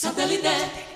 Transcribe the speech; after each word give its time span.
Comienza 0.00 0.87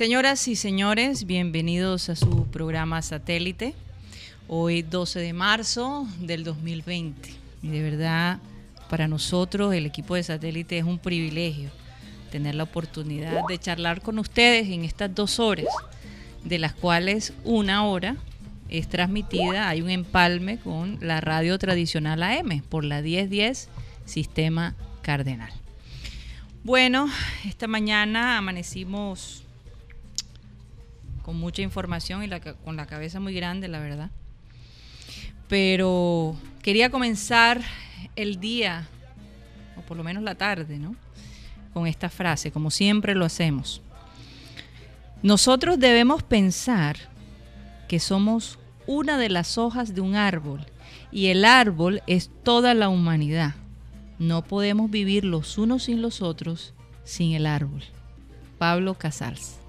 Señoras 0.00 0.48
y 0.48 0.56
señores, 0.56 1.26
bienvenidos 1.26 2.08
a 2.08 2.16
su 2.16 2.46
programa 2.46 3.02
Satélite. 3.02 3.74
Hoy 4.48 4.80
12 4.80 5.20
de 5.20 5.34
marzo 5.34 6.08
del 6.20 6.42
2020. 6.42 7.28
Y 7.62 7.68
de 7.68 7.82
verdad, 7.82 8.38
para 8.88 9.08
nosotros, 9.08 9.74
el 9.74 9.84
equipo 9.84 10.14
de 10.14 10.22
Satélite, 10.22 10.78
es 10.78 10.84
un 10.84 10.98
privilegio 10.98 11.68
tener 12.30 12.54
la 12.54 12.62
oportunidad 12.62 13.42
de 13.46 13.58
charlar 13.58 14.00
con 14.00 14.18
ustedes 14.18 14.70
en 14.70 14.86
estas 14.86 15.14
dos 15.14 15.38
horas, 15.38 15.66
de 16.44 16.58
las 16.58 16.72
cuales 16.72 17.34
una 17.44 17.84
hora 17.84 18.16
es 18.70 18.88
transmitida, 18.88 19.68
hay 19.68 19.82
un 19.82 19.90
empalme 19.90 20.56
con 20.56 20.96
la 21.02 21.20
radio 21.20 21.58
tradicional 21.58 22.22
AM 22.22 22.62
por 22.70 22.86
la 22.86 23.02
1010 23.02 23.68
Sistema 24.06 24.74
Cardenal. 25.02 25.52
Bueno, 26.64 27.06
esta 27.44 27.66
mañana 27.66 28.38
amanecimos 28.38 29.44
con 31.22 31.36
mucha 31.38 31.62
información 31.62 32.22
y 32.24 32.30
con 32.64 32.76
la 32.76 32.86
cabeza 32.86 33.20
muy 33.20 33.34
grande, 33.34 33.68
la 33.68 33.80
verdad. 33.80 34.10
Pero 35.48 36.36
quería 36.62 36.90
comenzar 36.90 37.60
el 38.16 38.40
día, 38.40 38.88
o 39.76 39.82
por 39.82 39.96
lo 39.96 40.04
menos 40.04 40.22
la 40.22 40.34
tarde, 40.34 40.78
¿no? 40.78 40.94
Con 41.72 41.86
esta 41.86 42.08
frase, 42.08 42.50
como 42.50 42.70
siempre 42.70 43.14
lo 43.14 43.24
hacemos. 43.24 43.82
Nosotros 45.22 45.78
debemos 45.78 46.22
pensar 46.22 46.96
que 47.88 48.00
somos 48.00 48.58
una 48.86 49.18
de 49.18 49.28
las 49.28 49.58
hojas 49.58 49.94
de 49.94 50.00
un 50.00 50.14
árbol 50.16 50.66
y 51.12 51.26
el 51.26 51.44
árbol 51.44 52.02
es 52.06 52.30
toda 52.42 52.74
la 52.74 52.88
humanidad. 52.88 53.54
No 54.18 54.42
podemos 54.42 54.90
vivir 54.90 55.24
los 55.24 55.58
unos 55.58 55.84
sin 55.84 56.02
los 56.02 56.22
otros 56.22 56.74
sin 57.04 57.32
el 57.32 57.46
árbol. 57.46 57.82
Pablo 58.58 58.94
Casals. 58.94 59.59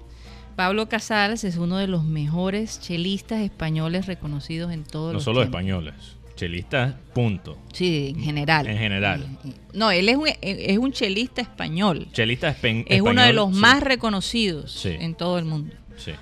Pablo 0.56 0.88
Casals 0.88 1.44
es 1.44 1.56
uno 1.56 1.76
de 1.78 1.86
los 1.86 2.04
mejores 2.04 2.80
chelistas 2.80 3.40
españoles 3.40 4.06
reconocidos 4.06 4.72
en 4.72 4.84
todo 4.84 5.08
No 5.08 5.12
los 5.14 5.24
solo 5.24 5.40
tiempos. 5.40 5.60
españoles, 5.60 5.94
chelistas, 6.36 6.94
punto. 7.14 7.58
Sí, 7.72 8.12
en 8.16 8.22
general. 8.22 8.66
En 8.66 8.78
general. 8.78 9.26
No, 9.72 9.90
él 9.90 10.08
es 10.08 10.16
un, 10.16 10.28
es 10.40 10.78
un 10.78 10.92
chelista 10.92 11.40
español. 11.42 12.08
Chelistas 12.12 12.56
espen- 12.62 12.84
Es 12.88 13.00
uno 13.00 13.10
de 13.22 13.28
español, 13.30 13.36
los 13.36 13.54
sí, 13.54 13.60
más 13.60 13.82
reconocidos 13.82 14.72
Sí. 14.72 14.90
en 14.98 15.14
todo 15.14 15.38
el 15.38 15.44
mundo. 15.44 15.74
sí. 15.96 16.12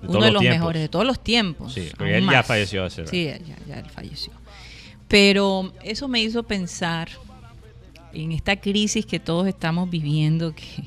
De 0.00 0.06
uno 0.06 0.12
todos 0.12 0.24
de 0.26 0.30
los 0.30 0.42
mejores 0.44 0.80
de 0.82 0.88
todos 0.88 1.04
los 1.04 1.18
tiempos. 1.18 1.72
Sí, 1.74 1.88
porque 1.96 2.18
él 2.18 2.28
ya 2.30 2.44
falleció 2.44 2.84
hace 2.84 3.00
rato. 3.00 3.10
Sí, 3.10 3.24
ya, 3.24 3.38
ya 3.66 3.78
él 3.80 3.86
falleció. 3.90 4.32
Pero 5.08 5.72
eso 5.82 6.06
me 6.06 6.22
hizo 6.22 6.44
pensar 6.44 7.08
en 8.12 8.30
esta 8.30 8.54
crisis 8.56 9.04
que 9.06 9.18
todos 9.18 9.48
estamos 9.48 9.90
viviendo, 9.90 10.54
que 10.54 10.84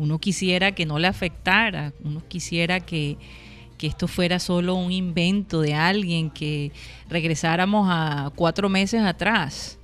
uno 0.00 0.18
quisiera 0.18 0.72
que 0.72 0.86
no 0.86 0.98
le 0.98 1.06
afectara, 1.08 1.92
uno 2.02 2.22
quisiera 2.26 2.80
que, 2.80 3.18
que 3.76 3.86
esto 3.86 4.08
fuera 4.08 4.38
solo 4.38 4.74
un 4.74 4.90
invento 4.92 5.60
de 5.60 5.74
alguien, 5.74 6.30
que 6.30 6.72
regresáramos 7.10 7.86
a 7.90 8.30
cuatro 8.34 8.68
meses 8.70 9.02
atrás 9.02 9.76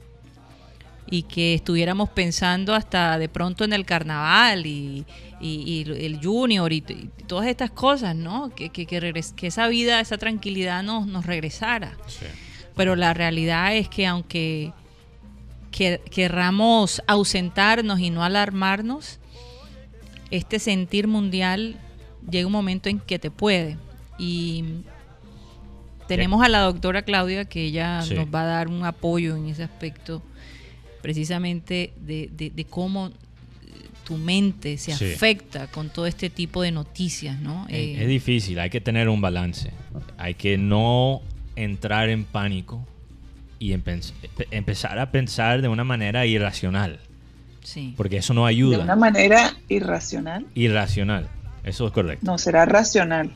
y 1.11 1.23
que 1.23 1.55
estuviéramos 1.55 2.09
pensando 2.09 2.75
hasta 2.75 3.19
de 3.19 3.29
pronto 3.29 3.63
en 3.65 3.73
el 3.75 3.85
carnaval 3.85 4.65
y, 4.67 5.05
y- 5.41 5.85
y 5.87 6.05
el 6.05 6.19
junior 6.23 6.73
y, 6.73 6.79
y 6.89 7.11
todas 7.27 7.47
estas 7.47 7.71
cosas, 7.71 8.17
¿no? 8.17 8.51
Que, 8.55 8.71
que, 8.71 8.87
que, 8.87 9.01
regres- 9.01 9.35
que 9.35 9.49
esa 9.49 9.69
vida, 9.69 10.01
esa 10.01 10.17
tranquilidad 10.19 10.83
nos, 10.83 11.07
nos 11.07 11.27
regresara. 11.27 11.97
Sí. 12.07 12.25
Pero 12.75 12.97
la 12.97 13.13
realidad 13.15 13.77
es 13.77 13.89
que 13.89 14.07
aunque 14.07 14.73
que- 15.71 16.01
querramos 16.11 17.03
ausentarnos 17.07 18.01
y 18.01 18.11
no 18.11 18.25
alarmarnos, 18.25 19.21
este 20.31 20.59
sentir 20.59 21.07
mundial 21.09 21.77
llega 22.31 22.47
un 22.47 22.53
momento 22.53 22.89
en 22.89 22.99
que 22.99 23.19
te 23.19 23.31
puede. 23.31 23.77
Y 24.19 24.65
tenemos 26.09 26.43
a 26.45 26.49
la 26.49 26.61
doctora 26.61 27.03
Claudia 27.03 27.45
que 27.45 27.65
ella 27.65 28.03
Sí. 28.03 28.15
nos 28.15 28.27
va 28.35 28.43
a 28.43 28.47
dar 28.47 28.69
un 28.69 28.85
apoyo 28.85 29.37
en 29.37 29.47
ese 29.49 29.63
aspecto, 29.65 30.23
precisamente 31.03 31.93
de, 32.01 32.29
de- 32.37 32.51
de 32.51 32.65
cómo 32.65 33.11
tu 34.05 34.17
mente 34.17 34.79
se 34.79 34.93
Sí. 34.95 35.05
afecta 35.15 35.67
con 35.67 35.89
todo 35.91 36.07
este 36.07 36.31
tipo 36.31 36.63
de 36.63 36.71
noticias, 36.71 37.41
¿no? 37.41 37.67
Es, 37.69 37.75
Eh, 37.75 38.03
es 38.03 38.09
difícil, 38.09 38.59
hay 38.61 38.71
que 38.71 38.81
tener 38.81 39.09
un 39.09 39.21
balance. 39.21 39.73
Hay 40.17 40.35
que 40.35 40.59
no 40.59 41.23
entrar 41.57 42.09
en 42.09 42.25
pánico 42.25 42.87
y 43.59 43.71
empe- 43.73 44.13
empezar 44.53 44.99
a 45.01 45.11
pensar 45.11 45.61
de 45.61 45.67
una 45.69 45.83
manera 45.83 46.25
irracional, 46.25 47.01
sí. 47.67 47.93
porque 47.97 48.19
eso 48.19 48.33
no 48.35 48.45
De 48.45 48.51
ayuda. 48.51 48.79
una 48.79 48.97
manera 48.97 49.55
irracional. 49.69 50.47
Irracional, 50.55 51.29
eso 51.65 51.87
es 51.87 51.93
correcto. 51.93 52.25
No, 52.25 52.39
será 52.39 52.65
racional. 52.65 53.31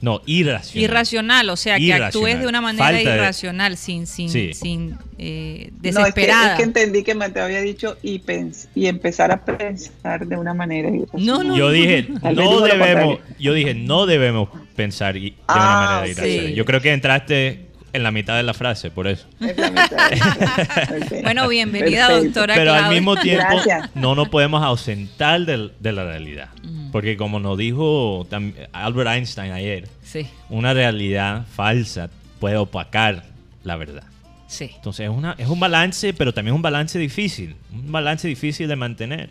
No, 0.00 0.20
irracional. 0.26 0.84
Irracional, 0.84 1.48
o 1.50 1.56
sea, 1.56 1.76
que 1.78 1.84
Irracional. 1.84 2.08
actúes 2.08 2.40
de 2.40 2.46
una 2.46 2.60
manera 2.60 2.84
Falta 2.84 3.10
de- 3.10 3.16
irracional, 3.16 3.76
sin, 3.78 4.06
sin, 4.06 4.28
Sí. 4.28 4.52
sin 4.52 4.96
eh, 5.16 5.70
No, 5.70 5.76
es 5.78 5.80
que, 5.80 5.80
desesperada. 5.92 6.50
es 6.52 6.56
que 6.58 6.62
entendí 6.64 7.02
que 7.02 7.14
Mateo 7.14 7.44
había 7.44 7.62
dicho 7.62 7.96
y, 8.02 8.18
pens- 8.20 8.68
y 8.74 8.86
empezar 8.88 9.30
a 9.32 9.42
pensar 9.44 10.26
de 10.26 10.36
una 10.36 10.52
manera 10.52 10.90
irracional. 10.90 11.24
No, 11.26 11.42
no. 11.44 11.56
Yo 11.56 11.70
dije, 11.70 12.06
no 12.34 12.60
debemos, 12.60 13.18
yo 13.38 13.54
dije, 13.54 13.72
no 13.74 14.04
debemos 14.04 14.50
pensar 14.76 15.14
de 15.14 15.34
Ah, 15.46 15.54
una 15.56 16.00
manera 16.00 16.22
sí. 16.22 16.28
irracional. 16.28 16.54
Yo 16.54 16.64
creo 16.66 16.80
que 16.82 16.92
entraste 16.92 17.66
en 17.94 18.02
la 18.02 18.10
mitad 18.10 18.36
de 18.36 18.42
la 18.42 18.52
frase, 18.54 18.90
por 18.90 19.06
eso. 19.06 19.26
Es 19.40 19.56
la 19.56 19.70
mitad 19.70 20.10
de 20.10 20.16
la- 20.16 21.06
ok. 21.06 21.12
Bueno, 21.22 21.48
bienvenida, 21.48 22.08
Perfecto. 22.08 22.24
doctora 22.40 22.54
Pero 22.56 22.74
al 22.74 22.90
mismo 22.90 23.16
tiempo 23.16 23.46
Gracias. 23.64 23.90
no 23.96 24.14
nos 24.14 24.28
podemos 24.28 24.62
ausentar 24.62 25.40
del- 25.46 25.72
de, 25.80 25.92
la 25.92 26.04
realidad. 26.04 26.48
Porque 26.92 27.16
como 27.16 27.40
nos 27.40 27.56
dijo 27.56 28.26
Albert 28.72 29.10
Einstein 29.10 29.52
ayer, 29.52 29.88
Sí, 30.02 30.26
una 30.50 30.74
realidad 30.74 31.44
falsa 31.54 32.10
puede 32.38 32.56
opacar 32.56 33.24
la 33.64 33.76
verdad. 33.76 34.04
sí. 34.48 34.70
Entonces 34.74 35.04
es, 35.08 35.16
una, 35.16 35.34
es 35.38 35.48
un 35.48 35.58
balance, 35.60 36.12
pero 36.14 36.34
también 36.34 36.54
un 36.54 36.62
balance 36.62 36.98
difícil. 36.98 37.56
Un 37.72 37.90
balance 37.90 38.28
difícil 38.28 38.68
de 38.68 38.76
mantener. 38.76 39.30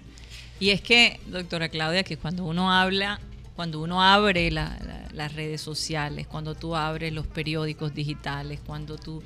Y 0.59 0.69
es 0.69 0.81
que, 0.81 1.19
doctora 1.27 1.67
Claudia, 1.69 2.03
que 2.03 2.15
cuando 2.17 2.45
uno 2.45 2.71
habla, 2.71 3.19
cuando 3.55 3.81
uno 3.81 4.01
abre 4.03 4.49
la- 4.51 4.77
la- 4.85 5.07
las 5.13 5.33
redes 5.33 5.61
sociales, 5.61 6.25
cuando 6.27 6.55
tú 6.55 6.75
abres 6.75 7.13
los 7.13 7.27
periódicos 7.27 7.93
digitales, 7.93 8.59
cuando 8.65 8.97
tú... 8.97 9.21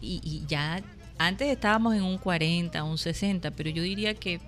Y, 0.00 0.20
y 0.24 0.44
ya 0.48 0.82
antes 1.18 1.48
estábamos 1.48 1.94
en 1.94 2.02
un 2.02 2.18
40, 2.18 2.82
un 2.84 2.98
60, 2.98 3.50
pero 3.52 3.70
yo 3.70 3.82
diría 3.82 4.14
que 4.14 4.40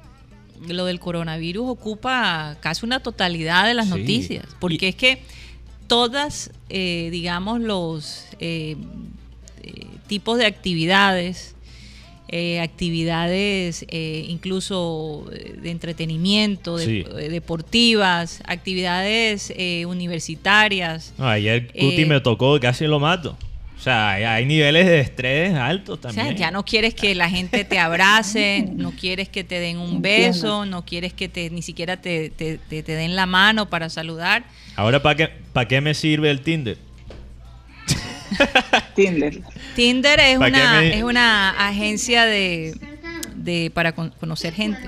lo 0.66 0.84
del 0.86 0.98
coronavirus 0.98 1.68
ocupa 1.68 2.56
casi 2.60 2.84
una 2.86 3.00
totalidad 3.00 3.66
de 3.66 3.74
las 3.74 3.86
Sí. 3.86 3.90
noticias, 3.98 4.46
porque 4.60 4.86
Y- 4.86 4.88
es 4.90 4.96
que 4.96 5.22
todas, 5.86 6.50
eh, 6.70 7.08
digamos, 7.12 7.60
los 7.60 8.24
eh, 8.40 8.76
eh, 9.62 9.86
tipos 10.06 10.38
de 10.38 10.46
actividades, 10.46 11.53
eh, 12.28 12.60
actividades 12.60 13.84
eh, 13.88 14.24
incluso 14.28 15.26
eh, 15.32 15.56
de 15.60 15.70
entretenimiento, 15.70 16.76
de- 16.78 16.84
Sí. 16.84 17.04
eh, 17.18 17.28
deportivas, 17.28 18.40
actividades 18.46 19.52
eh, 19.56 19.84
universitarias. 19.86 21.12
No, 21.18 21.26
ayer 21.28 21.70
Eh, 21.74 21.80
Cuti 21.80 22.04
me 22.06 22.20
tocó, 22.20 22.58
casi 22.60 22.86
lo 22.86 22.98
mato. 23.00 23.36
O 23.76 23.80
sea, 23.84 24.12
hay, 24.12 24.24
hay 24.24 24.46
niveles 24.46 24.86
de 24.86 25.00
estrés 25.00 25.54
altos 25.54 25.98
O 25.98 26.00
también. 26.00 26.28
sea, 26.28 26.36
ya 26.36 26.50
no 26.50 26.64
quieres 26.64 26.94
que 26.94 27.14
la 27.14 27.28
gente 27.28 27.64
te 27.64 27.78
abrace, 27.78 28.66
no 28.74 28.92
quieres 28.92 29.28
que 29.28 29.44
te 29.44 29.60
den 29.60 29.76
un 29.78 30.00
beso, 30.00 30.64
no 30.64 30.86
quieres 30.86 31.12
que 31.12 31.28
te 31.28 31.50
ni 31.50 31.60
siquiera 31.60 31.98
te, 31.98 32.30
te- 32.30 32.56
te- 32.56 32.82
te 32.82 32.92
den 32.92 33.14
la 33.14 33.26
mano 33.26 33.68
para 33.68 33.90
saludar. 33.90 34.44
Ahora, 34.76 35.02
¿para 35.02 35.16
qué, 35.16 35.28
¿para 35.52 35.68
qué 35.68 35.80
me 35.82 35.92
sirve 35.92 36.30
el 36.30 36.40
Tinder? 36.40 36.78
Tinder. 38.94 39.40
Tinder 39.74 40.20
es 40.20 40.38
¿Para 40.38 40.50
qué 40.52 40.60
una, 40.62 40.80
me- 40.80 40.96
es 40.98 41.02
una 41.02 41.50
agencia 41.68 42.24
de, 42.24 42.74
de 43.36 43.70
para 43.74 43.92
con- 43.92 44.10
conocer 44.10 44.52
gente. 44.54 44.80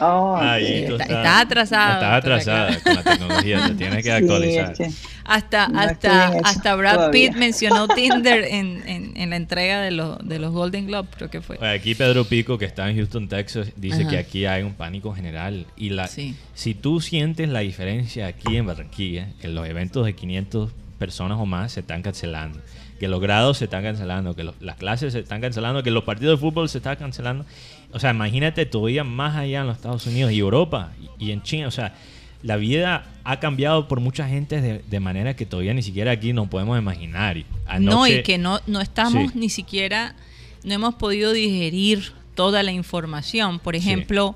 Oh, 0.00 0.36
Ay, 0.40 0.64
ok. 0.64 0.70
está- 0.70 0.96
tú 1.06 1.12
está 1.12 1.40
atrasada, 1.40 1.94
Estás 1.94 2.12
doctora 2.24 2.34
atrasada 2.36 2.80
con 2.80 2.94
la 2.96 3.02
tecnología, 3.04 3.68
te 3.68 3.74
tienes 3.74 3.96
que 3.98 4.02
Sí, 4.02 4.10
actualizar. 4.10 4.72
es 4.72 4.78
que- 4.78 4.90
Hasta, 5.26 5.68
No 5.68 5.80
hasta, 5.80 6.32
en 6.36 6.44
hasta 6.44 6.74
Brad 6.74 6.94
todavía. 6.96 7.30
Pitt 7.30 7.38
mencionó 7.38 7.86
Tinder 7.94 8.44
en, 8.44 8.82
en- 8.88 9.12
en 9.16 9.30
la 9.30 9.36
entrega 9.36 9.80
de, 9.80 9.92
los 9.92 10.18
de 10.26 10.38
los 10.40 10.52
Golden 10.52 10.86
Globe, 10.88 11.08
creo 11.16 11.30
que 11.30 11.40
fue. 11.40 11.56
Aquí 11.66 11.94
Pedro 11.94 12.24
Pico, 12.24 12.58
que 12.58 12.64
está 12.64 12.90
en 12.90 12.96
Houston, 12.96 13.28
Texas, 13.28 13.68
dice 13.76 14.02
Ajá. 14.02 14.10
que 14.10 14.18
aquí 14.18 14.46
hay 14.46 14.64
un 14.64 14.74
pánico 14.74 15.14
general. 15.14 15.64
Y 15.76 15.90
la, 15.90 16.08
Sí. 16.08 16.34
si 16.54 16.74
tú 16.74 17.00
sientes 17.00 17.48
la 17.48 17.60
diferencia 17.60 18.26
aquí 18.26 18.56
en 18.56 18.66
Barranquilla, 18.66 19.28
que 19.40 19.46
los 19.48 19.66
eventos 19.66 20.04
de 20.04 20.14
500 20.14 20.72
personas 20.98 21.38
o 21.40 21.46
más 21.46 21.72
se 21.72 21.80
están 21.80 22.02
cancelando, 22.02 22.60
que 23.00 23.08
los 23.08 23.20
grados 23.20 23.58
se 23.58 23.64
están 23.64 23.82
cancelando, 23.82 24.34
que 24.36 24.44
los- 24.44 24.54
las 24.60 24.76
clases 24.76 25.12
se 25.12 25.20
están 25.20 25.40
cancelando, 25.40 25.82
que 25.82 25.90
los 25.90 26.04
partidos 26.04 26.38
de 26.38 26.40
fútbol 26.46 26.68
se 26.68 26.78
están 26.78 26.96
cancelando. 26.96 27.44
O 27.92 27.98
sea, 28.00 28.10
imagínate 28.10 28.66
todavía 28.66 29.04
más 29.04 29.36
allá 29.36 29.60
en 29.60 29.66
los 29.66 29.76
Estados 29.76 30.06
Unidos 30.06 30.32
y 30.32 30.38
Europa 30.38 30.92
y, 31.18 31.26
y 31.26 31.30
en 31.32 31.42
China. 31.42 31.68
O 31.68 31.70
sea, 31.70 31.94
la 32.42 32.56
vida 32.56 33.06
ha 33.24 33.40
cambiado 33.40 33.88
por 33.88 34.00
mucha 34.00 34.28
gente 34.28 34.60
de, 34.60 34.78
de 34.80 35.00
manera 35.00 35.34
que 35.34 35.46
todavía 35.46 35.72
ni 35.74 35.82
siquiera 35.82 36.10
aquí 36.12 36.32
nos 36.32 36.48
podemos 36.48 36.78
imaginar. 36.78 37.36
Y 37.36 37.44
no, 37.80 38.04
anoche- 38.04 38.20
y 38.20 38.22
que 38.22 38.38
no, 38.38 38.60
no 38.66 38.80
estamos 38.80 39.32
Sí. 39.32 39.38
ni 39.38 39.48
siquiera, 39.48 40.14
no 40.62 40.74
hemos 40.74 40.94
podido 40.96 41.32
digerir 41.32 42.12
toda 42.34 42.62
la 42.62 42.72
información. 42.72 43.58
Por 43.60 43.74
Sí. 43.74 43.78
ejemplo, 43.80 44.34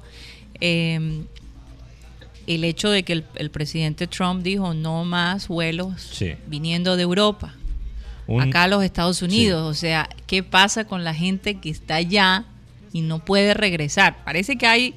eh, 0.61 1.23
el 2.55 2.65
hecho 2.65 2.91
de 2.91 3.03
que 3.03 3.13
el, 3.13 3.25
el 3.37 3.51
presidente 3.51 4.07
Trump 4.07 4.43
dijo 4.43 4.75
no 4.75 5.05
más 5.05 5.49
vuelos 5.49 6.01
Sí. 6.13 6.33
viniendo 6.47 6.97
de 6.97 7.03
Europa. 7.05 7.55
un- 8.27 8.43
acá 8.43 8.65
a 8.65 8.69
los 8.69 8.83
Estados 8.85 9.23
Unidos. 9.23 9.63
O 9.71 9.73
sea, 9.75 10.09
¿qué 10.27 10.43
pasa 10.43 10.85
con 10.85 11.03
la 11.05 11.15
gente 11.15 11.55
que 11.61 11.71
está 11.71 11.95
allá 11.97 12.45
y 12.93 13.01
no 13.01 13.25
puede 13.25 13.55
regresar? 13.55 14.23
Parece 14.25 14.57
que 14.59 14.67
hay 14.67 14.95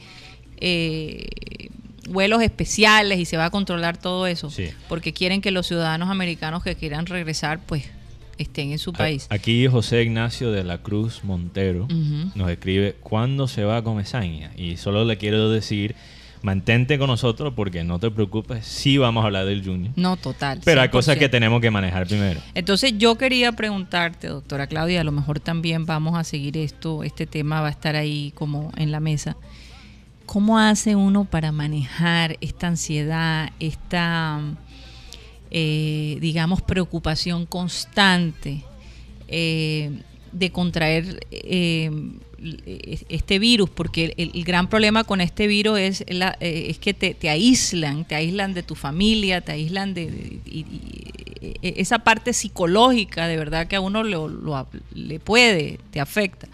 eh, 0.60 1.70
vuelos 2.10 2.42
especiales 2.42 3.20
y 3.20 3.26
se 3.26 3.38
va 3.38 3.46
a 3.46 3.50
controlar 3.50 3.98
todo 3.98 4.28
eso, 4.28 4.50
Sí. 4.50 4.70
porque 4.90 5.14
quieren 5.14 5.42
que 5.42 5.52
los 5.52 5.68
ciudadanos 5.68 6.10
americanos 6.10 6.64
que 6.64 6.76
quieran 6.76 7.06
regresar, 7.06 7.60
pues 7.66 7.86
estén 8.38 8.72
en 8.72 8.80
su 8.80 8.92
país. 8.92 9.28
Aquí 9.30 9.68
José 9.68 10.04
Ignacio 10.04 10.52
de 10.52 10.64
la 10.64 10.80
Cruz 10.80 11.24
Montero 11.24 11.88
nos 12.36 12.50
escribe 12.50 12.96
¿Cuándo 13.02 13.48
se 13.48 13.64
va 13.64 13.78
a 13.78 13.84
Comesaña? 13.84 14.52
Y 14.58 14.78
solo 14.78 15.06
le 15.06 15.18
quiero 15.18 15.50
decir, 15.50 15.96
mantente 16.42 16.98
con 16.98 17.08
nosotros 17.08 17.54
porque 17.56 17.84
no 17.84 18.00
te 18.00 18.10
preocupes, 18.12 18.66
sí 18.66 18.98
vamos 18.98 19.24
a 19.24 19.28
hablar 19.28 19.46
del 19.46 19.64
Junior. 19.64 19.94
No, 19.96 20.18
total. 20.18 20.62
Pero 20.64 20.82
hay 20.82 20.90
cosas 20.90 21.18
que 21.18 21.28
100%. 21.28 21.32
tenemos 21.32 21.62
que 21.62 21.72
manejar 21.72 22.08
primero. 22.08 22.42
Entonces 22.54 22.94
yo 22.98 23.18
quería 23.18 23.52
preguntarte, 23.52 24.28
doctora 24.28 24.68
Claudia, 24.68 25.02
a 25.02 25.04
lo 25.04 25.12
mejor 25.12 25.40
también 25.40 25.86
vamos 25.86 26.18
a 26.18 26.24
seguir 26.24 26.58
esto, 26.58 27.04
este 27.04 27.26
tema 27.28 27.62
va 27.62 27.68
a 27.68 27.72
estar 27.72 27.96
ahí 27.96 28.32
como 28.36 28.72
en 28.78 28.92
la 28.92 29.00
mesa. 29.00 29.38
¿Cómo 30.26 30.60
hace 30.60 30.96
uno 30.96 31.26
para 31.26 31.52
manejar 31.52 32.38
esta 32.42 32.68
ansiedad, 32.68 33.50
esta, 33.60 34.40
eh, 35.50 36.18
digamos, 36.22 36.62
preocupación 36.62 37.46
constante 37.46 38.64
eh, 39.28 40.02
de 40.32 40.52
contraer 40.52 41.26
eh, 41.32 41.92
este 43.10 43.40
virus? 43.40 43.70
Porque 43.70 44.14
el, 44.18 44.32
el 44.34 44.44
gran 44.44 44.68
problema 44.68 45.04
con 45.04 45.22
este 45.22 45.48
virus 45.48 45.80
es, 45.80 46.06
la- 46.08 46.38
eh, 46.40 46.68
es 46.70 46.80
que 46.80 46.94
te, 46.94 47.14
te 47.14 47.30
aíslan, 47.30 48.06
te 48.06 48.16
aíslan 48.16 48.54
de 48.54 48.64
tu 48.64 48.76
familia, 48.76 49.42
te 49.42 49.52
aíslan 49.52 49.94
de, 49.94 50.08
de- 50.10 50.42
y- 50.46 50.60
y- 50.60 51.56
e- 51.62 51.74
esa 51.78 52.00
parte 52.00 52.34
psicológica 52.34 53.28
de 53.28 53.38
verdad 53.38 53.68
que 53.68 53.76
a 53.76 53.82
uno 53.82 54.04
lo, 54.04 54.28
lo- 54.28 54.68
le 54.94 55.20
puede, 55.20 55.80
te 55.92 56.00
afecta. 56.00 56.48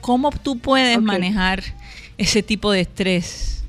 ¿Cómo 0.00 0.30
tú 0.32 0.58
puedes 0.58 0.96
manejar 1.00 1.62
ese 2.18 2.42
tipo 2.42 2.72
de 2.72 2.80
estrés? 2.80 3.62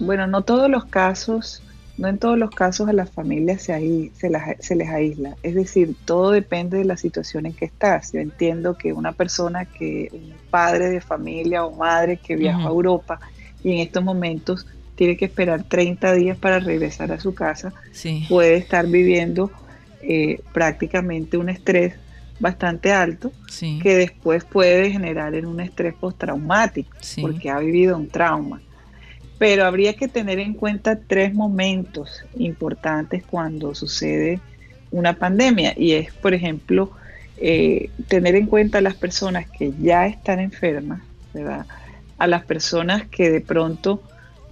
Bueno, 0.00 0.26
no 0.26 0.42
todos 0.42 0.70
los 0.70 0.84
casos, 0.86 1.62
no 1.98 2.08
en 2.08 2.18
todos 2.18 2.38
los 2.38 2.50
casos 2.50 2.88
a 2.88 2.92
las 2.92 3.10
familias 3.10 3.60
se, 3.62 3.72
ahí, 3.72 4.10
se, 4.16 4.30
las- 4.30 4.56
se 4.60 4.74
les 4.76 4.88
aísla. 4.88 5.36
Es 5.42 5.54
decir, 5.54 5.94
todo 6.04 6.30
depende 6.30 6.78
de 6.78 6.84
la 6.84 6.96
situación 6.96 7.44
en 7.46 7.52
que 7.52 7.64
estás. 7.66 8.12
Yo 8.12 8.20
entiendo 8.20 8.78
que 8.78 8.92
una 8.92 9.12
persona 9.12 9.64
que, 9.66 10.08
un 10.12 10.32
padre 10.50 10.88
de 10.88 11.00
familia 11.00 11.64
o 11.64 11.76
madre 11.76 12.16
que 12.16 12.36
viaja 12.36 12.60
a 12.66 12.70
Europa 12.70 13.18
y 13.64 13.72
en 13.72 13.78
estos 13.80 14.02
momentos 14.04 14.66
tiene 14.94 15.16
que 15.16 15.26
esperar 15.26 15.64
30 15.64 16.12
días 16.14 16.36
para 16.38 16.58
regresar 16.60 17.12
a 17.12 17.20
su 17.20 17.34
casa, 17.34 17.72
Sí. 17.92 18.24
puede 18.28 18.56
estar 18.56 18.86
viviendo 18.86 19.50
eh, 20.00 20.40
prácticamente 20.52 21.36
un 21.36 21.48
estrés 21.48 21.94
bastante 22.40 22.92
alto 22.92 23.32
Sí. 23.48 23.80
que 23.82 23.96
después 23.96 24.44
puede 24.44 24.92
generar 24.92 25.34
en 25.34 25.44
un 25.46 25.58
estrés 25.60 25.92
postraumático 25.94 26.96
Sí. 27.00 27.20
porque 27.20 27.50
ha 27.50 27.58
vivido 27.58 27.96
un 27.96 28.06
trauma. 28.08 28.60
Pero 29.38 29.64
habría 29.64 29.94
que 29.94 30.08
tener 30.08 30.38
en 30.40 30.54
cuenta 30.54 30.98
tres 31.06 31.32
momentos 31.34 32.24
importantes 32.36 33.22
cuando 33.24 33.74
sucede 33.74 34.40
una 34.90 35.14
pandemia 35.14 35.74
y 35.76 35.92
es, 35.92 36.12
por 36.12 36.34
ejemplo, 36.34 36.90
eh, 37.36 37.90
tener 38.08 38.34
en 38.34 38.46
cuenta 38.46 38.78
a 38.78 38.80
las 38.80 38.94
personas 38.94 39.46
que 39.48 39.72
ya 39.80 40.06
están 40.06 40.40
enfermas, 40.40 41.02
¿verdad? 41.32 41.66
A 42.18 42.26
las 42.26 42.44
personas 42.44 43.06
que 43.06 43.30
de 43.30 43.40
pronto 43.40 44.02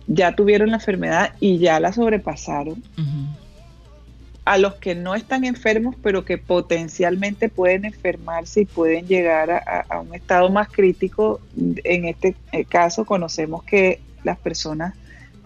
ya 0.06 0.36
tuvieron 0.36 0.70
la 0.70 0.76
enfermedad 0.76 1.32
y 1.40 1.58
ya 1.58 1.80
la 1.80 1.92
sobrepasaron, 1.92 2.80
a 4.44 4.58
los 4.58 4.74
que 4.76 4.94
no 4.94 5.16
están 5.16 5.44
enfermos, 5.44 5.96
pero 6.00 6.24
que 6.24 6.38
potencialmente 6.38 7.48
pueden 7.48 7.84
enfermarse 7.86 8.60
y 8.60 8.64
pueden 8.66 9.08
llegar 9.08 9.50
a, 9.50 9.58
a- 9.58 9.86
a 9.96 10.00
un 10.00 10.14
estado 10.14 10.48
más 10.50 10.68
crítico. 10.68 11.40
En 11.82 12.04
este 12.04 12.36
eh, 12.52 12.64
caso 12.64 13.04
conocemos 13.04 13.64
que 13.64 13.98
las 14.24 14.38
personas 14.38 14.94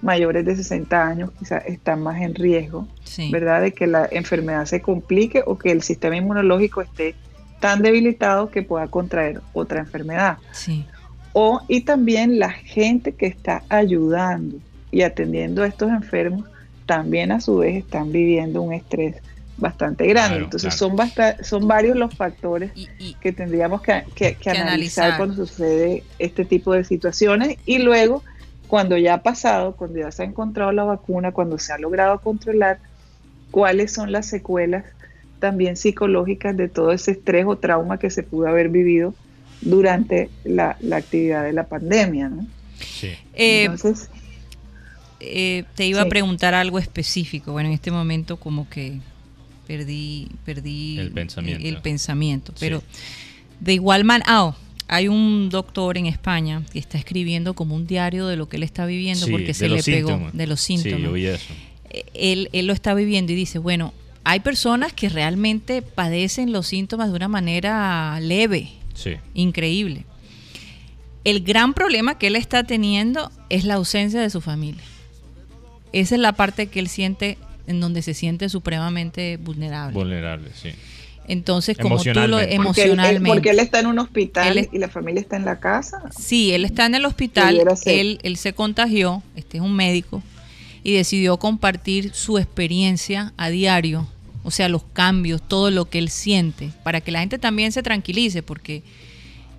mayores 0.02 0.44
de 0.46 0.56
60 0.56 1.06
años 1.06 1.30
quizás 1.38 1.62
están 1.66 2.02
más 2.02 2.20
en 2.22 2.34
riesgo, 2.34 2.88
Sí. 3.04 3.30
¿verdad? 3.30 3.60
De 3.60 3.72
que 3.72 3.86
la 3.86 4.08
enfermedad 4.10 4.64
se 4.64 4.80
complique 4.80 5.42
o 5.44 5.58
que 5.58 5.70
el 5.72 5.82
sistema 5.82 6.16
inmunológico 6.16 6.80
esté 6.80 7.14
tan 7.60 7.82
debilitado 7.82 8.50
que 8.50 8.62
pueda 8.62 8.86
contraer 8.88 9.40
otra 9.52 9.80
enfermedad. 9.80 10.38
Sí. 10.52 10.86
O, 11.34 11.60
y 11.68 11.82
también 11.82 12.38
la 12.38 12.50
gente 12.50 13.12
que 13.12 13.26
está 13.26 13.62
ayudando 13.68 14.56
y 14.90 15.02
atendiendo 15.02 15.62
a 15.62 15.66
estos 15.66 15.90
enfermos 15.90 16.46
también 16.86 17.30
a 17.30 17.40
su 17.40 17.58
vez 17.58 17.76
están 17.76 18.10
viviendo 18.10 18.62
un 18.62 18.72
estrés 18.72 19.16
bastante 19.58 20.06
grande. 20.06 20.30
Claro, 20.30 20.44
Entonces 20.44 20.74
claro. 20.74 20.78
son, 20.88 20.96
basta- 20.96 21.44
son 21.44 21.68
varios 21.68 21.96
los 21.96 22.14
factores 22.14 22.72
Y, 22.74 22.88
y- 22.98 23.14
que 23.20 23.32
tendríamos 23.32 23.82
que, 23.82 24.02
que- 24.14 24.34
que 24.34 24.36
Que 24.36 24.50
analizar, 24.50 25.04
analizar. 25.04 25.16
cuando 25.18 25.34
sucede 25.46 26.02
este 26.18 26.46
tipo 26.46 26.72
de 26.72 26.82
situaciones 26.84 27.58
y 27.66 27.78
luego 27.78 28.24
cuando 28.70 28.96
ya 28.96 29.14
ha 29.14 29.22
pasado, 29.24 29.74
cuando 29.74 29.98
ya 29.98 30.12
se 30.12 30.22
ha 30.22 30.26
encontrado 30.26 30.70
la 30.70 30.84
vacuna, 30.84 31.32
cuando 31.32 31.58
se 31.58 31.72
ha 31.72 31.78
logrado 31.78 32.20
controlar, 32.20 32.78
cuáles 33.50 33.92
son 33.92 34.12
las 34.12 34.26
secuelas 34.26 34.84
también 35.40 35.76
psicológicas 35.76 36.56
de 36.56 36.68
todo 36.68 36.92
ese 36.92 37.10
estrés 37.10 37.46
o 37.46 37.58
trauma 37.58 37.98
que 37.98 38.10
se 38.10 38.22
pudo 38.22 38.46
haber 38.46 38.68
vivido 38.68 39.12
durante 39.60 40.30
la, 40.44 40.76
la 40.80 40.98
actividad 40.98 41.42
de 41.42 41.52
la 41.52 41.66
pandemia. 41.66 42.28
¿no? 42.28 42.46
Sí. 42.78 43.08
eh, 43.34 43.64
Entonces, 43.64 44.08
eh, 45.18 45.64
te 45.74 45.86
iba 45.86 46.02
a 46.02 46.06
preguntar 46.06 46.54
algo 46.54 46.78
específico. 46.78 47.50
Bueno, 47.52 47.68
en 47.70 47.74
este 47.74 47.90
momento 47.90 48.36
como 48.38 48.68
que 48.68 49.00
perdí, 49.66 50.28
perdí 50.44 50.98
El 50.98 51.10
pensamiento. 51.10 51.66
el 51.66 51.76
pensamiento, 51.78 52.52
Sí. 52.52 52.58
pero 52.60 52.82
de 53.58 53.72
igual 53.74 54.04
manera, 54.04 54.54
hay 54.92 55.06
un 55.06 55.50
doctor 55.50 55.96
en 55.98 56.06
España 56.06 56.62
que 56.72 56.80
está 56.80 56.98
escribiendo 56.98 57.54
como 57.54 57.76
un 57.76 57.86
diario 57.86 58.26
de 58.26 58.36
lo 58.36 58.48
que 58.48 58.56
él 58.56 58.64
está 58.64 58.86
viviendo 58.86 59.26
Sí, 59.26 59.30
porque 59.32 59.54
se 59.54 59.68
le 59.68 59.82
pegó 59.84 60.08
síntomas. 60.08 60.32
de 60.36 60.46
los 60.48 60.60
síntomas. 60.60 60.98
Sí, 60.98 61.02
yo 61.04 61.12
vi 61.12 61.26
eso. 61.26 61.52
Eh, 61.90 62.04
él, 62.14 62.48
él 62.52 62.66
lo 62.66 62.72
está 62.72 62.92
viviendo 62.94 63.30
y 63.32 63.36
dice, 63.36 63.58
bueno, 63.60 63.94
hay 64.24 64.40
personas 64.40 64.92
que 64.92 65.08
realmente 65.08 65.80
padecen 65.82 66.50
los 66.52 66.66
síntomas 66.66 67.10
de 67.10 67.16
una 67.16 67.28
manera 67.28 68.18
leve, 68.20 68.68
Sí. 68.94 69.12
increíble. 69.34 70.04
El 71.24 71.42
gran 71.42 71.72
problema 71.74 72.18
que 72.18 72.26
él 72.26 72.34
está 72.36 72.64
teniendo 72.64 73.30
es 73.48 73.64
la 73.64 73.74
ausencia 73.74 74.20
de 74.20 74.28
su 74.30 74.40
familia. 74.40 74.82
Esa 75.92 76.14
es 76.16 76.20
la 76.20 76.32
parte 76.32 76.66
que 76.66 76.80
él 76.80 76.88
siente, 76.88 77.38
en 77.66 77.78
donde 77.80 78.02
se 78.02 78.14
siente 78.14 78.48
supremamente 78.48 79.36
vulnerable. 79.36 79.94
Vulnerable, 79.94 80.48
sí. 80.54 80.70
Entonces, 81.28 81.76
como 81.78 81.96
tú 82.02 82.04
lo 82.12 82.40
Emocionalmente. 82.40 82.56
porque, 82.56 82.82
él, 82.82 82.88
él- 82.90 82.90
emocionalmente. 82.90 83.28
porque 83.28 83.50
él 83.50 83.58
está 83.60 83.80
en 83.80 83.86
un 83.86 83.98
hospital 84.00 84.58
es- 84.58 84.68
y 84.72 84.78
la 84.78 84.88
familia 84.88 85.20
está 85.20 85.36
en 85.36 85.44
la 85.44 85.60
casa. 85.60 86.02
Sí, 86.18 86.52
él 86.52 86.64
está 86.64 86.86
en 86.86 86.94
el 86.96 87.04
hospital, 87.04 87.62
él, 87.84 88.18
él 88.22 88.36
se 88.36 88.52
contagió, 88.52 89.22
este 89.36 89.58
es 89.58 89.62
un 89.62 89.74
médico, 89.74 90.22
y 90.82 90.94
decidió 90.94 91.36
compartir 91.36 92.12
su 92.14 92.38
experiencia 92.38 93.32
a 93.36 93.48
diario 93.50 94.08
o 94.42 94.50
sea, 94.50 94.68
los 94.68 94.82
cambios, 94.92 95.42
todo 95.46 95.70
lo 95.70 95.84
que 95.90 95.98
él 95.98 96.08
siente, 96.08 96.70
para 96.82 97.00
que 97.00 97.10
la 97.10 97.20
gente 97.20 97.38
también 97.38 97.72
se 97.72 97.82
tranquilice, 97.82 98.42
porque 98.42 98.82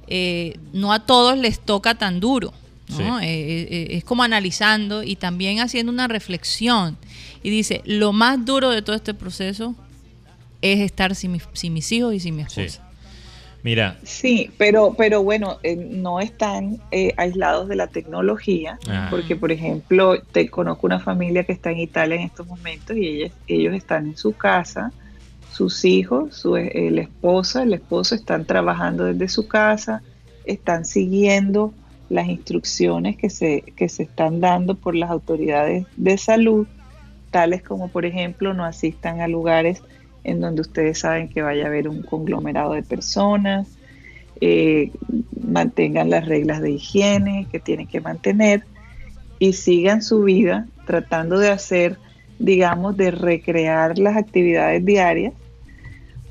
eh, 0.08 0.58
no 0.74 0.92
a 0.92 1.06
todos 1.06 1.38
les 1.38 1.60
toca 1.60 1.96
tan 1.96 2.20
duro. 2.20 2.54
¿no? 2.90 3.20
Sí. 3.20 3.26
Eh, 3.26 3.28
eh, 3.28 3.68
eh, 3.70 3.88
es 3.92 4.04
como 4.04 4.24
analizando 4.24 5.04
y 5.04 5.16
también 5.16 5.60
haciendo 5.60 5.92
una 5.92 6.08
reflexión. 6.08 6.98
Y 7.44 7.50
dice, 7.50 7.82
lo 7.86 8.12
más 8.12 8.44
duro 8.44 8.70
de 8.72 8.82
todo 8.82 8.96
este 8.96 9.14
proceso 9.14 9.76
es 10.62 10.80
estar 10.80 11.16
sin, 11.16 11.32
mi- 11.34 11.42
sin 11.54 11.74
mis 11.74 11.92
hijos 11.92 12.14
y 12.14 12.20
sin 12.20 12.36
mi 12.36 12.44
Sí. 12.48 12.62
esposa. 12.62 12.88
Mira, 13.64 14.00
Sí, 14.04 14.50
pero, 14.58 14.96
pero 14.98 15.22
bueno, 15.22 15.60
eh, 15.62 15.76
no 15.76 16.20
están 16.20 16.80
eh, 16.92 17.14
aislados 17.18 17.68
de 17.68 17.76
la 17.76 17.86
tecnología, 17.88 18.80
Ah. 18.90 19.08
porque 19.12 19.36
por 19.36 19.52
ejemplo, 19.52 20.20
te 20.32 20.50
conozco 20.50 20.88
una 20.88 21.00
familia 21.00 21.44
que 21.44 21.52
está 21.54 21.70
en 21.72 21.80
Italia 21.80 22.16
en 22.16 22.22
estos 22.24 22.48
momentos 22.48 22.98
y 22.98 23.06
ellas- 23.08 23.34
ellos 23.48 23.76
están 23.76 24.08
en 24.08 24.18
su 24.18 24.34
casa, 24.36 24.92
sus 25.52 25.86
hijos, 25.86 26.36
su, 26.36 26.58
eh, 26.58 26.90
la 26.92 27.02
esposa, 27.02 27.62
el 27.62 27.74
esposo 27.74 28.16
están 28.16 28.46
trabajando 28.46 29.04
desde 29.04 29.28
su 29.30 29.48
casa, 29.48 30.02
están 30.46 30.84
siguiendo 30.86 31.72
las 32.10 32.28
instrucciones 32.30 33.16
que 33.16 33.30
se, 33.30 33.62
que 33.76 33.90
se 33.90 34.04
están 34.04 34.40
dando 34.42 34.74
por 34.76 34.96
las 34.96 35.12
autoridades 35.12 35.86
de 35.98 36.18
salud, 36.18 36.66
tales 37.30 37.62
como 37.62 37.90
por 37.90 38.06
ejemplo 38.06 38.54
no 38.56 38.66
asistan 38.66 39.22
a 39.22 39.28
lugares 39.28 39.84
en 40.24 40.42
donde 40.42 40.62
ustedes 40.62 41.00
saben 41.00 41.30
que 41.30 41.42
vaya 41.42 41.64
a 41.64 41.68
haber 41.68 41.88
un 41.88 42.02
conglomerado 42.04 42.74
de 42.74 42.84
personas, 42.84 43.68
eh, 44.40 44.92
mantengan 45.40 46.10
las 46.10 46.26
reglas 46.26 46.62
de 46.62 46.72
higiene 46.72 47.48
que 47.52 47.60
tienen 47.60 47.88
que 47.88 48.02
mantener 48.02 48.64
y 49.40 49.54
sigan 49.54 50.02
su 50.02 50.24
vida 50.24 50.68
tratando 50.86 51.40
de 51.40 51.50
hacer, 51.50 51.98
digamos, 52.40 52.98
de 52.98 53.12
recrear 53.12 53.98
las 53.98 54.18
actividades 54.18 54.84
diarias 54.86 55.34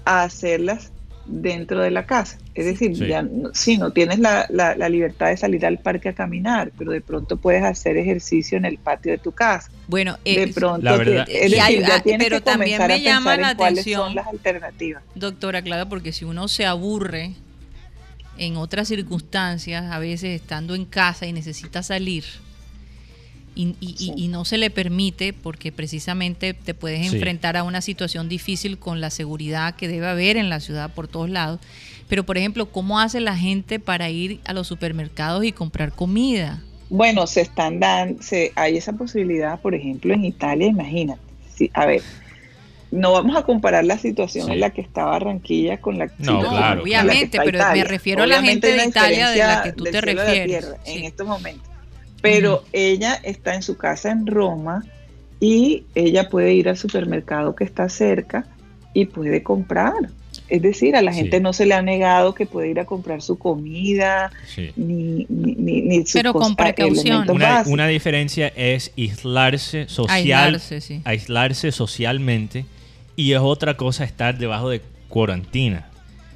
a 0.04 0.23
hacerlas 0.23 0.92
dentro 1.30 1.80
de 1.80 1.90
la 1.90 2.06
casa. 2.06 2.38
Es 2.54 2.66
decir, 2.66 2.96
Sí. 2.96 3.06
ya 3.06 3.22
no, 3.22 3.50
sí, 3.54 3.78
no 3.78 3.92
tienes 3.92 4.18
la, 4.18 4.46
la- 4.50 4.75
la 4.75 4.88
libertad 4.88 5.28
de 5.28 5.37
salir 5.37 5.64
al 5.64 5.78
parque 5.78 6.08
a 6.10 6.12
caminar, 6.14 6.72
pero 6.76 6.90
de 6.92 7.00
pronto 7.00 7.37
puedes 7.37 7.62
hacer 7.62 7.96
ejercicio 7.96 8.58
en 8.58 8.64
el 8.64 8.78
patio 8.78 9.12
de 9.12 9.18
tu 9.18 9.32
casa. 9.32 9.70
Bueno, 9.87 10.18
De 10.25 10.42
eh, 10.42 10.52
pronto, 10.54 10.84
La 10.84 10.96
verdad- 10.96 11.25
te- 11.26 11.46
es 11.46 11.52
Y 11.52 11.58
hay- 11.58 11.75
decir, 11.76 11.88
ya 11.88 11.96
ah, 11.96 12.00
tienes 12.02 12.26
pero 12.26 12.37
que 12.38 12.42
también 12.42 12.78
comenzar 12.78 12.88
me 12.88 12.94
a 12.94 12.99
llama 12.99 13.30
pensar 13.30 13.40
la 13.40 13.50
en 13.52 13.56
cuáles 13.56 13.78
atención- 13.80 14.06
son 14.06 14.14
las 14.16 14.26
alternativas. 14.26 15.02
Doctora 15.14 15.62
Claudia, 15.62 15.88
porque 15.88 16.12
si 16.12 16.25
uno 16.25 16.49
se 16.49 16.66
aburre 16.66 17.32
en 18.38 18.56
otras 18.56 18.88
circunstancias, 18.88 19.84
a 19.92 19.99
veces 19.99 20.40
estando 20.40 20.75
en 20.75 20.84
casa 20.87 21.26
y 21.26 21.32
necesita 21.32 21.82
salir, 21.82 22.25
y, 23.61 23.76
y- 23.81 23.90
y- 23.90 23.97
Sí. 23.97 24.12
y 24.17 24.29
no 24.29 24.45
se 24.45 24.59
le 24.59 24.71
permite 24.71 25.33
porque 25.33 25.73
precisamente 25.73 26.55
te 26.55 26.75
puedes 26.75 27.09
Sí. 27.09 27.14
enfrentar 27.17 27.57
a 27.57 27.62
una 27.64 27.81
situación 27.81 28.29
difícil 28.29 28.79
con 28.79 29.00
la 29.00 29.11
seguridad 29.11 29.75
que 29.75 29.88
debe 29.88 30.07
haber 30.09 30.37
en 30.37 30.49
la 30.49 30.61
ciudad 30.61 30.93
por 30.95 31.09
todos 31.09 31.29
lados. 31.31 31.61
Pero, 32.09 32.25
por 32.25 32.38
ejemplo, 32.38 32.67
¿cómo 32.71 32.99
hace 33.00 33.21
la 33.21 33.37
gente 33.37 33.79
para 33.79 34.09
ir 34.11 34.40
a 34.45 34.52
los 34.52 34.67
supermercados 34.67 35.45
y 35.45 35.52
comprar 35.52 35.93
comida? 35.93 36.62
Bueno, 36.88 37.26
se 37.29 37.40
están 37.43 37.79
dando, 37.79 38.21
se, 38.23 38.52
hay 38.57 38.76
esa 38.76 38.93
posibilidad, 38.95 39.61
por 39.61 39.75
ejemplo, 39.76 40.12
en 40.12 40.25
Italia, 40.25 40.67
imagínate. 40.67 41.21
Sí, 41.55 41.71
a 41.73 41.87
ver, 41.87 42.02
no 42.90 43.12
vamos 43.12 43.37
a 43.37 43.45
comparar 43.45 43.85
la 43.85 43.97
situación 43.97 44.47
Sí. 44.47 44.52
en 44.55 44.61
la 44.61 44.71
que 44.71 44.81
está 44.81 45.05
Barranquilla 45.05 45.81
con 45.81 45.99
la 45.99 46.07
No, 46.07 46.12
situación 46.19 46.40
claro, 46.50 46.57
en 46.57 46.61
la 46.61 46.75
que 46.75 46.81
obviamente, 46.83 47.25
está 47.37 47.45
pero 47.45 47.59
me 47.73 47.85
refiero 47.85 48.23
a 48.25 48.26
la 48.26 48.43
gente 48.43 48.67
de 48.73 48.85
Italia 48.87 49.31
de 49.31 49.38
la 49.38 49.62
que 49.62 49.73
tú 49.73 49.85
te 49.85 50.00
refieres, 50.00 50.47
tierra 50.47 50.76
sí. 50.85 50.93
En 50.99 51.05
estos 51.05 51.26
momentos. 51.29 51.69
Pero 52.20 52.64
ella 52.72 53.14
está 53.22 53.54
en 53.54 53.62
su 53.62 53.76
casa 53.76 54.10
en 54.10 54.26
Roma 54.26 54.84
y 55.40 55.84
ella 55.94 56.28
puede 56.28 56.52
ir 56.54 56.68
al 56.68 56.76
supermercado 56.76 57.54
que 57.54 57.64
está 57.64 57.88
cerca 57.88 58.46
y 58.92 59.06
puede 59.06 59.42
comprar. 59.42 59.94
Es 60.48 60.62
decir, 60.62 60.96
a 60.96 61.02
la 61.02 61.12
Sí. 61.12 61.20
gente 61.20 61.40
no 61.40 61.52
se 61.52 61.64
le 61.64 61.74
ha 61.74 61.82
negado 61.82 62.34
que 62.34 62.44
puede 62.44 62.68
ir 62.68 62.80
a 62.80 62.84
comprar 62.84 63.22
su 63.22 63.38
comida, 63.38 64.30
sí. 64.46 64.70
ni, 64.76 65.26
ni, 65.28 65.54
ni, 65.54 65.80
ni 65.82 66.00
sus 66.00 66.14
Pero 66.14 66.32
con 66.32 66.56
precaución. 66.56 67.24
Una, 67.66 67.86
diferencia 67.86 68.48
es 68.48 68.92
aislarse 68.98 69.88
social, 69.88 70.54
Aislarse, 70.54 70.80
sí. 70.80 71.02
aislarse 71.04 71.70
socialmente 71.72 72.64
y 73.16 73.32
es 73.32 73.38
otra 73.40 73.76
cosa 73.76 74.04
estar 74.04 74.38
debajo 74.38 74.70
de 74.70 74.82
cuarentena. 75.08 75.86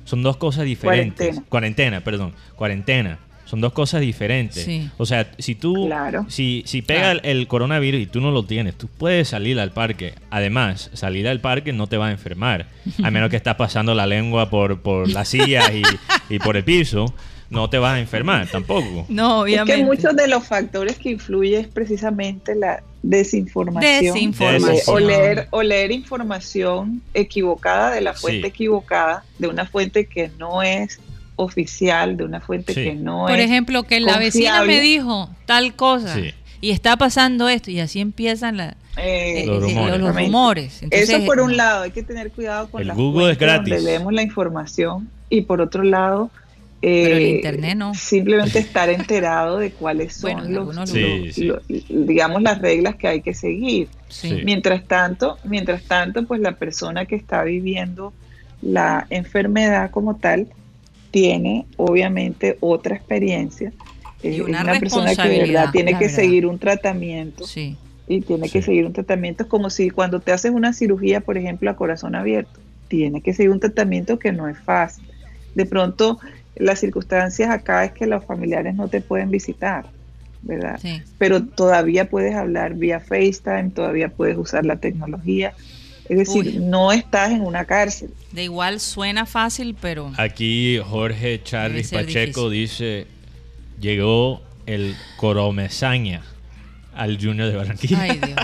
Son 0.04 0.22
dos 0.22 0.36
cosas 0.36 0.64
diferentes. 0.64 1.16
Cuarentena. 1.26 1.46
Cuarentena, 1.48 2.00
perdón. 2.02 2.34
Cuarentena. 2.56 3.18
Son 3.44 3.60
dos 3.60 3.72
cosas 3.72 4.00
diferentes. 4.00 4.64
Sí. 4.64 4.88
O 4.96 5.06
sea, 5.06 5.30
si 5.38 5.54
tú, 5.54 5.86
Claro. 5.86 6.24
si, 6.28 6.62
si 6.66 6.82
pega 6.82 7.12
Claro. 7.12 7.20
el, 7.24 7.46
coronavirus 7.46 8.00
y 8.00 8.06
tú 8.06 8.20
no 8.20 8.30
lo 8.30 8.44
tienes, 8.44 8.74
tú 8.76 8.88
puedes 8.88 9.28
salir 9.28 9.60
al 9.60 9.70
parque. 9.72 10.14
Además, 10.30 10.90
salir 10.94 11.28
al 11.28 11.40
parque 11.40 11.72
no 11.72 11.86
te 11.86 11.96
va 11.96 12.08
a 12.08 12.10
enfermar. 12.10 12.66
A 13.02 13.10
menos 13.10 13.30
que 13.30 13.36
estás 13.36 13.56
pasando 13.56 13.94
la 13.94 14.06
lengua 14.06 14.50
por, 14.50 14.80
por 14.80 15.08
las 15.10 15.28
sillas 15.28 15.70
y, 15.72 15.82
y 16.34 16.38
por 16.38 16.56
el 16.56 16.64
piso, 16.64 17.14
no 17.50 17.68
te 17.70 17.78
vas 17.78 17.94
a 17.94 18.00
enfermar 18.00 18.48
tampoco. 18.48 19.04
No, 19.08 19.40
obviamente. 19.42 19.72
Es 19.74 19.78
que 19.78 19.84
muchos 19.84 20.16
de 20.16 20.26
los 20.26 20.44
factores 20.44 20.96
que 20.98 21.10
influyen 21.10 21.60
es 21.60 21.68
precisamente 21.68 22.54
la 22.54 22.82
desinformación. 23.02 24.02
Desinformación. 24.14 24.80
O 24.86 24.98
leer, 24.98 25.46
o 25.50 25.62
leer 25.62 25.92
información 25.92 27.02
equivocada 27.12 27.90
de 27.92 28.00
la 28.00 28.14
fuente 28.14 28.40
Sí. 28.40 28.46
equivocada, 28.46 29.24
de 29.38 29.48
una 29.48 29.66
fuente 29.66 30.06
que 30.06 30.30
no 30.38 30.62
es 30.62 30.98
oficial, 31.36 32.16
de 32.16 32.24
una 32.24 32.40
fuente 32.40 32.74
Sí. 32.74 32.84
que 32.84 32.94
no 32.94 33.26
Por 33.26 33.38
es. 33.38 33.44
ejemplo, 33.46 33.82
que 33.84 34.00
la 34.00 34.18
vecina 34.18 34.62
me 34.64 34.80
dijo 34.80 35.30
tal 35.46 35.74
cosa 35.74 36.14
Sí. 36.14 36.32
y 36.60 36.70
está 36.70 36.96
pasando 36.96 37.48
esto 37.48 37.70
y 37.70 37.80
así 37.80 38.00
empiezan 38.00 38.56
la- 38.56 38.76
eh, 38.96 39.42
eh, 39.42 39.46
Los 39.46 39.56
eh, 39.56 39.60
rumores. 39.60 39.74
los 39.74 39.84
Exactamente. 39.98 40.24
rumores. 40.26 40.82
Entonces, 40.82 41.08
Eso 41.10 41.24
por 41.24 41.40
un 41.40 41.56
lado, 41.56 41.82
hay 41.82 41.90
que 41.90 42.02
tener 42.04 42.30
cuidado 42.30 42.70
con 42.70 42.80
El 42.82 42.88
las 42.88 42.96
Google 42.96 43.32
es 43.32 43.38
donde 43.38 43.54
gratis. 43.54 43.82
leemos 43.82 44.12
la 44.12 44.22
información 44.22 45.08
y 45.28 45.40
por 45.42 45.60
otro 45.60 45.82
lado, 45.82 46.30
Pero 46.80 47.16
el 47.16 47.22
eh, 47.22 47.28
internet 47.30 47.76
no. 47.76 47.94
simplemente 47.94 48.58
estar 48.60 48.88
enterado 48.90 49.58
de 49.58 49.72
cuáles 49.72 50.14
son 50.14 50.32
Bueno, 50.34 50.48
los, 50.48 50.58
algunos 50.58 50.90
Sí, 50.90 51.00
los- 51.24 51.34
sí. 51.34 51.44
los- 51.46 52.06
digamos 52.06 52.42
las 52.42 52.60
reglas 52.60 52.94
que 52.94 53.08
hay 53.08 53.20
que 53.22 53.34
seguir. 53.34 53.88
Sí. 54.08 54.42
Mientras 54.44 54.84
tanto, 54.86 55.38
mientras 55.44 55.82
tanto, 55.82 56.24
pues 56.24 56.40
la 56.40 56.52
persona 56.52 57.06
que 57.06 57.16
está 57.16 57.42
viviendo 57.42 58.12
la 58.62 59.06
enfermedad 59.10 59.90
como 59.90 60.16
tal 60.16 60.46
tiene 61.14 61.64
obviamente 61.76 62.58
otra 62.60 62.96
experiencia. 62.96 63.72
Y 64.20 64.28
Es- 64.30 64.34
es 64.34 64.40
una 64.40 64.80
persona 64.80 65.14
que 65.14 65.28
de 65.28 65.38
verdad 65.46 65.70
tiene 65.70 65.92
que 65.92 66.06
verdad. 66.06 66.16
seguir 66.16 66.44
un 66.44 66.58
tratamiento 66.58 67.46
Sí. 67.46 67.76
y 68.08 68.20
tiene 68.22 68.48
que 68.48 68.62
seguir 68.62 68.84
un 68.84 68.92
tratamiento. 68.92 69.44
Es 69.44 69.48
como 69.48 69.70
si 69.70 69.90
cuando 69.90 70.18
te 70.20 70.32
haces 70.32 70.50
una 70.50 70.72
cirugía, 70.72 71.20
por 71.20 71.38
ejemplo, 71.38 71.70
a 71.70 71.76
corazón 71.76 72.16
abierto, 72.16 72.58
tiene 72.88 73.22
que 73.22 73.32
seguir 73.32 73.50
un 73.52 73.60
tratamiento 73.60 74.18
que 74.18 74.32
no 74.32 74.48
es 74.48 74.58
fácil. 74.58 75.06
De 75.54 75.66
pronto, 75.66 76.18
las 76.56 76.80
circunstancias 76.80 77.48
acá 77.48 77.84
es 77.84 77.92
que 77.92 78.06
los 78.08 78.24
familiares 78.24 78.74
no 78.74 78.88
te 78.88 79.00
pueden 79.00 79.30
visitar, 79.30 79.86
¿verdad? 80.42 80.80
sí. 80.82 81.00
Pero 81.16 81.44
todavía 81.46 82.10
puedes 82.10 82.34
hablar 82.34 82.74
vía 82.74 82.98
FaceTime, 82.98 83.70
todavía 83.70 84.08
puedes 84.08 84.36
usar 84.36 84.66
la 84.66 84.80
tecnología. 84.80 85.54
Es 86.08 86.18
decir, 86.18 86.46
Uy. 86.46 86.58
no 86.58 86.92
estás 86.92 87.30
en 87.32 87.40
una 87.42 87.64
cárcel. 87.64 88.10
De 88.32 88.44
igual 88.44 88.78
suena 88.80 89.24
fácil, 89.26 89.74
pero 89.80 90.12
Aquí 90.18 90.78
Jorge 90.84 91.42
Charles 91.42 91.90
Pacheco 91.90 92.50
dice, 92.50 93.06
llegó 93.80 94.42
el 94.66 94.94
coromesaña 95.16 96.22
al 96.94 97.18
Junior 97.20 97.48
de 97.50 97.56
Barranquilla. 97.56 98.00
ay 98.02 98.18
Dios. 98.24 98.38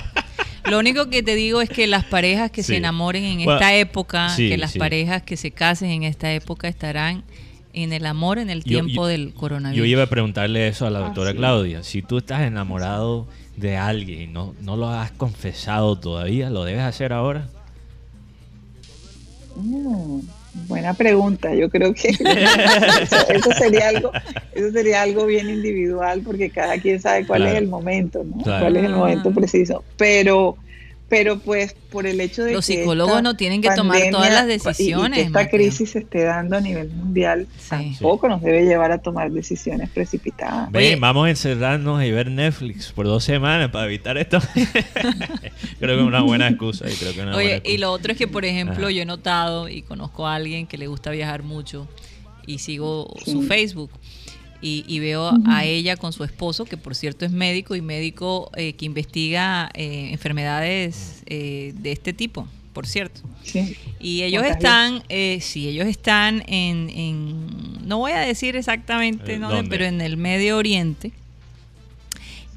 Lo 0.71 0.79
único 0.79 1.09
que 1.11 1.23
te 1.23 1.35
digo 1.35 1.61
es 1.63 1.69
que 1.69 1.87
las 1.87 2.05
parejas 2.05 2.51
que 2.51 2.63
Sí. 2.63 2.69
se 2.73 2.77
enamoren 2.77 3.25
en 3.25 3.45
Bueno, 3.45 3.55
esta 3.55 3.75
época, 3.75 4.29
sí, 4.31 4.49
que 4.51 4.59
las 4.59 4.73
sí. 4.73 4.79
parejas 4.79 5.23
que 5.23 5.37
se 5.37 5.51
casen 5.51 5.91
en 5.91 6.03
esta 6.05 6.33
época 6.33 6.69
estarán 6.69 7.25
en 7.73 7.93
el 7.93 8.05
amor 8.07 8.39
en 8.39 8.51
el 8.51 8.63
tiempo 8.65 9.03
yo- 9.03 9.07
del 9.07 9.33
coronavirus. 9.35 9.79
Yo 9.79 9.85
iba 9.85 10.03
a 10.03 10.07
preguntarle 10.07 10.69
eso 10.69 10.87
a 10.87 10.91
la 10.91 10.99
Ah, 11.01 11.03
doctora 11.03 11.31
sí. 11.33 11.37
Claudia. 11.39 11.83
Si 11.83 12.03
tú 12.03 12.19
estás 12.19 12.43
enamorado 12.43 13.27
de 13.61 13.77
alguien 13.77 14.21
y 14.23 14.27
no, 14.27 14.55
no 14.61 14.77
lo 14.77 14.89
has 14.89 15.11
confesado 15.13 15.99
todavía, 15.99 16.49
¿lo 16.51 16.65
debes 16.65 16.83
hacer 16.83 17.13
ahora? 17.13 17.47
Mm, 19.57 20.21
buena 20.69 20.95
pregunta. 20.95 21.55
Yo 21.55 21.69
creo 21.71 21.93
que 21.95 22.09
eso, 22.09 22.25
eso 23.29 23.53
sería 23.53 23.89
algo, 23.89 24.13
eso 24.55 24.71
sería 24.73 25.03
algo 25.03 25.27
bien 25.27 25.49
individual 25.51 26.23
porque 26.25 26.51
cada 26.51 26.79
quien 26.81 27.01
sabe 27.01 27.27
cuál 27.27 27.43
Claro. 27.43 27.57
es 27.57 27.63
el 27.63 27.69
momento, 27.69 28.25
¿no? 28.25 28.43
Claro. 28.43 28.65
Cuál 28.65 28.77
es 28.77 28.85
el 28.85 28.93
momento 28.95 29.29
Ah. 29.31 29.35
preciso. 29.35 29.85
Pero, 29.97 30.57
pero 31.11 31.39
pues 31.41 31.75
por 31.91 32.07
el 32.07 32.21
hecho 32.21 32.45
de 32.45 32.53
Los 32.55 32.67
que 32.67 32.77
psicólogos 32.79 33.21
no 33.23 33.37
tienen 33.37 33.61
que 33.61 33.69
tomar 33.75 33.99
todas 34.11 34.31
las 34.31 34.39
pandemia 34.43 34.43
y- 34.43 34.55
Y, 34.55 34.59
decisiones, 34.59 35.19
que 35.19 35.21
esta 35.27 35.39
Mateo. 35.43 35.51
crisis 35.59 35.91
se 35.91 35.99
esté 35.99 36.23
dando 36.23 36.57
a 36.57 36.61
nivel 36.61 36.89
mundial, 36.89 37.49
Sí. 37.59 37.69
tampoco 37.69 38.29
nos 38.29 38.41
debe 38.41 38.65
llevar 38.65 38.93
a 38.93 38.99
tomar 38.99 39.31
decisiones 39.33 39.91
precipitadas. 39.91 40.71
Ven, 40.71 40.83
Oye. 40.93 40.97
vamos 40.97 41.27
a 41.27 41.31
encerrarnos 41.31 42.03
y 42.05 42.11
ver 42.13 42.31
Netflix 42.31 42.93
por 42.93 43.07
dos 43.07 43.25
semanas 43.25 43.71
para 43.71 43.87
evitar 43.87 44.17
esto. 44.19 44.39
creo 45.79 45.97
que 45.97 46.01
es 46.01 46.07
una 46.07 46.23
buena 46.23 46.49
excusa. 46.49 46.89
y 46.89 46.95
creo 46.95 47.13
que 47.13 47.21
una 47.23 47.33
buena 47.33 47.37
Oye, 47.37 47.55
y 47.55 47.57
excusa. 47.57 47.79
lo 47.81 47.93
otro 47.93 48.13
es 48.13 48.19
que, 48.19 48.29
por 48.29 48.45
ejemplo, 48.45 48.85
Ajá. 48.87 48.91
yo 48.91 49.03
he 49.03 49.07
notado 49.07 49.69
y 49.69 49.83
conozco 49.83 50.27
a 50.27 50.37
alguien 50.37 50.67
que 50.67 50.79
le 50.79 50.87
gusta 50.87 51.11
viajar 51.11 51.43
mucho 51.43 51.89
y 52.47 52.59
sigo 52.59 53.13
su 53.25 53.43
Sí. 53.43 53.49
Facebook 53.49 53.91
y, 54.63 54.85
y 54.87 54.99
veo 55.01 55.33
a 55.47 55.65
ella 55.65 55.97
con 55.97 56.13
su 56.13 56.23
esposo, 56.25 56.65
que 56.65 56.77
por 56.77 56.95
cierto 56.95 57.25
es 57.25 57.33
médico 57.33 57.75
y 57.77 57.81
médico 57.83 58.51
eh, 58.57 58.75
que 58.75 58.85
investiga 58.85 59.71
eh, 59.75 60.11
enfermedades 60.13 61.23
eh, 61.27 61.73
de 61.77 61.93
este 61.93 62.13
tipo, 62.13 62.47
por 62.73 62.87
cierto. 62.87 63.21
Sí. 63.43 63.77
Y 63.99 64.23
ellos 64.23 64.45
están, 64.45 65.03
eh, 65.09 65.39
sí, 65.41 65.69
ellos 65.69 65.87
están 65.87 66.43
en, 66.47 66.91
en- 66.91 67.89
no 67.89 67.99
voy 67.99 68.13
a 68.13 68.21
decir 68.21 68.55
exactamente 68.57 69.35
Eh, 69.35 69.65
pero 69.69 69.85
en 69.85 70.01
el 70.01 70.17
Medio 70.17 70.57
Oriente. 70.59 71.13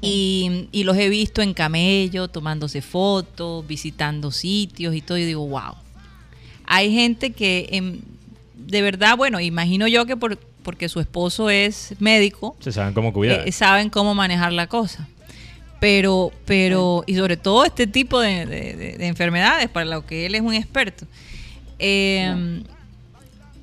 Y, 0.00 0.68
y 0.70 0.84
los 0.84 0.96
he 0.98 1.08
visto 1.08 1.40
en 1.40 1.54
camello, 1.54 2.28
tomándose 2.28 2.82
fotos, 2.82 3.66
visitando 3.66 4.30
sitios 4.30 4.94
y 4.94 5.00
todo. 5.00 5.16
Y 5.16 5.24
digo, 5.24 5.46
wow. 5.46 5.74
Hay 6.66 6.92
gente 6.92 7.30
que, 7.30 7.68
em, 7.72 8.00
de 8.54 8.82
verdad, 8.82 9.16
bueno, 9.16 9.40
imagino 9.40 9.88
yo 9.88 10.04
que 10.04 10.16
por, 10.16 10.38
porque 10.64 10.88
su 10.88 10.98
esposo 10.98 11.48
es 11.50 11.94
médico, 12.00 12.56
Se 12.58 12.72
saben 12.72 12.92
cómo 12.94 13.12
cuidar. 13.12 13.46
eh, 13.46 13.52
saben 13.52 13.88
cómo 13.90 14.14
manejar 14.16 14.52
la 14.52 14.66
cosa. 14.66 15.06
Pero, 15.78 16.32
pero, 16.46 17.04
y 17.06 17.14
sobre 17.14 17.36
todo 17.36 17.64
este 17.64 17.86
tipo 17.86 18.18
de, 18.18 18.46
de- 18.46 18.72
de- 18.74 18.96
de 18.98 19.06
enfermedades, 19.06 19.68
para 19.68 19.84
lo 19.86 20.04
que 20.06 20.26
él 20.26 20.34
es 20.34 20.40
un 20.40 20.54
experto. 20.54 21.06
Eh, 21.78 22.62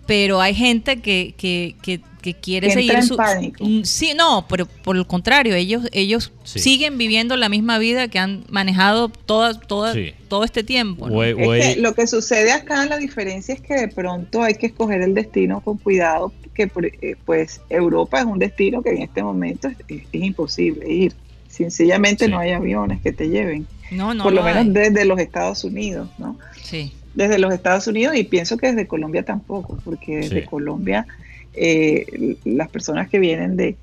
Pero 0.08 0.42
hay 0.42 0.54
gente 0.54 1.00
que, 1.00 1.34
que, 1.38 1.76
que, 1.82 2.02
que 2.22 2.34
quiere 2.34 2.68
Que 2.68 2.74
entra 2.74 2.82
seguir 2.82 2.96
en 2.96 3.08
su. 3.08 3.16
pánico. 3.16 3.64
Mm, 3.64 3.84
Sí, 3.86 4.14
no, 4.16 4.46
pero 4.50 4.66
por 4.66 4.98
el 4.98 5.08
contrario, 5.08 5.56
ellos, 5.56 5.84
ellos 5.94 6.32
Sí. 6.44 6.60
siguen 6.60 6.98
viviendo 6.98 7.38
la 7.38 7.48
misma 7.50 7.78
vida 7.78 8.08
que 8.10 8.20
han 8.20 8.44
manejado 8.50 9.08
toda, 9.10 9.54
toda, 9.58 9.94
Sí. 9.94 10.12
todo 10.28 10.44
este 10.44 10.64
tiempo. 10.64 11.08
¿no? 11.08 11.14
Güey, 11.14 11.30
Es 11.40 11.46
güey, 11.46 11.76
que 11.76 11.82
lo 11.82 11.94
que 11.94 12.08
sucede 12.08 12.52
acá, 12.52 12.86
la 12.88 12.98
diferencia 12.98 13.54
es 13.54 13.62
que 13.62 13.76
de 13.76 13.88
pronto 13.88 14.42
hay 14.44 14.56
que 14.56 14.66
escoger 14.68 15.02
el 15.02 15.14
destino 15.14 15.62
con 15.62 15.78
cuidado, 15.78 16.34
que 16.68 16.92
eh, 17.02 17.16
pues 17.26 17.62
Europa 17.70 18.20
es 18.20 18.26
un 18.26 18.40
destino 18.40 18.82
que 18.82 18.90
en 18.92 19.02
este 19.02 19.22
momento 19.24 19.68
es, 19.68 19.78
es- 19.88 20.04
es 20.12 20.22
imposible 20.22 20.92
ir. 20.92 21.14
Sencillamente 21.48 22.26
Sí. 22.26 22.32
no 22.32 22.40
hay 22.40 22.52
aviones 22.52 23.02
que 23.02 23.12
te 23.12 23.30
lleven, 23.30 23.68
No, 23.92 24.14
no, 24.14 24.24
por 24.24 24.32
lo 24.34 24.42
no 24.42 24.46
menos 24.48 24.64
hay. 24.66 24.72
desde 24.72 25.06
los 25.06 25.20
Estados 25.20 25.64
Unidos, 25.64 26.10
¿no? 26.18 26.38
Sí. 26.62 26.94
Desde 27.14 27.40
los 27.40 27.54
Estados 27.54 27.88
Unidos 27.88 28.16
y 28.16 28.24
pienso 28.24 28.56
que 28.58 28.68
desde 28.68 28.88
Colombia 28.88 29.24
tampoco, 29.24 29.78
porque 29.84 30.18
desde 30.18 30.42
Sí. 30.42 30.48
Colombia 30.48 31.06
eh, 31.54 32.38
las 32.46 32.70
personas 32.70 33.10
que 33.10 33.20
vienen 33.20 33.58
de 33.58 33.76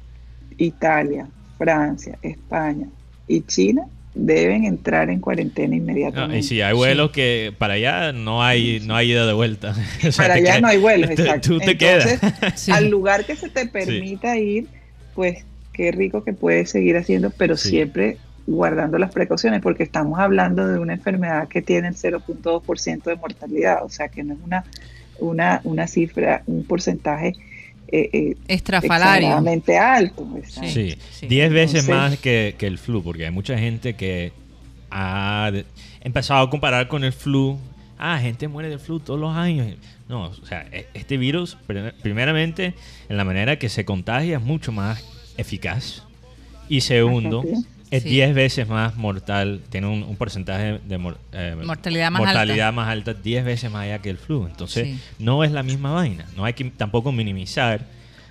Italia, 0.57 1.27
Francia, 1.59 2.19
España 2.23 2.89
y 3.27 3.43
China 3.43 3.83
deben 4.21 4.65
entrar 4.65 5.11
en 5.11 5.21
cuarentena 5.21 5.69
No, 5.69 5.77
inmediatamente. 5.77 6.39
y 6.41 6.43
si 6.43 6.61
hay 6.61 6.75
vuelos 6.75 7.13
que 7.13 7.55
para 7.57 7.75
allá 7.75 8.13
no 8.13 8.43
hay 8.43 8.81
no 8.85 8.97
hay 8.97 9.13
ida 9.13 9.27
de 9.27 9.33
vuelta. 9.33 9.75
O 10.07 10.13
sea, 10.13 10.25
Para 10.25 10.35
allá 10.35 10.45
quedas- 10.45 10.61
no 10.63 10.69
hay 10.69 10.79
vuelos, 10.79 11.09
te- 11.15 11.23
exacto. 11.23 11.49
Tú 11.49 11.59
te 11.61 11.71
Entonces, 11.71 12.21
quedas. 12.21 12.53
Sí. 12.61 12.73
al 12.73 12.89
lugar 12.91 13.25
que 13.25 13.37
se 13.37 13.49
te 13.49 13.67
permita 13.67 14.37
ir, 14.37 14.67
pues 15.15 15.45
qué 15.73 15.93
rico 15.93 16.25
que 16.25 16.33
puedes 16.33 16.69
seguir 16.71 16.97
haciendo, 16.97 17.31
pero 17.31 17.57
Sí. 17.57 17.69
siempre 17.71 18.17
guardando 18.49 18.99
las 18.99 19.13
precauciones, 19.13 19.61
porque 19.63 19.83
estamos 19.85 20.19
hablando 20.19 20.67
de 20.67 20.79
una 20.79 20.95
enfermedad 20.95 21.47
que 21.49 21.63
tiene 21.63 21.89
el 21.89 21.95
0.2% 21.97 23.05
de 23.05 23.17
mortalidad, 23.17 23.85
o 23.85 23.89
sea 23.91 24.09
que 24.09 24.25
no 24.25 24.35
es 24.35 24.41
una, 24.45 24.65
una, 25.21 25.61
una 25.65 25.87
cifra, 25.87 26.43
un 26.47 26.65
porcentaje 26.65 27.35
eh, 27.91 28.11
eh, 28.13 28.37
Estrafalario. 28.49 29.29
exageradamente 29.29 29.79
alto. 29.79 30.27
exacto. 30.37 30.69
Sí, 30.71 30.97
Sí. 31.13 31.27
diez 31.27 31.51
veces 31.53 31.81
Entonces- 31.87 31.95
más 32.13 32.19
que, 32.19 32.55
que 32.59 32.67
el 32.67 32.79
flu, 32.79 33.03
porque 33.03 33.25
hay 33.27 33.31
mucha 33.31 33.59
gente 33.59 33.95
que 33.95 34.33
ha 34.91 35.51
empezado 36.03 36.43
a 36.47 36.51
comparar 36.51 36.89
con 36.89 37.05
el 37.05 37.13
flu. 37.13 37.59
Ah, 37.99 38.19
gente 38.21 38.47
muere 38.49 38.69
del 38.69 38.79
flu 38.79 39.01
todos 39.01 39.19
los 39.19 39.35
años. 39.37 39.75
No, 40.09 40.25
o 40.27 40.47
sea, 40.47 40.67
e- 40.73 40.87
este 40.95 41.17
virus, 41.17 41.57
primer- 41.67 41.95
primeramente, 41.95 42.75
en 43.09 43.17
la 43.17 43.25
manera 43.25 43.59
que 43.59 43.69
se 43.69 43.85
contagia 43.85 44.37
es 44.39 44.43
mucho 44.43 44.71
más 44.73 45.05
eficaz. 45.37 46.05
Y 46.69 46.81
segundo, 46.83 47.41
Ajá, 47.41 47.61
es 47.91 48.03
Sí. 48.03 48.09
10 48.11 48.35
veces 48.35 48.69
más 48.69 48.97
mortal, 48.97 49.63
tiene 49.71 49.87
un, 49.87 50.03
un 50.03 50.17
porcentaje 50.17 50.79
de 50.85 50.99
mor- 50.99 51.19
eh, 51.33 51.57
Mortalidad 51.65 52.11
más 52.11 52.21
mortalidad 52.21 52.69
alta. 52.69 52.73
más 52.73 52.89
alta, 52.89 53.15
10 53.15 53.45
veces 53.45 53.71
más 53.71 53.85
allá 53.85 53.99
que 54.01 54.11
el 54.11 54.19
flu. 54.19 54.47
Entonces, 54.47 54.87
Sí. 54.89 55.01
no 55.19 55.43
es 55.45 55.53
la 55.53 55.63
misma 55.63 55.93
vaina. 55.93 56.27
No 56.37 56.45
hay 56.45 56.53
que 56.55 56.65
tampoco 56.65 57.13
minimizar 57.13 57.81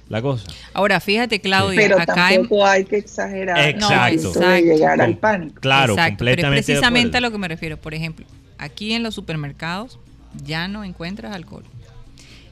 la 0.10 0.22
cosa. 0.22 0.46
Ahora, 0.74 1.00
fíjate, 1.00 1.42
Claudia, 1.42 1.82
Pero 1.82 2.00
acá 2.00 2.34
en, 2.34 2.42
tampoco 2.42 2.66
hay 2.66 2.86
que 2.86 2.98
exagerar 2.98 3.58
Exacto. 3.68 4.32
punto 4.34 4.40
de 4.50 4.62
llegar 4.62 5.02
al 5.02 5.18
pánico. 5.18 5.60
Claro, 5.60 5.94
Exacto, 5.94 6.18
pero 6.20 6.30
es 6.32 6.36
completamente. 6.36 6.56
de 6.62 6.66
precisamente 6.80 7.18
a 7.18 7.22
lo 7.22 7.32
que 7.32 7.38
me 7.38 7.48
refiero. 7.48 7.78
Por 7.78 7.94
ejemplo, 7.94 8.26
aquí 8.58 8.94
en 8.94 9.04
los 9.04 9.16
supermercados 9.16 10.00
ya 10.46 10.68
no 10.68 10.84
encuentras 10.84 11.34
alcohol. 11.36 11.64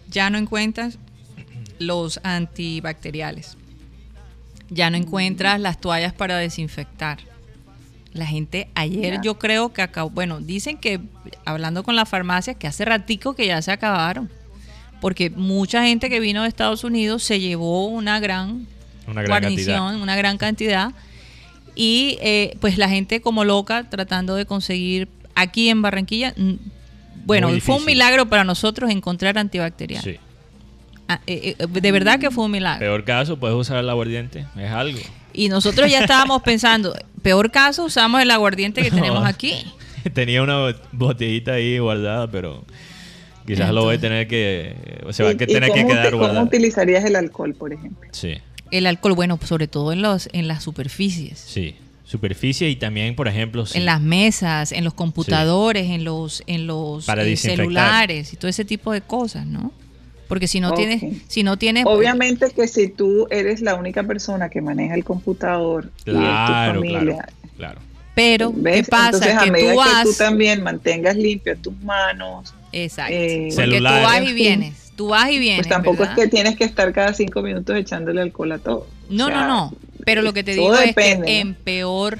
Ya 0.09 0.29
no 0.29 0.37
encuentras 0.37 0.97
los 1.79 2.19
antibacteriales. 2.23 3.57
Ya 4.69 4.89
no 4.89 4.97
encuentras 4.97 5.59
las 5.59 5.79
toallas 5.79 6.13
para 6.13 6.37
desinfectar. 6.37 7.19
La 8.13 8.25
gente 8.25 8.69
ayer 8.75 9.15
Ya. 9.15 9.21
yo 9.21 9.37
creo 9.37 9.73
que 9.73 9.81
acabó, 9.81 10.09
bueno, 10.09 10.39
dicen 10.39 10.77
que 10.77 10.99
hablando 11.43 11.83
con 11.83 11.95
las 11.95 12.07
farmacias 12.07 12.55
que 12.55 12.65
hace 12.67 12.85
ratico 12.85 13.35
que 13.35 13.45
ya 13.47 13.61
se 13.61 13.71
acabaron. 13.71 14.29
Porque 15.01 15.29
mucha 15.29 15.83
gente 15.83 16.09
que 16.09 16.19
vino 16.19 16.41
de 16.43 16.47
Estados 16.47 16.83
Unidos 16.83 17.21
se 17.23 17.39
llevó 17.39 17.87
una 17.87 18.19
gran 18.19 18.67
Una 19.05 19.21
gran 19.21 19.27
guarnición, 19.41 19.77
cantidad. 19.77 20.01
una 20.01 20.15
gran 20.15 20.37
cantidad. 20.37 20.91
Y 21.75 22.17
eh, 22.21 22.57
pues 22.61 22.77
la 22.77 22.87
gente 22.87 23.19
como 23.21 23.43
loca 23.43 23.89
tratando 23.89 24.35
de 24.35 24.45
conseguir 24.45 25.09
aquí 25.35 25.67
en 25.69 25.81
Barranquilla. 25.81 26.33
Bueno, 27.25 27.49
fue 27.59 27.75
un 27.75 27.85
milagro 27.85 28.27
para 28.29 28.43
nosotros 28.45 28.89
encontrar 28.89 29.37
antibacterial. 29.37 30.01
Sí. 30.01 30.17
Ah, 31.07 31.21
eh, 31.27 31.55
eh, 31.59 31.67
de 31.67 31.91
verdad 31.91 32.19
que 32.19 32.31
fue 32.31 32.45
un 32.45 32.51
milagro. 32.51 32.79
Peor 32.79 33.03
caso, 33.03 33.37
puedes 33.39 33.55
usar 33.55 33.77
el 33.77 33.89
aguardiente. 33.89 34.45
Es 34.57 34.71
algo. 34.71 34.99
Y 35.33 35.49
nosotros 35.49 35.89
ya 35.91 35.99
estábamos 36.01 36.41
pensando, 36.43 36.95
peor 37.21 37.51
caso, 37.51 37.85
usamos 37.85 38.21
el 38.21 38.31
aguardiente 38.31 38.81
que 38.81 38.89
tenemos 38.89 39.21
No. 39.21 39.25
aquí. 39.27 39.53
Tenía 40.13 40.41
una 40.41 40.75
botellita 40.91 41.53
ahí 41.53 41.77
guardada, 41.79 42.29
pero 42.31 42.63
quizás 43.45 43.71
lo 43.71 43.83
voy 43.83 43.93
a 43.93 43.95
Entonces- 43.95 44.01
tener 44.01 44.27
que. 44.27 45.13
Se 45.13 45.23
va 45.23 45.29
a 45.29 45.33
¿Y- 45.33 45.37
que 45.37 45.43
y 45.43 45.47
tener 45.47 45.71
que 45.71 45.85
quedar 45.85 46.05
¿Cómo 46.11 46.17
guardada. 46.23 46.43
utilizarías 46.43 47.03
el 47.05 47.15
alcohol, 47.15 47.53
por 47.53 47.73
ejemplo? 47.73 48.07
Sí, 48.11 48.37
El 48.71 48.87
alcohol, 48.87 49.13
bueno, 49.13 49.39
sobre 49.43 49.67
todo 49.67 49.91
en 49.93 50.01
los 50.01 50.27
en 50.33 50.47
las 50.47 50.63
superficies, 50.63 51.37
sí. 51.39 51.75
Superficie 52.07 52.69
y 52.69 52.75
también, 52.75 53.15
por 53.15 53.27
ejemplo, 53.27 53.65
sí. 53.65 53.79
en 53.79 53.85
las 53.85 53.99
mesas, 53.99 54.71
en 54.71 54.83
los 54.83 54.93
computadores, 54.93 55.89
en 55.89 56.03
los 56.03 56.43
en 56.45 56.67
los 56.67 57.05
Para 57.05 57.23
eh, 57.23 57.35
celulares 57.35 58.31
y 58.31 58.35
todo 58.37 58.47
ese 58.47 58.63
tipo 58.63 58.91
de 58.91 59.01
cosas, 59.01 59.45
¿no? 59.47 59.71
Porque 60.27 60.47
si 60.47 60.59
no 60.59 60.69
Ok. 60.71 60.77
tienes 60.77 61.03
si 61.27 61.43
no 61.43 61.57
tienes 61.57 61.85
Obviamente 61.85 62.49
que 62.51 62.67
si 62.67 62.87
tú 62.89 63.27
eres 63.29 63.61
la 63.61 63.75
única 63.75 64.03
persona 64.03 64.49
que 64.49 64.61
maneja 64.61 64.95
el 64.95 65.03
computador 65.03 65.91
y 66.05 66.09
es 66.09 66.15
Claro, 66.15 66.45
tu 66.47 66.53
claro. 66.53 66.81
familia, 66.81 67.27
Claro. 67.57 67.81
pero 68.15 68.51
¿ves? 68.55 68.85
qué 68.85 68.89
pasa 68.91 69.05
Entonces, 69.17 69.35
a 69.35 69.43
que 69.43 69.51
medida 69.51 69.71
tú 69.73 69.77
que 69.79 69.83
tú 70.03 70.09
vas 70.09 70.17
también 70.17 70.63
mantengas 70.63 71.15
limpias 71.15 71.57
tus 71.61 71.77
manos, 71.81 72.53
exacto, 72.71 73.13
eh, 73.15 73.49
porque 73.55 73.77
tú 73.77 73.83
vas 73.83 74.21
y 74.23 74.33
vienes, 74.33 74.91
tú 74.95 75.07
vas 75.09 75.29
y 75.29 75.37
vienes, 75.39 75.57
pues 75.67 75.69
tampoco 75.69 75.97
¿verdad? 75.99 76.17
es 76.17 76.23
que 76.23 76.29
tienes 76.29 76.55
que 76.55 76.63
estar 76.63 76.91
cada 76.93 77.13
cinco 77.13 77.41
minutos 77.41 77.75
echándole 77.77 78.21
alcohol 78.21 78.51
a 78.53 78.57
todo. 78.59 78.87
No, 79.09 79.25
O 79.25 79.27
sea, 79.27 79.41
no, 79.41 79.47
no. 79.47 79.73
Pero 80.05 80.21
lo 80.21 80.33
que 80.33 80.43
te 80.43 80.53
digo 80.53 80.73
es 80.75 80.95
que 80.95 81.19
en 81.39 81.53
peor, 81.55 82.19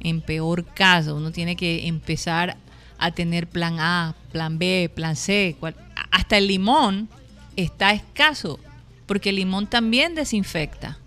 en 0.00 0.20
peor 0.20 0.64
caso, 0.64 1.16
uno 1.16 1.30
tiene 1.32 1.56
que 1.56 1.86
empezar 1.88 2.56
a 2.98 3.10
tener 3.10 3.46
plan 3.46 3.78
A, 3.80 4.14
plan 4.32 4.58
B, 4.58 4.90
plan 4.94 5.16
C. 5.16 5.56
cual- 5.60 5.74
hasta 6.10 6.36
el 6.38 6.46
limón 6.48 7.08
está 7.56 7.92
escaso, 7.92 8.58
porque 9.06 9.30
el 9.30 9.36
limón 9.36 9.66
también 9.66 10.14
desinfecta. 10.14 10.98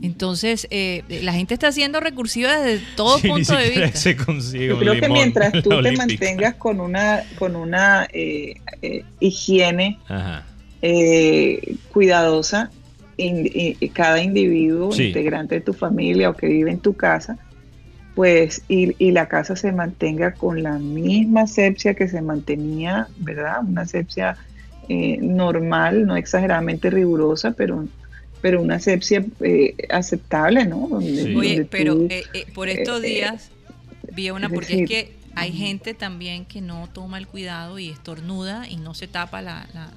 Entonces, 0.00 0.66
eh, 0.70 1.02
la 1.22 1.32
gente 1.32 1.52
está 1.54 1.70
siendo 1.72 2.00
recursiva 2.00 2.58
desde 2.60 2.84
todo 2.96 3.18
Sí, 3.18 3.28
punto 3.28 3.54
de 3.56 3.68
vista. 3.70 3.98
se 3.98 4.16
consigue 4.16 4.68
Yo 4.68 4.74
un 4.74 4.80
creo 4.80 5.00
que 5.00 5.08
mientras 5.08 5.52
en 5.54 5.62
tú 5.62 5.70
te 5.70 5.76
Olímpica. 5.76 6.06
mantengas 6.06 6.54
con 6.54 6.80
una, 6.80 7.22
con 7.38 7.56
una 7.56 8.06
eh, 8.12 8.54
eh, 8.82 9.04
higiene 9.20 9.98
eh, 10.82 11.76
cuidadosa, 11.92 12.70
in- 13.16 13.76
cada 13.92 14.22
individuo, 14.22 14.92
Sí. 14.92 15.04
integrante 15.08 15.56
de 15.56 15.60
tu 15.62 15.72
familia 15.72 16.30
o 16.30 16.34
que 16.36 16.46
vive 16.46 16.70
en 16.70 16.80
tu 16.80 16.94
casa, 16.94 17.38
pues, 18.16 18.62
y, 18.66 18.96
y 18.98 19.12
la 19.12 19.28
casa 19.28 19.54
se 19.54 19.70
mantenga 19.72 20.32
con 20.32 20.62
la 20.62 20.78
misma 20.78 21.42
asepsia 21.42 21.94
que 21.94 22.08
se 22.08 22.20
mantenía, 22.22 23.06
¿verdad? 23.18 23.58
Una 23.64 23.82
asepsia 23.82 24.36
eh, 24.88 25.18
normal, 25.20 26.06
no 26.06 26.16
exageradamente 26.16 26.88
rigurosa, 26.90 27.50
pero, 27.52 27.86
pero 28.40 28.62
una 28.62 28.76
asepsia 28.76 29.24
eh, 29.40 29.76
aceptable, 29.90 30.64
¿no? 30.66 30.88
Donde- 30.88 31.24
Sí. 31.24 31.34
Oye, 31.36 31.64
pero 31.70 32.00
eh, 32.08 32.24
eh, 32.34 32.46
por 32.54 32.68
estos 32.70 33.04
eh, 33.04 33.06
días 33.06 33.50
vi 34.14 34.30
una, 34.30 34.48
porque 34.48 34.64
es 34.64 34.68
decir, 34.70 34.88
que 34.88 35.12
hay 35.34 35.52
gente 35.52 35.92
también 35.92 36.46
que 36.46 36.62
no 36.62 36.88
toma 36.92 37.18
el 37.18 37.26
cuidado 37.26 37.78
y 37.78 37.90
estornuda 37.90 38.66
y 38.66 38.76
no 38.78 38.94
se 38.94 39.06
tapa 39.08 39.42
la, 39.42 39.66
la, 39.74 39.90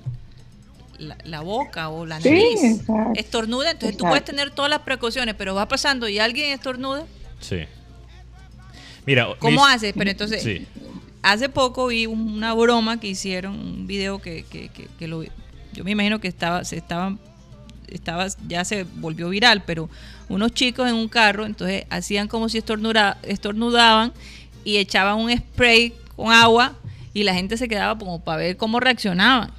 la- 0.97 1.17
la 1.23 1.39
boca 1.41 1.87
o 1.87 2.05
la 2.05 2.19
Sí, 2.19 2.29
nariz. 2.31 2.63
exacto. 2.81 3.13
Estornuda, 3.15 3.71
entonces 3.71 3.95
tú 3.95 4.03
puedes 4.03 4.25
tener 4.25 4.51
todas 4.51 4.69
las 4.69 4.79
precauciones, 4.81 5.35
pero 5.37 5.55
va 5.55 5.69
pasando 5.69 6.09
y 6.09 6.19
alguien 6.19 6.51
estornuda. 6.51 7.05
Sí. 7.39 7.59
Mira, 9.05 9.27
¿Cómo 9.39 9.65
mis- 9.65 9.75
haces? 9.75 9.93
Pero 9.97 10.09
entonces, 10.11 10.43
Sí. 10.43 10.65
hace 11.21 11.49
poco 11.49 11.87
vi 11.87 12.05
un- 12.05 12.33
una 12.33 12.53
broma 12.53 12.99
que 12.99 13.07
hicieron, 13.07 13.53
un 13.59 13.87
video 13.87 14.19
que, 14.19 14.43
que, 14.49 14.69
que- 14.69 14.87
que 14.97 15.07
lo 15.07 15.23
yo 15.73 15.83
me 15.83 15.91
imagino 15.91 16.19
que 16.19 16.27
estaba, 16.27 16.63
se 16.65 16.75
estaba, 16.77 17.15
estaba, 17.87 18.27
ya 18.47 18.65
se 18.65 18.83
volvió 18.95 19.29
viral, 19.29 19.63
pero 19.65 19.89
unos 20.27 20.51
chicos 20.53 20.89
en 20.89 20.95
un 20.95 21.07
carro, 21.07 21.45
entonces 21.45 21.85
hacían 21.89 22.27
como 22.27 22.49
si 22.49 22.57
estornuda- 22.57 23.17
estornudaban 23.23 24.11
y 24.63 24.77
echaban 24.77 25.17
un 25.17 25.31
spray 25.35 25.93
con 26.15 26.31
agua 26.33 26.73
y 27.13 27.23
la 27.23 27.33
gente 27.33 27.55
se 27.57 27.67
quedaba 27.67 27.97
como 27.97 28.23
para 28.23 28.37
ver 28.39 28.57
cómo 28.57 28.79
reaccionaban. 28.79 29.51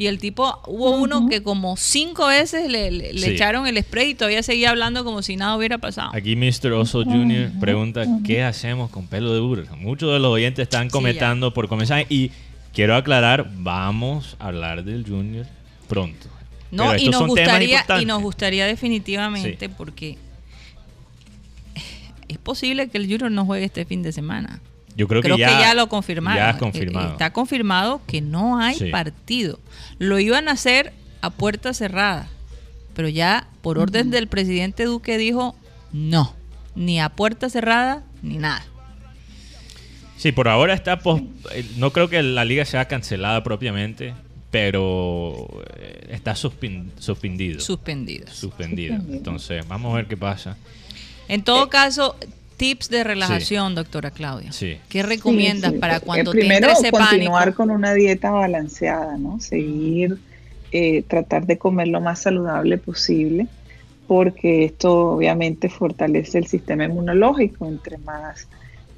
Y 0.00 0.06
el 0.06 0.18
tipo, 0.18 0.62
hubo 0.66 0.92
uno 0.92 1.28
que 1.28 1.42
como 1.42 1.76
cinco 1.76 2.28
veces 2.28 2.70
le, 2.70 2.90
le- 2.90 3.12
le 3.12 3.20
Sí. 3.20 3.30
echaron 3.32 3.66
el 3.66 3.76
spray 3.82 4.12
y 4.12 4.14
todavía 4.14 4.42
seguía 4.42 4.70
hablando 4.70 5.04
como 5.04 5.20
si 5.20 5.36
nada 5.36 5.54
hubiera 5.58 5.76
pasado. 5.76 6.12
Aquí 6.14 6.36
Mr. 6.36 6.72
Oso 6.72 7.04
Jr. 7.04 7.50
pregunta, 7.60 8.06
¿qué 8.24 8.42
hacemos 8.42 8.90
con 8.90 9.06
pelo 9.08 9.34
de 9.34 9.40
burro? 9.40 9.64
Muchos 9.76 10.10
de 10.10 10.18
los 10.18 10.30
oyentes 10.32 10.62
están 10.62 10.84
Sí, 10.88 10.90
comentando 10.92 11.52
por 11.52 11.68
comenzar 11.68 12.06
y 12.08 12.32
quiero 12.72 12.96
aclarar, 12.96 13.50
vamos 13.58 14.36
a 14.38 14.46
hablar 14.46 14.84
del 14.84 15.04
Junior 15.06 15.44
pronto. 15.86 16.28
No, 16.70 16.96
y 16.96 17.10
nos 17.10 17.26
gustaría, 17.26 17.84
y 18.00 18.06
nos 18.06 18.22
gustaría 18.22 18.64
definitivamente, 18.64 19.66
Sí. 19.68 19.74
porque 19.76 20.16
es 22.26 22.38
posible 22.38 22.88
que 22.88 22.96
el 22.96 23.04
Junior 23.04 23.30
no 23.30 23.44
juegue 23.44 23.66
este 23.66 23.84
fin 23.84 24.02
de 24.02 24.12
semana. 24.12 24.60
Yo 25.00 25.08
creo, 25.08 25.22
Creo, 25.22 25.36
que, 25.36 25.40
ya, 25.42 25.72
lo 25.72 25.88
confirmaron. 25.88 26.38
Ya 26.42 26.50
es 26.50 26.56
Eh, 26.56 26.58
confirmado. 26.58 27.12
Está 27.12 27.32
confirmado 27.32 28.02
que 28.06 28.20
no 28.20 28.58
hay 28.60 28.74
Sí. 28.74 28.90
partido. 28.90 29.58
Lo 29.98 30.18
iban 30.18 30.46
a 30.46 30.52
hacer 30.52 30.92
a 31.22 31.30
puerta 31.30 31.72
cerrada, 31.72 32.28
pero 32.94 33.08
ya 33.08 33.48
por 33.62 33.78
orden 33.78 34.10
del 34.10 34.28
presidente 34.28 34.84
Duque 34.84 35.16
dijo 35.16 35.56
no, 35.90 36.34
ni 36.74 37.00
a 37.00 37.08
puerta 37.08 37.48
cerrada 37.48 38.02
ni 38.22 38.36
nada. 38.36 38.62
Sí, 40.18 40.32
por 40.32 40.48
ahora 40.48 40.74
está 40.74 40.98
pos- 40.98 41.22
eh, 41.52 41.64
no 41.78 41.92
creo 41.94 42.10
que 42.10 42.22
la 42.22 42.44
liga 42.44 42.66
sea 42.66 42.84
cancelada 42.86 43.42
propiamente, 43.42 44.12
pero 44.50 45.48
eh, 45.78 46.08
está 46.10 46.36
suspendido. 46.36 46.90
Suspendido. 46.98 48.30
Suspendido. 48.30 48.96
Entonces, 48.96 49.66
vamos 49.66 49.94
a 49.94 49.96
ver 49.96 50.06
qué 50.08 50.18
pasa. 50.18 50.58
En 51.26 51.42
todo 51.42 51.70
caso, 51.70 52.16
tips 52.60 52.90
de 52.90 53.02
relajación, 53.04 53.74
doctora 53.74 54.10
Claudia. 54.10 54.52
Sí. 54.52 54.76
¿Qué 54.88 55.02
recomiendas 55.02 55.70
Sí, 55.70 55.76
sí. 55.76 55.80
para 55.80 55.96
Eh, 55.96 56.00
cuando 56.04 56.30
te 56.32 56.38
primero 56.38 56.68
entre 56.68 56.72
ese 56.88 56.90
continuar 56.90 57.42
pánico? 57.44 57.56
con 57.56 57.70
una 57.70 57.94
dieta 57.94 58.30
balanceada, 58.30 59.16
¿no? 59.16 59.40
Seguir, 59.40 60.18
eh, 60.70 61.02
tratar 61.08 61.46
de 61.46 61.56
comer 61.58 61.88
lo 61.88 62.00
más 62.00 62.20
saludable 62.22 62.76
posible, 62.78 63.46
porque 64.06 64.64
esto 64.66 65.12
obviamente 65.16 65.68
fortalece 65.68 66.38
el 66.38 66.46
sistema 66.46 66.84
inmunológico. 66.84 67.66
Entre 67.66 67.96
más 67.98 68.46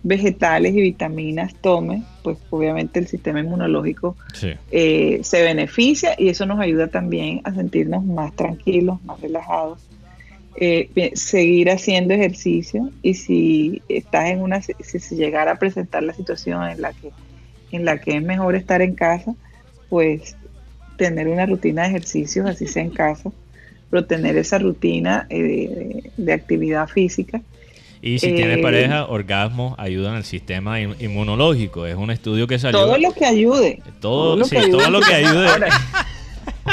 vegetales 0.02 0.74
y 0.74 0.80
vitaminas 0.80 1.54
tome, 1.60 2.02
pues 2.24 2.36
obviamente 2.50 2.98
el 2.98 3.06
sistema 3.06 3.38
inmunológico 3.40 4.16
Sí. 4.34 4.50
eh, 4.72 5.20
se 5.22 5.42
beneficia 5.42 6.16
y 6.18 6.28
eso 6.28 6.44
nos 6.46 6.58
ayuda 6.58 6.88
también 6.88 7.40
a 7.44 7.54
sentirnos 7.54 8.04
más 8.04 8.34
tranquilos, 8.34 9.00
más 9.04 9.20
relajados. 9.20 9.78
Eh, 10.56 11.12
seguir 11.14 11.70
haciendo 11.70 12.12
ejercicio 12.12 12.90
y 13.02 13.14
si 13.14 13.80
estás 13.88 14.28
en 14.30 14.42
una 14.42 14.60
si 14.60 14.74
se 15.00 15.16
llegara 15.16 15.52
a 15.52 15.58
presentar 15.58 16.02
la 16.02 16.12
situación 16.12 16.62
en 16.68 16.82
la 16.82 16.92
que 16.92 17.10
en 17.70 17.86
la 17.86 17.98
que 17.98 18.16
es 18.16 18.22
mejor 18.22 18.54
estar 18.54 18.82
en 18.82 18.94
casa 18.94 19.34
pues 19.88 20.36
tener 20.98 21.28
una 21.28 21.46
rutina 21.46 21.82
de 21.84 21.88
ejercicios 21.88 22.46
así 22.46 22.66
sea 22.66 22.82
en 22.82 22.90
casa 22.90 23.30
pero 23.90 24.04
tener 24.04 24.36
esa 24.36 24.58
rutina 24.58 25.26
eh, 25.30 25.40
de, 25.42 26.10
de 26.18 26.32
actividad 26.34 26.86
física 26.86 27.40
Y 28.02 28.18
si 28.18 28.32
tienes 28.34 28.58
Eh, 28.58 28.62
pareja, 28.62 29.06
orgasmos 29.06 29.74
ayudan 29.78 30.16
al 30.16 30.24
sistema 30.24 30.80
in- 30.80 30.96
inmunológico. 30.98 31.86
Es 31.86 31.94
un 31.94 32.10
estudio 32.10 32.46
que 32.48 32.58
salió. 32.58 32.80
todo 32.80 32.98
lo 32.98 33.12
que 33.12 33.24
ayude 33.24 33.80
Todo- 34.00 34.36
lo 34.36 34.44
sí, 34.44 34.56
que 34.56 34.68
todo 34.68 34.90
lo 34.90 35.00
que 35.00 35.14
ayude. 35.14 35.46
Ahora, 35.48 35.68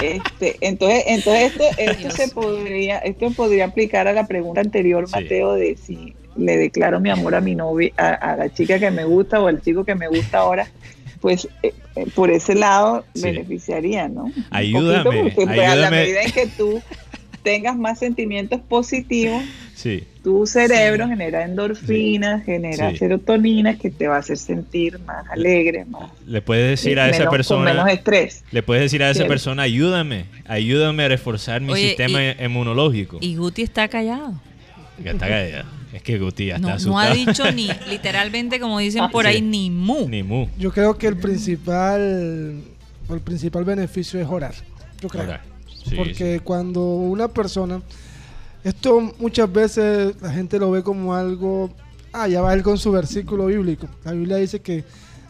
este, 0.03 0.55
entonces, 0.61 1.03
entonces 1.07 1.51
esto, 1.51 1.63
esto 1.77 2.11
se 2.11 2.27
podría, 2.29 2.97
esto 2.99 3.31
podría 3.31 3.65
aplicar 3.65 4.07
a 4.07 4.13
la 4.13 4.27
pregunta 4.27 4.61
anterior, 4.61 5.07
Sí. 5.07 5.13
Mateo, 5.15 5.53
de 5.53 5.75
si 5.77 6.13
le 6.35 6.57
declaro 6.57 6.99
mi 6.99 7.09
amor 7.09 7.35
a 7.35 7.41
mi 7.41 7.55
novia, 7.55 7.91
a, 7.97 8.13
a 8.13 8.37
la 8.37 8.53
chica 8.53 8.79
que 8.79 8.91
me 8.91 9.03
gusta 9.05 9.41
o 9.41 9.47
al 9.47 9.61
chico 9.61 9.83
que 9.83 9.95
me 9.95 10.07
gusta 10.07 10.39
ahora, 10.39 10.67
pues 11.21 11.47
eh, 11.63 11.73
eh, 11.95 12.05
por 12.15 12.29
ese 12.31 12.55
lado 12.55 13.03
Sí. 13.13 13.23
beneficiaría, 13.23 14.07
¿no? 14.07 14.31
Ayúdame, 14.51 15.03
poquito, 15.03 15.23
porque, 15.35 15.45
pues, 15.55 15.67
a 15.69 15.75
la 15.75 15.91
medida 15.91 16.21
en 16.21 16.31
que 16.31 16.47
tú 16.47 16.81
tengas 17.43 17.75
más 17.77 17.99
sentimientos 17.99 18.59
positivos, 18.61 19.43
Sí. 19.75 20.03
tu 20.23 20.45
cerebro 20.45 21.07
genera 21.07 21.43
endorfinas, 21.45 22.43
genera 22.43 22.91
Sí. 22.91 22.97
serotonina 22.97 23.77
que 23.77 23.89
te 23.89 24.07
va 24.07 24.17
a 24.17 24.19
hacer 24.19 24.37
sentir 24.37 24.99
más 24.99 25.25
alegre, 25.29 25.85
más 25.85 26.09
Le 26.27 26.41
puedes 26.41 26.69
decir 26.69 26.99
a 26.99 27.05
esa 27.07 27.19
menos- 27.19 27.27
con 27.29 27.37
persona. 27.37 27.73
menos 27.73 27.89
estrés. 27.89 28.43
Le 28.51 28.61
puedes 28.63 28.83
decir 28.83 29.01
a 29.03 29.09
esa 29.09 29.25
persona, 29.25 29.63
ayúdame, 29.63 30.25
ayúdame 30.47 31.03
a 31.03 31.07
reforzar 31.07 31.61
mi 31.61 31.73
Oye, 31.73 31.87
sistema 31.89 32.19
y- 32.23 32.35
inmunológico. 32.43 33.17
Y 33.21 33.35
Guti 33.35 33.61
está 33.61 33.87
callado. 33.87 34.33
Está 35.03 35.27
callado. 35.27 35.65
Es 35.93 36.03
que 36.03 36.19
Guti 36.19 36.47
ya 36.47 36.55
está 36.57 36.61
No, 36.61 36.67
no 36.69 36.75
asustado. 36.75 37.11
ha 37.11 37.13
dicho 37.15 37.51
ni, 37.51 37.67
literalmente, 37.89 38.59
como 38.59 38.77
dicen 38.79 39.09
por 39.11 39.25
Sí. 39.25 39.31
ahí, 39.31 39.41
ni 39.41 39.69
mu. 39.71 40.07
Ni 40.09 40.21
mu. 40.23 40.47
Yo 40.57 40.71
creo 40.71 40.97
que 40.97 41.07
el 41.07 41.15
principal, 41.17 42.61
el 43.09 43.19
principal 43.21 43.63
beneficio 43.63 44.19
es 44.19 44.27
orar. 44.27 44.53
Yo 45.01 45.09
creo. 45.09 45.23
Orar. 45.23 45.41
Sí, 45.83 45.95
Porque 45.95 46.39
cuando 46.41 46.81
una 46.81 47.27
persona, 47.27 47.81
esto 48.63 49.13
muchas 49.19 49.51
veces 49.51 50.15
la 50.21 50.31
gente 50.31 50.59
lo 50.59 50.71
ve 50.71 50.83
como 50.83 51.13
algo, 51.13 51.69
ah, 52.11 52.27
ya 52.27 52.41
va 52.41 52.53
él 52.53 52.63
con 52.63 52.77
su 52.77 52.91
versículo 52.91 53.45
bíblico. 53.47 53.87
La 54.03 54.11
Biblia 54.11 54.37
dice 54.37 54.59
que 54.59 54.83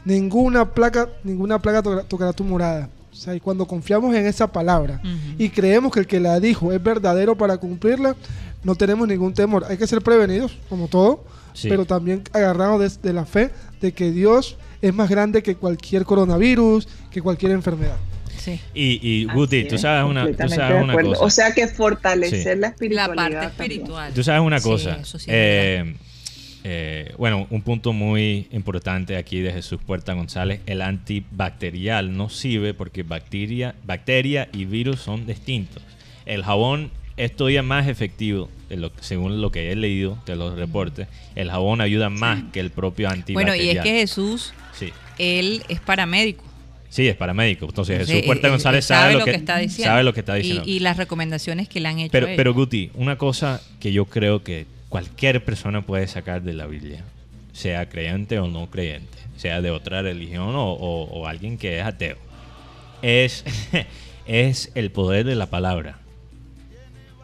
ninguna 0.05 0.71
placa, 0.73 1.09
ninguna 1.23 1.59
plaga 1.61 1.81
tocará, 1.83 2.03
tocará 2.03 2.33
tu 2.33 2.43
morada. 2.43 2.89
O 3.11 3.15
sea, 3.15 3.35
y 3.35 3.39
cuando 3.39 3.65
confiamos 3.65 4.15
en 4.15 4.25
esa 4.25 4.47
palabra 4.51 5.01
y 5.37 5.49
creemos 5.49 5.91
que 5.91 5.99
el 5.99 6.07
que 6.07 6.19
la 6.19 6.39
dijo 6.39 6.71
es 6.71 6.81
verdadero 6.81 7.35
para 7.35 7.57
cumplirla, 7.57 8.15
no 8.63 8.75
tenemos 8.75 9.07
ningún 9.07 9.33
temor. 9.33 9.65
Hay 9.67 9.77
que 9.77 9.87
ser 9.87 10.01
prevenidos, 10.01 10.57
como 10.69 10.87
todo, 10.87 11.23
Sí. 11.53 11.67
pero 11.67 11.83
también 11.85 12.23
agarrados 12.31 12.79
de, 13.01 13.09
de 13.09 13.13
la 13.13 13.25
fe 13.25 13.49
de 13.81 13.91
que 13.91 14.11
Dios 14.11 14.55
es 14.81 14.93
más 14.93 15.09
grande 15.09 15.43
que 15.43 15.55
cualquier 15.55 16.05
coronavirus, 16.05 16.87
que 17.11 17.21
cualquier 17.21 17.51
enfermedad. 17.51 17.97
Sí. 18.39 18.59
Y, 18.73 18.99
y 19.07 19.25
Guti, 19.25 19.65
tú 19.65 19.75
es, 19.75 19.81
sabes 19.81 20.09
una, 20.09 20.25
tú 20.25 20.49
sabes 20.49 20.81
una 20.83 20.93
cosa. 20.93 21.21
O 21.23 21.29
sea 21.29 21.53
que 21.53 21.67
fortalecer 21.67 22.55
Sí. 22.55 22.59
la 22.59 22.67
La 22.67 22.67
espiritualidad. 22.69 23.15
parte 23.15 23.31
también. 23.35 23.49
espiritual. 23.71 24.13
Tú 24.13 24.23
sabes 24.23 24.41
una 24.41 24.59
Sí, 24.59 24.63
cosa. 24.69 24.97
eso 25.01 25.19
sí 25.19 25.25
es 25.29 25.35
eh, 25.35 25.95
eh, 26.63 27.13
bueno, 27.17 27.47
un 27.49 27.61
punto 27.61 27.93
muy 27.93 28.47
importante 28.51 29.15
aquí 29.17 29.39
de 29.39 29.51
Jesús 29.53 29.79
Puerta 29.85 30.13
González, 30.13 30.59
el 30.65 30.81
antibacterial 30.81 32.15
no 32.15 32.29
sirve 32.29 32.73
porque 32.73 33.03
bacteria, 33.03 33.75
bacteria 33.85 34.49
y 34.53 34.65
virus 34.65 34.99
son 34.99 35.25
distintos. 35.25 35.81
El 36.25 36.43
jabón 36.43 36.91
es 37.17 37.35
todavía 37.35 37.63
más 37.63 37.87
efectivo, 37.87 38.49
de 38.69 38.77
lo- 38.77 38.91
según 39.01 39.41
lo 39.41 39.51
que 39.51 39.71
he 39.71 39.75
leído 39.75 40.17
de 40.25 40.35
los 40.35 40.55
reportes. 40.57 41.07
El 41.35 41.49
jabón 41.49 41.81
ayuda 41.81 42.09
más 42.09 42.43
que 42.53 42.59
el 42.59 42.71
propio 42.71 43.07
Bueno, 43.07 43.19
antibacterial. 43.21 43.65
y 43.65 43.77
es 43.77 43.83
que 43.83 43.91
Jesús, 44.01 44.53
Sí, 44.73 44.89
él 45.17 45.63
es 45.67 45.79
paramédico. 45.81 46.43
Sí, 46.89 47.07
es 47.07 47.15
paramédico. 47.15 47.65
Entonces 47.65 47.93
Entonces, 47.93 48.15
Jesús 48.15 48.25
Puerta 48.27 48.47
eh, 48.47 48.51
González 48.51 48.85
sabe, 48.85 49.13
lo 49.13 49.25
que, 49.25 49.31
está 49.31 49.57
diciendo. 49.57 49.91
sabe 49.91 50.03
lo 50.03 50.13
que 50.13 50.19
está 50.21 50.37
Y- 50.37 50.41
diciendo. 50.41 50.63
Y, 50.67 50.79
las 50.79 50.97
recomendaciones 50.97 51.69
que 51.69 51.79
le 51.79 51.87
han 51.89 51.99
hecho. 51.99 52.11
Pero, 52.11 52.27
a 52.27 52.31
pero 52.35 52.53
Guti, 52.53 52.91
una 52.95 53.17
cosa 53.17 53.61
que 53.79 53.91
yo 53.91 54.05
creo 54.05 54.43
que 54.43 54.65
cualquier 54.89 55.43
persona 55.45 55.81
puede 55.85 56.07
sacar 56.07 56.41
de 56.41 56.53
la 56.53 56.65
Biblia, 56.65 57.03
sea 57.53 57.87
creyente 57.89 58.39
o 58.39 58.47
no 58.47 58.69
creyente, 58.69 59.17
sea 59.37 59.61
de 59.61 59.71
otra 59.71 60.01
religión 60.01 60.55
o, 60.55 60.71
o- 60.73 61.03
o 61.05 61.27
alguien 61.27 61.57
que 61.57 61.79
es 61.79 61.85
ateo, 61.85 62.17
es, 63.01 63.43
es 64.27 64.71
el 64.75 64.91
poder 64.91 65.25
de 65.25 65.35
la 65.35 65.45
palabra. 65.49 65.99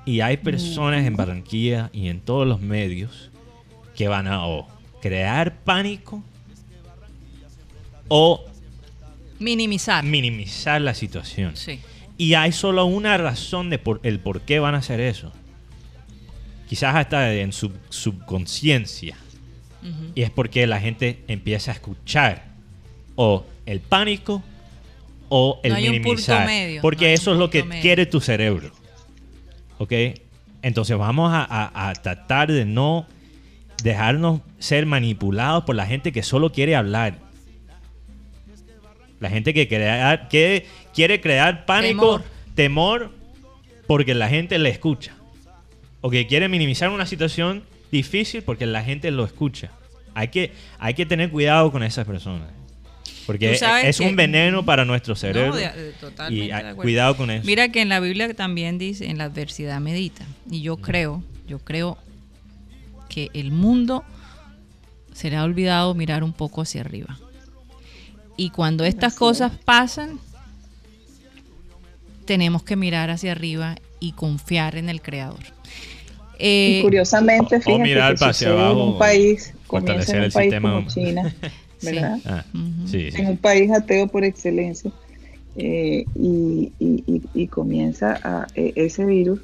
Y 0.06 0.22
hay 0.22 0.38
personas 0.38 1.06
en 1.08 1.16
Barranquilla 1.16 1.90
y 1.92 2.10
en 2.10 2.20
todos 2.20 2.48
los 2.48 2.62
medios 2.62 3.32
que 3.96 4.08
van 4.08 4.28
a 4.28 4.46
o 4.46 4.68
crear 5.02 5.56
pánico 5.64 6.22
o 8.08 8.46
Minimizar. 9.40 10.04
minimizar 10.04 10.82
la 10.82 10.94
situación. 10.94 11.56
sí. 11.56 11.80
Y 12.18 12.36
hay 12.36 12.54
solo 12.54 12.86
una 12.86 13.18
razón 13.18 13.70
de 13.70 13.78
por, 13.78 14.00
el 14.04 14.20
por 14.22 14.40
qué 14.42 14.60
van 14.60 14.74
a 14.74 14.78
hacer 14.78 15.02
eso. 15.02 15.34
Quizás 16.70 16.96
hasta 16.96 17.34
en 17.34 17.52
su 17.52 17.72
subconsciencia. 17.90 19.18
Y 20.16 20.22
es 20.24 20.32
porque 20.32 20.66
la 20.66 20.80
gente 20.80 21.20
empieza 21.28 21.72
a 21.72 21.74
escuchar 21.76 22.46
o 23.16 23.46
el 23.68 23.82
pánico 23.82 24.42
o 25.30 25.60
el 25.64 25.72
No 25.74 25.76
hay 25.78 25.84
un 25.90 25.94
punto 25.96 26.08
minimizar. 26.10 26.48
medio, 26.48 26.82
porque 26.82 27.06
no 27.10 27.12
eso 27.12 27.34
es 27.34 27.38
lo 27.38 27.50
que 27.52 27.64
medio. 27.64 27.82
quiere 27.82 28.06
tu 28.08 28.20
cerebro. 28.22 28.72
¿Ok? 29.78 29.92
Entonces 30.64 30.98
vamos 30.98 31.32
a, 31.34 31.44
a- 31.44 31.90
a 31.90 31.94
tratar 31.94 32.52
de 32.52 32.64
no 32.66 33.06
dejarnos 33.84 34.40
ser 34.58 34.86
manipulados 34.88 35.66
por 35.66 35.76
la 35.76 35.86
gente 35.86 36.12
que 36.12 36.24
solo 36.24 36.52
quiere 36.52 36.76
hablar. 36.76 37.20
La 39.20 39.30
gente 39.30 39.54
que, 39.54 39.68
crea- 39.68 40.28
que 40.30 40.66
quiere 40.94 41.22
crear 41.22 41.66
pánico, 41.66 42.18
Temor. 42.20 42.24
temor, 42.56 43.12
porque 43.88 44.14
la 44.14 44.28
gente 44.30 44.58
le 44.60 44.70
escucha. 44.70 45.14
O 46.02 46.10
que 46.10 46.28
quiere 46.28 46.48
minimizar 46.50 46.90
una 46.90 47.06
situación 47.06 47.64
difícil 47.92 48.44
porque 48.44 48.66
la 48.66 48.84
gente 48.84 49.10
lo 49.12 49.24
escucha. 49.26 49.72
Hay 50.14 50.28
que, 50.30 50.52
hay 50.80 50.94
que 50.94 51.06
tener 51.06 51.30
cuidado 51.30 51.72
con 51.72 51.82
esas 51.84 52.06
personas. 52.06 52.50
Porque 53.26 53.58
es 53.84 54.00
un 54.00 54.16
veneno 54.16 54.64
para 54.64 54.86
nuestro 54.86 55.16
cerebro. 55.16 55.50
No, 55.52 55.56
de- 55.56 55.70
de- 55.72 55.92
totalmente 55.94 56.46
y 56.46 56.50
de 56.68 56.76
cuidado 56.76 57.18
con 57.18 57.32
eso. 57.32 57.44
Mira 57.46 57.70
que 57.70 57.82
en 57.82 57.90
la 57.90 58.00
Biblia 58.00 58.32
también 58.36 58.78
dice, 58.78 59.10
en 59.10 59.18
la 59.18 59.24
adversidad 59.26 59.80
medita. 59.82 60.26
Y 60.52 60.62
yo 60.62 60.78
creo, 60.78 61.24
yo 61.48 61.58
creo 61.60 61.98
que 63.10 63.30
el 63.34 63.52
mundo 63.52 64.04
será 65.14 65.44
olvidado 65.44 65.94
mirar 65.96 66.24
un 66.24 66.34
poco 66.34 66.62
hacia 66.62 66.82
arriba. 66.82 67.18
Y 68.38 68.50
cuando 68.50 68.84
estas 68.86 69.14
Así 69.14 69.20
cosas 69.20 69.54
pasan, 69.64 70.20
tenemos 72.26 72.64
que 72.64 72.76
mirar 72.76 73.10
hacia 73.10 73.32
arriba 73.32 73.76
y 74.00 74.12
confiar 74.14 74.76
en 74.76 74.90
el 74.90 75.02
Creador. 75.02 75.40
Eh, 76.38 76.80
y 76.80 76.82
curiosamente, 76.82 77.58
o 77.58 77.62
fíjate 77.62 77.84
mirar 77.84 78.16
que 78.18 78.26
hacia 78.26 78.34
sucede 78.50 78.54
en 78.54 78.60
abajo, 78.60 78.92
un 78.94 78.98
país, 78.98 79.54
fortalecer 79.68 80.16
en 80.16 80.22
un 80.22 80.26
el 80.26 80.32
país 80.32 80.46
sistema. 80.50 80.74
como 80.76 80.88
China, 80.90 81.34
Sí. 81.80 81.88
¿verdad? 81.96 82.20
Ah, 82.26 82.44
Ujú. 82.54 82.88
sí, 82.88 83.12
sí. 83.12 83.22
En 83.22 83.28
un 83.28 83.38
país 83.38 83.72
ateo 83.72 84.08
por 84.08 84.24
excelencia 84.24 84.92
eh, 85.58 86.06
y, 86.16 86.72
y- 86.80 87.04
y- 87.08 87.22
y 87.34 87.48
comienza 87.48 88.20
a, 88.24 88.48
e- 88.56 88.74
ese 88.76 89.06
virus 89.06 89.40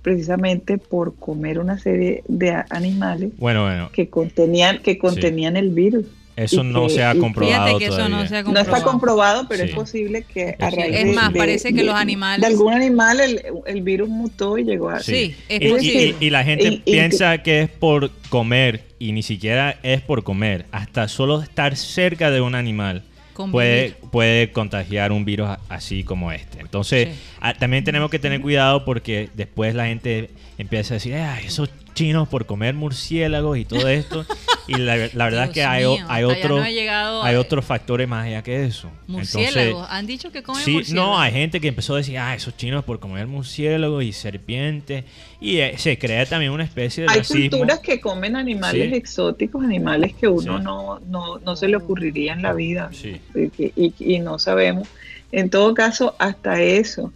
precisamente 0.00 0.78
por 0.78 1.14
comer 1.16 1.58
una 1.58 1.78
serie 1.78 2.24
de 2.28 2.62
animales 2.70 3.30
Bueno, 3.38 3.62
bueno, 3.64 3.90
que 3.92 4.08
contenían 4.08 4.80
que 4.82 4.98
contenían 4.98 5.56
el 5.56 5.70
virus. 5.70 6.06
Eso 6.36 6.62
no 6.64 6.86
que- 6.86 6.94
se 6.94 7.04
ha 7.04 7.12
que- 7.12 7.18
comprobado 7.18 7.64
Fíjate 7.66 7.78
que 7.78 7.84
eso 7.86 7.96
todavía. 7.96 8.16
no 8.16 8.26
se 8.26 8.36
ha 8.36 8.38
No 8.40 8.44
comprobado. 8.46 8.76
está 8.76 8.90
comprobado, 8.90 9.48
pero 9.48 9.64
Sí. 9.64 9.68
es 9.70 9.74
posible 9.74 10.22
que 10.24 10.56
a 10.58 10.68
Es 10.68 10.74
raíz 10.74 10.96
Es 10.96 11.04
de- 11.06 11.12
más, 11.12 11.32
de- 11.32 11.38
parece 11.38 11.68
que 11.70 11.74
de- 11.80 11.84
los 11.84 11.94
animales- 11.94 12.40
de 12.40 12.46
algún 12.46 12.72
animal 12.72 13.20
el, 13.20 13.42
el 13.66 13.82
virus 13.82 14.08
mutó 14.08 14.56
y 14.58 14.64
llegó 14.64 14.88
a 14.90 15.00
Sí, 15.00 15.34
es 15.48 15.60
y, 15.60 15.66
y- 15.66 15.70
posible. 15.70 16.14
y- 16.20 16.24
y 16.26 16.30
la 16.30 16.44
gente 16.44 16.64
Y- 16.68 16.74
y- 16.74 16.92
piensa 16.92 17.38
que 17.42 17.62
es 17.62 17.68
por 17.70 18.10
comer 18.28 18.82
y 18.98 19.12
ni 19.12 19.22
siquiera 19.22 19.78
es 19.82 20.00
por 20.00 20.22
comer. 20.24 20.66
Hasta 20.72 21.08
solo 21.08 21.42
estar 21.42 21.76
cerca 21.76 22.30
de 22.30 22.40
un 22.40 22.54
animal 22.54 23.02
puede, 23.50 23.94
puede 24.10 24.52
contagiar 24.52 25.10
un 25.10 25.24
virus 25.24 25.48
a- 25.48 25.60
así 25.68 26.04
como 26.04 26.30
este. 26.32 26.60
Entonces, 26.60 27.08
Sí. 27.08 27.14
ah, 27.40 27.54
también 27.54 27.82
tenemos 27.82 28.10
que 28.10 28.18
tener 28.18 28.40
cuidado 28.40 28.84
porque 28.84 29.30
después 29.34 29.74
la 29.74 29.86
gente 29.86 30.30
empieza 30.58 30.94
a 30.94 30.96
decir, 30.96 31.14
"Ah, 31.14 31.40
esos 31.44 31.70
chinos 31.94 32.28
por 32.28 32.46
comer 32.46 32.74
murciélagos 32.74 33.58
y 33.58 33.64
todo 33.64 33.88
esto. 33.88 34.24
y 34.68 34.74
la, 34.76 34.96
la 35.12 35.24
verdad 35.24 35.44
es 35.44 35.50
que 35.50 35.64
hay, 35.64 35.84
mío, 35.86 36.04
hay, 36.08 36.24
otro- 36.24 36.58
no 36.58 36.68
llegado 36.68 37.22
hay 37.24 37.34
otros 37.36 37.64
factores 37.64 38.06
más 38.08 38.26
allá 38.26 38.42
que 38.42 38.64
eso. 38.64 38.88
Murciélagos. 39.06 39.58
Entonces, 39.66 39.86
Han 39.90 40.06
dicho 40.06 40.30
que 40.32 40.42
comen 40.42 40.62
Sí, 40.64 40.70
murciélagos. 40.72 41.10
no, 41.10 41.20
hay 41.20 41.32
gente 41.32 41.60
que 41.60 41.68
empezó 41.68 41.94
a 41.94 41.98
decir, 41.98 42.18
ah, 42.18 42.34
esos 42.34 42.56
chinos 42.56 42.84
por 42.84 43.00
comer 43.00 43.26
murciélagos 43.26 44.04
y 44.04 44.12
serpientes. 44.12 45.04
Y 45.40 45.58
eh, 45.58 45.74
se 45.78 45.98
crea 45.98 46.24
también 46.26 46.52
una 46.52 46.64
especie 46.64 47.04
de 47.04 47.10
Hay 47.10 47.18
racismo. 47.18 47.50
culturas 47.50 47.80
que 47.80 48.00
comen 48.00 48.36
animales 48.36 48.90
Sí. 48.90 48.94
exóticos, 48.96 49.64
animales 49.64 50.14
que 50.14 50.28
uno 50.28 50.58
Sí. 50.58 50.64
no, 50.64 51.00
no, 51.00 51.38
no 51.38 51.56
se 51.56 51.68
le 51.68 51.76
ocurriría 51.76 52.32
en 52.32 52.42
la 52.42 52.52
vida 52.52 52.90
Sí. 52.92 53.20
y, 53.34 53.48
que- 53.50 53.72
y- 53.76 53.94
y 53.98 54.18
no 54.20 54.38
sabemos. 54.38 54.86
En 55.32 55.50
todo 55.50 55.72
caso, 55.74 56.14
hasta 56.18 56.60
eso, 56.62 57.12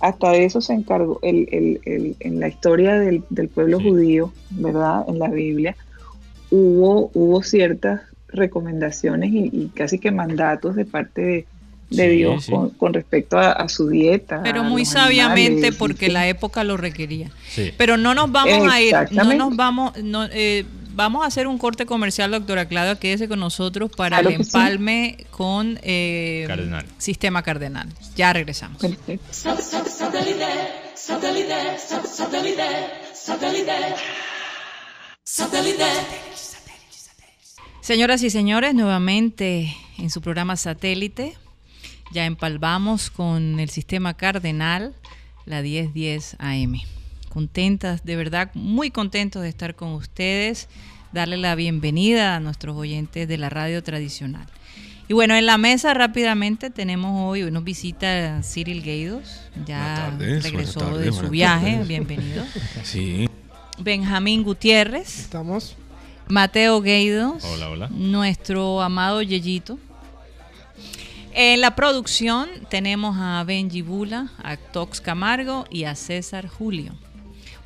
hasta 0.00 0.34
eso 0.36 0.60
se 0.60 0.74
encargó 0.74 1.18
el, 1.22 1.48
el- 1.50 1.80
el- 1.84 2.16
en 2.20 2.40
la 2.40 2.48
historia 2.48 2.98
del, 2.98 3.22
del 3.30 3.48
pueblo 3.48 3.78
Sí. 3.78 3.84
judío, 3.88 4.32
¿verdad? 4.50 5.04
En 5.08 5.18
la 5.18 5.28
Biblia, 5.28 5.74
hubo, 6.50 7.10
hubo 7.14 7.42
ciertas 7.42 8.02
recomendaciones 8.28 9.30
y, 9.32 9.50
y 9.52 9.70
casi 9.74 9.98
que 9.98 10.10
mandatos 10.10 10.76
de 10.76 10.84
parte 10.84 11.20
de, 11.22 11.46
de 11.90 12.10
Sí, 12.10 12.16
Dios 12.16 12.44
sí. 12.44 12.52
Con, 12.52 12.70
con 12.70 12.92
respecto 12.94 13.38
a, 13.38 13.52
a 13.52 13.68
su 13.68 13.88
dieta. 13.88 14.42
Pero 14.42 14.64
muy 14.64 14.84
sabiamente 14.84 15.52
animales, 15.52 15.76
porque 15.76 16.06
¿sí? 16.06 16.12
la 16.12 16.28
época 16.28 16.64
lo 16.64 16.76
requería. 16.76 17.30
Sí. 17.48 17.72
Pero 17.76 17.96
no 17.96 18.14
nos 18.14 18.30
vamos 18.30 18.68
a 18.70 18.80
ir, 18.80 18.94
no 19.12 19.32
nos 19.34 19.56
vamos, 19.56 19.92
no, 20.02 20.24
eh, 20.32 20.64
vamos 20.96 21.22
a 21.22 21.26
hacer 21.26 21.46
un 21.46 21.58
corte 21.58 21.86
comercial, 21.86 22.30
doctora 22.30 22.66
Claudia, 22.66 22.98
quédese 22.98 23.28
con 23.28 23.38
nosotros 23.38 23.90
para 23.94 24.18
Claro 24.18 24.30
el 24.30 24.36
sí. 24.36 24.42
empalme 24.42 25.26
con 25.30 25.78
eh, 25.82 26.44
Cardenal. 26.48 26.86
Sistema 26.98 27.42
Cardenal. 27.42 27.88
Ya 28.16 28.32
regresamos. 28.32 28.80
Señoras 37.80 38.22
y 38.22 38.30
señores, 38.30 38.74
nuevamente 38.74 39.76
en 39.98 40.10
su 40.10 40.20
programa 40.20 40.56
Satélite, 40.56 41.36
ya 42.10 42.24
empalvamos 42.24 43.10
con 43.10 43.60
el 43.60 43.70
sistema 43.70 44.14
cardenal, 44.14 44.94
la 45.44 45.62
1010 45.62 46.36
AM. 46.40 46.95
Contentas, 47.36 48.02
de 48.02 48.16
verdad, 48.16 48.50
muy 48.54 48.90
contentos 48.90 49.42
de 49.42 49.50
estar 49.50 49.74
con 49.74 49.88
ustedes, 49.92 50.70
darle 51.12 51.36
la 51.36 51.54
bienvenida 51.54 52.34
a 52.34 52.40
nuestros 52.40 52.74
oyentes 52.78 53.28
de 53.28 53.36
la 53.36 53.50
radio 53.50 53.82
tradicional. 53.82 54.46
Y 55.06 55.12
bueno, 55.12 55.34
en 55.34 55.44
la 55.44 55.58
mesa 55.58 55.92
rápidamente 55.92 56.70
tenemos 56.70 57.20
hoy, 57.22 57.42
nos 57.50 57.62
visita 57.62 58.40
Cyril 58.42 58.80
Gaidos, 58.82 59.42
ya 59.66 60.08
tardes, 60.12 60.44
regresó 60.44 60.80
tardes, 60.80 61.04
de 61.04 61.12
su 61.12 61.28
viaje, 61.28 61.72
tardes. 61.72 61.88
bienvenido. 61.88 62.42
Sí. 62.84 63.28
Benjamín 63.80 64.42
Gutiérrez, 64.42 65.18
Estamos. 65.18 65.76
Mateo 66.28 66.80
Gueidos, 66.80 67.44
Hola, 67.44 67.68
hola. 67.68 67.88
nuestro 67.90 68.80
amado 68.80 69.20
Yeyito. 69.20 69.78
En 71.34 71.60
la 71.60 71.76
producción 71.76 72.48
tenemos 72.70 73.14
a 73.20 73.44
Benji 73.44 73.82
Bula, 73.82 74.30
a 74.42 74.56
Tox 74.56 75.02
Camargo 75.02 75.66
y 75.68 75.84
a 75.84 75.94
César 75.94 76.48
Julio. 76.48 76.94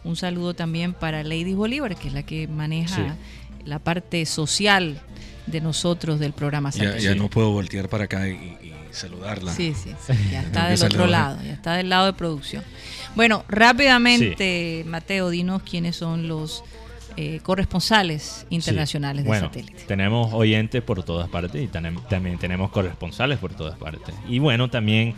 Un 0.04 0.16
saludo 0.16 0.54
también 0.54 0.92
para 0.94 1.22
Lady 1.22 1.54
Bolívar, 1.54 1.96
que 1.96 2.08
es 2.08 2.14
la 2.14 2.22
que 2.22 2.48
maneja 2.48 2.96
Sí. 2.96 3.66
la 3.66 3.78
parte 3.78 4.24
social 4.26 5.00
de 5.46 5.60
nosotros 5.60 6.18
del 6.20 6.32
programa. 6.32 6.70
Ya, 6.70 6.78
Satélite. 6.84 7.02
ya 7.02 7.14
no 7.14 7.28
puedo 7.28 7.50
voltear 7.50 7.88
para 7.88 8.04
acá 8.04 8.28
y, 8.28 8.32
y 8.32 8.72
saludarla. 8.92 9.52
Sí, 9.52 9.74
sí, 9.74 9.90
sí, 10.06 10.12
ya 10.30 10.40
está 10.46 10.68
del 10.68 10.82
otro 10.82 11.06
lado, 11.06 11.38
ya 11.44 11.52
está 11.52 11.74
del 11.74 11.88
lado 11.88 12.06
de 12.06 12.12
producción. 12.14 12.62
Bueno, 13.16 13.44
rápidamente, 13.48 14.84
Mateo, 14.86 15.30
dinos 15.30 15.62
quiénes 15.62 15.96
son 15.96 16.28
los 16.28 16.62
eh, 17.16 17.40
corresponsales 17.42 18.46
internacionales 18.50 19.22
Sí. 19.22 19.24
de 19.24 19.28
bueno, 19.28 19.46
satélite. 19.48 19.82
Tenemos 19.86 20.32
oyentes 20.32 20.80
por 20.82 21.02
todas 21.02 21.28
partes 21.28 21.62
y 21.62 21.66
también 21.66 22.38
tenemos 22.38 22.70
corresponsales 22.70 23.38
por 23.38 23.52
todas 23.52 23.76
partes. 23.78 24.14
Y 24.28 24.38
bueno, 24.38 24.70
también 24.70 25.14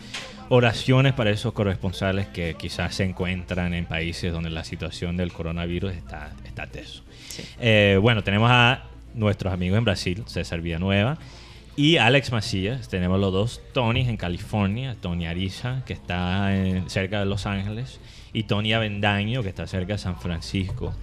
oraciones 0.53 1.13
para 1.13 1.31
esos 1.31 1.51
corresponsales 1.53 2.27
que 2.27 2.53
quizás 2.53 2.93
se 2.93 3.03
encuentran 3.03 3.73
en 3.73 3.85
países 3.85 4.31
donde 4.31 4.51
la 4.51 4.63
situación 4.63 5.17
del 5.17 5.33
coronavirus 5.33 5.93
está, 5.93 6.31
está 6.45 6.67
teso. 6.67 7.01
Sí. 7.27 7.41
Eh, 7.59 7.97
bueno, 7.99 8.23
tenemos 8.23 8.51
a 8.51 8.83
nuestros 9.15 9.51
amigos 9.51 9.79
en 9.79 9.83
Brasil, 9.83 10.23
César 10.27 10.61
Villanueva 10.61 11.17
y 11.75 11.97
Alex 11.97 12.31
Macías. 12.31 12.87
Tenemos 12.87 13.19
los 13.19 13.33
dos 13.33 13.61
Tonys 13.73 14.07
en 14.07 14.15
California, 14.17 14.95
Tony 15.01 15.25
Ariza, 15.25 15.81
que 15.87 15.93
está 15.93 16.55
en- 16.55 16.87
cerca 16.87 17.19
de 17.19 17.25
Los 17.25 17.47
Ángeles, 17.47 17.99
y 18.31 18.43
Tony 18.43 18.73
Avendaño, 18.73 19.41
que 19.41 19.49
está 19.49 19.65
cerca 19.65 19.93
de 19.93 19.97
San 19.99 20.19
Francisco. 20.19 20.93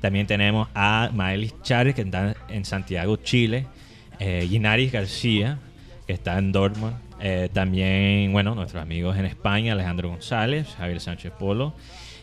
También 0.00 0.28
tenemos 0.28 0.68
a 0.72 1.10
Maelis 1.12 1.54
Chávez, 1.62 1.96
que 1.96 2.02
está 2.02 2.36
en 2.48 2.64
Santiago, 2.64 3.16
Chile, 3.16 3.66
eh, 4.20 4.46
Ginaris 4.48 4.92
García, 4.92 5.58
que 6.06 6.12
está 6.12 6.38
en 6.38 6.52
Dortmund. 6.52 6.94
Eh, 7.22 7.48
también, 7.52 8.32
bueno, 8.32 8.54
nuestros 8.54 8.82
amigos 8.82 9.16
en 9.18 9.26
España, 9.26 9.72
Alejandro 9.74 10.08
González, 10.08 10.68
Javier 10.78 11.00
Sánchez 11.00 11.32
Polo. 11.38 11.74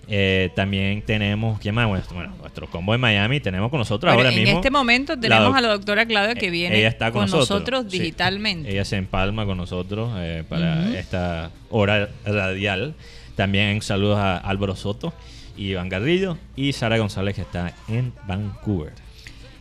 Eh, 0.10 0.52
también 0.56 1.02
tenemos, 1.02 1.60
¿quién 1.60 1.76
más? 1.76 1.86
Bueno, 1.88 2.34
nuestro 2.40 2.68
combo 2.70 2.94
de 2.94 2.98
Miami. 2.98 3.42
Tenemos 3.42 3.70
con 3.70 3.80
nosotros 3.80 4.14
Bueno, 4.14 4.30
ahora 4.30 4.36
en 4.38 4.44
mismo. 4.44 4.58
este 4.60 4.72
momento 4.72 5.20
tenemos 5.20 5.48
doc- 5.48 5.56
a 5.58 5.62
la 5.62 5.68
doctora 5.68 6.06
Claudia 6.06 6.34
que 6.36 6.48
eh, 6.48 6.50
viene 6.50 6.78
ella 6.80 6.88
está 6.88 7.12
con, 7.12 7.30
nosotros, 7.30 7.90
digitalmente. 7.90 8.72
Ella 8.72 8.86
se 8.86 8.96
empalma 8.96 9.46
con 9.46 9.58
nosotros 9.58 10.14
eh, 10.18 10.46
para 10.48 10.98
esta 10.98 11.52
hora 11.70 12.08
radial. 12.26 12.96
También 13.36 13.82
saludos 13.82 14.18
a 14.18 14.38
Álvaro 14.38 14.76
Soto, 14.78 15.14
Iván 15.58 15.90
Garrido 15.90 16.38
y 16.56 16.72
Sara 16.72 16.98
González 16.98 17.36
que 17.36 17.42
está 17.42 17.74
en 17.90 18.14
Vancouver. 18.28 18.94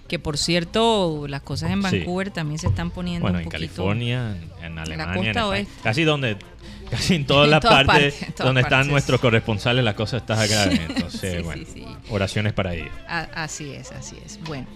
Que 0.08 0.18
por 0.18 0.38
cierto, 0.38 1.26
las 1.28 1.42
cosas 1.42 1.70
en 1.72 1.82
Sí. 1.82 1.98
Vancouver 1.98 2.30
también 2.30 2.58
se 2.58 2.68
están 2.68 2.90
poniendo 2.90 3.22
Bueno, 3.22 3.38
un 3.38 3.42
en 3.42 3.50
poquito. 3.50 3.58
California, 3.58 4.36
en 4.62 4.78
Alemania, 4.78 5.14
en 5.14 5.24
costa 5.24 5.46
oeste. 5.48 5.72
casi 5.82 6.04
donde 6.04 6.36
casi 6.90 7.14
en 7.16 7.26
todas 7.26 7.44
En 7.46 7.50
las 7.50 7.60
todas 7.60 7.84
partes, 7.84 8.14
partes, 8.14 8.22
en 8.28 8.32
todas 8.34 8.46
donde 8.48 8.60
están 8.60 8.88
nuestros 8.88 9.20
corresponsales, 9.20 9.84
la 9.84 9.96
cosa 9.96 10.18
está 10.18 10.40
acá. 10.40 10.64
Entonces, 10.70 11.36
Sí, 11.38 11.42
bueno, 11.42 11.64
sí, 11.72 11.84
oraciones 12.10 12.52
para 12.52 12.74
ellos. 12.74 12.90
Así 13.08 13.72
es, 13.72 13.90
así 13.90 14.16
es. 14.24 14.38
Bueno, 14.44 14.66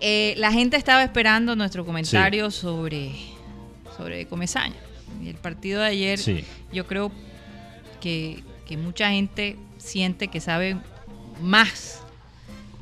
eh, 0.00 0.34
la 0.38 0.50
gente 0.52 0.76
estaba 0.78 1.02
esperando 1.02 1.54
nuestro 1.56 1.84
comentario 1.84 2.50
sobre, 2.50 3.12
sobre 3.96 4.26
Comesaña. 4.26 4.76
Y 5.22 5.28
el 5.28 5.36
partido 5.36 5.80
de 5.82 5.88
ayer, 5.88 6.18
yo 6.72 6.86
creo 6.86 7.10
que, 8.00 8.42
que 8.66 8.76
mucha 8.78 9.10
gente 9.10 9.56
siente 9.78 10.28
que 10.28 10.40
sabe 10.40 10.76
más 11.42 12.00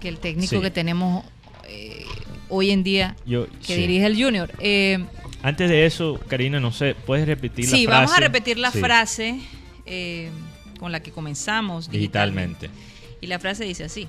que 0.01 0.09
el 0.09 0.19
técnico 0.19 0.61
que 0.61 0.71
tenemos 0.71 1.25
eh, 1.69 2.05
hoy 2.49 2.71
en 2.71 2.83
día 2.83 3.17
Yo, 3.27 3.47
que 3.47 3.75
sí. 3.75 3.75
dirige 3.75 4.07
el 4.07 4.23
Junior. 4.23 4.53
Eh, 4.59 5.05
Antes 5.43 5.69
de 5.71 5.87
eso, 5.87 6.19
Karina, 6.29 6.61
no 6.61 6.73
sé, 6.73 6.95
¿puedes 6.95 7.27
repetir 7.27 7.65
la 7.67 7.71
frase? 7.71 7.81
sí, 7.81 7.87
vamos 7.87 8.13
a 8.13 8.21
repetir 8.21 8.59
la 8.59 8.71
Sí, 8.73 8.81
frase 8.81 9.41
eh, 9.85 10.31
con 10.81 10.93
la 10.93 11.01
que 11.01 11.11
comenzamos 11.13 11.91
digitalmente. 11.91 12.67
digitalmente. 12.69 13.17
Y 13.21 13.27
la 13.29 13.39
frase 13.39 13.65
dice 13.65 13.85
así: 13.85 14.09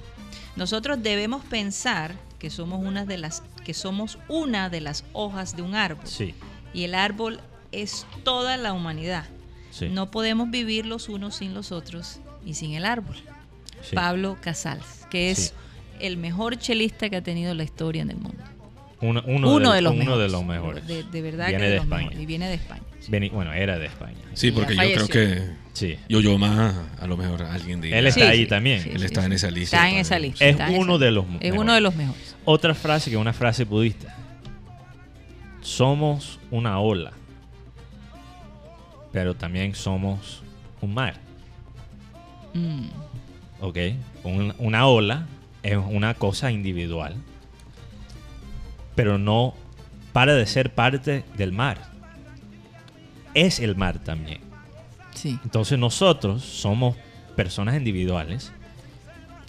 Nosotros 0.55 1.01
debemos 1.01 1.43
pensar 1.45 2.15
que 2.39 2.49
somos 2.49 2.83
una 2.85 3.05
de 3.05 3.17
las 3.17 3.43
que 3.65 3.73
somos 3.73 4.17
una 4.29 4.69
de 4.69 4.81
las 4.81 5.03
hojas 5.13 5.55
de 5.55 5.61
un 5.61 5.75
árbol 5.75 6.05
Sí, 6.07 6.33
y 6.73 6.83
el 6.83 6.95
árbol 6.95 7.39
es 7.71 8.05
toda 8.23 8.55
la 8.57 8.73
humanidad. 8.73 9.25
sí. 9.71 9.89
No 9.89 10.09
podemos 10.11 10.49
vivir 10.49 10.85
los 10.85 11.09
unos 11.09 11.35
sin 11.35 11.53
los 11.53 11.71
otros 11.71 12.19
y 12.45 12.53
sin 12.55 12.73
el 12.73 12.85
árbol. 12.85 13.15
sí. 13.81 13.95
Pablo 13.95 14.37
Casals, 14.41 15.05
que 15.09 15.31
es. 15.31 15.53
El 15.99 16.17
mejor 16.17 16.57
chelista 16.57 17.09
que 17.09 17.17
ha 17.17 17.21
tenido 17.23 17.53
la 17.53 17.63
historia 17.63 18.01
en 18.01 18.11
el 18.11 18.17
mundo. 18.17 18.43
Uno, 18.99 19.21
uno 19.27 19.53
Uno 19.53 19.69
de, 19.71 19.75
de 19.75 19.81
los 19.83 19.93
uno 19.93 19.99
mejores. 20.03 20.23
de 20.25 20.29
los 20.31 20.45
mejores. 20.45 20.87
De, 20.87 21.03
de 21.03 21.21
verdad 21.21 21.49
Viene 21.49 21.63
que 21.65 21.69
de, 21.69 21.75
España. 21.77 21.97
mejores. 22.01 22.19
Y 22.19 22.25
viene 22.25 22.47
de 22.47 22.53
España. 22.55 22.81
sí. 22.99 23.11
Veni- 23.11 23.29
bueno, 23.29 23.53
era 23.53 23.77
de 23.77 23.85
España. 23.85 24.17
Sí, 24.33 24.51
porque 24.51 24.75
yo 24.75 24.81
creo 24.81 25.07
que 25.07 25.67
Sí. 25.73 25.95
yo 26.09 26.19
yo 26.21 26.35
más 26.39 26.73
a 26.99 27.05
lo 27.05 27.15
mejor 27.17 27.43
alguien 27.43 27.79
diga. 27.79 27.99
Él 27.99 28.07
está 28.07 28.21
Sí, 28.21 28.25
ahí 28.27 28.39
sí, 28.39 28.47
también. 28.47 28.81
sí, 28.81 28.89
Él 28.91 29.03
está 29.03 29.21
sí. 29.21 29.25
en 29.27 29.33
esa 29.33 29.51
lista. 29.51 29.77
Está 29.77 29.89
en 29.91 29.97
esa 29.97 30.17
lista. 30.19 30.43
Es 30.45 30.51
está 30.53 30.69
uno 30.71 30.95
esa 30.95 31.05
de 31.05 31.11
los. 31.11 31.25
Es 31.25 31.31
mejores. 31.31 31.59
uno 31.61 31.73
de 31.75 31.81
los 31.81 31.95
mejores. 31.95 32.35
Otra 32.45 32.73
frase 32.73 33.11
que 33.11 33.15
es 33.15 33.21
una 33.21 33.33
frase 33.33 33.65
budista. 33.65 34.15
Somos 35.61 36.39
una 36.49 36.79
ola, 36.79 37.11
pero 39.11 39.35
también 39.35 39.75
somos 39.75 40.41
un 40.81 40.93
mar. 40.93 41.15
Mm, 42.53 42.85
¿Ok? 43.61 43.77
Un- 44.23 44.53
una 44.59 44.87
ola 44.87 45.27
es 45.71 45.77
una 45.77 46.13
cosa 46.13 46.51
individual, 46.51 47.15
pero 48.95 49.17
no 49.17 49.53
para 50.13 50.33
de 50.33 50.45
ser 50.45 50.73
parte 50.73 51.23
del 51.37 51.51
mar. 51.51 51.91
Es 53.33 53.59
el 53.59 53.75
mar 53.75 53.99
también. 53.99 54.39
sí. 55.13 55.39
Entonces 55.43 55.77
nosotros 55.77 56.43
somos 56.43 56.95
personas 57.35 57.75
individuales. 57.75 58.51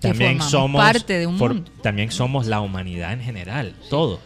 Que 0.00 0.08
También 0.08 0.40
somos 0.40 0.80
parte 0.80 1.18
de 1.18 1.26
un 1.26 1.38
for- 1.38 1.54
mundo. 1.54 1.70
También 1.82 2.12
somos 2.12 2.46
la 2.46 2.60
humanidad 2.60 3.12
en 3.14 3.20
general, 3.20 3.74
todos. 3.90 4.20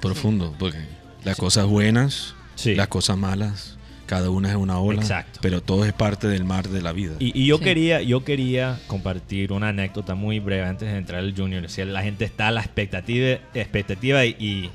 Profundo, 0.00 0.52
porque 0.58 0.80
las 1.24 1.36
cosas 1.36 1.66
buenas, 1.66 2.34
Sí. 2.56 2.74
las 2.74 2.88
cosas 2.88 3.16
malas, 3.16 3.78
cada 4.12 4.28
una 4.28 4.50
es 4.50 4.56
una 4.56 4.78
ola. 4.78 5.00
Exacto. 5.00 5.38
Pero 5.40 5.62
todo 5.62 5.86
es 5.86 5.94
parte 5.94 6.26
del 6.28 6.44
mar 6.44 6.68
de 6.68 6.82
la 6.82 6.92
vida. 6.92 7.14
Y, 7.18 7.32
y 7.40 7.46
yo 7.46 7.56
Sí. 7.56 7.64
quería 7.64 8.02
yo 8.02 8.24
quería 8.24 8.78
compartir 8.86 9.52
una 9.52 9.68
anécdota 9.68 10.14
muy 10.14 10.38
breve 10.38 10.64
antes 10.64 10.90
de 10.92 10.98
entrar 10.98 11.20
al 11.20 11.34
Junior. 11.34 11.66
Si 11.70 11.82
la 11.84 12.02
gente 12.02 12.26
está 12.26 12.48
a 12.48 12.50
la 12.50 12.60
expectativa, 12.60 13.38
expectativa 13.54 14.24
y, 14.26 14.36
y 14.38 14.70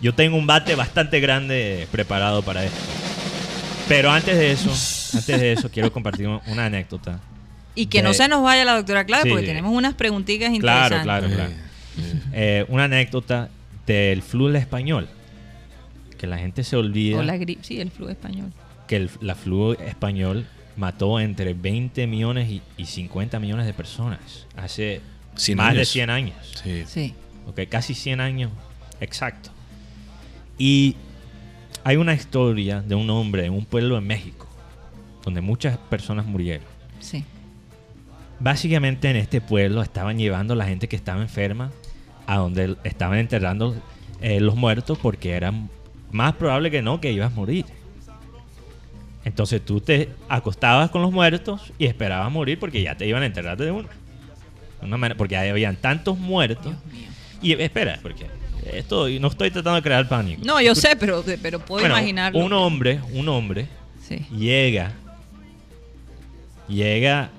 yo 0.00 0.14
tengo 0.14 0.38
un 0.38 0.46
bate 0.46 0.74
bastante 0.74 1.20
grande 1.20 1.86
preparado 1.92 2.40
para 2.42 2.64
esto. 2.64 2.78
Pero 3.88 4.10
antes 4.10 4.38
de 4.38 4.52
eso, 4.52 4.70
antes 5.18 5.38
de 5.40 5.52
eso 5.52 5.70
quiero 5.70 5.92
compartir 5.92 6.26
un- 6.26 6.40
una 6.46 6.64
anécdota. 6.66 7.20
Y 7.74 7.86
que 7.86 7.98
De- 7.98 8.04
no 8.04 8.14
se 8.14 8.26
nos 8.26 8.42
vaya 8.42 8.64
la 8.64 8.74
doctora 8.76 9.04
Clave 9.04 9.24
Sí. 9.24 9.28
porque 9.28 9.44
tenemos 9.44 9.70
unas 9.72 9.92
preguntitas 9.94 10.48
Claro, 10.58 10.96
interesantes. 10.96 11.02
claro, 11.02 11.26
Eh, 11.26 11.34
claro. 11.34 11.50
eh, 11.52 12.20
Eh, 12.32 12.64
una 12.68 12.84
anécdota 12.84 13.50
del 13.86 14.22
flu 14.22 14.48
español. 14.56 15.08
Que 16.18 16.26
la 16.26 16.38
gente 16.38 16.64
se 16.64 16.76
olvida 16.76 17.18
O 17.18 17.22
la 17.22 17.36
gripe, 17.36 17.62
sí, 17.64 17.80
el 17.80 17.90
flu 17.90 18.08
español. 18.08 18.52
que 18.88 18.96
el- 18.96 19.10
la 19.20 19.34
flu 19.34 19.72
español 19.72 20.46
mató 20.76 21.18
entre 21.20 21.54
20 21.54 22.06
millones 22.06 22.50
y, 22.50 22.62
y 22.76 22.86
50 22.86 23.38
millones 23.40 23.66
de 23.66 23.72
personas 23.74 24.46
hace 24.56 25.00
100 25.36 25.56
más 25.58 25.72
de 25.72 25.78
años. 25.80 25.88
100 25.88 26.10
años. 26.10 26.36
sí. 26.62 26.84
Sí. 26.86 27.14
Ok, 27.46 27.60
casi 27.68 27.94
100 27.94 28.20
años 28.20 28.50
exacto. 29.00 29.50
Y 30.58 30.96
hay 31.84 31.96
una 31.96 32.14
historia 32.14 32.80
de 32.82 32.94
un 32.94 33.08
hombre 33.10 33.44
en 33.46 33.52
un 33.52 33.64
pueblo 33.64 33.96
en 33.98 34.06
México 34.06 34.46
donde 35.24 35.40
muchas 35.40 35.76
personas 35.78 36.26
murieron. 36.26 36.66
Sí. 37.00 37.24
Básicamente 38.38 39.08
en 39.10 39.16
este 39.16 39.40
pueblo 39.40 39.82
estaban 39.82 40.18
llevando 40.18 40.54
a 40.54 40.56
la 40.56 40.66
gente 40.66 40.88
que 40.88 40.96
estaba 40.96 41.22
enferma 41.22 41.70
a 42.26 42.36
donde 42.38 42.76
estaban 42.84 43.18
enterrando 43.18 43.76
eh, 44.20 44.40
los 44.40 44.56
muertos 44.56 44.98
porque 44.98 45.32
era 45.32 45.52
más 46.10 46.34
probable 46.34 46.70
que 46.70 46.82
no 46.82 47.00
que 47.00 47.12
ibas 47.12 47.32
a 47.32 47.34
morir. 47.34 47.64
Entonces 49.24 49.64
tú 49.64 49.80
te 49.80 50.10
acostabas 50.28 50.90
con 50.90 51.02
los 51.02 51.10
muertos 51.12 51.72
y 51.78 51.86
esperabas 51.86 52.30
morir 52.30 52.58
porque 52.58 52.82
ya 52.82 52.96
te 52.96 53.06
iban 53.06 53.22
a 53.22 53.26
enterrar 53.26 53.56
de 53.58 53.70
una. 53.70 53.88
Manera- 54.82 55.16
porque 55.16 55.36
habían 55.36 55.76
tantos 55.76 56.16
muertos. 56.18 56.72
Y 57.42 57.52
espera, 57.54 57.98
porque 58.02 58.26
esto 58.72 59.08
no 59.08 59.28
estoy 59.28 59.50
tratando 59.50 59.74
de 59.76 59.82
crear 59.82 60.08
pánico. 60.08 60.42
No, 60.44 60.60
yo 60.60 60.74
sé, 60.74 60.94
pero, 60.96 61.24
pero 61.42 61.58
puedo 61.58 61.80
Bueno, 61.80 61.96
imaginarlo. 61.98 62.38
Un 62.38 62.52
hombre, 62.52 63.00
un 63.12 63.28
hombre 63.28 63.66
Sí. 64.06 64.24
llega, 64.30 64.92
llega, 66.68 67.30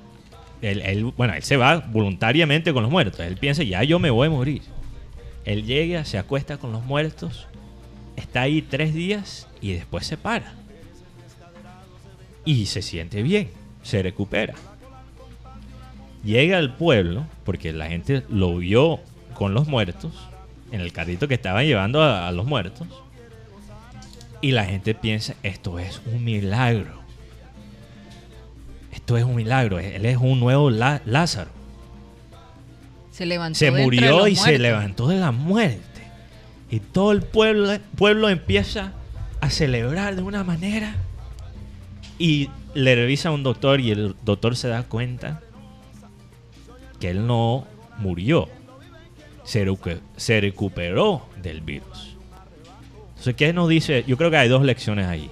él, 0.61 0.81
él- 0.81 1.03
bueno, 1.15 1.33
él 1.33 1.43
se 1.43 1.57
va 1.57 1.77
voluntariamente 1.77 2.73
con 2.73 2.83
los 2.83 2.91
muertos. 2.91 3.19
Él 3.21 3.37
piensa, 3.37 3.63
ya 3.63 3.83
yo 3.83 3.99
me 3.99 4.09
voy 4.09 4.27
a 4.27 4.29
morir. 4.31 4.61
Él 5.45 5.63
llega, 5.65 6.03
se 6.05 6.17
acuesta 6.17 6.57
con 6.57 6.71
los 6.73 6.83
muertos, 6.83 7.47
está 8.17 8.41
ahí 8.41 8.61
tres 8.61 8.93
días 8.93 9.47
y 9.61 9.71
después 9.73 10.05
se 10.05 10.17
para. 10.17 10.53
Y 12.43 12.65
se 12.65 12.81
siente 12.81 13.21
bien, 13.23 13.49
se 13.83 14.01
recupera. 14.03 14.53
Llega 16.23 16.57
al 16.57 16.75
pueblo, 16.75 17.25
porque 17.45 17.71
la 17.71 17.87
gente 17.87 18.23
lo 18.29 18.57
vio 18.57 18.99
con 19.33 19.53
los 19.53 19.67
muertos, 19.67 20.11
en 20.71 20.81
el 20.81 20.91
carrito 20.91 21.27
que 21.29 21.35
estaban 21.35 21.65
llevando 21.65 22.01
a- 22.01 22.27
a 22.27 22.31
los 22.31 22.45
muertos. 22.45 22.87
Y 24.41 24.51
la 24.51 24.65
gente 24.65 24.93
piensa, 24.93 25.35
esto 25.43 25.79
es 25.79 26.01
un 26.05 26.23
milagro. 26.23 26.97
Esto 28.91 29.17
es 29.17 29.23
un 29.23 29.35
milagro. 29.35 29.79
Él 29.79 30.05
es 30.05 30.17
un 30.17 30.39
nuevo 30.39 30.69
Lázaro. 30.69 31.49
Se 33.11 33.25
levantó. 33.25 33.57
Se 33.57 33.71
murió 33.71 34.27
y 34.27 34.35
se 34.35 34.59
levantó 34.59 35.07
de 35.07 35.17
la 35.19 35.31
muerte. 35.31 35.96
Y 36.69 36.79
todo 36.79 37.11
el 37.11 37.21
pueblo, 37.21 37.77
pueblo 37.95 38.29
empieza 38.29 38.93
a 39.39 39.49
celebrar 39.49 40.15
de 40.15 40.21
una 40.21 40.43
manera. 40.43 40.95
Y 42.19 42.49
le 42.73 42.95
revisa 42.95 43.29
a 43.29 43.31
un 43.31 43.43
doctor 43.43 43.79
y 43.79 43.91
el 43.91 44.15
doctor 44.23 44.55
se 44.55 44.67
da 44.67 44.83
cuenta 44.83 45.41
que 46.99 47.09
él 47.09 47.25
no 47.27 47.65
murió. 47.99 48.49
Se, 49.43 49.65
recu- 49.65 50.01
se 50.17 50.41
recuperó 50.41 51.25
del 51.41 51.61
virus. 51.61 52.15
Entonces, 53.09 53.35
¿qué 53.35 53.53
nos 53.53 53.69
dice? 53.69 54.03
Yo 54.05 54.17
creo 54.17 54.29
que 54.29 54.37
hay 54.37 54.49
dos 54.49 54.63
lecciones 54.63 55.07
ahí. 55.07 55.29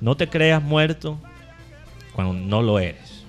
No 0.00 0.16
te 0.16 0.28
creas 0.28 0.62
muerto 0.62 1.18
cuando 2.14 2.34
no 2.34 2.62
lo 2.62 2.78
eres. 2.78 3.24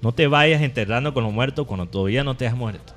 No 0.00 0.12
te 0.12 0.26
vayas 0.26 0.62
enterrando 0.62 1.12
con 1.14 1.24
los 1.24 1.32
muertos 1.32 1.66
cuando 1.66 1.86
todavía 1.86 2.22
no 2.24 2.36
te 2.36 2.46
has 2.46 2.54
muerto. 2.56 2.92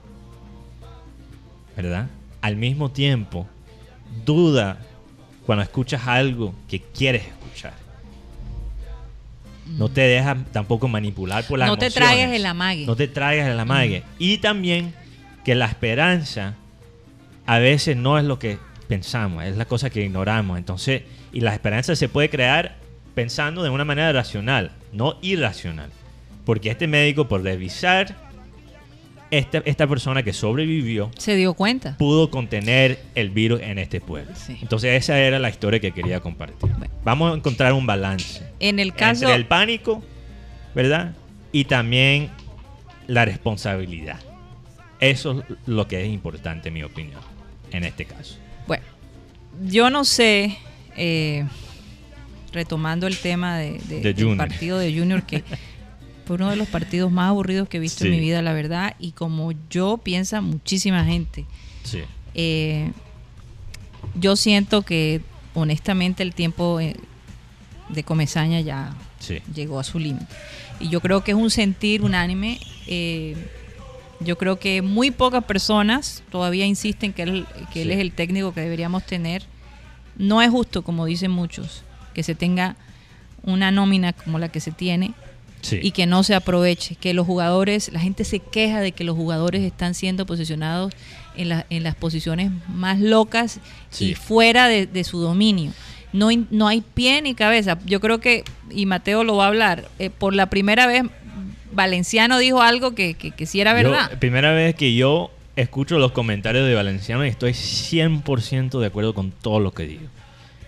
¿Verdad? 1.76 2.08
Al 2.42 2.56
mismo 2.56 2.92
tiempo, 2.92 3.48
duda 4.26 4.80
cuando 5.46 5.64
escuchas 5.64 6.08
algo 6.08 6.54
que 6.68 6.82
quieres 6.82 7.24
escuchar. 7.26 7.74
No 9.66 9.90
te 9.90 10.02
dejas 10.02 10.38
tampoco 10.52 10.88
manipular 10.88 11.46
por 11.46 11.60
las 11.60 11.68
No 11.68 11.78
te 11.78 11.90
traigas 11.90 12.32
el 12.32 12.46
amague. 12.46 12.86
No 12.86 12.96
te 12.96 13.08
traigas 13.08 13.48
el 13.48 13.60
amague. 13.60 14.04
Y 14.18 14.38
también 14.38 14.94
que 15.44 15.56
la 15.56 15.66
esperanza 15.66 16.56
a 17.46 17.60
veces 17.60 17.96
no 17.98 18.18
es 18.18 18.26
lo 18.26 18.40
que 18.40 18.60
pensamos, 18.88 19.44
es 19.44 19.58
la 19.58 19.66
cosa 19.66 19.90
que 19.90 20.04
ignoramos. 20.04 20.58
Entonces, 20.58 21.04
y 21.32 21.42
la 21.42 21.54
esperanza 21.54 21.96
se 21.96 22.10
puede 22.10 22.30
crear 22.30 22.78
pensando 23.16 23.64
de 23.64 23.70
una 23.70 23.86
manera 23.86 24.12
racional, 24.12 24.72
no 24.92 25.18
irracional. 25.22 25.90
Porque 26.46 26.70
este 26.70 26.88
médico, 26.88 27.28
por 27.28 27.44
revisar 27.44 28.16
esta, 29.32 29.58
esta 29.66 29.88
persona 29.88 30.24
que 30.24 30.32
sobrevivió, 30.34 31.12
Se 31.18 31.36
dio 31.36 31.54
cuenta. 31.54 31.98
pudo 31.98 32.30
contener 32.32 33.00
el 33.16 33.30
virus 33.30 33.62
en 33.62 33.78
este 33.80 34.00
pueblo. 34.02 34.32
Sí. 34.36 34.58
Entonces, 34.62 34.94
esa 35.04 35.20
era 35.20 35.38
la 35.40 35.50
historia 35.50 35.80
que 35.80 35.92
quería 35.92 36.20
compartir. 36.20 36.72
Bueno. 36.78 36.94
Vamos 37.04 37.34
a 37.34 37.36
encontrar 37.36 37.74
un 37.74 37.86
balance 37.86 38.42
En 38.60 38.80
el 38.80 38.94
caso. 38.94 39.24
entre 39.26 39.36
el 39.36 39.46
pánico, 39.46 40.04
¿verdad? 40.74 41.14
Y 41.52 41.66
también 41.66 42.30
la 43.08 43.26
responsabilidad. 43.26 44.20
Eso 45.00 45.44
es 45.48 45.58
lo 45.68 45.88
que 45.88 46.04
es 46.06 46.10
importante, 46.12 46.70
en 46.70 46.74
mi 46.74 46.84
opinión, 46.84 47.20
en 47.72 47.84
este 47.84 48.06
caso. 48.06 48.38
Bueno, 48.66 48.84
yo 49.66 49.90
no 49.90 50.04
sé, 50.06 50.58
eh, 50.96 51.46
retomando 52.54 53.08
el 53.08 53.18
tema 53.18 53.58
de, 53.58 53.80
de- 53.88 54.02
De 54.02 54.14
del 54.14 54.38
partido 54.38 54.80
de 54.80 54.98
Junior, 54.98 55.24
que 55.24 55.44
fue 56.28 56.36
uno 56.36 56.50
de 56.50 56.56
los 56.58 56.68
partidos 56.68 57.12
más 57.12 57.30
aburridos 57.30 57.68
que 57.70 57.78
he 57.78 57.80
visto 57.80 58.06
en 58.06 58.12
mi 58.12 58.20
vida, 58.20 58.42
la 58.42 58.54
verdad, 58.54 58.96
y 59.00 59.12
como 59.12 59.54
yo 59.70 59.98
piensa 59.98 60.42
muchísima 60.42 61.04
gente. 61.06 61.46
Sí. 61.84 62.02
Eh, 62.36 62.92
yo 64.20 64.36
siento 64.36 64.82
que 64.84 65.22
honestamente 65.56 66.22
el 66.24 66.34
tiempo 66.34 66.80
eh, 66.80 66.96
de 67.90 68.04
Comezaña 68.04 68.60
ya 68.62 68.94
Sí. 69.20 69.40
llegó 69.54 69.80
a 69.80 69.84
su 69.84 69.98
límite. 70.00 70.28
Y 70.80 70.90
yo 70.90 71.02
creo 71.02 71.24
que 71.24 71.32
es 71.32 71.38
un 71.38 71.50
sentir 71.50 72.04
unánime. 72.04 72.60
eh, 72.88 73.36
yo 74.20 74.36
creo 74.38 74.58
que 74.60 74.82
muy 74.82 75.12
pocas 75.12 75.44
personas 75.44 76.24
todavía 76.32 76.66
insisten 76.66 77.14
que 77.14 77.22
él, 77.24 77.46
que 77.72 77.82
él 77.84 77.90
Sí. 77.90 77.94
es 77.94 78.00
el 78.00 78.12
técnico 78.12 78.52
que 78.54 78.62
deberíamos 78.62 79.06
tener. 79.06 79.44
No 80.18 80.42
es 80.42 80.50
justo, 80.50 80.84
como 80.84 81.06
dicen 81.06 81.30
muchos, 81.32 81.84
que 82.16 82.24
se 82.24 82.34
tenga 82.34 82.76
una 83.44 83.70
nómina 83.72 84.14
como 84.14 84.40
la 84.40 84.50
que 84.50 84.60
se 84.60 84.72
tiene 84.72 85.14
Sí. 85.62 85.80
y 85.82 85.92
que 85.92 86.06
no 86.06 86.24
se 86.24 86.36
aproveche, 86.36 86.96
que 86.96 87.14
los 87.14 87.26
jugadores, 87.26 87.92
la 87.92 88.00
gente 88.00 88.24
se 88.24 88.40
queja 88.40 88.80
de 88.82 88.92
que 88.92 89.04
los 89.04 89.16
jugadores 89.16 89.62
están 89.64 89.94
siendo 89.96 90.26
posicionados 90.26 90.94
en, 91.36 91.50
la- 91.50 91.66
en 91.70 91.84
las 91.84 91.96
posiciones 91.96 92.52
más 92.70 93.00
locas 93.00 93.60
Sí. 93.90 94.12
y 94.12 94.14
fuera 94.16 94.68
de, 94.68 94.86
de 94.88 95.04
su 95.04 95.20
dominio. 95.20 95.72
No, 96.14 96.30
no 96.52 96.68
hay 96.68 96.82
pie 96.82 97.22
ni 97.22 97.36
cabeza. 97.36 97.78
Yo 97.86 98.00
creo 98.00 98.20
que, 98.20 98.44
y 98.72 98.86
Mateo 98.86 99.24
lo 99.24 99.36
va 99.36 99.46
a 99.46 99.48
hablar, 99.50 99.90
eh, 100.00 100.10
por 100.10 100.34
la 100.34 100.50
primera 100.50 100.88
vez 100.88 101.04
Valenciano 101.74 102.38
dijo 102.40 102.62
algo 102.62 102.96
que, 102.96 103.14
que, 103.16 103.32
que 103.32 103.46
sí 103.46 103.60
era 103.62 103.72
Yo, 103.82 103.90
verdad. 103.90 104.18
primera 104.20 104.52
vez 104.54 104.74
que 104.76 104.96
yo 104.96 105.32
escucho 105.56 106.00
los 106.00 106.12
comentarios 106.14 106.66
de 106.68 106.74
Valenciano 106.76 107.26
y 107.26 107.30
estoy 107.30 107.52
100% 107.52 108.80
de 108.80 108.86
acuerdo 108.88 109.14
con 109.14 109.32
todo 109.32 109.60
lo 109.60 109.72
que 109.74 109.84
digo. 109.84 110.04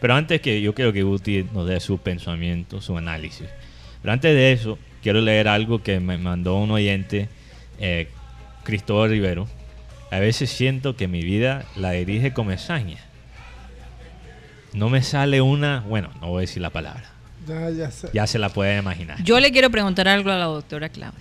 Pero 0.02 0.16
antes 0.16 0.42
que 0.42 0.62
yo 0.62 0.74
quiero 0.74 0.94
que 0.94 1.04
Guti 1.04 1.46
nos 1.54 1.68
dé 1.68 1.80
su 1.80 1.98
pensamiento, 1.98 2.82
su 2.82 2.98
análisis. 2.98 3.48
Pero 4.02 4.14
antes 4.14 4.34
de 4.34 4.52
eso, 4.54 4.78
quiero 5.04 5.22
leer 5.22 5.47
algo 5.47 5.84
que 5.84 6.00
me 6.00 6.18
mandó 6.18 6.56
un 6.58 6.72
oyente, 6.72 7.30
eh, 7.80 8.10
Cristóbal 8.64 9.10
Rivero. 9.10 9.47
A 10.12 10.20
veces 10.20 10.50
siento 10.50 10.95
que 10.95 11.08
mi 11.08 11.22
vida 11.22 11.66
la 11.76 11.91
dirige 11.91 12.34
Comesaña. 12.34 12.97
No 14.74 14.89
me 14.89 15.02
sale 15.04 15.41
una, 15.41 15.82
bueno, 15.88 16.10
no 16.22 16.28
voy 16.28 16.39
a 16.39 16.41
decir 16.41 16.62
la 16.62 16.70
palabra. 16.70 17.04
Ya, 17.47 17.70
ya 17.72 17.91
sé. 17.91 18.10
Ya 18.14 18.28
se 18.28 18.38
la 18.39 18.50
pueden 18.50 18.80
imaginar. 18.80 19.22
Yo 19.24 19.39
le 19.39 19.52
quiero 19.52 19.70
preguntar 19.72 20.08
algo 20.08 20.30
a 20.32 20.36
la 20.38 20.45
doctora 20.45 20.89
Claudia. 20.89 21.20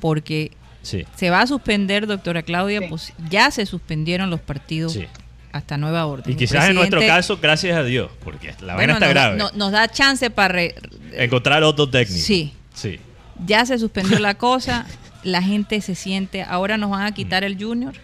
Porque 0.00 0.52
Sí, 0.82 1.04
se 1.14 1.28
va 1.28 1.42
a 1.42 1.46
suspender, 1.46 2.06
doctora 2.06 2.42
Claudia, 2.42 2.80
Sí. 2.80 2.86
pues 2.88 3.12
ya 3.28 3.50
se 3.50 3.66
suspendieron 3.66 4.30
los 4.30 4.40
partidos 4.40 4.94
sí. 4.94 5.06
hasta 5.52 5.76
nueva 5.76 6.06
orden. 6.06 6.32
Y 6.32 6.36
quizás 6.36 6.68
en 6.70 6.74
nuestro 6.76 7.00
caso, 7.00 7.38
gracias 7.40 7.76
a 7.76 7.82
Dios, 7.84 8.10
porque 8.24 8.54
la 8.62 8.74
bueno, 8.76 8.76
vaina 8.76 8.92
está 8.94 9.04
nos, 9.06 9.10
grave. 9.14 9.36
no- 9.36 9.50
nos 9.54 9.72
da 9.72 9.88
chance 9.88 10.30
para... 10.30 10.54
re- 10.54 10.74
Encontrar 11.16 11.62
otro 11.62 11.88
técnico. 11.88 12.20
Sí. 12.22 12.52
Sí. 12.74 12.98
ya 13.46 13.64
se 13.66 13.78
suspendió 13.78 14.18
la 14.18 14.34
cosa, 14.34 14.86
la 15.24 15.42
gente 15.42 15.80
se 15.80 15.94
siente, 15.94 16.42
ahora 16.42 16.76
nos 16.76 16.90
van 16.90 17.02
a 17.06 17.12
quitar 17.14 17.42
el 17.44 17.56
junior 17.62 17.94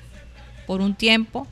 por 0.66 0.80
un 0.80 0.94
tiempo, 0.94 1.46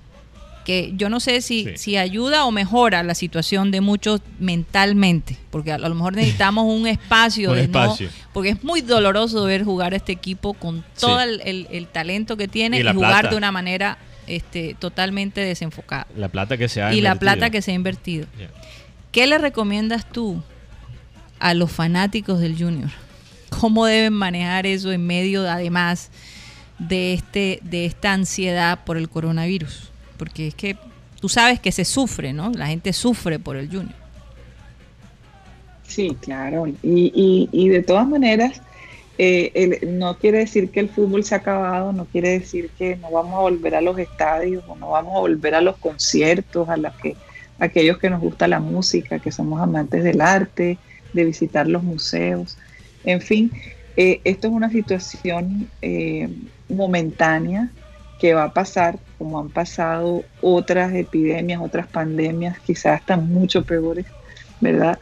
que 0.65 0.93
yo 0.97 1.11
no 1.11 1.21
sé 1.21 1.43
si, 1.43 1.65
Sí. 1.65 1.73
si 1.77 1.97
ayuda 1.99 2.47
o 2.47 2.51
mejora 2.51 3.03
la 3.03 3.15
situación 3.15 3.71
de 3.71 3.81
muchos 3.83 4.21
mentalmente, 4.39 5.37
porque 5.51 5.73
a, 5.73 5.79
lo 5.79 5.95
mejor 5.95 6.15
necesitamos 6.17 6.65
un 6.67 6.87
espacio, 6.87 7.51
Un 7.53 7.57
de 7.57 7.69
no- 7.69 7.83
espacio. 7.85 8.09
porque 8.33 8.49
es 8.51 8.65
muy 8.65 8.81
doloroso 8.81 9.45
ver 9.45 9.63
jugar 9.65 9.93
a 9.93 9.97
este 9.97 10.13
equipo 10.13 10.55
con 10.55 10.79
Sí. 10.95 11.01
todo 11.03 11.21
el, 11.21 11.41
el- 11.45 11.69
el 11.71 11.87
talento 11.87 12.37
que 12.39 12.49
tiene 12.49 12.79
Y 12.79 12.81
y, 12.81 12.83
la 12.83 12.95
jugar 12.95 13.11
plata. 13.21 13.29
de 13.31 13.37
una 13.37 13.53
manera 13.53 13.99
este, 14.27 14.75
totalmente 14.79 15.43
desenfocada. 15.43 16.07
La 16.17 16.29
plata 16.29 16.57
que 16.57 16.69
se 16.71 16.81
ha 16.83 16.95
Y 16.95 17.03
la 17.03 17.11
invertido. 17.11 17.21
plata 17.21 17.51
que 17.51 17.61
se 17.61 17.73
ha 17.73 17.75
invertido. 17.75 18.27
¿Qué 19.13 19.27
le 19.27 19.37
recomiendas 19.37 20.11
tú 20.11 20.43
a 21.39 21.55
los 21.55 21.71
fanáticos 21.71 22.41
del 22.41 22.57
Junior? 22.59 22.91
¿Cómo 23.61 23.87
deben 23.87 24.13
manejar 24.13 24.67
eso 24.67 24.91
en 24.93 25.07
medio, 25.07 25.43
de, 25.43 25.51
además, 25.51 26.11
de, 26.79 27.15
este, 27.15 27.61
de 27.63 27.87
esta 27.87 28.13
ansiedad 28.13 28.81
por 28.85 28.97
el 28.97 29.09
coronavirus? 29.09 29.91
Porque 30.17 30.49
es 30.49 30.55
que 30.55 30.77
tú 31.21 31.29
sabes 31.29 31.61
que 31.61 31.73
se 31.73 31.85
sufre, 31.85 32.33
¿no? 32.33 32.51
La 32.53 32.67
gente 32.67 32.93
sufre 32.93 33.39
por 33.39 33.57
el 33.57 33.69
Junior. 33.69 33.95
Sí, 35.87 36.17
claro. 36.21 36.67
Y, 36.67 36.77
y, 36.83 37.49
y 37.53 37.69
de 37.69 37.83
todas 37.83 38.09
maneras, 38.09 38.61
eh, 39.19 39.53
el- 39.55 39.99
no 39.99 40.19
quiere 40.19 40.39
decir 40.39 40.71
que 40.71 40.81
el 40.81 40.89
fútbol 40.89 41.25
se 41.25 41.35
ha 41.35 41.39
acabado, 41.39 41.93
no 41.93 42.07
quiere 42.07 42.31
decir 42.41 42.71
que 42.77 42.97
no 42.97 43.11
vamos 43.11 43.35
a 43.35 43.41
volver 43.41 43.75
a 43.77 43.81
los 43.81 43.99
estadios 43.99 44.65
o 44.67 44.75
no 44.77 44.91
vamos 44.91 45.15
a 45.17 45.21
volver 45.21 45.55
a 45.55 45.61
los 45.61 45.77
conciertos, 45.77 46.69
a 46.69 46.77
las 46.77 46.95
que 46.97 47.17
aquellos 47.59 47.99
que 47.99 48.11
nos 48.11 48.21
gusta 48.21 48.49
la 48.49 48.59
música, 48.61 49.21
que 49.21 49.31
somos 49.31 49.61
amantes 49.61 50.03
del 50.03 50.21
arte, 50.21 50.79
de 51.15 51.25
visitar 51.25 51.67
los 51.67 51.83
museos. 51.83 52.59
En 53.05 53.21
fin, 53.21 53.51
eh, 53.97 54.21
esto 54.25 54.49
es 54.49 54.53
una 54.53 54.69
situación 54.71 55.69
eh, 55.83 56.29
momentánea 56.69 57.71
que 58.21 58.35
va 58.35 58.45
a 58.45 58.53
pasar, 58.53 58.99
como 59.19 59.39
han 59.41 59.49
pasado 59.51 60.25
otras 60.41 60.93
epidemias, 60.95 61.61
otras 61.63 61.87
pandemias, 61.87 62.59
quizás 62.61 63.01
hasta 63.01 63.17
mucho 63.17 63.65
peores, 63.65 64.07
¿verdad? 64.61 64.99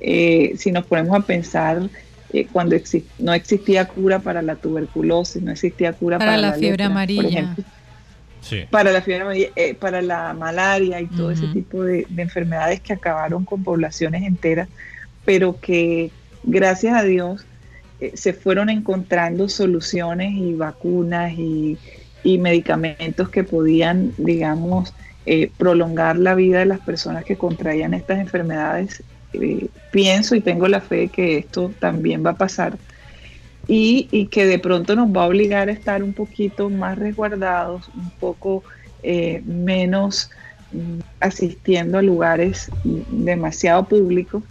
Eh, 0.00 0.54
si 0.58 0.72
nos 0.72 0.84
ponemos 0.86 1.16
a 1.16 1.20
pensar 1.24 1.80
eh, 2.32 2.46
cuando 2.52 2.74
exi- 2.74 3.04
no 3.18 3.32
existía 3.32 3.86
cura 3.86 4.18
para 4.18 4.42
la 4.42 4.56
tuberculosis, 4.56 5.40
no 5.42 5.52
existía 5.52 5.92
cura 5.92 6.18
Para 6.18 6.32
para, 6.32 6.40
la 6.42 6.52
fiebre 6.54 6.70
lepra, 6.70 6.84
por 6.86 6.90
amarilla. 6.92 7.28
ejemplo, 7.40 7.64
Sí. 8.40 8.64
para 8.70 8.92
la 8.92 9.00
fiebre 9.00 9.22
amarilla, 9.22 9.48
eh, 9.56 9.74
para 9.74 10.02
la 10.02 10.34
malaria 10.34 11.00
y 11.00 11.06
todo 11.06 11.30
ese 11.30 11.46
tipo 11.48 11.82
de, 11.82 12.06
de 12.10 12.22
enfermedades 12.22 12.80
que 12.80 12.92
acabaron 12.92 13.44
con 13.46 13.62
poblaciones 13.64 14.22
enteras, 14.24 14.68
pero 15.24 15.58
que 15.60 16.10
gracias 16.44 16.94
a 16.94 17.02
Dios 17.02 17.46
eh, 18.00 18.12
se 18.14 18.32
fueron 18.32 18.70
encontrando 18.70 19.48
soluciones 19.48 20.32
y 20.34 20.54
vacunas 20.54 21.32
y, 21.32 21.78
medicamentos 22.24 23.28
que 23.28 23.44
podían, 23.44 24.14
digamos, 24.16 24.94
eh, 25.26 25.50
prolongar 25.58 26.16
la 26.16 26.34
vida 26.34 26.60
de 26.60 26.64
las 26.64 26.80
personas 26.80 27.22
que 27.22 27.36
contraían 27.36 27.92
estas 27.92 28.18
enfermedades. 28.18 29.02
Eh, 29.34 29.68
pienso 29.90 30.34
y 30.34 30.40
tengo 30.40 30.66
la 30.66 30.80
fe 30.80 31.08
que 31.08 31.36
esto 31.36 31.70
también 31.80 32.24
va 32.24 32.30
a 32.30 32.38
pasar 32.38 32.78
y, 33.68 34.26
que 34.30 34.46
de 34.46 34.58
pronto 34.58 34.96
nos 34.96 35.08
va 35.08 35.24
a 35.24 35.26
obligar 35.26 35.68
a 35.68 35.72
estar 35.72 36.02
un 36.02 36.14
poquito 36.14 36.70
más 36.70 36.98
resguardados, 36.98 37.90
un 37.94 38.10
poco 38.18 38.64
menos 39.44 40.30
mm, 40.72 41.00
asistiendo 41.20 41.98
a 41.98 42.02
lugares 42.02 42.70
demasiado 42.84 43.84
públicos. 43.84 44.42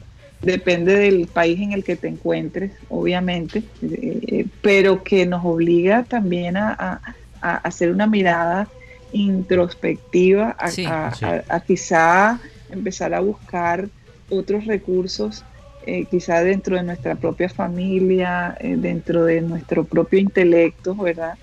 Depende 0.43 0.95
del 0.97 1.27
país 1.29 1.59
en 1.61 1.71
el 1.71 1.83
que 1.85 1.95
te 1.95 2.09
encuentres, 2.09 2.73
obviamente, 2.89 3.63
eh, 3.81 4.45
pero 4.61 5.03
que 5.03 5.25
nos 5.25 5.43
obliga 5.45 6.03
también 6.05 6.57
a, 6.57 6.73
a- 6.77 7.01
a 7.41 7.55
hacer 7.57 7.91
una 7.91 8.07
mirada 8.07 8.71
introspectiva, 9.11 10.55
a, 10.59 10.67
Sí. 10.69 10.85
a- 10.85 11.13
Sí. 11.13 11.25
a- 11.25 11.45
a 11.49 11.59
quizá 11.61 12.41
empezar 12.69 13.13
a 13.13 13.21
buscar 13.21 13.89
otros 14.29 14.65
recursos 14.65 15.45
eh, 15.85 16.07
quizá 16.07 16.41
dentro 16.43 16.77
de 16.77 16.83
nuestra 16.83 17.15
propia 17.15 17.49
familia, 17.49 18.55
eh, 18.59 18.75
dentro 18.77 19.25
de 19.25 19.41
nuestro 19.41 19.85
propio 19.85 20.17
intelecto, 20.19 20.95
¿verdad? 20.95 21.37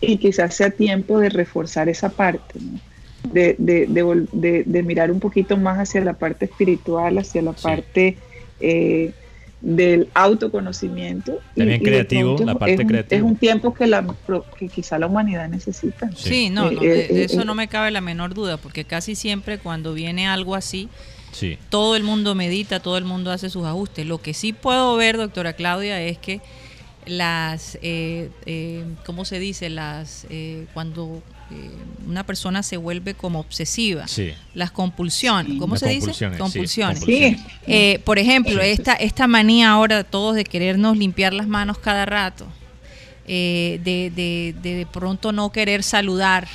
Y 0.00 0.18
quizás 0.18 0.54
sea 0.54 0.70
tiempo 0.70 1.18
de 1.18 1.28
reforzar 1.30 1.88
esa 1.90 2.10
parte, 2.10 2.60
¿no? 2.60 2.80
De, 3.32 3.54
de- 3.58 3.86
de 3.86 4.26
de- 4.32 4.62
de 4.64 4.82
mirar 4.82 5.10
un 5.10 5.20
poquito 5.20 5.56
más 5.56 5.78
hacia 5.78 6.00
la 6.02 6.14
parte 6.14 6.44
espiritual, 6.46 7.18
hacia 7.18 7.42
la 7.42 7.52
Sí. 7.54 7.62
parte 7.62 8.16
eh, 8.60 9.12
del 9.60 10.08
autoconocimiento. 10.14 11.38
También 11.56 11.80
y 11.80 11.84
creativo, 11.84 12.36
la 12.44 12.52
es 12.52 12.58
parte 12.58 12.76
un- 12.82 12.86
creativa. 12.88 13.16
Es 13.18 13.22
un 13.24 13.36
tiempo 13.36 13.74
que, 13.74 13.86
la, 13.86 14.06
que 14.58 14.68
quizá 14.68 14.98
la 14.98 15.06
humanidad 15.06 15.48
necesita. 15.48 16.10
Sí. 16.16 16.28
Sí, 16.28 16.50
no, 16.50 16.70
Eh, 16.70 16.74
no, 16.74 16.82
eh, 16.82 16.86
de 16.88 17.22
eh, 17.22 17.24
eso 17.24 17.42
eh. 17.42 17.44
no 17.44 17.54
me 17.54 17.68
cabe 17.68 17.90
la 17.90 18.00
menor 18.00 18.34
duda, 18.34 18.56
porque 18.56 18.84
casi 18.84 19.14
siempre 19.14 19.58
cuando 19.58 19.94
viene 19.94 20.26
algo 20.28 20.54
así, 20.54 20.88
Sí. 21.32 21.58
todo 21.70 21.96
el 21.96 22.02
mundo 22.04 22.34
medita, 22.34 22.80
todo 22.80 22.96
el 22.98 23.04
mundo 23.04 23.30
hace 23.32 23.50
sus 23.50 23.64
ajustes. 23.66 24.06
Lo 24.06 24.18
que 24.18 24.32
sí 24.32 24.52
puedo 24.52 24.96
ver, 24.96 25.16
doctora 25.16 25.52
Claudia, 25.54 26.00
es 26.00 26.18
que 26.18 26.40
las, 27.06 27.78
eh, 27.82 28.30
eh, 28.46 28.84
¿cómo 29.06 29.24
se 29.24 29.38
dice? 29.38 29.70
Las, 29.70 30.26
eh, 30.30 30.66
cuando 30.74 31.22
eh, 31.50 31.70
una 32.06 32.24
persona 32.24 32.62
se 32.62 32.76
vuelve 32.76 33.14
como 33.14 33.40
obsesiva, 33.40 34.06
Sí. 34.08 34.32
las 34.54 34.70
compulsiones. 34.70 35.58
¿cómo 35.58 35.74
Las 35.74 35.80
se 35.80 35.88
dice? 35.88 36.00
compulsiones, 36.06 36.36
sí, 36.36 36.42
Compulsiones. 36.42 37.04
Eh, 37.66 38.00
por 38.04 38.18
ejemplo, 38.18 38.60
esta, 38.62 38.94
esta 38.94 39.26
manía 39.26 39.70
ahora 39.70 40.04
todos 40.04 40.34
de 40.36 40.44
querernos 40.44 40.96
limpiar 40.96 41.32
las 41.34 41.46
manos 41.48 41.78
cada 41.78 42.06
rato, 42.06 42.46
eh, 43.26 43.80
de, 43.84 44.10
de, 44.14 44.54
de 44.62 44.74
de 44.76 44.86
pronto 44.86 45.32
no 45.32 45.52
querer 45.52 45.82
saludar. 45.82 46.48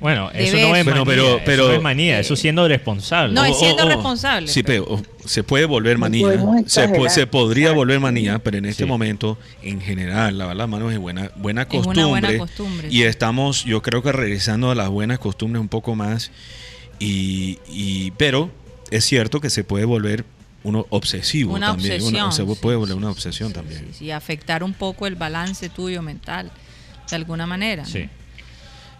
Bueno, 0.00 0.30
eso 0.32 0.56
no 0.56 0.76
es 0.76 0.84
manía. 0.84 0.84
Bueno, 0.84 1.04
pero- 1.04 1.28
eso 1.36 1.40
pero- 1.44 1.72
es 1.72 1.80
manía, 1.82 2.18
eso 2.20 2.36
siendo 2.36 2.66
responsable. 2.68 3.34
No, 3.34 3.44
es 3.44 3.58
siendo 3.58 3.82
Oh, 3.82 3.86
oh, 3.86 3.88
oh. 3.88 3.94
responsable, 3.94 4.48
Sí, 4.48 4.62
pero- 4.62 5.02
se 5.24 5.42
puede 5.42 5.64
volver 5.64 5.96
manía. 5.98 6.28
Se, 6.66 6.84
exagerar. 6.84 7.10
se 7.10 7.26
podría 7.26 7.72
volver 7.72 8.00
manía, 8.00 8.38
pero 8.38 8.58
en 8.58 8.66
este 8.66 8.84
Sí. 8.84 8.88
momento, 8.88 9.38
en 9.62 9.80
general, 9.80 10.36
lavar 10.36 10.56
las 10.56 10.68
manos 10.68 10.92
es 10.92 10.98
buena, 10.98 11.30
buena 11.36 11.62
Es 11.62 11.68
una 11.68 11.82
costumbre. 11.84 12.04
buena 12.04 12.38
costumbre, 12.38 12.88
Y 12.88 12.98
sí. 12.98 13.02
estamos, 13.04 13.64
yo 13.64 13.80
creo 13.82 14.02
que 14.02 14.12
regresando 14.12 14.70
a 14.70 14.74
las 14.74 14.88
buenas 14.90 15.18
costumbres 15.18 15.60
un 15.60 15.68
poco 15.68 15.94
más. 15.94 16.30
Y, 16.98 17.58
y- 17.68 18.10
pero 18.12 18.50
es 18.90 19.04
cierto 19.04 19.40
que 19.40 19.50
se 19.50 19.64
puede 19.64 19.84
volver 19.84 20.24
uno 20.62 20.86
obsesivo 20.90 21.54
Una 21.54 21.68
también. 21.68 21.92
obsesión. 21.94 22.22
Una- 22.24 22.32
se 22.32 22.44
puede 22.44 22.76
volver 22.76 22.94
sí, 22.94 22.98
una 22.98 23.10
obsesión 23.10 23.48
sí, 23.48 23.54
también. 23.54 23.80
sí, 23.92 23.98
sí, 23.98 24.10
afectar 24.10 24.62
un 24.62 24.72
poco 24.72 25.06
el 25.06 25.14
balance 25.14 25.68
tuyo 25.68 26.00
mental, 26.02 26.50
de 27.10 27.16
alguna 27.16 27.46
manera. 27.46 27.84
Sí. 27.84 27.98
Y, 28.00 28.08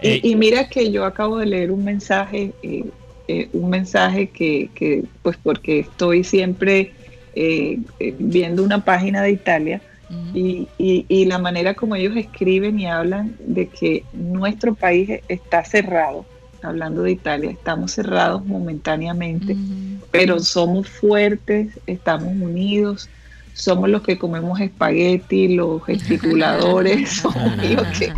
Eh, 0.01 0.20
y 0.22 0.36
mira 0.36 0.68
que 0.68 0.90
yo 0.92 1.05
acabo 1.05 1.38
de 1.38 1.47
leer 1.47 1.70
un 1.72 1.84
mensaje, 1.84 2.57
eh, 2.62 2.92
eh, 3.28 3.51
un 3.53 3.70
mensaje 3.70 4.30
que, 4.32 4.72
que, 4.74 5.05
pues 5.22 5.38
porque 5.38 5.78
estoy 5.80 6.24
siempre 6.24 6.97
viendo 8.18 8.62
una 8.64 8.84
página 8.84 9.22
de 9.22 9.30
Italia 9.32 9.82
y, 10.32 10.72
y- 10.78 11.07
y 11.09 11.24
la 11.26 11.38
manera 11.38 11.74
como 11.74 11.95
ellos 11.97 12.16
escriben 12.16 12.78
y 12.78 12.86
hablan 12.86 13.36
de 13.38 13.70
que 13.70 14.09
nuestro 14.12 14.74
país 14.76 15.11
está 15.28 15.64
cerrado, 15.64 16.28
hablando 16.62 17.03
de 17.03 17.12
Italia, 17.12 17.51
estamos 17.51 17.92
cerrados 17.92 18.45
momentáneamente, 18.47 19.59
pero 20.11 20.38
somos 20.40 20.88
fuertes, 20.90 21.80
estamos 21.86 22.30
unidos, 22.34 23.11
somos 23.53 23.88
los 23.88 24.03
que 24.03 24.18
comemos 24.18 24.61
espagueti, 24.61 25.55
los 25.55 25.84
gesticuladores, 25.86 27.11
somos 27.22 27.55
los 27.61 27.88
que... 27.88 28.14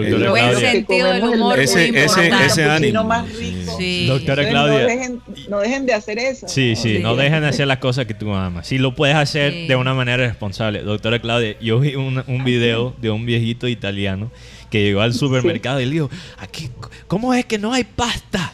Doctora 0.00 0.24
El 0.24 0.30
buen 0.30 0.48
Claudia. 0.50 0.70
sentido 0.72 1.12
del 1.12 1.22
humor 1.24 1.58
Ese- 1.60 1.74
muy 1.92 1.98
ese- 1.98 1.98
importante. 2.26 2.46
ese 2.46 2.64
ánimo. 2.64 3.04
más 3.04 3.32
rico. 3.36 3.76
Sí. 3.78 4.06
Doctora 4.06 4.42
Entonces, 4.42 4.50
Claudia. 4.50 4.80
No 4.82 4.86
dejen, 4.88 5.22
no 5.48 5.58
dejen 5.60 5.86
de 5.86 5.94
hacer 5.94 6.18
eso. 6.18 6.48
Sí, 6.48 6.70
¿no? 6.70 6.82
sí, 6.82 6.96
Sí. 6.96 7.02
no 7.02 7.16
dejen 7.16 7.40
de 7.42 7.48
hacer 7.48 7.66
las 7.66 7.78
cosas 7.78 8.06
que 8.06 8.14
tú 8.14 8.32
amas. 8.34 8.66
Si 8.66 8.78
lo 8.78 8.94
puedes 8.94 9.16
hacer 9.16 9.52
Sí. 9.52 9.66
de 9.68 9.76
una 9.76 9.94
manera 9.94 10.26
responsable. 10.26 10.82
Doctora 10.82 11.18
Claudia, 11.20 11.56
yo 11.60 11.80
vi 11.80 11.94
un, 11.94 12.22
un 12.26 12.44
video 12.44 12.94
de 13.00 13.10
un 13.10 13.26
viejito 13.26 13.68
italiano 13.68 14.30
que 14.70 14.82
llegó 14.82 15.00
al 15.00 15.14
supermercado 15.14 15.80
y 15.80 15.84
él 15.84 15.90
dijo, 15.90 16.10
aquí, 16.38 16.70
¿cómo 17.06 17.32
es 17.34 17.44
que 17.44 17.58
no 17.58 17.72
hay 17.72 17.84
pasta? 17.84 18.52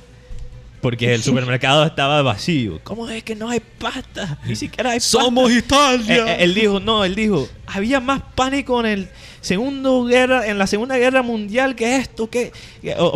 Porque 0.81 1.15
el 1.15 1.23
supermercado 1.23 1.87
estaba 1.87 2.23
vacío. 2.23 2.81
¿Cómo 2.83 3.09
es 3.09 3.23
que 3.23 3.37
no 3.37 3.49
hay 3.49 3.61
pasta? 3.61 4.39
Ni 4.45 4.57
siquiera 4.57 4.91
hay 4.91 4.97
pasta. 4.99 5.11
Somos 5.21 5.51
Eh, 5.53 5.59
Italia. 5.59 6.35
eh, 6.35 6.45
él 6.45 6.55
dijo, 6.55 6.81
no, 6.81 7.05
él 7.05 7.15
dijo, 7.15 7.49
había 7.67 8.01
más 8.01 8.21
pánico 8.35 8.81
en 8.81 8.87
el 8.87 9.09
segundo 9.43 10.05
guerra, 10.05 10.47
en 10.47 10.57
la 10.57 10.67
segunda 10.67 10.97
guerra 10.97 11.21
mundial 11.23 11.75
que 11.75 11.97
esto, 11.97 12.31
que, 12.31 12.53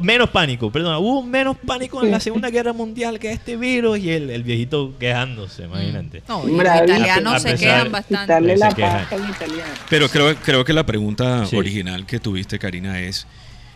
menos 0.02 0.28
pánico, 0.30 0.70
perdón, 0.70 0.96
hubo 0.96 1.22
menos 1.22 1.56
pánico 1.64 2.04
en 2.04 2.10
la 2.10 2.20
segunda 2.20 2.50
guerra 2.50 2.74
mundial 2.74 3.18
que 3.18 3.32
este 3.32 3.56
virus 3.56 3.98
y 3.98 4.10
el, 4.10 4.28
el 4.28 4.42
viejito 4.42 4.92
quejándose, 4.98 5.64
imagínate. 5.64 6.22
No, 6.28 6.46
y 6.46 6.52
los 6.52 6.60
italianos 6.60 7.40
se 7.42 7.54
quejan 7.54 7.90
bastante. 7.90 8.58
Se 8.58 8.74
quejan. 8.74 9.06
Pero 9.88 10.08
creo, 10.08 10.34
creo 10.36 10.64
que 10.64 10.72
la 10.72 10.84
pregunta 10.84 11.46
Sí. 11.46 11.56
original 11.56 12.04
que 12.06 12.18
tuviste, 12.18 12.58
Karina, 12.58 13.00
es 13.00 13.26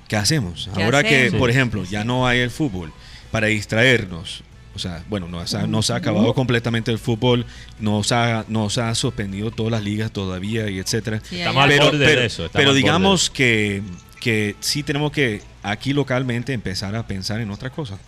¿qué 0.08 0.16
hacemos? 0.16 0.68
¿Qué 0.74 0.82
Ahora 0.82 1.02
que, 1.02 1.32
por 1.32 1.50
ejemplo, 1.50 1.84
ya 1.84 2.04
no 2.04 2.26
hay 2.26 2.40
el 2.40 2.50
fútbol, 2.50 2.92
para 3.30 3.46
distraernos, 3.46 4.42
o 4.74 4.78
sea, 4.78 5.02
bueno, 5.08 5.26
no, 5.28 5.44
se 5.46 5.56
ha- 5.58 5.66
no 5.66 5.82
se 5.82 5.92
ha 5.92 5.96
acabado 5.96 6.32
completamente 6.34 6.90
el 6.90 6.98
fútbol, 6.98 7.44
no 7.78 8.02
se 8.04 8.14
ha, 8.14 8.44
no 8.48 8.70
se 8.70 8.80
ha 8.80 8.94
suspendido 8.94 9.50
todas 9.50 9.72
las 9.72 9.82
ligas 9.82 10.10
todavía 10.12 10.68
y 10.70 10.78
etcétera. 10.78 11.20
Sí, 11.28 11.38
Estamos 11.38 11.62
al 11.64 11.68
Pero, 11.70 11.84
borde 11.86 12.04
pero- 12.06 12.20
de 12.20 12.26
eso. 12.26 12.48
pero 12.52 12.70
al 12.70 12.76
digamos 12.76 13.30
que, 13.30 13.82
que 14.20 14.54
sí 14.60 14.82
tenemos 14.82 15.10
que 15.12 15.42
aquí 15.62 15.92
localmente 15.92 16.52
empezar 16.52 16.94
a 16.94 17.06
pensar 17.06 17.40
en 17.40 17.50
otra 17.50 17.70
cosa. 17.70 17.98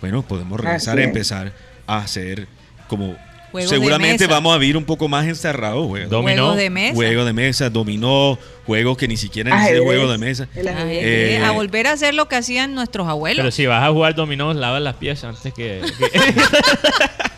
Bueno, 0.00 0.22
podemos 0.22 0.58
regresar 0.60 0.94
Así 0.98 1.02
a 1.02 1.06
empezar 1.08 1.52
a 1.86 1.98
hacer 1.98 2.48
como... 2.88 3.16
Juegos 3.50 3.70
seguramente 3.70 4.26
vamos 4.26 4.54
a 4.54 4.58
vivir 4.58 4.76
un 4.76 4.84
poco 4.84 5.08
más 5.08 5.26
encerrados. 5.26 5.88
Dominó. 6.08 6.42
Juegos 6.42 6.56
de 6.56 6.70
mesa. 6.70 6.94
Juego 6.94 7.24
de 7.24 7.32
mesa, 7.32 7.70
dominó, 7.70 8.38
juegos 8.66 8.96
que 8.96 9.08
ni 9.08 9.16
siquiera 9.16 9.50
necesitan 9.50 9.76
Ajedrez. 9.82 9.96
juego 9.98 10.12
de 10.12 10.18
mesa. 10.18 10.48
Ay, 10.54 10.98
Eh, 11.00 11.42
a 11.44 11.50
volver 11.52 11.86
a 11.86 11.92
hacer 11.92 12.14
lo 12.14 12.28
que 12.28 12.36
hacían 12.36 12.74
nuestros 12.74 13.08
abuelos. 13.08 13.38
Pero 13.38 13.50
si 13.50 13.66
vas 13.66 13.82
a 13.82 13.90
jugar 13.90 14.14
dominó, 14.14 14.52
lava 14.52 14.80
las 14.80 14.94
piezas 14.96 15.36
antes 15.36 15.54
que... 15.54 15.80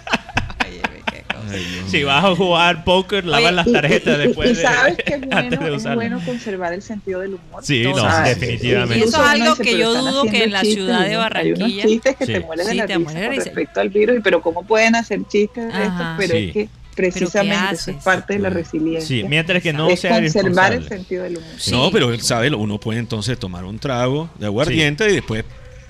Ay, 1.51 1.83
si 1.89 2.03
vas 2.05 2.25
a 2.25 2.35
jugar 2.37 2.85
póker, 2.85 3.25
lava 3.25 3.47
Oye, 3.49 3.53
las 3.53 3.73
tarjetas 3.73 4.19
y- 4.19 4.23
y- 4.23 4.27
después 4.27 4.51
y 4.51 4.55
de- 4.55 4.63
sabes 4.63 4.97
que 4.97 5.15
es 5.15 5.21
bueno, 5.29 5.51
de 5.51 5.75
es 5.77 5.95
bueno 5.95 6.21
conservar 6.25 6.73
el 6.73 6.83
sentido 6.83 7.21
del 7.21 7.35
humor. 7.35 7.65
Sí, 7.65 7.83
no, 7.85 7.97
¿sabes? 7.99 8.39
definitivamente. 8.39 8.99
Y 8.99 9.09
eso 9.09 9.23
es 9.23 9.29
algo 9.29 9.57
que 9.57 9.63
pero 9.65 9.79
yo 9.79 9.95
dudo 9.95 10.25
que 10.25 10.45
en 10.45 10.53
la 10.53 10.61
ciudad 10.63 11.07
de 11.07 11.17
uno- 11.17 11.29
Hay 11.35 11.53
unos 11.53 11.59
Barranquilla- 11.69 11.83
chistes 11.87 12.17
que 12.17 12.27
Sí. 12.27 12.33
te 12.33 12.41
mueres 12.41 12.67
de 12.67 12.73
Sí, 12.73 12.79
la 12.79 12.87
te 12.87 12.97
risa 12.99 13.11
de 13.13 13.27
con 13.27 13.37
respecto 13.37 13.81
al 13.81 13.89
virus, 13.91 14.17
y 14.19 14.21
pero 14.21 14.41
¿cómo 14.43 14.63
pueden 14.65 14.95
hacer 14.97 15.21
chistes 15.29 15.73
de 15.73 15.83
esto? 15.83 16.05
Pero 16.19 16.35
Sí. 16.37 16.45
es 16.49 16.53
que 16.53 16.69
precisamente 16.95 17.75
eso 17.75 17.91
es 17.93 17.97
parte 18.05 18.35
de 18.35 18.39
la 18.41 18.51
resiliencia. 18.51 19.07
Sí, 19.07 19.25
mientras 19.29 19.63
que 19.63 19.73
no 19.73 19.89
es 19.89 20.01
sea 20.01 20.11
conservar 20.21 20.73
el 20.73 20.87
sentido 20.87 21.23
del 21.25 21.39
humor. 21.39 21.51
Sí. 21.57 21.71
No, 21.71 21.91
pero 21.91 22.13
él 22.13 22.21
sabe, 22.21 22.51
uno 22.55 22.79
puede 22.79 22.99
entonces 22.99 23.39
tomar 23.39 23.65
un 23.65 23.79
trago 23.79 24.29
de 24.39 24.47
aguardiente 24.47 25.09
y 25.11 25.15
después 25.15 25.45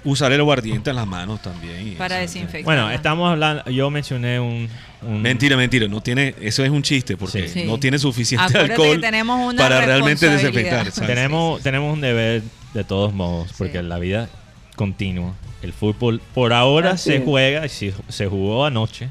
usar 0.05 0.33
el 0.33 0.41
aguardiente 0.41 0.91
en 0.91 0.97
las 0.97 1.07
manos 1.07 1.43
también. 1.43 1.95
Para 1.99 2.17
desinfectar. 2.17 2.63
Bueno, 2.65 2.91
estamos 2.91 3.31
hablando, 3.31 3.69
yo 3.71 3.91
mencioné 3.91 4.41
un... 4.41 4.69
un- 5.03 5.23
Mentira, 5.23 5.57
mentira, 5.57 5.89
no 5.89 6.01
tiene, 6.03 6.35
eso 6.41 6.65
es 6.65 6.71
un 6.71 6.83
chiste 6.83 7.17
porque 7.17 7.49
Sí. 7.49 7.65
No 7.65 7.79
tiene 7.79 7.99
suficiente 7.99 8.45
Acuérdate 8.47 8.73
alcohol 8.73 9.01
tenemos 9.01 9.55
para 9.55 9.81
realmente 9.85 10.29
desinfectar. 10.29 10.91
¿sabes? 10.91 11.09
Tenemos, 11.15 11.63
tenemos 11.63 11.93
un 11.93 12.01
deber 12.01 12.43
de 12.75 12.85
todos 12.85 13.13
modos, 13.15 13.53
porque 13.57 13.79
Sí. 13.81 13.85
la 13.85 13.99
vida 13.99 14.29
continua. 14.77 15.35
El 15.63 15.73
fútbol 15.73 16.21
por 16.35 16.53
ahora 16.53 16.93
Así 16.93 17.11
se 17.11 17.17
es. 17.17 17.25
juega, 17.25 17.67
se 17.69 18.27
jugó 18.27 18.65
anoche. 18.65 19.09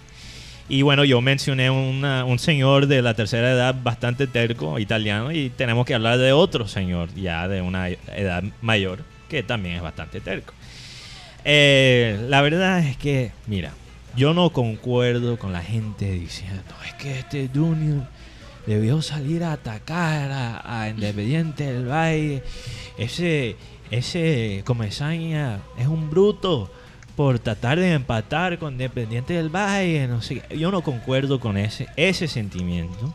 Y 0.68 0.84
bueno, 0.84 1.04
yo 1.04 1.20
mencioné 1.22 1.72
una- 1.72 2.26
un 2.26 2.38
señor 2.38 2.86
de 2.86 3.02
la 3.02 3.16
tercera 3.16 3.52
edad 3.52 3.76
bastante 3.82 4.28
terco, 4.28 4.78
italiano, 4.78 5.32
y 5.32 5.50
tenemos 5.50 5.86
que 5.88 5.96
hablar 5.96 6.20
de 6.20 6.32
otro 6.32 6.68
señor 6.68 7.10
ya 7.16 7.48
de 7.48 7.62
una 7.62 7.90
edad 7.90 8.44
mayor, 8.62 9.00
que 9.30 9.42
también 9.42 9.76
es 9.78 9.82
bastante 9.82 10.22
terco. 10.22 10.54
Eh, 11.46 12.20
la 12.30 12.42
verdad 12.42 12.80
es 12.86 12.98
que, 12.98 13.32
mira, 13.48 13.72
yo 14.16 14.34
no 14.34 14.50
concuerdo 14.52 15.38
con 15.38 15.54
la 15.54 15.62
gente 15.62 16.12
diciendo, 16.12 16.74
es 16.86 16.94
que 16.96 17.20
este 17.20 17.50
Junior 17.54 18.08
debió 18.66 19.02
salir 19.02 19.44
a 19.44 19.54
atacar 19.54 20.32
a, 20.32 20.82
a 20.82 20.90
Independiente 20.90 21.72
del 21.72 21.90
Valle. 21.90 22.44
Ese, 22.98 23.56
ese 23.92 24.64
Comesaña 24.66 25.60
es 25.78 25.88
un 25.88 26.10
bruto 26.10 26.72
por 27.16 27.40
tratar 27.40 27.80
de 27.80 27.94
empatar 27.94 28.60
con 28.60 28.74
Independiente 28.74 29.34
del 29.34 29.50
Valle. 29.50 30.08
No 30.08 30.22
sé, 30.22 30.44
yo 30.56 30.72
no 30.72 30.82
concuerdo 30.82 31.40
con 31.40 31.58
ese, 31.58 31.88
ese 31.96 32.28
sentimiento, 32.28 33.14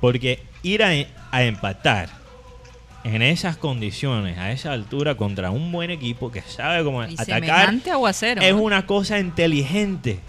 porque 0.00 0.42
ir 0.62 0.82
a, 0.82 0.90
a 1.30 1.42
empatar 1.44 2.08
en 3.14 3.22
esas 3.22 3.56
condiciones, 3.56 4.38
a 4.38 4.52
esa 4.52 4.72
altura, 4.72 5.16
contra 5.16 5.50
un 5.50 5.70
buen 5.72 5.90
equipo 5.90 6.30
que 6.30 6.42
sabe 6.42 6.84
cómo 6.84 7.04
Y 7.04 7.14
atacar, 7.16 7.74
aguacero. 7.90 8.42
es 8.42 8.52
una 8.52 8.86
cosa 8.86 9.18
inteligente. 9.18 10.20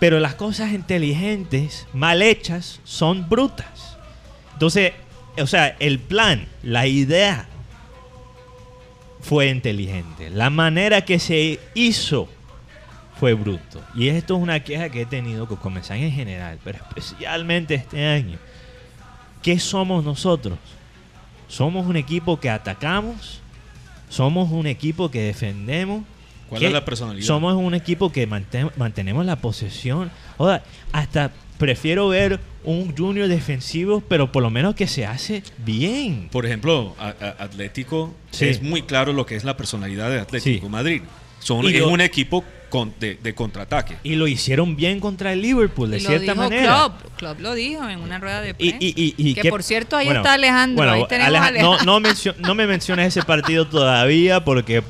Pero 0.00 0.18
las 0.18 0.34
cosas 0.34 0.72
inteligentes, 0.72 1.86
mal 1.92 2.22
hechas, 2.22 2.80
son 2.84 3.28
brutas. 3.28 3.96
Entonces, 4.54 4.92
o 5.38 5.46
sea, 5.46 5.76
el 5.78 5.98
plan, 5.98 6.46
la 6.62 6.86
idea 6.86 7.46
fue 9.20 9.48
inteligente. 9.48 10.30
La 10.30 10.50
manera 10.50 11.04
que 11.04 11.18
se 11.18 11.60
hizo 11.74 12.28
fue 13.18 13.34
bruto. 13.34 13.80
Y 13.94 14.08
esto 14.08 14.36
es 14.36 14.42
una 14.42 14.60
queja 14.60 14.88
que 14.88 15.02
he 15.02 15.06
tenido 15.06 15.46
con 15.46 15.56
comenzar 15.58 15.96
en 15.96 16.10
general, 16.10 16.58
pero 16.64 16.78
especialmente 16.78 17.74
este 17.74 18.04
año. 18.04 18.38
¿Qué 19.42 19.58
somos 19.60 20.04
nosotros? 20.04 20.58
Somos 21.52 21.86
un 21.86 21.96
equipo 21.98 22.40
que 22.40 22.48
atacamos, 22.48 23.40
somos 24.08 24.50
un 24.50 24.66
equipo 24.66 25.10
que 25.10 25.20
defendemos, 25.20 26.02
¿Cuál 26.48 26.62
es 26.62 26.72
la 26.72 26.82
personalidad? 26.82 27.26
somos 27.26 27.54
un 27.56 27.74
equipo 27.74 28.10
que 28.10 28.26
mantenemos 28.26 29.26
la 29.26 29.36
posesión. 29.36 30.10
Oiga, 30.38 30.62
hasta 30.92 31.30
prefiero 31.58 32.08
ver 32.08 32.40
un 32.64 32.96
junior 32.96 33.28
defensivo, 33.28 34.00
pero 34.08 34.32
por 34.32 34.42
lo 34.42 34.48
menos 34.48 34.74
que 34.74 34.86
se 34.86 35.04
hace 35.04 35.42
bien. 35.58 36.30
Por 36.32 36.46
ejemplo, 36.46 36.96
a- 36.98 37.08
a- 37.08 37.44
Atlético 37.44 38.14
Sí. 38.30 38.46
es 38.46 38.62
muy 38.62 38.80
claro 38.80 39.12
lo 39.12 39.26
que 39.26 39.36
es 39.36 39.44
la 39.44 39.54
personalidad 39.58 40.08
de 40.08 40.20
Atlético 40.20 40.66
Sí. 40.66 40.72
Madrid. 40.72 41.02
Son, 41.38 41.66
es 41.66 41.82
un 41.82 42.00
equipo 42.00 42.44
con- 42.72 42.94
de, 42.98 43.18
de 43.22 43.34
contraataque. 43.34 43.98
Y 44.02 44.14
lo 44.14 44.26
hicieron 44.26 44.74
bien 44.76 44.98
contra 44.98 45.34
el 45.34 45.42
Liverpool, 45.42 45.90
de 45.90 45.98
Y 45.98 46.00
lo 46.00 46.08
cierta 46.08 46.32
dijo 46.32 46.36
manera. 46.36 46.62
Klopp. 46.74 47.16
Klopp 47.18 47.40
lo 47.40 47.52
dijo 47.54 47.86
en 47.86 48.00
una 48.00 48.18
rueda 48.18 48.40
de 48.40 48.54
prensa. 48.54 48.76
y- 48.80 48.94
y- 48.96 49.14
y 49.18 49.34
que 49.34 49.42
qué- 49.42 49.50
por 49.50 49.62
cierto, 49.62 49.94
ahí 49.98 50.06
bueno, 50.06 50.20
está 50.20 50.32
Alejandro. 50.32 50.76
bueno, 50.78 50.92
ahí 50.92 51.06
tenemos 51.06 51.26
a 51.26 51.28
Aleja- 51.28 51.46
Alejandro. 51.48 51.84
no, 51.84 52.00
no, 52.00 52.08
mencio- 52.08 52.34
no 52.38 52.54
me 52.54 52.66
menciones 52.66 53.08
ese 53.08 53.22
partido 53.26 53.66
todavía 53.68 54.42
porque 54.42 54.82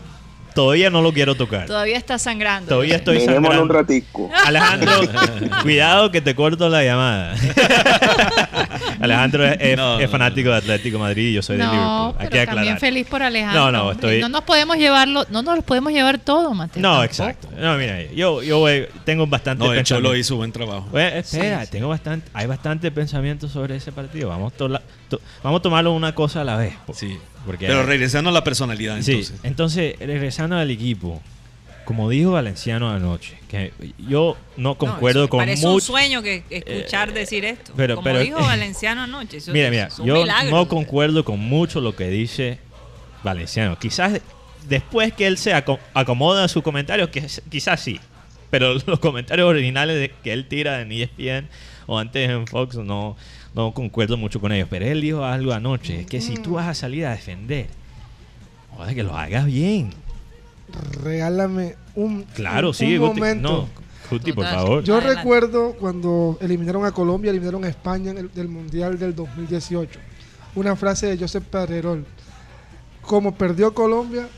todavía 0.54 0.90
no 0.90 1.02
lo 1.02 1.12
quiero 1.12 1.34
tocar. 1.34 1.66
Todavía 1.66 1.96
está 1.96 2.18
sangrando. 2.20 2.68
Todavía 2.68 2.96
estoy 2.96 3.16
un 3.16 3.24
sangrando. 3.24 3.66
ratico. 3.72 4.30
Alejandro, 4.46 4.92
cuidado 5.62 6.12
que 6.12 6.20
te 6.20 6.34
corto 6.36 6.68
la 6.68 6.84
llamada. 6.84 7.34
Alejandro 9.01 9.45
es, 9.47 9.57
es- 9.61 9.76
No, 9.76 9.99
es 10.01 10.11
fanático 10.11 10.51
de 10.51 10.57
Atlético 10.57 10.99
Madrid 10.99 11.28
y 11.28 11.32
yo 11.34 11.43
soy 11.43 11.57
de 11.57 11.64
No, 11.64 11.72
Liverpool. 11.72 11.93
Hay 12.22 12.28
pero 12.28 12.30
que 12.30 12.47
también 12.47 12.59
aclarar. 12.74 12.80
feliz 12.80 13.07
por 13.07 13.22
Alejandro. 13.22 13.61
No, 13.61 13.72
no, 13.72 13.80
hombre. 13.82 13.95
estoy- 13.95 14.20
No 14.20 14.28
nos 14.28 14.43
podemos 14.43 14.76
llevarlo, 14.76 15.26
no 15.30 15.43
nos 15.43 15.57
lo 15.57 15.62
podemos 15.62 15.93
llevar 15.93 16.18
todo, 16.18 16.53
Mateo. 16.55 16.82
No, 16.82 16.88
tampoco. 17.01 17.05
exacto. 17.05 17.49
No, 17.59 17.76
mira, 17.76 18.03
yo, 18.12 18.43
yo 18.43 18.59
voy- 18.59 18.86
tengo 19.05 19.26
bastante 19.26 19.64
No, 19.64 19.72
el 19.72 19.82
Cholo 19.84 20.01
pensamiento. 20.11 20.16
hizo 20.18 20.36
buen 20.36 20.53
trabajo. 20.53 20.88
Oye, 20.93 21.18
espera, 21.18 21.61
Sí, 21.61 21.66
sí. 21.66 21.72
tengo 21.72 21.88
bastante, 21.88 22.28
hay 22.34 22.47
bastante 22.47 22.90
pensamiento 22.90 23.49
sobre 23.49 23.76
ese 23.76 23.93
partido. 23.93 24.28
Vamos, 24.28 24.53
tola- 24.55 24.82
to- 25.09 25.20
vamos 25.43 25.61
a 25.61 25.62
tomarlo 25.62 25.93
una 25.93 26.14
cosa 26.14 26.43
a 26.43 26.45
la 26.45 26.57
vez. 26.57 26.74
Sí. 26.95 27.18
Porque 27.45 27.66
Pero 27.66 27.82
regresando 27.82 28.30
a 28.30 28.32
la 28.32 28.45
personalidad, 28.45 29.01
Sí, 29.01 29.11
entonces. 29.12 29.40
entonces, 29.43 29.95
regresando 29.99 30.57
al 30.57 30.70
equipo, 30.70 31.20
como 31.84 32.08
dijo 32.10 32.32
Valenciano 32.32 32.90
anoche, 32.90 33.36
que 33.48 33.72
yo 34.08 34.36
no 34.56 34.76
concuerdo 34.78 35.28
con 35.28 35.40
Parece 35.40 35.66
un 35.66 35.72
mucho. 35.74 35.86
sueño 35.86 36.22
que 36.22 36.44
escuchar 36.50 37.12
decir 37.12 37.44
esto. 37.44 37.72
pero- 37.76 37.96
Como 37.96 38.04
pero- 38.04 38.20
dijo 38.20 38.38
Valenciano 38.40 39.02
anoche. 39.02 39.38
Eso, 39.38 39.52
Mira, 39.52 39.70
mira, 39.70 39.86
es 39.88 39.98
un 39.98 40.06
yo 40.06 40.14
milagro. 40.20 40.50
no 40.50 40.68
concuerdo 40.68 41.24
con 41.24 41.38
mucho 41.40 41.80
lo 41.80 41.94
que 41.96 42.08
dice 42.08 42.58
Valenciano. 43.24 43.78
Quizás 43.78 44.20
después 44.68 45.12
que 45.12 45.26
él 45.26 45.38
se 45.38 45.52
aco- 45.54 45.78
acomoda 45.94 46.46
sus 46.48 46.62
comentarios, 46.62 47.10
quizás 47.50 47.80
sí. 47.80 48.00
Pero 48.50 48.74
los 48.86 48.98
comentarios 48.98 49.48
originales 49.48 50.10
que 50.22 50.32
él 50.32 50.46
tira 50.46 50.80
en 50.80 50.92
ESPN 50.92 51.48
o 51.86 51.98
antes 51.98 52.28
en 52.28 52.46
Fox 52.46 52.76
no, 52.76 53.16
no 53.54 53.72
concuerdo 53.72 54.16
mucho 54.16 54.40
con 54.40 54.52
ellos. 54.52 54.68
Pero 54.70 54.86
él 54.86 55.00
dijo 55.00 55.24
algo 55.24 55.52
anoche, 55.52 56.00
es 56.00 56.06
que 56.06 56.20
si 56.20 56.34
tú 56.36 56.52
vas 56.54 56.68
a 56.68 56.74
salir 56.74 57.06
a 57.06 57.12
defender, 57.12 57.66
joder, 58.76 58.94
que 58.94 59.02
lo 59.02 59.16
hagas 59.16 59.46
bien. 59.46 59.90
Regálame 61.02 61.76
un, 61.94 62.24
Claro, 62.34 62.68
un- 62.68 62.74
sí, 62.74 62.96
un 62.96 63.08
Guti. 63.08 63.20
momento. 63.20 63.48
No, 63.50 63.68
Guti, 64.10 64.32
por 64.32 64.44
favor. 64.44 64.82
Yo 64.84 64.94
Adelante. 64.96 65.16
recuerdo 65.20 65.72
cuando 65.74 66.38
eliminaron 66.40 66.84
a 66.84 66.92
Colombia, 66.92 67.30
eliminaron 67.30 67.64
a 67.64 67.68
España 67.68 68.10
en 68.10 68.18
el, 68.18 68.32
del 68.32 68.48
Mundial 68.48 68.98
del 68.98 69.14
2018. 69.14 69.98
Una 70.54 70.76
frase 70.76 71.06
de 71.06 71.18
Josep 71.18 71.44
Pedrerol. 71.44 72.04
Como 73.02 73.34
perdió 73.34 73.74
Colombia, 73.74 74.28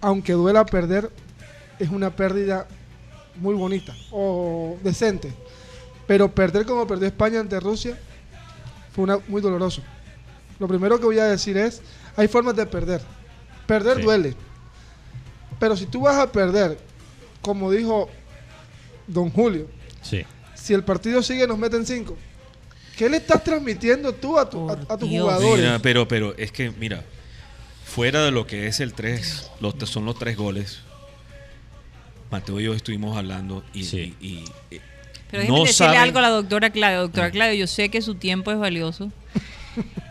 aunque 0.00 0.32
duela 0.32 0.64
perder, 0.64 1.10
es 1.78 1.88
una 1.90 2.10
pérdida 2.14 2.66
muy 3.36 3.54
bonita 3.54 3.92
o 4.12 4.76
decente. 4.82 5.32
Pero 6.06 6.30
perder 6.32 6.64
como 6.66 6.86
perdió 6.86 7.06
España 7.08 7.40
ante 7.40 7.58
Rusia 7.60 7.98
fue 8.92 9.04
una, 9.04 9.18
muy 9.28 9.42
doloroso. 9.42 9.82
Lo 10.60 10.68
primero 10.68 10.98
que 10.98 11.06
voy 11.06 11.18
a 11.18 11.24
decir 11.24 11.56
es, 11.56 11.82
hay 12.16 12.28
formas 12.28 12.54
de 12.54 12.66
perder. 12.66 13.00
Perder 13.66 13.96
Sí. 13.96 14.02
duele. 14.02 14.36
Pero 15.58 15.76
si 15.76 15.86
tú 15.86 16.00
vas 16.02 16.16
a 16.18 16.30
perder, 16.30 16.78
como 17.40 17.70
dijo 17.70 18.08
Don 19.06 19.30
Julio, 19.30 19.68
Sí. 20.02 20.22
si 20.54 20.74
el 20.74 20.82
partido 20.84 21.22
sigue 21.22 21.46
nos 21.46 21.58
meten 21.58 21.84
cinco. 21.86 22.16
¿Qué 22.96 23.08
le 23.08 23.16
estás 23.16 23.42
transmitiendo 23.42 24.12
tú 24.14 24.38
a, 24.38 24.48
tu- 24.48 24.70
a- 24.70 24.72
a 24.88 24.96
tus 24.96 25.08
Dios. 25.10 25.24
jugadores? 25.24 25.64
Mira, 25.64 25.78
pero, 25.80 26.06
pero 26.06 26.36
es 26.36 26.52
que, 26.52 26.70
mira, 26.70 27.02
fuera 27.84 28.24
de 28.24 28.30
lo 28.30 28.46
que 28.46 28.66
es 28.68 28.80
el 28.80 28.92
3, 28.94 29.50
los, 29.60 29.74
son 29.90 30.04
los 30.04 30.16
tres 30.18 30.36
goles, 30.36 30.80
Mateo 32.30 32.60
y 32.60 32.64
yo 32.64 32.74
estuvimos 32.74 33.16
hablando 33.16 33.64
y, 33.72 33.84
Sí. 33.84 34.16
y- 34.20 34.26
y- 34.26 34.44
y- 34.76 34.80
Pero 35.30 35.42
déjeme 35.42 35.48
no 35.48 35.64
decirle 35.64 35.72
saben- 35.72 36.00
algo 36.00 36.18
a 36.18 36.22
la 36.22 36.28
doctora 36.30 36.70
Claudia. 36.70 36.98
Ah. 36.98 37.02
Doctora 37.02 37.30
Claudia, 37.30 37.54
yo 37.54 37.66
sé 37.66 37.88
que 37.90 38.00
su 38.02 38.14
tiempo 38.16 38.50
es 38.52 38.58
valioso. 38.58 39.12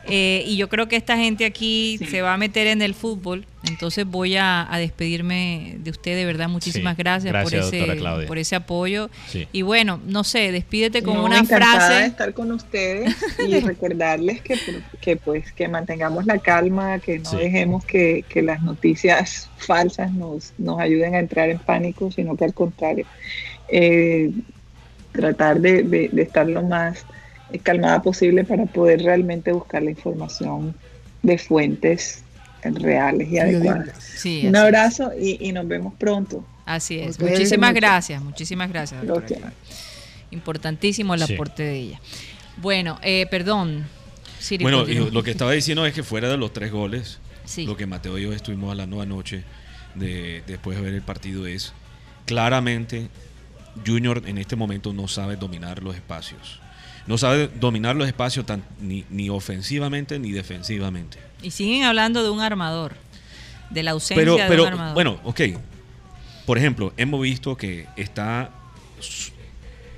Eh, 0.07 0.43
y 0.45 0.57
yo 0.57 0.67
creo 0.67 0.87
que 0.89 0.97
esta 0.97 1.15
gente 1.17 1.45
aquí 1.45 1.95
Sí. 1.97 2.05
se 2.07 2.21
va 2.21 2.33
a 2.33 2.37
meter 2.37 2.67
en 2.67 2.81
el 2.81 2.93
fútbol. 2.93 3.45
Entonces 3.69 4.05
voy 4.05 4.35
a, 4.35 4.67
a 4.71 4.77
despedirme 4.77 5.75
de 5.79 5.91
usted, 5.91 6.15
de 6.17 6.25
verdad. 6.25 6.49
Muchísimas 6.49 6.95
Sí. 6.97 7.03
gracias, 7.03 7.31
Gracias, 7.31 7.69
por, 7.69 7.73
ese, 7.73 8.27
por 8.27 8.37
ese 8.37 8.55
apoyo. 8.57 9.09
Sí. 9.29 9.47
Y 9.53 9.61
bueno, 9.61 10.01
no 10.05 10.25
sé, 10.25 10.51
despídete 10.51 11.01
con 11.03 11.13
No, 11.15 11.23
una 11.23 11.39
encantada 11.39 11.85
de 11.85 11.95
frase. 11.95 12.05
estar 12.07 12.33
con 12.33 12.51
ustedes 12.51 13.15
y 13.47 13.59
recordarles 13.61 14.41
que, 14.41 14.57
que 14.99 15.15
pues 15.15 15.51
que 15.53 15.69
mantengamos 15.69 16.25
la 16.25 16.37
calma, 16.39 16.99
que 16.99 17.19
no 17.19 17.29
Sí. 17.29 17.37
dejemos 17.37 17.85
que, 17.85 18.25
que 18.27 18.41
las 18.41 18.61
noticias 18.61 19.49
falsas 19.57 20.11
nos, 20.11 20.51
nos 20.57 20.79
ayuden 20.81 21.15
a 21.15 21.19
entrar 21.19 21.49
en 21.49 21.59
pánico, 21.59 22.11
sino 22.11 22.35
que 22.35 22.43
al 22.43 22.53
contrario, 22.53 23.05
eh, 23.69 24.31
tratar 25.13 25.61
de, 25.61 25.83
de- 25.83 26.09
de 26.11 26.21
estar 26.21 26.45
lo 26.47 26.63
más 26.63 27.05
calmada 27.63 28.01
posible 28.01 28.43
para 28.43 28.65
poder 28.65 29.01
realmente 29.03 29.51
buscar 29.51 29.83
la 29.83 29.91
información 29.91 30.75
de 31.21 31.37
fuentes 31.37 32.23
reales 32.63 33.29
y 33.29 33.37
adecuadas. 33.39 33.89
Sí, 34.17 34.45
Un 34.47 34.55
abrazo 34.55 35.11
y, 35.19 35.37
y 35.47 35.51
nos 35.51 35.67
vemos 35.67 35.93
pronto. 35.95 36.45
Así 36.65 36.99
es. 36.99 37.19
Muchísimas 37.19 37.73
gracias, 37.73 38.21
muchísimas 38.21 38.69
gracias. 38.69 39.05
doctora. 39.05 39.51
Importantísimo 40.31 41.13
el 41.13 41.21
Sí. 41.25 41.33
aporte 41.33 41.63
de 41.63 41.75
ella. 41.77 42.01
Bueno, 42.57 42.99
eh, 43.03 43.27
perdón. 43.29 43.85
Siri, 44.39 44.63
bueno, 44.63 44.79
continúa. 44.79 45.09
lo 45.11 45.23
que 45.23 45.31
estaba 45.31 45.51
diciendo 45.51 45.85
es 45.85 45.93
que 45.93 46.03
fuera 46.03 46.27
de 46.29 46.37
los 46.37 46.51
tres 46.53 46.71
goles, 46.71 47.19
Sí. 47.45 47.65
lo 47.65 47.77
que 47.77 47.85
Mateo 47.85 48.17
y 48.17 48.23
yo 48.23 48.33
estuvimos 48.33 48.71
hablando 48.71 49.01
anoche 49.01 49.43
de, 49.95 50.43
después 50.47 50.77
de 50.77 50.83
ver 50.83 50.93
el 50.93 51.01
partido 51.01 51.45
es 51.47 51.73
claramente 52.25 53.09
Junior 53.85 54.21
en 54.25 54.37
este 54.37 54.55
momento 54.55 54.93
no 54.93 55.07
sabe 55.07 55.35
dominar 55.35 55.81
los 55.83 55.95
espacios. 55.95 56.59
No 57.07 57.17
sabe 57.17 57.49
dominar 57.59 57.95
los 57.95 58.07
espacios 58.07 58.45
tan, 58.45 58.63
ni, 58.81 59.03
ni 59.09 59.29
ofensivamente 59.29 60.19
ni 60.19 60.31
defensivamente. 60.31 61.17
Y 61.41 61.51
siguen 61.51 61.83
hablando 61.83 62.23
de 62.23 62.29
un 62.29 62.39
armador, 62.41 62.93
de 63.69 63.83
la 63.83 63.91
ausencia 63.91 64.15
Pero, 64.21 64.37
de 64.37 64.45
pero 64.47 64.63
un 64.63 64.67
armador. 64.69 64.93
bueno, 64.93 65.19
ok. 65.23 65.41
Por 66.45 66.57
ejemplo, 66.57 66.93
hemos 66.97 67.21
visto 67.21 67.55
que 67.57 67.87
está 67.97 68.51
su- 68.99 69.31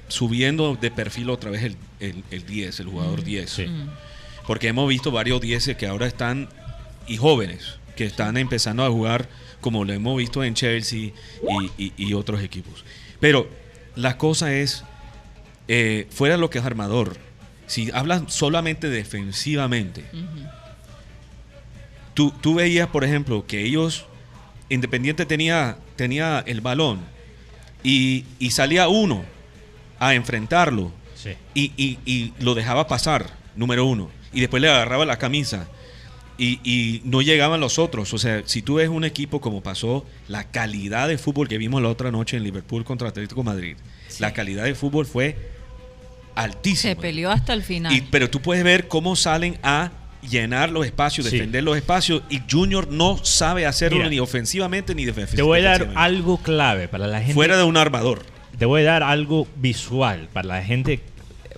subiendo 0.07 0.75
de 0.79 0.91
perfil 0.91 1.29
otra 1.29 1.51
vez 1.51 1.63
el, 1.63 1.77
el, 1.99 2.23
el 2.31 2.45
10, 2.45 2.79
el 2.81 2.87
jugador 2.87 3.23
10. 3.23 3.49
Sí. 3.49 3.65
Mm. 3.67 3.89
Porque 4.47 4.67
hemos 4.67 4.87
visto 4.87 5.11
varios 5.11 5.41
10 5.41 5.75
que 5.77 5.87
ahora 5.87 6.05
están, 6.07 6.49
y 7.07 7.17
jóvenes, 7.17 7.77
que 7.95 8.05
están 8.05 8.37
empezando 8.37 8.83
a 8.85 8.89
jugar 8.89 9.27
como 9.61 9.83
lo 9.85 9.93
hemos 9.93 10.15
visto 10.17 10.43
en 10.43 10.53
Chelsea 10.53 10.99
y, 11.79 11.83
y- 11.83 11.93
y 11.97 12.13
otros 12.13 12.41
equipos. 12.43 12.83
Pero 13.19 13.49
la 13.95 14.17
cosa 14.17 14.53
es, 14.53 14.83
eh, 15.67 16.07
fuera 16.11 16.37
lo 16.37 16.49
que 16.49 16.59
es 16.59 16.65
armador, 16.65 17.17
si 17.67 17.89
hablas 17.91 18.23
solamente 18.27 18.89
defensivamente, 18.89 20.05
tú, 22.13 22.31
tú 22.41 22.55
veías, 22.55 22.87
por 22.87 23.03
ejemplo, 23.03 23.45
que 23.47 23.61
ellos, 23.65 24.05
Independiente 24.67 25.27
tenía, 25.27 25.77
tenía 25.95 26.43
el 26.47 26.59
balón 26.59 26.99
y, 27.83 28.25
y 28.39 28.49
salía 28.51 28.87
uno 28.87 29.23
a 29.99 30.15
enfrentarlo 30.15 30.91
Sí. 31.15 31.31
y, 31.53 31.71
y- 31.77 31.99
y 32.05 32.33
lo 32.39 32.55
dejaba 32.55 32.87
pasar, 32.87 33.29
número 33.55 33.85
uno, 33.85 34.09
y 34.33 34.41
después 34.41 34.61
le 34.61 34.69
agarraba 34.69 35.05
la 35.05 35.17
camisa 35.17 35.67
y, 36.37 36.59
y 36.63 37.01
no 37.05 37.21
llegaban 37.21 37.59
los 37.59 37.77
otros. 37.79 38.13
O 38.13 38.17
sea, 38.17 38.41
si 38.45 38.61
tú 38.61 38.75
ves 38.75 38.89
un 38.89 39.05
equipo 39.05 39.39
como 39.39 39.61
pasó, 39.63 40.05
la 40.27 40.43
calidad 40.45 41.07
de 41.07 41.17
fútbol 41.17 41.47
que 41.47 41.57
vimos 41.57 41.81
la 41.81 41.89
otra 41.89 42.11
noche 42.11 42.37
en 42.37 42.43
Liverpool 42.43 42.83
contra 42.85 43.09
Atlético 43.09 43.43
Madrid, 43.43 43.77
la 44.19 44.33
calidad 44.33 44.63
de 44.65 44.75
fútbol 44.75 45.05
fue 45.05 45.37
altísima. 46.35 46.93
Se 46.93 46.95
peleó 46.99 47.31
hasta 47.31 47.53
el 47.53 47.63
final. 47.63 47.93
Y- 47.93 48.01
pero 48.01 48.29
tú 48.29 48.41
puedes 48.41 48.63
ver 48.63 48.87
cómo 48.87 49.15
salen 49.15 49.57
a 49.63 49.91
llenar 50.27 50.69
los 50.71 50.85
espacios, 50.85 51.27
Sí. 51.27 51.33
defender 51.37 51.63
los 51.63 51.77
espacios, 51.77 52.23
y 52.29 52.41
Junior 52.49 52.87
no 52.91 53.23
sabe 53.23 53.65
hacerlo 53.67 53.97
Mira, 53.99 54.09
ni 54.09 54.19
ofensivamente 54.19 54.95
ni 54.95 55.05
defensivamente. 55.05 55.37
Te 55.37 55.41
voy 55.43 55.59
a 55.59 55.63
dar 55.63 55.91
algo 55.95 56.37
clave 56.37 56.87
para 56.87 57.05
la 57.07 57.19
gente. 57.19 57.33
Fuera 57.33 57.57
de 57.57 57.63
un 57.63 57.77
armador. 57.77 58.25
Te 58.57 58.65
voy 58.65 58.81
a 58.81 58.85
dar 58.85 59.03
algo 59.03 59.47
visual 59.57 60.29
para 60.33 60.47
la 60.47 60.63
gente, 60.63 60.99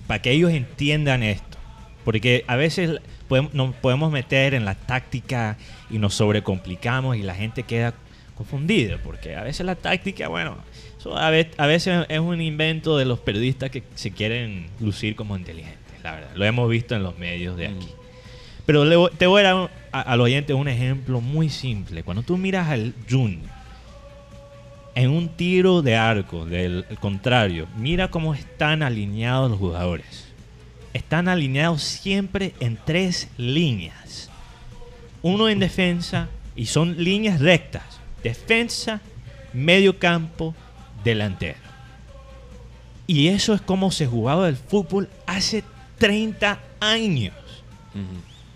para 0.06 0.20
que 0.20 0.32
ellos 0.32 0.50
entiendan 0.52 1.22
esto. 1.22 1.56
Porque 2.04 2.44
a 2.46 2.56
veces 2.56 3.00
podemos, 3.28 3.54
nos 3.54 3.74
podemos 3.76 4.10
meter 4.12 4.52
en 4.54 4.64
la 4.64 4.74
táctica 4.74 5.56
y 5.90 5.98
nos 5.98 6.14
sobrecomplicamos 6.14 7.16
y 7.16 7.22
la 7.22 7.34
gente 7.34 7.62
queda 7.62 7.94
confundida. 8.34 8.98
Porque 9.02 9.34
a 9.36 9.42
veces 9.44 9.64
la 9.64 9.76
táctica, 9.76 10.28
bueno, 10.28 10.58
a, 11.16 11.30
ve- 11.30 11.50
a 11.56 11.66
veces 11.66 12.06
es 12.08 12.18
un 12.18 12.40
invento 12.40 12.96
de 12.96 13.04
los 13.04 13.18
periodistas 13.20 13.70
que 13.70 13.82
se 13.94 14.10
quieren 14.10 14.66
lucir 14.80 15.14
como 15.16 15.36
inteligentes, 15.36 16.02
la 16.02 16.12
verdad. 16.12 16.30
Lo 16.34 16.44
hemos 16.44 16.68
visto 16.68 16.94
en 16.96 17.02
los 17.02 17.16
medios 17.18 17.56
de 17.56 17.68
aquí. 17.68 17.88
Pero 18.66 18.84
le 18.84 18.96
te 19.16 19.26
voy 19.26 19.40
a 19.42 19.54
dar 19.54 19.70
a- 19.92 20.00
al 20.00 20.20
oyente 20.20 20.52
un 20.54 20.68
ejemplo 20.68 21.20
muy 21.20 21.48
simple. 21.48 22.02
Cuando 22.02 22.22
tú 22.22 22.36
miras 22.36 22.68
al 22.68 22.92
Jun 23.08 23.40
en 24.94 25.10
un 25.10 25.28
tiro 25.28 25.80
de 25.82 25.96
arco 25.96 26.44
del 26.44 26.84
el 26.90 26.98
contrario, 26.98 27.68
mira 27.76 28.10
cómo 28.10 28.34
están 28.34 28.82
alineados 28.82 29.50
los 29.50 29.58
jugadores. 29.58 30.26
Están 30.92 31.28
alineados 31.28 31.82
siempre 31.82 32.54
en 32.60 32.76
tres 32.84 33.28
líneas. 33.36 34.30
Uno 35.22 35.48
en 35.48 35.60
defensa 35.60 36.28
y 36.56 36.66
son 36.66 37.02
líneas 37.02 37.40
rectas. 37.40 37.84
Defensa, 38.24 39.00
medio 39.52 39.98
campo, 39.98 40.54
delantero. 41.04 41.58
Y 43.06 43.28
eso 43.28 43.54
es 43.54 43.60
como 43.60 43.90
se 43.90 44.06
jugaba 44.06 44.48
el 44.48 44.56
fútbol 44.56 45.08
hace 45.26 45.64
30 45.98 46.58
años 46.80 47.34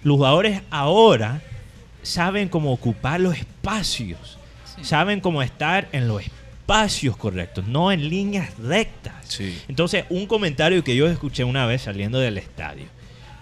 los 0.04 0.16
jugadores 0.16 0.60
ahora 0.70 1.40
saben 2.02 2.48
cómo 2.48 2.72
ocupar 2.72 3.20
los 3.20 3.36
espacios, 3.36 4.38
Sí. 4.64 4.84
saben 4.84 5.20
cómo 5.20 5.42
estar 5.42 5.88
en 5.92 6.06
los 6.08 6.22
espacios 6.22 7.16
correctos, 7.16 7.66
no 7.66 7.90
en 7.92 8.08
líneas 8.08 8.50
rectas. 8.58 9.14
Sí. 9.28 9.60
Entonces, 9.68 10.04
un 10.10 10.26
comentario 10.26 10.82
que 10.84 10.94
yo 10.96 11.08
escuché 11.08 11.44
una 11.44 11.66
vez 11.66 11.82
saliendo 11.82 12.18
del 12.18 12.38
estadio 12.38 12.86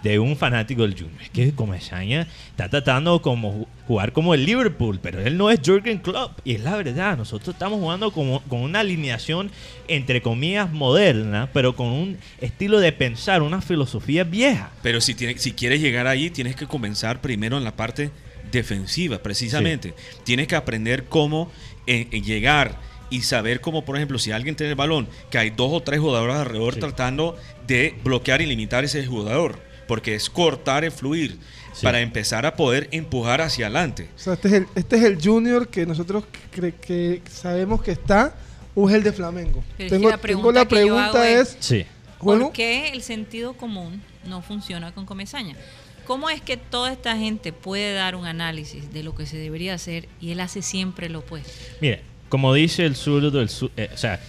de 0.03 0.17
un 0.19 0.35
fanático 0.35 0.81
del 0.81 0.93
Junior, 0.93 1.21
es 1.21 1.29
que 1.29 1.51
Comesaña 1.53 2.27
está 2.49 2.69
tratando 2.69 3.21
como 3.21 3.53
ju- 3.53 3.67
jugar 3.87 4.13
como 4.13 4.33
el 4.33 4.45
Liverpool, 4.45 4.99
pero 5.01 5.19
él 5.21 5.37
no 5.37 5.51
es 5.51 5.59
Jürgen 5.63 5.99
Klopp. 5.99 6.39
Y 6.43 6.55
es 6.55 6.61
la 6.61 6.75
verdad, 6.75 7.17
nosotros 7.17 7.53
estamos 7.53 7.79
jugando 7.79 8.11
como, 8.11 8.41
con 8.43 8.61
una 8.61 8.79
alineación, 8.79 9.51
entre 9.87 10.21
comillas, 10.21 10.71
moderna, 10.71 11.49
pero 11.53 11.75
con 11.75 11.87
un 11.87 12.17
estilo 12.39 12.79
de 12.79 12.91
pensar, 12.91 13.41
una 13.43 13.61
filosofía 13.61 14.23
vieja. 14.23 14.71
Pero 14.81 15.01
si, 15.01 15.13
tiene- 15.13 15.37
si 15.37 15.51
quieres 15.51 15.81
llegar 15.81 16.07
ahí, 16.07 16.29
tienes 16.31 16.55
que 16.55 16.65
comenzar 16.67 17.21
primero 17.21 17.57
en 17.57 17.63
la 17.63 17.75
parte 17.75 18.09
defensiva, 18.51 19.19
precisamente. 19.19 19.93
Tienes 20.23 20.47
que 20.47 20.55
aprender 20.55 21.05
cómo 21.05 21.51
eh, 21.87 22.07
eh, 22.11 22.21
llegar 22.21 22.77
y 23.09 23.21
saber 23.21 23.59
cómo, 23.61 23.83
por 23.85 23.95
ejemplo, 23.97 24.17
si 24.19 24.31
alguien 24.31 24.55
tiene 24.55 24.71
el 24.71 24.75
balón, 24.75 25.07
que 25.29 25.37
hay 25.37 25.49
dos 25.49 25.69
o 25.71 25.81
tres 25.81 25.99
jugadores 25.99 26.35
alrededor 26.37 26.73
Sí. 26.75 26.79
tratando 26.79 27.37
de 27.67 27.93
bloquear 28.03 28.41
y 28.41 28.45
limitar 28.45 28.83
ese 28.83 29.05
jugador. 29.05 29.59
Porque 29.91 30.15
es 30.15 30.29
cortar 30.29 30.85
el 30.85 30.91
fluir 30.93 31.37
Sí. 31.73 31.83
para 31.83 31.99
empezar 31.99 32.45
a 32.45 32.55
poder 32.55 32.87
empujar 32.93 33.41
hacia 33.41 33.65
adelante. 33.65 34.07
O 34.15 34.19
sea, 34.19 34.33
este 34.35 34.47
es 34.47 34.53
el, 34.53 34.67
este 34.73 34.95
es 34.95 35.03
el 35.03 35.21
junior 35.21 35.67
que 35.67 35.85
nosotros 35.85 36.23
cre- 36.55 36.73
que 36.79 37.21
sabemos 37.29 37.81
que 37.83 37.91
está 37.91 38.33
o 38.73 38.87
es 38.89 38.95
el 38.95 39.03
de 39.03 39.11
Flamengo. 39.11 39.61
Pero 39.77 39.89
tengo, 39.89 40.09
la 40.09 40.17
tengo 40.17 40.51
la 40.53 40.65
pregunta 40.65 41.29
es- 41.29 41.39
es, 41.39 41.57
Sí. 41.59 41.85
¿Por 42.19 42.53
qué 42.53 42.87
el 42.93 43.01
sentido 43.01 43.51
común 43.57 44.01
no 44.25 44.41
funciona 44.41 44.93
con 44.93 45.05
Comesaña? 45.05 45.57
¿Cómo 46.05 46.29
es 46.29 46.39
que 46.41 46.55
toda 46.55 46.93
esta 46.93 47.17
gente 47.17 47.51
puede 47.51 47.93
dar 47.93 48.15
un 48.15 48.25
análisis 48.25 48.93
de 48.93 49.03
lo 49.03 49.13
que 49.13 49.25
se 49.25 49.35
debería 49.35 49.73
hacer 49.73 50.07
y 50.21 50.31
él 50.31 50.39
hace 50.39 50.61
siempre 50.61 51.09
lo 51.09 51.19
opuesto? 51.19 51.51
Mire, 51.81 51.99
como 52.29 52.53
dice 52.53 52.85
el 52.85 52.95
zurdo, 52.95 53.41
el 53.41 53.49
zu- 53.49 53.71
eh, 53.75 53.89
o 53.93 53.97
sea, 53.97 54.21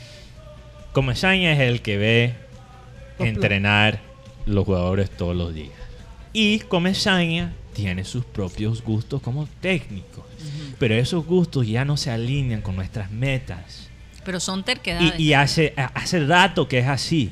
Comesaña 0.93 1.53
es 1.53 1.61
el 1.61 1.83
que 1.83 1.99
ve 1.99 2.35
entrenar 3.21 4.01
los 4.47 4.65
jugadores 4.65 5.11
todos 5.11 5.37
los 5.37 5.55
días. 5.55 5.71
Y 6.33 6.61
Comesaña 6.61 7.53
tiene 7.75 8.05
sus 8.05 8.25
propios 8.25 8.83
gustos 8.83 9.21
como 9.23 9.47
técnico. 9.61 10.27
Pero 10.79 10.95
esos 10.95 11.25
gustos 11.27 11.67
ya 11.67 11.85
no 11.85 11.97
se 11.97 12.11
alinean 12.11 12.63
con 12.63 12.75
nuestras 12.77 13.11
metas. 13.11 13.89
Pero 14.25 14.41
son 14.41 14.65
terquedades. 14.65 15.15
Y, 15.19 15.25
y 15.29 15.33
hace, 15.35 15.73
hace 15.77 16.25
rato 16.27 16.69
que 16.69 16.79
es 16.81 16.89
así. 16.89 17.31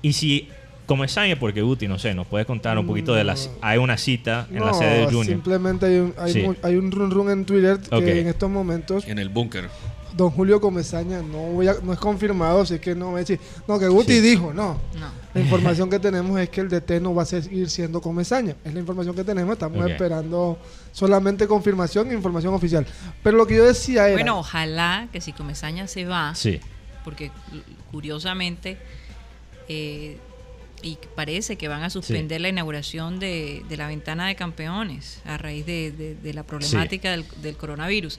Y 0.00 0.12
si 0.14 0.48
Comesaña, 0.86 1.38
porque 1.38 1.62
Guti, 1.62 1.86
no 1.88 1.98
sé, 1.98 2.12
nos 2.14 2.26
puedes 2.26 2.46
contar 2.46 2.76
un 2.78 2.86
poquito 2.86 3.14
de 3.14 3.24
la... 3.24 3.34
No. 3.34 3.40
Hay 3.62 3.78
una 3.78 3.96
cita 3.96 4.46
en 4.50 4.60
la 4.64 4.74
sede 4.74 4.98
de 5.00 5.04
Junior. 5.06 5.26
Simplemente 5.26 5.86
hay 5.86 5.96
un, 5.98 6.14
hay, 6.18 6.32
Sí. 6.32 6.42
mu- 6.42 6.54
hay 6.62 6.74
un 6.76 6.90
run 6.90 7.10
run 7.10 7.30
en 7.30 7.44
Twitter 7.46 7.78
que 7.78 8.20
en 8.20 8.26
estos 8.28 8.50
momentos 8.50 9.06
En 9.06 9.18
el 9.18 9.28
búnker. 9.28 9.68
Don 10.16 10.30
Julio 10.30 10.60
Comesaña 10.60 11.22
no 11.22 11.38
voy 11.38 11.68
a- 11.68 11.76
no 11.82 11.92
es 11.92 11.98
confirmado, 11.98 12.60
así 12.62 12.78
que 12.78 12.94
no 12.94 13.06
voy 13.06 13.16
a 13.16 13.18
decir, 13.20 13.40
no, 13.66 13.78
que 13.78 13.88
Guti 13.88 14.12
Sí. 14.14 14.20
dijo, 14.20 14.52
no. 14.52 14.78
No. 14.98 15.22
La 15.34 15.40
información 15.40 15.88
que 15.88 15.98
tenemos 15.98 16.38
es 16.38 16.48
que 16.50 16.60
el 16.60 16.68
DT 16.68 17.00
no 17.00 17.14
va 17.14 17.22
a 17.22 17.26
seguir 17.26 17.70
siendo 17.70 18.00
Comesaña. 18.00 18.54
Es 18.64 18.74
la 18.74 18.80
información 18.80 19.14
que 19.16 19.24
tenemos, 19.24 19.54
estamos 19.54 19.88
esperando 19.90 20.58
solamente 20.92 21.46
confirmación 21.46 22.10
e 22.10 22.14
información 22.14 22.52
oficial. 22.54 22.86
Pero 23.22 23.36
lo 23.38 23.46
que 23.46 23.56
yo 23.56 23.64
decía 23.64 24.06
era... 24.08 24.16
Bueno, 24.16 24.38
ojalá 24.38 25.08
que 25.12 25.20
si 25.22 25.32
Comesaña 25.32 25.86
se 25.88 26.04
va, 26.04 26.34
Sí, 26.34 26.60
porque 27.04 27.30
cu- 27.30 27.34
curiosamente 27.90 28.76
eh, 29.68 30.18
y 30.82 30.98
parece 31.14 31.56
que 31.56 31.68
van 31.68 31.82
a 31.84 31.90
suspender 31.90 32.40
la 32.40 32.48
inauguración 32.48 33.20
de, 33.20 33.62
de 33.68 33.76
la 33.76 33.86
ventana 33.86 34.26
de 34.26 34.34
campeones 34.34 35.20
a 35.24 35.38
raíz 35.38 35.64
de, 35.64 35.92
de- 35.92 36.14
de 36.16 36.34
la 36.34 36.42
problemática 36.42 37.10
del, 37.12 37.24
del 37.40 37.56
coronavirus. 37.56 38.18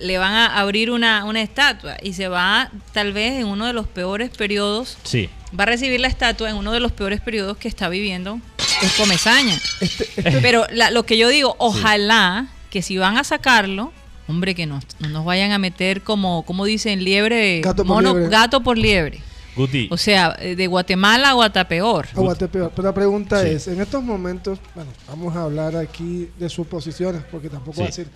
Le 0.00 0.18
van 0.18 0.32
a 0.32 0.58
abrir 0.58 0.90
una, 0.90 1.24
una 1.24 1.42
estatua 1.42 1.96
y 2.02 2.12
se 2.14 2.28
va 2.28 2.70
tal 2.92 3.12
vez 3.12 3.40
en 3.40 3.46
uno 3.46 3.66
de 3.66 3.72
los 3.72 3.86
peores 3.86 4.30
periodos, 4.30 4.96
sí. 5.04 5.28
va 5.58 5.64
a 5.64 5.66
recibir 5.66 6.00
la 6.00 6.08
estatua 6.08 6.48
en 6.50 6.56
uno 6.56 6.72
de 6.72 6.80
los 6.80 6.92
peores 6.92 7.20
periodos 7.20 7.56
que 7.56 7.68
está 7.68 7.88
viviendo 7.88 8.40
es 8.82 8.92
Comesaña. 8.94 9.54
este- 9.80 10.08
este- 10.16 10.40
Pero 10.40 10.66
la- 10.72 10.90
lo 10.90 11.04
que 11.04 11.18
yo 11.18 11.28
digo, 11.28 11.54
ojalá 11.58 12.48
que 12.70 12.82
si 12.82 12.96
van 12.98 13.18
a 13.18 13.24
sacarlo, 13.24 13.92
hombre, 14.28 14.54
que 14.54 14.64
no, 14.66 14.80
no 15.00 15.08
nos 15.08 15.24
vayan 15.24 15.52
a 15.52 15.58
meter 15.58 16.02
como, 16.02 16.44
como 16.44 16.64
dicen, 16.64 17.02
liebre, 17.04 17.60
Gato 17.60 17.84
por 17.84 17.96
mono, 17.96 18.12
liebre. 18.14 18.30
gato 18.30 18.62
por 18.62 18.78
liebre. 18.78 19.20
Guti, 19.56 19.88
O 19.90 19.96
sea, 19.96 20.36
eh, 20.38 20.54
de 20.54 20.66
Guatemala 20.68 21.30
a 21.30 21.32
Guatapeor. 21.32 22.06
Aguatepeor. 22.14 22.70
Pero 22.74 22.86
la 22.88 22.94
pregunta 22.94 23.42
Sí. 23.42 23.48
es, 23.48 23.66
en 23.66 23.80
estos 23.80 24.02
momentos, 24.04 24.60
bueno, 24.76 24.92
vamos 25.08 25.34
a 25.36 25.42
hablar 25.42 25.74
aquí 25.76 26.28
de 26.38 26.48
suposiciones, 26.48 27.22
porque 27.30 27.50
tampoco 27.50 27.74
Sí. 27.74 27.80
va 27.80 27.84
a 27.84 27.88
decir, 27.88 28.06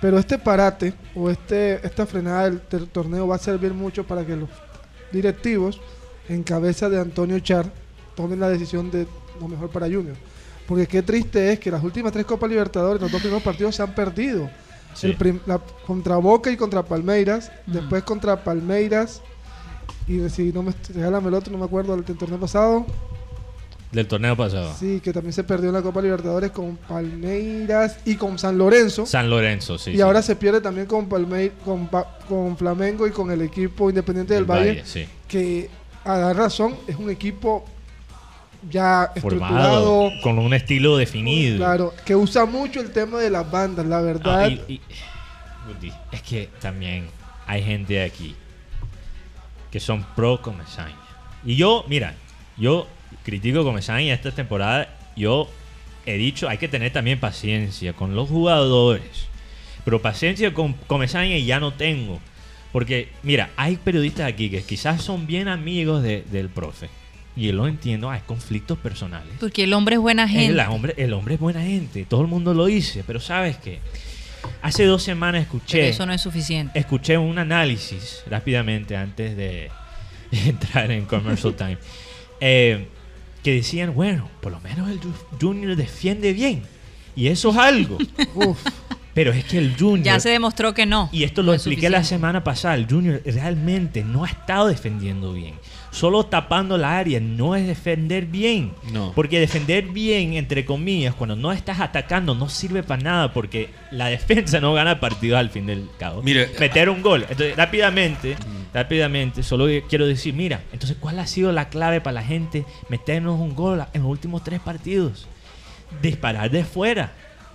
pero 0.00 0.18
este 0.18 0.38
parate 0.38 0.92
o 1.14 1.30
este 1.30 1.84
esta 1.86 2.06
frenada 2.06 2.44
del, 2.44 2.60
del 2.70 2.88
torneo 2.88 3.26
va 3.26 3.36
a 3.36 3.38
servir 3.38 3.72
mucho 3.74 4.04
para 4.06 4.24
que 4.24 4.36
los 4.36 4.48
directivos, 5.12 5.80
en 6.28 6.42
cabeza 6.42 6.88
de 6.88 7.00
Antonio 7.00 7.38
Char, 7.40 7.66
tomen 8.14 8.40
la 8.40 8.48
decisión 8.48 8.90
de 8.90 9.06
lo 9.40 9.48
mejor 9.48 9.70
para 9.70 9.86
Junior. 9.86 10.16
Porque 10.66 10.86
qué 10.86 11.02
triste 11.02 11.52
es 11.52 11.60
que 11.60 11.70
las 11.70 11.82
últimas 11.84 12.12
tres 12.12 12.26
Copas 12.26 12.50
Libertadores, 12.50 13.00
los 13.00 13.10
dos 13.12 13.20
primeros 13.20 13.42
partidos 13.42 13.76
se 13.76 13.82
han 13.82 13.94
perdido. 13.94 14.50
Sí. 14.94 15.14
El 15.20 15.40
la- 15.46 15.60
contra 15.86 16.16
Boca 16.16 16.50
y 16.50 16.56
contra 16.56 16.82
Palmeiras, 16.82 17.52
después 17.66 18.02
contra 18.02 18.42
Palmeiras 18.42 19.20
y 20.08 20.28
si 20.30 20.52
no 20.52 20.62
me 20.62 20.72
regálame 20.94 21.28
el 21.28 21.34
otro, 21.34 21.52
no 21.52 21.58
me 21.58 21.64
acuerdo 21.66 21.96
del 21.96 22.16
torneo 22.16 22.40
pasado. 22.40 22.86
Del 23.96 24.06
torneo 24.06 24.36
pasado. 24.36 24.72
Sí, 24.78 25.00
que 25.02 25.12
también 25.12 25.32
se 25.32 25.42
perdió 25.42 25.70
en 25.70 25.74
la 25.74 25.82
Copa 25.82 26.00
Libertadores 26.02 26.50
con 26.52 26.76
Palmeiras 26.76 27.98
y 28.04 28.14
con 28.16 28.38
San 28.38 28.56
Lorenzo. 28.58 29.06
San 29.06 29.28
Lorenzo, 29.30 29.78
sí. 29.78 29.90
y 29.92 29.94
sí. 29.96 30.00
ahora 30.00 30.22
se 30.22 30.36
pierde 30.36 30.60
también 30.60 30.86
con 30.86 31.08
Palmeiras, 31.08 31.56
con, 31.64 31.88
Pa- 31.88 32.18
con 32.28 32.56
Flamengo 32.56 33.06
y 33.06 33.10
con 33.10 33.30
el 33.30 33.42
equipo 33.42 33.88
Independiente 33.88 34.34
del 34.34 34.42
El 34.44 34.48
Valle, 34.50 34.82
sí. 34.84 35.06
que 35.26 35.68
a 36.04 36.18
dar 36.18 36.36
razón 36.36 36.76
es 36.86 36.96
un 36.96 37.10
equipo 37.10 37.64
ya 38.70 39.12
Formado, 39.20 40.08
estructurado, 40.08 40.10
con 40.22 40.38
un 40.38 40.52
estilo 40.54 40.96
definido. 40.96 41.56
claro, 41.56 41.94
que 42.04 42.14
usa 42.14 42.44
mucho 42.44 42.80
el 42.80 42.90
tema 42.92 43.18
de 43.18 43.30
las 43.30 43.50
bandas, 43.50 43.86
la 43.86 44.00
verdad. 44.00 44.44
Ah, 44.44 44.48
y- 44.48 44.80
es 46.12 46.22
que 46.22 46.48
también 46.60 47.06
hay 47.46 47.62
gente 47.62 48.02
aquí 48.02 48.36
que 49.70 49.80
son 49.80 50.04
pro 50.14 50.40
Comesaña. 50.40 50.94
Y 51.44 51.56
yo, 51.56 51.84
mira, 51.88 52.14
yo 52.56 52.86
critico 53.24 53.64
Comesaña 53.64 54.14
esta 54.14 54.30
temporada. 54.30 54.88
Yo 55.16 55.48
he 56.04 56.14
dicho, 56.16 56.48
hay 56.48 56.58
que 56.58 56.68
tener 56.68 56.92
también 56.92 57.18
paciencia 57.20 57.92
con 57.92 58.14
los 58.14 58.28
jugadores. 58.28 59.26
Pero 59.84 60.02
paciencia 60.02 60.52
con 60.52 60.72
Comesaña 60.72 61.36
ya 61.38 61.60
no 61.60 61.72
tengo. 61.72 62.20
Porque, 62.72 63.08
mira, 63.22 63.50
hay 63.56 63.76
periodistas 63.76 64.26
aquí 64.28 64.50
que 64.50 64.62
quizás 64.62 65.00
son 65.02 65.26
bien 65.26 65.48
amigos 65.48 66.02
de- 66.02 66.22
del 66.30 66.48
profe. 66.48 66.88
Y 67.36 67.46
yo 67.46 67.52
lo 67.52 67.66
entiendo, 67.68 68.10
hay 68.10 68.20
conflictos 68.26 68.78
personales. 68.78 69.32
Porque 69.38 69.64
el 69.64 69.72
hombre 69.72 69.96
es 69.96 70.00
buena 70.00 70.26
gente. 70.28 70.46
El 70.52 70.60
hombre, 70.60 70.94
el 70.96 71.12
hombre 71.12 71.34
es 71.34 71.40
buena 71.40 71.60
gente, 71.62 72.04
todo 72.08 72.22
el 72.22 72.28
mundo 72.28 72.54
lo 72.54 72.66
dice, 72.66 73.04
pero 73.06 73.20
sabes 73.20 73.56
que 73.58 73.78
hace 74.62 74.84
dos 74.84 75.02
semanas 75.02 75.44
Pero 75.46 75.58
escuché, 75.58 75.88
eso 75.90 76.06
no 76.06 76.12
es 76.14 76.20
suficiente. 76.22 76.78
escuché 76.78 77.18
un 77.18 77.38
análisis 77.38 78.22
rápidamente 78.28 78.96
antes 78.96 79.36
de 79.36 79.70
entrar 80.32 80.90
en 80.90 81.04
Commercial 81.04 81.54
Time, 81.54 81.76
eh, 82.40 82.88
que 83.46 83.54
decían, 83.54 83.94
bueno, 83.94 84.28
por 84.40 84.50
lo 84.50 84.58
menos 84.58 84.90
el 84.90 85.00
Ju- 85.00 85.12
Junior 85.40 85.76
defiende 85.76 86.32
bien, 86.32 86.64
y 87.14 87.28
eso 87.28 87.50
es 87.50 87.56
algo, 87.56 87.96
Uf, 88.34 88.58
pero 89.14 89.30
es 89.30 89.44
que 89.44 89.58
el 89.58 89.76
Junior... 89.78 90.02
Ya 90.04 90.18
se 90.18 90.30
demostró 90.30 90.74
que 90.74 90.84
no. 90.84 91.08
Y 91.12 91.22
esto 91.22 91.42
No 91.42 91.46
lo 91.46 91.54
es 91.54 91.60
expliqué 91.62 91.88
la 91.88 92.02
semana 92.02 92.42
pasada. 92.42 92.74
El 92.74 92.86
Junior 92.88 93.22
realmente 93.24 94.02
no 94.02 94.24
ha 94.24 94.28
estado 94.28 94.66
defendiendo 94.66 95.32
bien. 95.32 95.54
Solo 95.96 96.26
tapando 96.26 96.76
la 96.76 96.98
área 96.98 97.20
no 97.20 97.56
es 97.56 97.66
defender 97.66 98.26
bien. 98.26 98.72
No. 98.92 99.12
Porque 99.14 99.40
defender 99.40 99.82
bien, 99.82 100.34
entre 100.34 100.66
comillas, 100.66 101.14
cuando 101.14 101.36
no 101.36 101.52
estás 101.52 101.80
atacando, 101.80 102.34
no 102.34 102.50
sirve 102.50 102.82
para 102.82 103.02
nada. 103.02 103.32
Porque 103.32 103.70
la 103.90 104.08
defensa 104.08 104.60
no 104.60 104.74
gana 104.74 105.00
partidos 105.00 105.38
al 105.38 105.48
fin 105.48 105.64
del 105.64 105.88
cabo. 105.98 106.22
Mire, 106.22 106.50
Meter 106.60 106.90
un 106.90 107.00
gol. 107.00 107.22
Entonces, 107.22 107.56
rápidamente, 107.56 108.36
rápidamente, 108.74 109.42
solo 109.42 109.68
quiero 109.88 110.06
decir, 110.06 110.34
mira, 110.34 110.60
entonces, 110.70 110.98
¿cuál 111.00 111.18
ha 111.18 111.26
sido 111.26 111.50
la 111.50 111.70
clave 111.70 112.02
para 112.02 112.12
la 112.12 112.22
gente 112.22 112.66
meternos 112.90 113.40
un 113.40 113.54
gol 113.54 113.82
en 113.94 114.02
los 114.02 114.10
últimos 114.10 114.44
tres 114.44 114.60
partidos? 114.60 115.26
Disparar 116.02 116.50
de 116.50 116.62
fuera. 116.64 117.12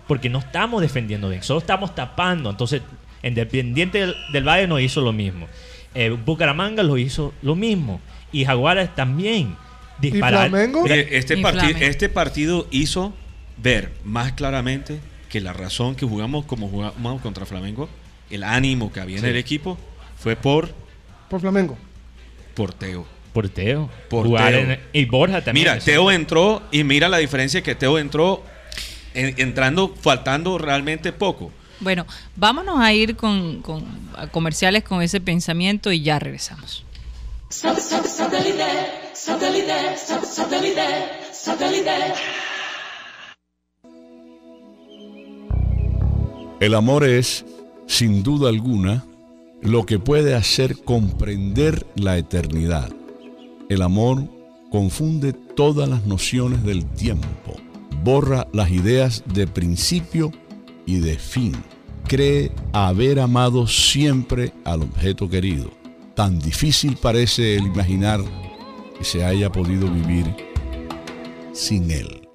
Porque 0.08 0.30
no 0.30 0.40
estamos 0.40 0.82
defendiendo 0.82 1.30
bien, 1.30 1.44
solo 1.44 1.60
estamos 1.60 1.94
tapando. 1.94 2.50
Entonces, 2.50 2.82
Independiente 3.22 4.00
del, 4.00 4.16
del 4.34 4.48
Valle 4.48 4.66
no 4.66 4.80
hizo 4.80 5.00
lo 5.00 5.14
mismo. 5.14 5.46
Eh, 5.94 6.10
Bucaramanga 6.10 6.82
lo 6.82 6.98
hizo 6.98 7.36
lo 7.44 7.56
mismo. 7.56 8.02
Y 8.32 8.46
Jaguares 8.46 8.94
también. 8.96 9.56
Disparar. 10.00 10.50
Flamengo? 10.50 10.84
Mire, 10.84 11.18
este, 11.18 11.38
Y 11.38 11.42
Flamengo. 11.42 11.80
este 11.80 12.10
partido 12.10 12.68
hizo 12.72 13.14
ver 13.58 13.92
más 14.04 14.32
claramente 14.34 15.00
que 15.30 15.40
la 15.42 15.54
razón 15.54 15.96
que 15.96 16.06
jugamos 16.06 16.46
como 16.46 16.68
jugamos 16.70 17.22
contra 17.22 17.46
Flamengo, 17.46 17.88
el 18.30 18.44
ánimo 18.44 18.92
que 18.92 19.00
había 19.00 19.20
en 19.20 19.26
el 19.26 19.38
equipo, 19.38 19.78
fue 20.18 20.36
por 20.36 20.74
por 21.30 21.40
Flamengo. 21.42 21.78
porteo. 22.56 23.06
Por 23.34 23.48
Teo. 23.48 23.90
Por 24.10 24.26
Jugar 24.28 24.52
Teo. 24.52 24.60
en- 24.72 24.80
y 24.92 25.06
Borja 25.06 25.42
también. 25.42 25.64
Mira, 25.64 25.78
Eso- 25.78 25.86
Teo 25.86 26.12
entró 26.12 26.62
y 26.72 26.84
mira 26.84 27.08
la 27.08 27.18
diferencia 27.18 27.62
que 27.64 27.76
Teo 27.76 27.98
entró 27.98 28.44
en- 29.14 29.36
entrando, 29.38 29.96
faltando 30.02 30.58
realmente 30.58 31.14
poco. 31.14 31.50
Bueno, 31.80 32.06
vámonos 32.36 32.80
a 32.82 32.92
ir 32.94 33.16
con, 33.16 33.62
con 33.62 33.86
a 34.18 34.28
comerciales 34.28 34.84
con 34.84 35.02
ese 35.02 35.22
pensamiento 35.22 35.92
y 35.94 36.02
ya 36.02 36.20
regresamos. 36.20 36.84
El 46.62 46.76
amor 46.76 47.04
es, 47.04 47.44
sin 47.88 48.24
duda 48.24 48.48
alguna, 48.48 49.04
lo 49.62 49.86
que 49.86 50.00
puede 50.00 50.34
hacer 50.34 50.82
comprender 50.86 51.86
la 51.96 52.18
eternidad. 52.18 52.90
El 53.68 53.82
amor 53.82 54.30
confunde 54.72 55.34
todas 55.34 55.90
las 55.90 56.06
nociones 56.06 56.64
del 56.64 56.86
tiempo, 56.86 57.58
borra 58.02 58.48
las 58.54 58.72
ideas 58.72 59.26
de 59.26 59.48
principio 59.48 60.32
y 60.86 61.00
de 61.00 61.18
fin. 61.18 61.52
Cree 62.08 62.54
haber 62.72 63.20
amado 63.20 63.68
siempre 63.68 64.54
al 64.64 64.84
objeto 64.84 65.28
querido. 65.28 65.81
Tan 66.16 66.40
difícil 66.40 66.98
parece 66.98 67.56
el 67.56 67.68
imaginar 67.68 68.20
que 68.98 69.04
se 69.04 69.24
haya 69.24 69.50
podido 69.50 69.90
vivir 69.90 70.26
sin 71.54 71.90
él. 71.90 72.28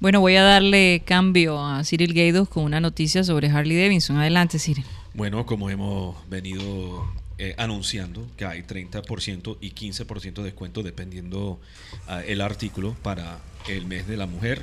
Bueno, 0.00 0.20
voy 0.20 0.36
a 0.36 0.42
darle 0.42 1.02
cambio 1.06 1.64
a 1.64 1.82
Cyril 1.84 2.12
Gaydos 2.12 2.48
con 2.48 2.64
una 2.64 2.80
noticia 2.80 3.24
sobre 3.24 3.48
Harley 3.48 3.80
Davidson. 3.80 4.18
Adelante, 4.18 4.58
Cyril. 4.58 4.84
Bueno, 5.14 5.46
como 5.46 5.70
hemos 5.70 6.16
venido 6.28 7.10
eh, 7.38 7.54
anunciando 7.56 8.26
que 8.36 8.44
hay 8.44 8.62
30% 8.62 9.56
y 9.60 9.70
15% 9.70 10.34
de 10.34 10.42
descuento 10.42 10.82
dependiendo 10.82 11.58
ah, 12.06 12.22
el 12.22 12.40
artículo 12.40 12.94
para 13.02 13.38
el 13.68 13.86
mes 13.86 14.06
de 14.06 14.16
la 14.16 14.26
mujer. 14.26 14.62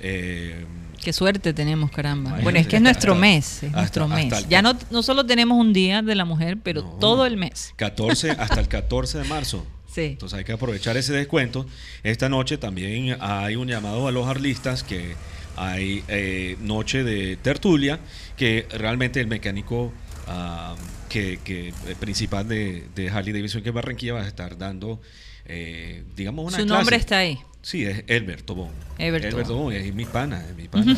Eh, 0.00 0.64
Qué 1.02 1.12
suerte 1.12 1.52
tenemos, 1.52 1.90
caramba. 1.90 2.38
Bueno, 2.42 2.58
es 2.58 2.66
que 2.66 2.76
es 2.76 2.82
nuestro 2.82 3.12
Hasta- 3.12 3.20
mes, 3.20 3.46
es 3.62 3.64
hasta- 3.64 3.78
nuestro 3.78 4.08
mes. 4.08 4.32
el 4.32 4.48
Ya 4.48 4.62
no, 4.62 4.74
no 4.90 5.02
solo 5.02 5.26
tenemos 5.26 5.58
un 5.58 5.72
día 5.74 6.00
de 6.00 6.14
la 6.14 6.24
mujer, 6.24 6.58
pero 6.62 6.82
No. 6.82 6.88
todo 6.92 7.26
el 7.26 7.36
mes. 7.36 7.74
14 7.76 8.30
hasta 8.38 8.60
el 8.60 8.68
14 8.68 9.18
de 9.18 9.24
marzo. 9.24 9.66
Sí. 9.94 10.02
Entonces 10.02 10.38
hay 10.38 10.44
que 10.44 10.52
aprovechar 10.52 10.96
ese 10.96 11.12
descuento. 11.12 11.66
Esta 12.02 12.28
noche 12.28 12.56
también 12.58 13.16
hay 13.20 13.56
un 13.56 13.68
llamado 13.68 14.08
a 14.08 14.12
los 14.12 14.26
arlistas 14.26 14.82
que 14.82 15.14
hay 15.56 16.02
eh, 16.08 16.56
noche 16.60 17.04
de 17.04 17.36
tertulia, 17.36 18.00
que 18.36 18.66
realmente 18.72 19.20
el 19.20 19.26
mecánico 19.28 19.92
ah, 20.26 20.74
que, 21.10 21.38
que, 21.44 21.72
principal 22.00 22.48
de, 22.48 22.88
de 22.94 23.10
Harley 23.10 23.32
Davidson, 23.32 23.62
que 23.62 23.68
es 23.68 23.74
Barranquilla, 23.74 24.14
va 24.14 24.22
a 24.22 24.26
estar 24.26 24.56
dando, 24.58 25.00
eh, 25.44 26.02
digamos, 26.16 26.46
una 26.46 26.58
Su 26.58 26.64
clase. 26.64 26.78
nombre 26.78 26.96
está 26.96 27.18
ahí. 27.18 27.38
Sí, 27.64 27.84
es 27.86 28.04
Elbert 28.08 28.44
Tobón. 28.44 28.68
Elbert 28.98 29.30
Tobón. 29.30 29.46
Tobón, 29.46 29.72
es 29.72 29.94
mi 29.94 30.04
pana, 30.04 30.44
es 30.48 30.54
mi 30.54 30.68
pana. 30.68 30.94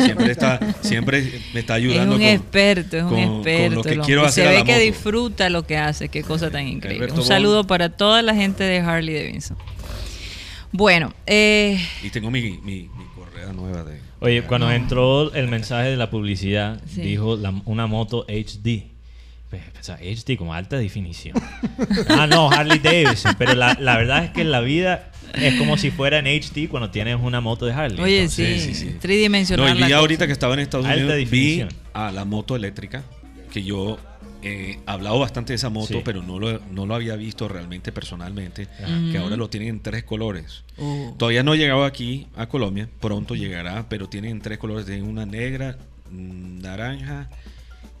siempre, 0.00 0.32
está, 0.32 0.58
siempre 0.80 1.42
me 1.52 1.60
está 1.60 1.74
ayudando. 1.74 2.14
es 2.16 2.20
un 2.20 2.24
con- 2.24 2.34
experto, 2.34 2.96
es 2.96 3.02
un 3.02 3.08
con- 3.10 3.18
con 3.24 3.34
experto. 3.48 3.74
lo 3.76 3.82
que 3.82 3.98
quiero 4.00 4.24
hacer 4.24 4.44
Se 4.44 4.48
a 4.48 4.52
ve 4.52 4.58
la 4.60 4.64
que 4.64 4.72
moto. 4.72 4.84
disfruta 4.84 5.50
lo 5.50 5.66
que 5.66 5.76
hace, 5.76 6.08
qué 6.08 6.22
cosa 6.22 6.50
tan 6.50 6.66
increíble. 6.66 7.12
Un 7.12 7.22
saludo 7.22 7.64
para 7.66 7.90
toda 7.90 8.22
la 8.22 8.34
gente 8.34 8.64
de 8.64 8.78
Harley 8.80 9.14
Davidson. 9.14 9.58
Bueno, 10.72 11.12
eh, 11.26 11.78
Y 12.02 12.10
tengo 12.10 12.30
mi, 12.30 12.42
mi, 12.42 12.58
mi 12.62 12.88
correa 13.14 13.52
nueva 13.52 13.84
de... 13.84 14.00
Oye, 14.20 14.40
de- 14.40 14.42
cuando 14.46 14.70
entró 14.70 15.32
el 15.34 15.48
mensaje 15.48 15.90
de 15.90 15.96
la 15.96 16.10
publicidad, 16.10 16.80
Sí. 16.92 17.02
dijo 17.02 17.36
la- 17.36 17.54
una 17.66 17.86
moto 17.86 18.24
HD. 18.28 18.84
Pues, 19.72 19.80
o 19.80 19.82
sea, 19.82 19.96
HD 19.96 20.36
como 20.36 20.54
alta 20.54 20.76
definición. 20.78 21.36
ah, 22.08 22.26
no, 22.26 22.50
Harley 22.50 22.78
Davidson. 22.78 23.34
Pero 23.38 23.54
la, 23.54 23.76
la 23.80 23.96
verdad 23.96 24.24
es 24.24 24.30
que 24.30 24.44
la 24.44 24.60
vida 24.60 25.10
es 25.34 25.54
como 25.54 25.76
si 25.76 25.90
fuera 25.90 26.18
en 26.18 26.26
HD 26.26 26.68
cuando 26.68 26.90
tienes 26.90 27.18
una 27.20 27.40
moto 27.40 27.66
de 27.66 27.72
Harley. 27.72 28.00
oye, 28.00 28.18
Entonces, 28.22 28.62
sí, 28.62 28.74
sí, 28.74 28.88
sí. 28.90 28.96
tridimensional. 29.00 29.78
No, 29.78 29.84
y 29.84 29.88
vi 29.88 29.92
ahorita 29.92 30.26
que 30.26 30.32
estaba 30.32 30.54
en 30.54 30.60
Estados 30.60 30.86
Alta 30.86 30.96
Unidos, 31.14 31.16
vi 31.16 31.24
definición. 31.56 31.68
a 31.92 32.10
la 32.12 32.24
moto 32.24 32.56
eléctrica, 32.56 33.02
que 33.52 33.62
yo 33.62 33.98
eh, 34.42 34.78
he 34.78 34.90
hablado 34.90 35.18
bastante 35.18 35.52
de 35.52 35.56
esa 35.56 35.70
moto, 35.70 35.94
Sí. 35.94 36.02
pero 36.04 36.22
no 36.22 36.38
lo, 36.38 36.60
no 36.70 36.86
lo 36.86 36.94
había 36.94 37.16
visto 37.16 37.48
realmente 37.48 37.90
personalmente, 37.92 38.68
Ujú. 38.82 39.10
que 39.12 39.18
ahora 39.18 39.36
lo 39.36 39.48
tienen 39.50 39.68
en 39.70 39.80
tres 39.80 40.04
colores. 40.04 40.62
Uh, 40.76 41.12
Todavía 41.16 41.42
no 41.42 41.52
ha 41.52 41.56
llegado 41.56 41.84
aquí 41.84 42.28
a 42.36 42.46
Colombia, 42.46 42.88
pronto 43.00 43.34
llegará, 43.34 43.86
pero 43.88 44.08
tienen 44.08 44.40
tres 44.40 44.58
colores, 44.58 44.86
tienen 44.86 45.04
una 45.04 45.26
negra, 45.26 45.78
mm, 46.10 46.60
naranja 46.60 47.28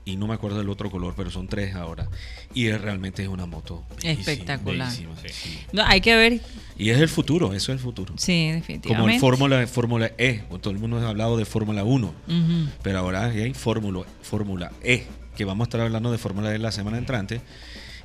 y 0.06 0.16
no 0.16 0.26
me 0.28 0.34
acuerdo 0.34 0.56
del 0.56 0.68
otro 0.70 0.88
color, 0.90 1.14
pero 1.16 1.30
son 1.30 1.48
tres 1.48 1.74
ahora. 1.74 2.08
Y 2.54 2.68
es, 2.68 2.80
realmente 2.80 3.22
es 3.24 3.28
una 3.28 3.44
moto 3.44 3.82
Espectacular. 4.02 4.86
bellísima, 4.88 5.12
sí. 5.26 5.58
no, 5.72 5.82
hay 5.84 6.00
que 6.00 6.14
ver, 6.16 6.40
Y 6.78 6.90
es 6.90 6.98
el 6.98 7.08
futuro, 7.08 7.52
eso 7.52 7.72
es 7.72 7.78
el 7.78 7.78
futuro. 7.80 8.14
sí, 8.16 8.32
Como 8.32 8.48
el 8.54 8.60
definitivamente. 8.60 9.20
Fórmula 9.20 9.66
Fórmula 9.66 10.12
E, 10.16 10.44
todo 10.62 10.72
el 10.72 10.78
mundo 10.78 10.98
ha 11.04 11.08
hablado 11.10 11.36
de 11.36 11.44
Fórmula 11.44 11.82
1. 11.84 12.06
Ujú. 12.06 12.68
Pero 12.82 12.98
ahora 13.00 13.24
hay 13.26 13.52
Fórmula, 13.52 14.06
Fórmula 14.22 14.70
E, 14.82 15.06
que 15.36 15.44
vamos 15.44 15.64
a 15.64 15.68
estar 15.68 15.80
hablando 15.80 16.12
de 16.12 16.18
Fórmula 16.18 16.54
E 16.54 16.58
la 16.58 16.70
semana 16.72 16.98
entrante. 16.98 17.40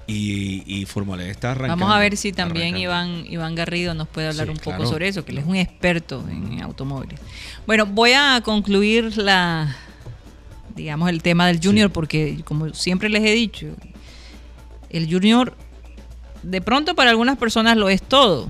Y, 0.08 0.64
y 0.66 0.86
Fórmula 0.88 1.24
E 1.24 1.30
está 1.30 1.52
arrancando. 1.52 1.86
Vamos 1.86 1.96
a 1.96 2.00
ver 2.00 2.18
si 2.18 2.34
también. 2.34 2.76
Iván, 2.76 3.24
Iván 3.30 3.54
Garrido 3.54 3.94
nos 3.94 4.08
puede 4.08 4.28
hablar 4.28 4.48
Sí, 4.48 4.52
un 4.54 4.58
poco 4.58 4.78
claro. 4.78 4.90
sobre 4.92 5.08
eso, 5.08 5.24
que 5.24 5.32
él 5.32 5.38
es 5.38 5.46
un 5.46 5.56
experto 5.56 6.28
en 6.28 6.62
automóviles. 6.64 7.20
Bueno, 7.68 7.86
voy 7.86 8.14
a 8.14 8.42
concluir 8.44 9.16
la, 9.18 9.74
digamos, 10.76 11.10
el 11.10 11.22
tema 11.22 11.48
del 11.48 11.60
Junior, 11.62 11.92
porque 11.92 12.42
como 12.46 12.74
siempre 12.74 13.10
les 13.10 13.24
he 13.24 13.32
dicho, 13.32 13.68
el 14.90 15.12
Junior 15.12 15.56
de 16.44 16.62
pronto 16.62 16.96
para 16.96 17.10
algunas 17.10 17.38
personas 17.38 17.78
lo 17.78 17.90
es 17.90 18.02
todo, 18.02 18.50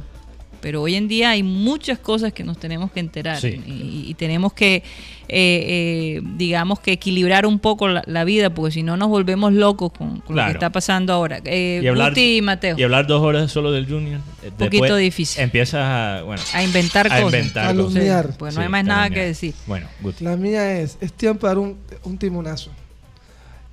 pero 0.61 0.81
hoy 0.81 0.95
en 0.95 1.07
día 1.07 1.31
hay 1.31 1.43
muchas 1.43 1.99
cosas 1.99 2.31
que 2.33 2.43
nos 2.43 2.57
tenemos 2.59 2.91
que 2.91 2.99
enterar 2.99 3.39
Sí. 3.41 3.61
y, 3.65 4.05
y 4.09 4.13
tenemos 4.13 4.53
que, 4.53 4.75
eh, 4.75 4.83
eh, 5.29 6.21
digamos, 6.37 6.79
que 6.79 6.91
equilibrar 6.93 7.45
un 7.45 7.59
poco 7.59 7.87
la, 7.87 8.03
la 8.05 8.23
vida, 8.23 8.53
porque 8.53 8.71
si 8.71 8.83
no 8.83 8.95
nos 8.97 9.09
volvemos 9.09 9.51
locos 9.53 9.91
con, 9.91 10.19
con 10.21 10.35
lo 10.35 10.45
que 10.45 10.51
está 10.51 10.69
pasando 10.69 11.11
ahora. 11.13 11.39
Eh, 11.45 11.81
Y 11.83 11.87
hablar, 11.87 12.11
Guti 12.11 12.37
y 12.37 12.41
Mateo. 12.41 12.77
y 12.77 12.83
hablar 12.83 13.07
dos 13.07 13.21
horas 13.21 13.51
solo 13.51 13.71
del 13.71 13.87
Junior. 13.87 14.21
eh, 14.43 14.51
Poquito 14.57 14.83
después 14.83 15.01
difícil. 15.01 15.41
Empiezas 15.43 15.81
a, 15.83 16.23
bueno, 16.23 16.41
a 16.53 16.63
inventar 16.63 17.07
a 17.07 17.21
cosas. 17.21 17.23
inventar 17.25 17.65
Calumniar. 17.67 18.23
cosas. 18.25 18.37
Pues 18.37 18.53
no 18.55 18.61
Sí, 18.61 18.63
hay 18.65 18.69
más 18.69 18.85
nada 18.85 19.09
que 19.09 19.25
decir. 19.25 19.53
Bueno, 19.67 19.87
Guti. 20.01 20.23
La 20.23 20.37
mía 20.37 20.79
es, 20.79 20.97
es 21.01 21.11
tiempo 21.13 21.47
de 21.47 21.49
dar 21.49 21.57
un, 21.57 21.77
un 22.03 22.17
timonazo. 22.17 22.71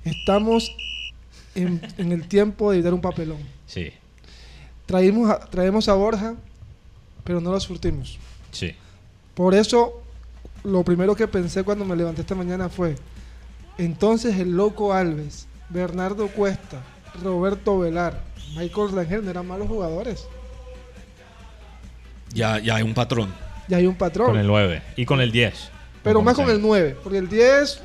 Estamos 0.03 0.71
en, 1.55 1.81
en 1.97 2.11
el 2.11 2.27
tiempo 2.27 2.71
de 2.71 2.77
evitar 2.77 2.93
un 2.93 3.01
papelón. 3.01 3.37
Sí, 3.65 3.91
Traímos 4.85 5.29
a, 5.29 5.39
traemos 5.41 5.87
a 5.87 5.93
Borja, 5.93 6.33
pero 7.29 7.39
no 7.39 7.51
lo 7.51 7.59
surtimos. 7.59 8.17
sí. 8.51 8.73
Por 9.35 9.53
eso, 9.53 10.01
lo 10.63 10.83
primero 10.83 11.15
que 11.15 11.27
pensé 11.27 11.63
cuando 11.63 11.85
me 11.85 11.95
levanté 11.95 12.21
esta 12.21 12.33
mañana 12.33 12.69
fue, 12.69 12.95
entonces 13.77 14.39
el 14.39 14.53
loco 14.57 14.93
Alves, 14.93 15.47
Bernardo 15.69 16.27
Cuesta, 16.29 16.81
Roberto 17.23 17.77
Velar, 17.77 18.19
Michael 18.57 18.91
Rangel 18.93 19.23
no 19.23 19.29
eran 19.29 19.47
malos 19.47 19.67
jugadores. 19.67 20.25
Ya, 22.33 22.57
ya 22.57 22.77
hay 22.77 22.81
un 22.81 22.95
patrón. 22.95 23.31
Ya 23.67 23.77
hay 23.77 23.85
un 23.85 23.95
patrón. 23.95 24.31
Con 24.31 24.39
el 24.39 24.47
9 24.47 24.81
y 24.95 25.05
con 25.05 25.21
el 25.21 25.31
10. 25.31 25.69
pero 26.01 26.23
más 26.23 26.35
con 26.35 26.49
el 26.49 26.59
9, 26.59 26.97
porque 27.03 27.19
el 27.19 27.29
10 27.29 27.79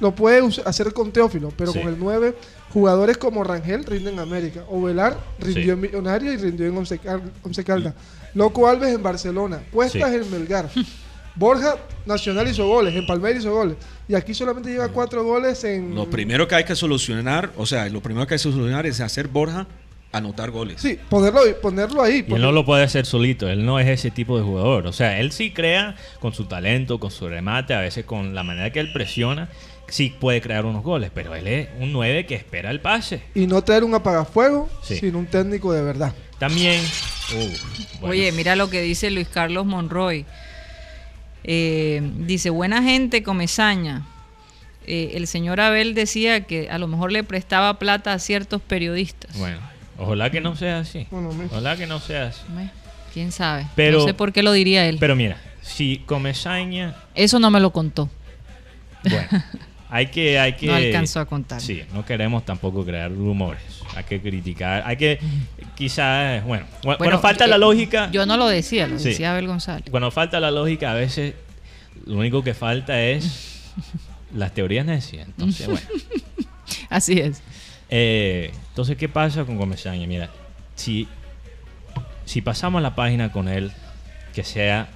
lo 0.00 0.14
puede 0.14 0.42
hacer 0.64 0.92
con 0.92 1.12
Teófilo, 1.12 1.52
pero 1.56 1.72
Sí. 1.72 1.78
con 1.80 1.88
el 1.88 1.98
9, 1.98 2.34
jugadores 2.72 3.16
como 3.18 3.44
Rangel 3.44 3.84
rinden 3.84 4.14
en 4.14 4.20
América, 4.20 4.64
o 4.68 4.82
Velar 4.82 5.16
rindió 5.38 5.62
Sí. 5.62 5.70
en 5.70 5.80
Millonario 5.80 6.32
y 6.32 6.36
rindió 6.36 6.66
en 6.66 6.76
Once, 6.76 6.98
Cal- 6.98 7.32
Once 7.42 7.62
Caldas. 7.64 7.94
Loco 8.34 8.66
Alves 8.68 8.92
en 8.94 9.02
Barcelona, 9.02 9.62
Cuestas 9.70 10.10
Sí. 10.10 10.16
en 10.16 10.30
Melgar. 10.30 10.68
Borja 11.36 11.76
Nacional 12.06 12.46
hizo 12.48 12.66
goles, 12.68 12.94
en 12.94 13.06
Palmeiras 13.06 13.42
hizo 13.42 13.52
goles. 13.52 13.76
Y 14.08 14.14
aquí 14.14 14.34
solamente 14.34 14.70
lleva 14.70 14.88
cuatro 14.88 15.24
goles 15.24 15.64
en... 15.64 15.94
Lo 15.94 16.08
primero 16.08 16.46
que 16.46 16.54
hay 16.54 16.64
que 16.64 16.76
solucionar, 16.76 17.50
o 17.56 17.66
sea, 17.66 17.88
lo 17.88 18.00
primero 18.00 18.26
que 18.26 18.34
hay 18.34 18.38
que 18.38 18.42
solucionar 18.42 18.86
es 18.86 19.00
hacer 19.00 19.26
Borja 19.28 19.66
anotar 20.12 20.52
goles. 20.52 20.80
Sí, 20.80 20.96
ponerlo, 21.10 21.40
ponerlo 21.60 22.00
ahí. 22.02 22.24
Y 22.28 22.34
él 22.34 22.40
no 22.40 22.52
lo 22.52 22.64
puede 22.64 22.84
hacer 22.84 23.04
solito, 23.04 23.48
él 23.48 23.66
no 23.66 23.80
es 23.80 23.88
ese 23.88 24.12
tipo 24.12 24.36
de 24.38 24.44
jugador. 24.44 24.86
O 24.86 24.92
sea, 24.92 25.18
él 25.18 25.32
sí 25.32 25.52
crea 25.52 25.96
con 26.20 26.32
su 26.32 26.44
talento, 26.44 27.00
con 27.00 27.10
su 27.10 27.28
remate, 27.28 27.74
a 27.74 27.80
veces 27.80 28.04
con 28.04 28.32
la 28.32 28.44
manera 28.44 28.70
que 28.70 28.78
él 28.78 28.92
presiona, 28.92 29.48
sí 29.88 30.14
puede 30.18 30.40
crear 30.40 30.64
unos 30.66 30.82
goles, 30.82 31.10
pero 31.14 31.34
él 31.34 31.46
es 31.46 31.68
un 31.80 31.92
9 31.92 32.26
que 32.26 32.34
espera 32.34 32.70
el 32.70 32.80
pase. 32.80 33.22
Y 33.34 33.46
no 33.46 33.62
traer 33.62 33.84
un 33.84 33.94
apagafuego, 33.94 34.68
Sí. 34.82 34.96
sino 34.96 35.18
un 35.18 35.26
técnico 35.26 35.72
de 35.72 35.82
verdad. 35.82 36.12
También, 36.38 36.80
uh, 37.34 37.36
bueno, 38.00 38.08
Oye, 38.08 38.32
mira 38.32 38.56
lo 38.56 38.68
que 38.70 38.82
dice 38.82 39.10
Luis 39.10 39.28
Carlos 39.28 39.64
Monroy. 39.66 40.24
Eh, 41.44 42.00
dice, 42.18 42.50
buena 42.50 42.82
gente, 42.82 43.22
comezaña. 43.22 44.06
Eh, 44.86 45.12
el 45.14 45.26
señor 45.26 45.60
Abel 45.60 45.94
decía 45.94 46.42
que 46.42 46.68
a 46.70 46.78
lo 46.78 46.88
mejor 46.88 47.12
le 47.12 47.22
prestaba 47.24 47.78
plata 47.78 48.12
a 48.12 48.18
ciertos 48.18 48.60
periodistas. 48.62 49.36
bueno, 49.38 49.58
ojalá 49.98 50.30
que 50.30 50.40
no 50.40 50.56
sea 50.56 50.80
así. 50.80 51.06
Bueno, 51.10 51.32
me- 51.32 51.46
Ojalá 51.46 51.76
que 51.76 51.86
no 51.86 52.00
sea 52.00 52.26
así. 52.28 52.42
¿Quién 53.12 53.30
sabe? 53.32 53.66
Pero- 53.76 54.00
no 54.00 54.04
sé 54.06 54.12
por 54.14 54.32
qué 54.32 54.42
lo 54.42 54.52
diría 54.52 54.86
él. 54.86 54.96
Pero 55.00 55.14
mira, 55.16 55.38
si 55.62 55.98
Comesaña, 56.04 56.96
Eso 57.14 57.38
no 57.38 57.50
me 57.50 57.60
lo 57.60 57.70
contó. 57.72 58.10
bueno, 59.04 59.28
hay 59.94 60.08
que, 60.08 60.40
hay 60.40 60.54
que... 60.54 60.66
No 60.66 60.74
alcanzó 60.74 61.20
a 61.20 61.26
contar. 61.26 61.60
Sí, 61.60 61.84
no 61.92 62.04
queremos 62.04 62.44
tampoco 62.44 62.84
crear 62.84 63.12
rumores. 63.12 63.62
Hay 63.94 64.02
que 64.02 64.20
criticar, 64.20 64.82
hay 64.84 64.96
que 64.96 65.20
quizás, 65.76 66.42
bueno, 66.44 66.66
bueno, 66.82 67.20
falta 67.20 67.44
eh, 67.44 67.48
la 67.48 67.58
lógica, 67.58 68.10
Yo 68.10 68.26
no 68.26 68.36
lo 68.36 68.48
decía, 68.48 68.88
lo 68.88 68.98
Sí. 68.98 69.10
decía 69.10 69.30
Abel 69.30 69.46
González. 69.46 69.84
cuando 69.88 70.10
falta 70.10 70.40
la 70.40 70.50
lógica, 70.50 70.90
a 70.90 70.94
veces 70.94 71.34
lo 72.06 72.18
único 72.18 72.42
que 72.42 72.54
falta 72.54 73.00
es 73.00 73.62
las 74.34 74.52
teorías 74.52 74.84
necias. 74.84 75.28
Entonces, 75.28 75.68
bueno. 75.68 75.86
Así 76.90 77.20
es. 77.20 77.40
Eh, 77.88 78.50
entonces, 78.70 78.96
¿qué 78.96 79.08
pasa 79.08 79.44
con 79.44 79.56
Comesaña? 79.56 80.08
Mira, 80.08 80.28
si, 80.74 81.06
si 82.24 82.40
pasamos 82.40 82.82
la 82.82 82.96
página 82.96 83.30
con 83.30 83.46
él, 83.46 83.70
que 84.34 84.42
sea 84.42 84.88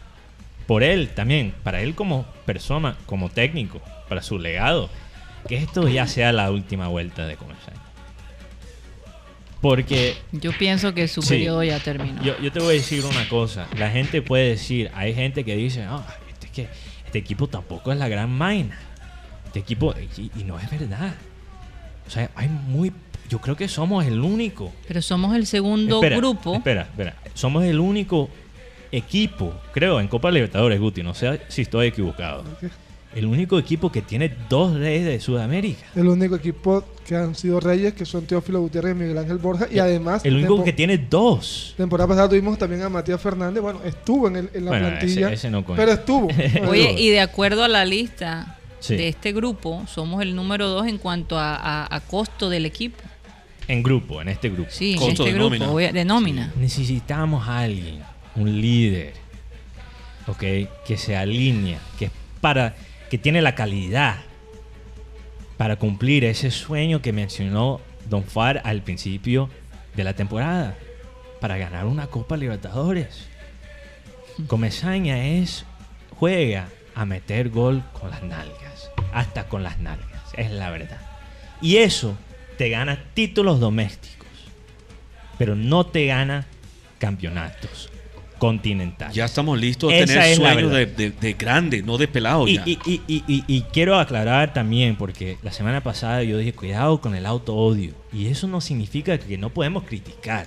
por 0.66 0.82
él 0.82 1.10
también, 1.14 1.54
para 1.62 1.82
él 1.82 1.94
como 1.94 2.24
persona, 2.46 2.96
como 3.06 3.28
técnico, 3.28 3.80
para 4.08 4.22
su 4.22 4.38
legado, 4.38 4.88
que 5.48 5.56
esto 5.56 5.86
ya 5.88 6.06
sea 6.06 6.32
la 6.32 6.50
última 6.50 6.88
vuelta 6.88 7.26
de 7.26 7.36
Comesaña. 7.36 7.76
Porque 9.60 10.16
Yo 10.30 10.52
pienso 10.56 10.94
que 10.94 11.08
su 11.08 11.20
Sí. 11.22 11.30
periodo 11.30 11.64
ya 11.64 11.80
terminó. 11.80 12.22
yo, 12.22 12.38
yo 12.40 12.52
te 12.52 12.60
voy 12.60 12.68
a 12.70 12.72
decir 12.78 13.04
una 13.04 13.28
cosa. 13.28 13.66
La 13.76 13.90
gente 13.90 14.22
puede 14.22 14.50
decir, 14.50 14.90
hay 14.94 15.14
gente 15.14 15.44
que 15.44 15.56
dice, 15.56 15.82
"Ah, 15.82 16.04
este, 16.30 16.46
es 16.46 16.52
que 16.52 16.68
este 17.06 17.18
equipo 17.18 17.48
tampoco 17.48 17.90
es 17.90 17.98
la 17.98 18.08
gran 18.08 18.30
maina. 18.30 18.78
Este 19.46 19.58
equipo, 19.58 19.94
y, 20.16 20.30
y 20.38 20.44
no 20.44 20.58
es 20.60 20.70
verdad. 20.70 21.14
O 22.06 22.10
sea, 22.10 22.30
hay 22.36 22.48
muy... 22.48 22.92
Yo 23.28 23.40
creo 23.40 23.56
que 23.56 23.66
somos 23.68 24.06
el 24.06 24.20
único. 24.20 24.72
Pero 24.86 25.02
somos 25.02 25.34
el 25.34 25.46
segundo 25.46 25.96
Espera, 25.96 26.16
grupo. 26.16 26.54
Espera, 26.54 26.82
espera. 26.82 27.14
Somos 27.34 27.64
el 27.64 27.80
único 27.80 28.30
equipo, 28.92 29.54
creo, 29.72 30.00
en 30.00 30.08
Copa 30.08 30.30
Libertadores, 30.30 30.78
Guti. 30.80 31.02
No 31.02 31.14
sé 31.14 31.40
si 31.48 31.62
estoy 31.62 31.88
equivocado. 31.88 32.44
El 33.18 33.26
único 33.26 33.58
equipo 33.58 33.90
que 33.90 34.00
tiene 34.00 34.32
dos 34.48 34.74
reyes 34.78 35.04
de 35.04 35.18
Sudamérica. 35.18 35.84
El 35.96 36.06
único 36.06 36.36
equipo 36.36 36.84
que 37.04 37.16
han 37.16 37.34
sido 37.34 37.58
reyes, 37.58 37.94
que 37.94 38.04
son 38.06 38.26
Teófilo 38.26 38.60
Gutiérrez 38.60 38.94
y 38.94 38.98
Miguel 39.00 39.18
Ángel 39.18 39.38
Borja. 39.38 39.66
Y 39.72 39.80
además, 39.80 40.24
El 40.24 40.34
único 40.36 40.54
tempo- 40.54 40.64
que 40.64 40.72
tiene 40.72 40.98
dos. 40.98 41.74
temporada 41.76 42.06
pasada 42.06 42.28
tuvimos 42.28 42.56
también 42.58 42.82
a 42.82 42.88
Matías 42.88 43.20
Fernández. 43.20 43.60
Bueno, 43.60 43.80
estuvo 43.84 44.28
en, 44.28 44.36
el- 44.36 44.50
en 44.54 44.64
la 44.66 44.70
Bueno, 44.70 44.86
plantilla. 44.88 45.26
ese- 45.26 45.34
ese 45.34 45.50
no 45.50 45.64
cuenta. 45.64 45.82
pero 45.84 45.92
estuvo. 45.98 46.28
Oye, 46.68 46.92
y 46.96 47.08
de 47.08 47.20
acuerdo 47.20 47.64
a 47.64 47.68
la 47.68 47.84
lista 47.84 48.56
Sí. 48.78 48.94
de 48.94 49.08
este 49.08 49.32
grupo, 49.32 49.82
somos 49.88 50.22
el 50.22 50.36
número 50.36 50.68
dos 50.68 50.86
en 50.86 50.98
cuanto 50.98 51.36
a, 51.38 51.56
a- 51.56 51.92
a 51.96 52.00
costo 52.00 52.48
del 52.48 52.66
equipo. 52.66 53.02
En 53.66 53.82
grupo, 53.82 54.22
en 54.22 54.28
este 54.28 54.48
grupo. 54.48 54.70
Sí, 54.70 54.92
en 54.92 54.98
Costo 54.98 55.24
este 55.24 55.24
de 55.24 55.32
grupo, 55.32 55.56
nómina. 55.56 55.70
obvia- 55.72 55.92
de 55.92 56.04
nómina. 56.04 56.52
Necesitamos 56.56 57.48
a 57.48 57.58
alguien, 57.60 57.98
un 58.36 58.60
líder, 58.60 59.14
¿ok? 60.28 60.38
Que 60.86 60.96
se 60.96 61.16
alinea, 61.16 61.78
que 61.98 62.10
para 62.40 62.76
que 63.10 63.18
tiene 63.18 63.42
la 63.42 63.54
calidad 63.54 64.16
para 65.56 65.76
cumplir 65.76 66.24
ese 66.24 66.50
sueño 66.50 67.02
que 67.02 67.12
mencionó 67.12 67.80
Don 68.08 68.24
Far 68.24 68.62
al 68.64 68.82
principio 68.82 69.48
de 69.96 70.04
la 70.04 70.14
temporada, 70.14 70.76
para 71.40 71.58
ganar 71.58 71.86
una 71.86 72.06
Copa 72.06 72.36
Libertadores. 72.36 73.26
Comesaña 74.46 75.26
es 75.26 75.64
juega 76.16 76.68
a 76.94 77.04
meter 77.04 77.48
gol 77.50 77.82
con 77.92 78.10
las 78.10 78.22
nalgas, 78.22 78.90
hasta 79.12 79.48
con 79.48 79.62
las 79.62 79.78
nalgas, 79.80 80.22
es 80.34 80.50
la 80.50 80.70
verdad. 80.70 81.00
Y 81.60 81.78
eso 81.78 82.16
te 82.56 82.70
gana 82.70 83.04
títulos 83.14 83.58
domésticos, 83.58 84.28
pero 85.38 85.56
no 85.56 85.86
te 85.86 86.06
gana 86.06 86.46
campeonatos 86.98 87.90
continentales. 88.38 89.14
Ya 89.14 89.24
estamos 89.26 89.58
listos 89.58 89.92
a 89.92 89.96
Esa 89.96 90.14
tener 90.14 90.36
sueños 90.36 90.72
de, 90.72 90.86
de- 90.86 91.10
de 91.10 91.32
grande, 91.34 91.82
no 91.82 91.98
de 91.98 92.08
pelado 92.08 92.46
Y, 92.48 92.56
ya. 92.56 92.62
y- 92.66 93.64
quiero 93.72 93.98
aclarar 93.98 94.52
también, 94.52 94.96
porque 94.96 95.36
la 95.42 95.52
semana 95.52 95.82
pasada 95.82 96.22
yo 96.22 96.38
dije, 96.38 96.52
cuidado 96.52 97.00
con 97.00 97.14
el 97.14 97.26
auto 97.26 97.54
odio. 97.54 97.92
Y 98.12 98.26
eso 98.28 98.46
no 98.46 98.60
significa 98.60 99.18
que 99.18 99.36
no 99.38 99.50
podemos 99.50 99.84
criticar. 99.84 100.46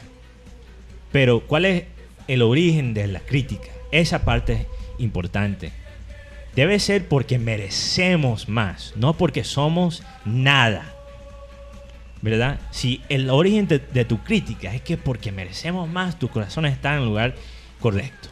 Pero, 1.12 1.42
¿cuál 1.42 1.66
es 1.66 1.84
el 2.28 2.42
origen 2.42 2.94
de 2.94 3.08
la 3.08 3.20
crítica? 3.20 3.68
Esa 3.92 4.24
parte 4.24 4.54
es 4.54 4.66
importante. 5.00 5.74
Debe 6.56 6.80
ser 6.80 7.08
porque 7.08 7.40
merecemos 7.40 8.50
más, 8.50 8.94
no 8.96 9.14
porque 9.18 9.44
somos 9.44 10.04
nada. 10.26 10.94
¿Verdad? 12.22 12.60
Si 12.70 13.02
el 13.10 13.30
origen 13.32 13.68
de, 13.68 13.80
de 13.80 14.06
tu 14.06 14.20
crítica 14.20 14.74
es 14.76 14.82
que 14.82 14.96
porque 14.96 15.32
merecemos 15.32 15.90
más, 15.90 16.20
tu 16.20 16.28
corazón 16.30 16.68
está 16.68 16.96
en 16.96 17.06
lugar 17.06 17.34
correcto. 17.82 18.30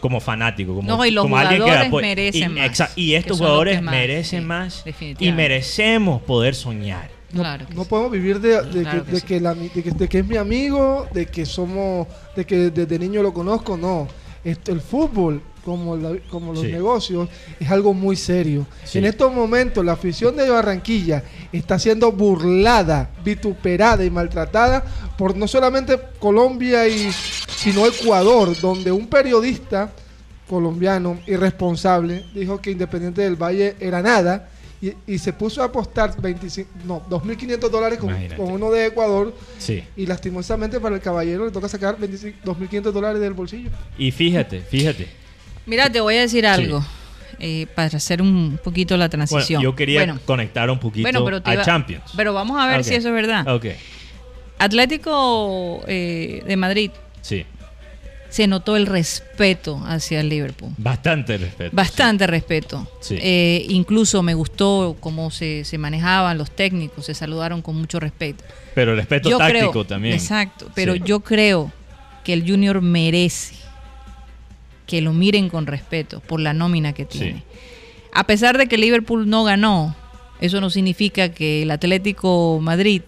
Como 0.00 0.20
fanático, 0.20 0.74
como, 0.74 0.86
No, 0.86 1.04
y 1.06 1.10
los 1.10 1.22
como 1.24 1.38
alguien 1.38 1.64
que 1.64 1.70
apoya- 1.70 2.02
merecen 2.08 2.50
y, 2.50 2.54
más, 2.60 2.92
y 2.94 3.14
estos 3.14 3.38
jugadores 3.38 3.80
más, 3.82 3.94
merecen 3.94 4.40
sí, 4.40 4.46
más 4.46 4.84
y 5.18 5.32
merecemos 5.32 6.20
poder 6.22 6.54
soñar. 6.54 7.08
No, 7.32 7.40
Claro 7.40 7.66
que 7.66 7.74
no 7.74 7.82
sí. 7.84 7.88
podemos 7.88 8.12
vivir 8.12 8.38
de, 8.40 8.62
de 8.62 8.82
Claro 8.82 9.00
que, 9.00 9.06
que 9.06 9.12
de 9.12 9.20
sí. 9.20 9.26
que 9.26 9.40
la- 9.40 9.54
de 9.54 9.68
que- 9.70 9.82
de 9.90 10.08
que 10.08 10.18
es 10.18 10.26
mi 10.26 10.36
amigo, 10.36 11.06
de 11.12 11.24
que 11.26 11.46
somos, 11.46 12.06
de 12.36 12.44
que 12.44 12.56
desde 12.70 12.98
niño 12.98 13.22
lo 13.22 13.32
conozco, 13.32 13.76
no. 13.78 14.06
Esto, 14.44 14.72
el 14.72 14.80
fútbol, 14.82 15.42
como, 15.68 15.96
la- 15.96 16.16
como 16.30 16.52
los 16.54 16.62
Sí. 16.62 16.72
negocios, 16.72 17.28
es 17.60 17.70
algo 17.70 17.92
muy 17.94 18.16
serio. 18.16 18.66
Sí. 18.84 18.98
En 18.98 19.04
estos 19.04 19.32
momentos, 19.34 19.84
la 19.84 19.92
afición 19.92 20.34
de 20.36 20.48
Barranquilla 20.48 21.22
está 21.52 21.78
siendo 21.78 22.10
burlada, 22.12 23.10
vituperada 23.24 24.04
y 24.04 24.10
maltratada 24.10 24.82
por 25.18 25.36
no 25.36 25.46
solamente 25.46 25.98
Colombia 26.18 26.88
y 26.88 27.10
sino 27.56 27.86
Ecuador, 27.86 28.58
donde 28.60 28.90
un 28.92 29.06
periodista 29.08 29.92
colombiano 30.48 31.18
irresponsable 31.26 32.24
dijo 32.34 32.58
que 32.60 32.70
Independiente 32.70 33.22
del 33.22 33.36
Valle 33.36 33.76
era 33.80 34.00
nada 34.00 34.48
y, 34.80 34.92
y 35.08 35.18
se 35.18 35.32
puso 35.32 35.60
a 35.60 35.66
apostar 35.66 36.18
25, 36.22 36.70
no, 36.86 37.02
2.500 37.10 37.68
dólares 37.68 37.98
con, 37.98 38.14
uno 38.38 38.70
de 38.70 38.86
Ecuador 38.86 39.34
Sí. 39.58 39.82
y 39.96 40.06
lastimosamente 40.06 40.78
para 40.78 40.94
el 40.94 41.00
caballero 41.02 41.44
le 41.44 41.50
toca 41.50 41.68
sacar 41.68 41.98
25 41.98 42.38
2.500 42.44 42.92
dólares 42.92 43.20
del 43.20 43.32
bolsillo. 43.32 43.70
Y 43.98 44.12
fíjate, 44.12 44.60
fíjate. 44.60 45.08
Mira, 45.68 45.88
te 45.90 46.00
voy 46.00 46.16
a 46.16 46.20
decir 46.22 46.46
algo 46.46 46.84
eh, 47.38 47.66
para 47.74 47.96
hacer 47.98 48.20
un 48.20 48.58
poquito 48.64 48.96
la 48.96 49.06
Bueno, 49.08 49.26
transición. 49.26 49.62
yo 49.62 49.76
quería 49.76 50.00
Bueno, 50.00 50.18
conectar 50.24 50.68
un 50.70 50.78
poquito 50.80 51.02
bueno, 51.04 51.24
pero 51.24 51.60
a 51.60 51.64
Champions. 51.64 52.10
Pero 52.16 52.32
vamos 52.34 52.60
a 52.60 52.66
ver 52.66 52.82
si 52.82 52.94
eso 52.94 53.08
es 53.08 53.14
verdad. 53.14 53.46
Ok, 53.54 53.66
Atlético 54.58 55.82
eh, 55.86 56.42
de 56.46 56.56
Madrid 56.56 56.90
sí. 57.20 57.44
se 58.28 58.46
notó 58.46 58.76
el 58.76 58.86
respeto 58.86 59.80
hacia 59.86 60.20
el 60.20 60.28
Liverpool. 60.28 60.72
Bastante 60.76 61.38
respeto. 61.38 61.70
Bastante 61.76 62.26
respeto. 62.26 62.90
Sí. 63.00 63.16
Eh, 63.20 63.64
incluso 63.68 64.22
me 64.22 64.34
gustó 64.34 64.96
cómo 64.98 65.30
se, 65.30 65.64
se 65.64 65.78
manejaban 65.78 66.36
los 66.38 66.50
técnicos, 66.50 67.06
se 67.06 67.14
saludaron 67.14 67.62
con 67.62 67.76
mucho 67.76 68.00
respeto. 68.00 68.44
Pero 68.74 68.96
respeto 68.96 69.30
Yo 69.30 69.38
táctico 69.38 69.70
creo, 69.70 69.84
también. 69.86 70.14
Exacto, 70.14 70.68
pero 70.74 70.94
Sí. 70.94 71.02
yo 71.04 71.20
creo 71.20 71.70
que 72.24 72.32
el 72.32 72.48
Junior 72.48 72.82
merece 72.82 73.54
que 74.88 75.00
lo 75.00 75.12
miren 75.12 75.48
con 75.50 75.66
respeto 75.66 76.18
por 76.20 76.40
la 76.40 76.52
nómina 76.52 76.92
que 76.92 77.04
Sí. 77.08 77.18
tiene. 77.20 77.44
A 78.12 78.24
pesar 78.26 78.58
de 78.58 78.66
que 78.66 78.76
Liverpool 78.78 79.28
no 79.30 79.44
ganó, 79.44 79.94
eso 80.40 80.60
no 80.60 80.70
significa 80.70 81.28
que 81.28 81.62
el 81.62 81.70
Atlético 81.70 82.58
Madrid 82.60 83.02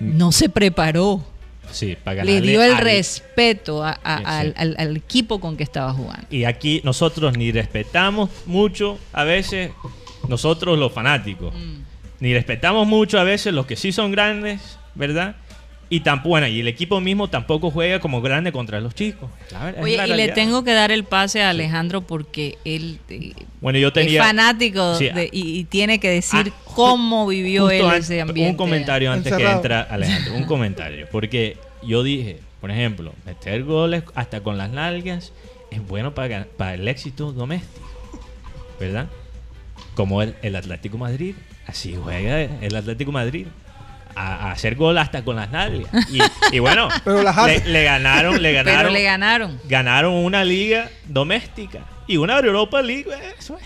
no 0.00 0.32
se 0.32 0.48
preparó. 0.48 1.22
Sí, 1.70 1.96
para 2.02 2.24
Le 2.24 2.40
dio 2.40 2.62
el 2.62 2.72
al- 2.74 2.78
respeto 2.82 3.84
a- 3.84 3.98
a- 4.02 4.16
Sí, 4.18 4.22
sí. 4.24 4.30
Al, 4.30 4.54
al- 4.56 4.76
al 4.78 4.96
equipo 4.96 5.38
con 5.40 5.56
que 5.58 5.64
estaba 5.64 5.92
jugando. 5.92 6.26
Y 6.30 6.44
aquí 6.44 6.80
nosotros 6.84 7.36
ni 7.36 7.52
respetamos 7.52 8.30
mucho 8.46 8.98
a 9.12 9.24
veces 9.24 9.72
nosotros 10.28 10.78
los 10.78 10.92
fanáticos. 10.92 11.52
Mm. 11.54 11.82
Ni 12.20 12.32
respetamos 12.32 12.86
mucho 12.86 13.18
a 13.20 13.24
veces 13.24 13.52
los 13.52 13.66
que 13.66 13.76
sí 13.76 13.92
son 13.92 14.12
grandes, 14.12 14.78
¿verdad? 14.94 15.36
Y 15.90 16.00
tampoco, 16.00 16.28
bueno, 16.30 16.46
y 16.48 16.60
el 16.60 16.68
equipo 16.68 17.00
mismo 17.00 17.28
tampoco 17.28 17.70
juega 17.70 17.98
como 17.98 18.20
grande 18.20 18.52
contra 18.52 18.78
los 18.80 18.94
chicos. 18.94 19.30
Oye, 19.80 19.98
y 20.06 20.12
le 20.12 20.28
tengo 20.28 20.62
que 20.62 20.74
dar 20.74 20.90
el 20.92 21.04
pase 21.04 21.42
a 21.42 21.48
Alejandro 21.50 22.02
porque 22.02 22.58
él 22.66 22.98
eh, 23.08 23.32
Bueno, 23.62 23.78
yo 23.78 23.90
tenía 23.90 24.20
es 24.20 24.26
fanático 24.26 24.96
Sí, 24.96 25.08
de- 25.08 25.30
y, 25.32 25.58
y 25.60 25.64
tiene 25.64 25.98
que 25.98 26.10
decir 26.10 26.52
Ah, 26.54 26.60
cómo 26.74 27.26
vivió 27.26 27.70
él 27.70 27.86
ese 27.96 28.20
ambiente. 28.20 28.50
Un 28.50 28.56
comentario 28.58 29.10
antes 29.10 29.32
Encerrado. 29.32 29.62
que 29.62 29.66
entra 29.66 29.80
Alejandro, 29.82 30.34
un 30.34 30.44
comentario. 30.44 31.06
Porque 31.10 31.56
yo 31.82 32.02
dije, 32.02 32.38
por 32.60 32.70
ejemplo, 32.70 33.14
meter 33.24 33.64
goles 33.64 34.02
hasta 34.14 34.42
con 34.42 34.58
las 34.58 34.70
nalgas 34.70 35.32
es 35.70 35.86
bueno 35.86 36.14
para, 36.14 36.44
para 36.58 36.74
el 36.74 36.86
éxito 36.86 37.32
doméstico, 37.32 37.88
¿verdad? 38.78 39.06
Como 39.94 40.20
el, 40.20 40.34
el 40.42 40.54
Atlético 40.54 40.98
Madrid, 40.98 41.34
así 41.66 41.96
juega 42.00 42.42
el 42.42 42.76
Atlético 42.76 43.10
Madrid. 43.10 43.46
A, 44.20 44.48
a 44.48 44.52
hacer 44.52 44.74
gol 44.74 44.98
hasta 44.98 45.22
con 45.24 45.36
las 45.36 45.50
nalgas. 45.50 45.90
Y, 46.10 46.18
y 46.56 46.58
bueno, 46.58 46.88
Pero 47.04 47.22
las 47.22 47.36
le, 47.66 47.84
ganaron, 47.84 48.42
le 48.42 48.52
Pero 48.52 48.64
ganaron, 48.64 48.92
le 48.92 49.02
ganaron. 49.02 49.60
ganaron 49.68 50.12
una 50.14 50.44
liga 50.44 50.90
doméstica 51.06 51.80
y 52.06 52.16
una 52.16 52.38
Europa 52.38 52.82
League. 52.82 53.06
Eso 53.38 53.56
es. 53.58 53.64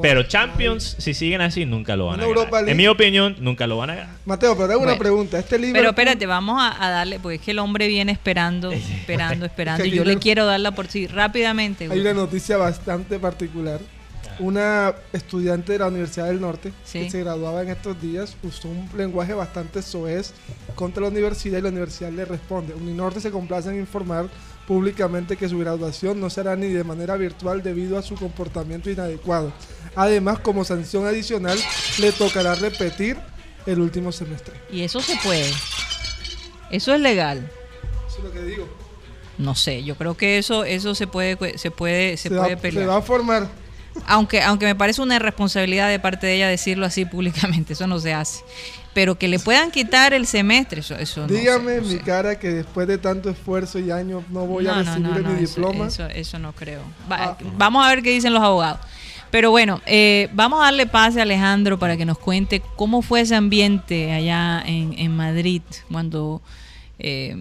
Pero 0.00 0.22
Champions, 0.22 0.94
si 1.00 1.12
siguen 1.12 1.40
así, 1.40 1.64
nunca 1.66 1.96
lo 1.96 2.06
van 2.06 2.20
Una 2.20 2.42
a 2.42 2.44
ganar. 2.44 2.68
En 2.68 2.76
mi 2.76 2.86
opinión, 2.86 3.34
nunca 3.40 3.66
lo 3.66 3.78
van 3.78 3.90
a 3.90 3.94
ganar. 3.96 4.14
Mateo, 4.26 4.54
pero 4.56 4.66
hago 4.70 4.76
una 4.76 4.92
Bueno. 4.92 4.98
pregunta. 5.00 5.38
Este 5.40 5.58
libro 5.58 5.74
Pero 5.76 5.88
espérate, 5.90 6.24
vamos 6.26 6.62
a, 6.62 6.84
a 6.86 6.90
darle, 6.90 7.18
porque 7.18 7.34
es 7.36 7.40
que 7.42 7.50
el 7.50 7.58
hombre 7.58 7.88
viene 7.88 8.12
esperando, 8.12 8.70
esperando, 8.72 9.44
esperando. 9.46 9.82
Es 9.82 9.88
Y 9.92 9.96
yo 9.96 10.04
le 10.04 10.16
quiero 10.18 10.46
dar 10.46 10.60
la 10.60 10.70
por 10.70 10.86
sí 10.86 11.08
rápidamente. 11.08 11.88
Hay 11.90 11.98
una 11.98 12.14
noticia 12.14 12.56
bastante 12.56 13.18
particular. 13.18 13.80
Una 14.40 14.94
estudiante 15.12 15.72
de 15.72 15.78
la 15.80 15.88
Universidad 15.88 16.26
del 16.26 16.40
Norte 16.40 16.72
Sí. 16.84 17.00
que 17.00 17.10
se 17.10 17.20
graduaba 17.20 17.62
en 17.62 17.70
estos 17.70 18.00
días 18.00 18.36
usó 18.42 18.68
un 18.68 18.88
lenguaje 18.96 19.34
bastante 19.34 19.82
soez 19.82 20.32
contra 20.76 21.02
la 21.02 21.08
universidad 21.08 21.58
y 21.58 21.62
la 21.62 21.68
universidad 21.70 22.10
le 22.12 22.24
responde. 22.24 22.74
Uninorte 22.74 23.20
se 23.20 23.30
complace 23.30 23.68
en 23.70 23.80
informar 23.80 24.28
públicamente 24.66 25.36
que 25.36 25.48
su 25.48 25.58
graduación 25.58 26.20
no 26.20 26.30
será 26.30 26.54
ni 26.54 26.68
de 26.68 26.84
manera 26.84 27.16
virtual 27.16 27.62
debido 27.62 27.98
a 27.98 28.02
su 28.02 28.14
comportamiento 28.14 28.90
inadecuado. 28.90 29.52
Además, 29.96 30.38
como 30.40 30.62
sanción 30.64 31.06
adicional, 31.06 31.58
le 31.98 32.12
tocará 32.12 32.54
repetir 32.54 33.16
el 33.66 33.80
último 33.80 34.12
semestre. 34.12 34.54
Y 34.70 34.82
eso 34.82 35.00
se 35.00 35.16
puede. 35.24 35.50
Eso 36.70 36.94
es 36.94 37.00
legal. 37.00 37.50
Eso 38.08 38.18
es 38.18 38.24
lo 38.24 38.30
que 38.32 38.42
digo. 38.42 38.68
No 39.38 39.54
sé, 39.54 39.82
yo 39.84 39.94
creo 39.96 40.16
que 40.16 40.38
eso, 40.38 40.64
eso 40.64 40.94
se 40.94 41.06
puede, 41.06 41.36
se 41.58 41.70
puede, 41.70 42.16
se, 42.16 42.28
puede 42.28 42.50
se 42.50 42.56
pelear. 42.56 42.88
va 42.88 42.96
a 42.98 43.02
formar. 43.02 43.48
Aunque, 44.06 44.40
aunque 44.42 44.64
me 44.66 44.74
parece 44.74 45.02
una 45.02 45.16
irresponsabilidad 45.16 45.88
de 45.88 45.98
parte 45.98 46.26
de 46.26 46.36
ella 46.36 46.48
decirlo 46.48 46.86
así 46.86 47.04
públicamente, 47.04 47.72
eso 47.74 47.86
no 47.86 47.98
se 48.00 48.12
hace. 48.14 48.42
Pero 48.94 49.18
que 49.18 49.28
le 49.28 49.38
puedan 49.38 49.70
quitar 49.70 50.12
el 50.14 50.26
semestre, 50.26 50.80
eso, 50.80 50.96
eso 50.96 51.22
no 51.22 51.28
sé, 51.28 51.34
Dígame 51.34 51.76
no 51.76 51.82
mi 51.82 51.88
sé. 51.96 52.00
cara 52.00 52.38
que 52.38 52.48
después 52.48 52.88
de 52.88 52.98
tanto 52.98 53.30
esfuerzo 53.30 53.78
y 53.78 53.90
años 53.90 54.24
no 54.30 54.46
voy 54.46 54.66
a 54.66 54.82
No, 54.82 54.82
recibir 54.82 55.24
mi 55.24 55.44
eso- 55.44 55.54
diploma. 55.60 55.86
Eso, 55.88 56.06
eso 56.06 56.38
no 56.38 56.52
creo. 56.52 56.80
Va- 57.10 57.16
Ah. 57.18 57.36
Vamos 57.56 57.84
a 57.86 57.88
ver 57.90 58.02
qué 58.02 58.10
dicen 58.10 58.32
los 58.32 58.42
abogados. 58.42 58.80
Pero 59.30 59.50
bueno, 59.50 59.82
eh, 59.84 60.30
vamos 60.32 60.58
a 60.60 60.64
darle 60.64 60.86
pase 60.86 61.20
a 61.20 61.22
Alejandro 61.24 61.78
para 61.78 61.96
que 61.98 62.06
nos 62.06 62.18
cuente 62.18 62.62
cómo 62.76 63.02
fue 63.02 63.20
ese 63.20 63.34
ambiente 63.36 64.10
allá 64.10 64.62
en, 64.64 64.94
en 64.98 65.14
Madrid 65.14 65.60
cuando 65.92 66.40
eh, 66.98 67.36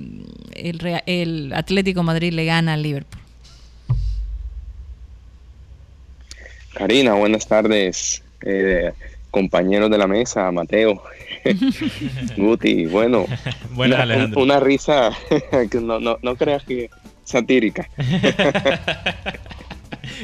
el, 0.53 1.01
el 1.05 1.53
Atlético 1.55 2.03
Madrid 2.03 2.33
le 2.33 2.43
gana 2.45 2.73
al 2.73 2.83
Liverpool. 2.83 3.21
Karina, 6.77 7.15
buenas 7.15 7.47
tardes, 7.47 8.23
eh, 8.45 8.91
compañeros 9.31 9.89
de 9.89 9.97
la 9.97 10.05
mesa, 10.05 10.51
Mateo, 10.51 11.01
Guti, 12.37 12.85
bueno, 12.85 13.25
Buenas, 13.71 14.07
una, 14.35 14.59
risa 14.59 15.09
que 15.71 15.79
no, 15.81 15.99
no, 15.99 16.19
no 16.21 16.35
creas 16.35 16.63
que 16.63 16.91
satírica, 17.23 17.89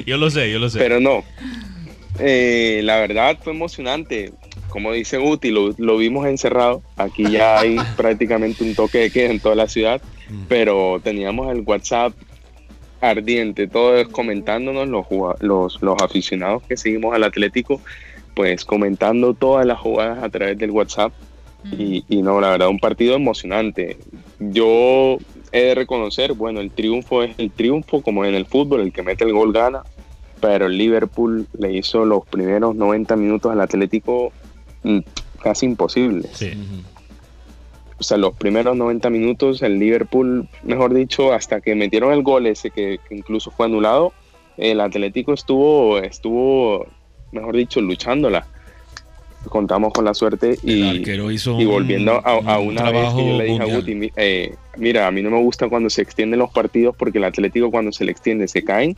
yo 0.06 0.18
lo 0.18 0.30
sé, 0.30 0.52
yo 0.52 0.60
lo 0.60 0.70
sé. 0.70 0.78
pero 0.78 1.00
no. 1.00 1.24
Eh, 2.20 2.82
la 2.84 2.98
verdad 2.98 3.40
fue 3.42 3.54
emocionante, 3.54 4.32
como 4.70 4.92
dice 4.92 5.18
Guti, 5.18 5.50
lo, 5.50 5.74
lo 5.80 5.98
vimos 5.98 6.28
encerrado, 6.28 6.84
aquí 6.98 7.24
ya 7.32 7.60
hay 7.60 7.78
prácticamente 7.98 8.64
un 8.64 8.76
toque 8.76 9.00
de 9.00 9.10
queda 9.10 9.32
en 9.32 9.40
toda 9.40 9.56
la 9.56 9.68
ciudad, 9.68 10.02
pero 10.48 11.02
teníamos 11.04 11.52
el 11.52 11.62
WhatsApp 11.62 12.14
ardiente, 13.04 13.68
todo 13.68 13.98
es 13.98 14.08
comentándonos 14.08 14.88
los, 14.88 15.06
los, 15.42 15.82
los 15.82 16.02
aficionados 16.02 16.64
que 16.64 16.78
seguimos 16.78 17.14
al 17.14 17.24
Atlético, 17.24 17.82
pues 18.34 18.66
comentando 18.66 19.34
todas 19.34 19.66
las 19.66 19.80
jugadas 19.80 20.24
a 20.24 20.30
través 20.30 20.58
del 20.58 20.72
WhatsApp. 20.72 21.14
Y, 21.72 22.04
y 22.10 22.22
no, 22.22 22.42
la 22.42 22.50
verdad, 22.50 22.68
un 22.68 22.80
partido 22.80 23.16
emocionante. 23.16 23.98
Yo 24.40 25.18
he 25.54 25.62
de 25.62 25.76
reconocer, 25.76 26.34
bueno, 26.34 26.60
el 26.60 26.72
triunfo 26.72 27.24
es 27.24 27.36
el 27.38 27.52
triunfo, 27.52 28.02
como 28.02 28.26
en 28.26 28.36
el 28.36 28.46
fútbol, 28.46 28.82
el 28.82 28.92
que 28.92 29.04
mete 29.04 29.24
el 29.24 29.32
gol 29.32 29.54
gana, 29.54 29.84
pero 30.42 30.66
el 30.66 30.78
Liverpool 30.78 31.48
le 31.58 31.72
hizo 31.72 32.04
los 32.04 32.26
primeros 32.26 32.76
90 32.76 33.16
minutos 33.16 33.52
al 33.52 33.62
Atlético 33.62 34.34
mm, 34.84 35.00
casi 35.42 35.66
imposibles. 35.66 36.32
Sí. 36.34 36.52
O 38.00 38.04
sea, 38.04 38.18
los 38.18 38.34
primeros 38.36 38.76
90 38.76 39.10
minutos 39.10 39.62
el 39.62 39.80
Liverpool, 39.80 40.48
mejor 40.64 40.94
dicho, 40.94 41.32
hasta 41.34 41.62
que 41.62 41.76
metieron 41.76 42.12
el 42.14 42.24
gol 42.24 42.48
ese 42.48 42.72
que, 42.72 43.00
que 43.08 43.16
incluso 43.16 43.52
fue 43.52 43.66
anulado, 43.68 44.14
el 44.58 44.82
Atlético 44.82 45.34
estuvo, 45.34 46.00
estuvo, 46.00 46.88
mejor 47.32 47.56
dicho, 47.56 47.82
luchándola. 47.82 48.46
Contamos 49.50 49.92
con 49.92 50.06
la 50.06 50.14
suerte 50.14 50.58
y, 50.64 51.04
y 51.60 51.66
volviendo 51.66 52.14
a, 52.26 52.32
a 52.32 52.60
un 52.60 52.70
una 52.70 52.92
vez 52.92 53.14
que 53.14 53.28
yo 53.30 53.38
le 53.38 53.44
dije 53.44 53.56
a 53.56 53.60
mundial. 53.60 53.80
Guti, 53.82 53.96
mi- 53.96 54.12
eh, 54.16 54.56
mira, 54.78 55.06
a 55.06 55.12
mí 55.12 55.22
no 55.22 55.30
me 55.32 55.42
gusta 55.42 55.68
cuando 55.68 55.90
se 55.90 56.02
extienden 56.02 56.40
los 56.40 56.50
partidos 56.52 56.96
porque 56.98 57.18
el 57.18 57.26
Atlético 57.26 57.70
cuando 57.70 57.92
se 57.92 58.06
le 58.06 58.12
extiende 58.12 58.48
se 58.48 58.64
caen. 58.64 58.96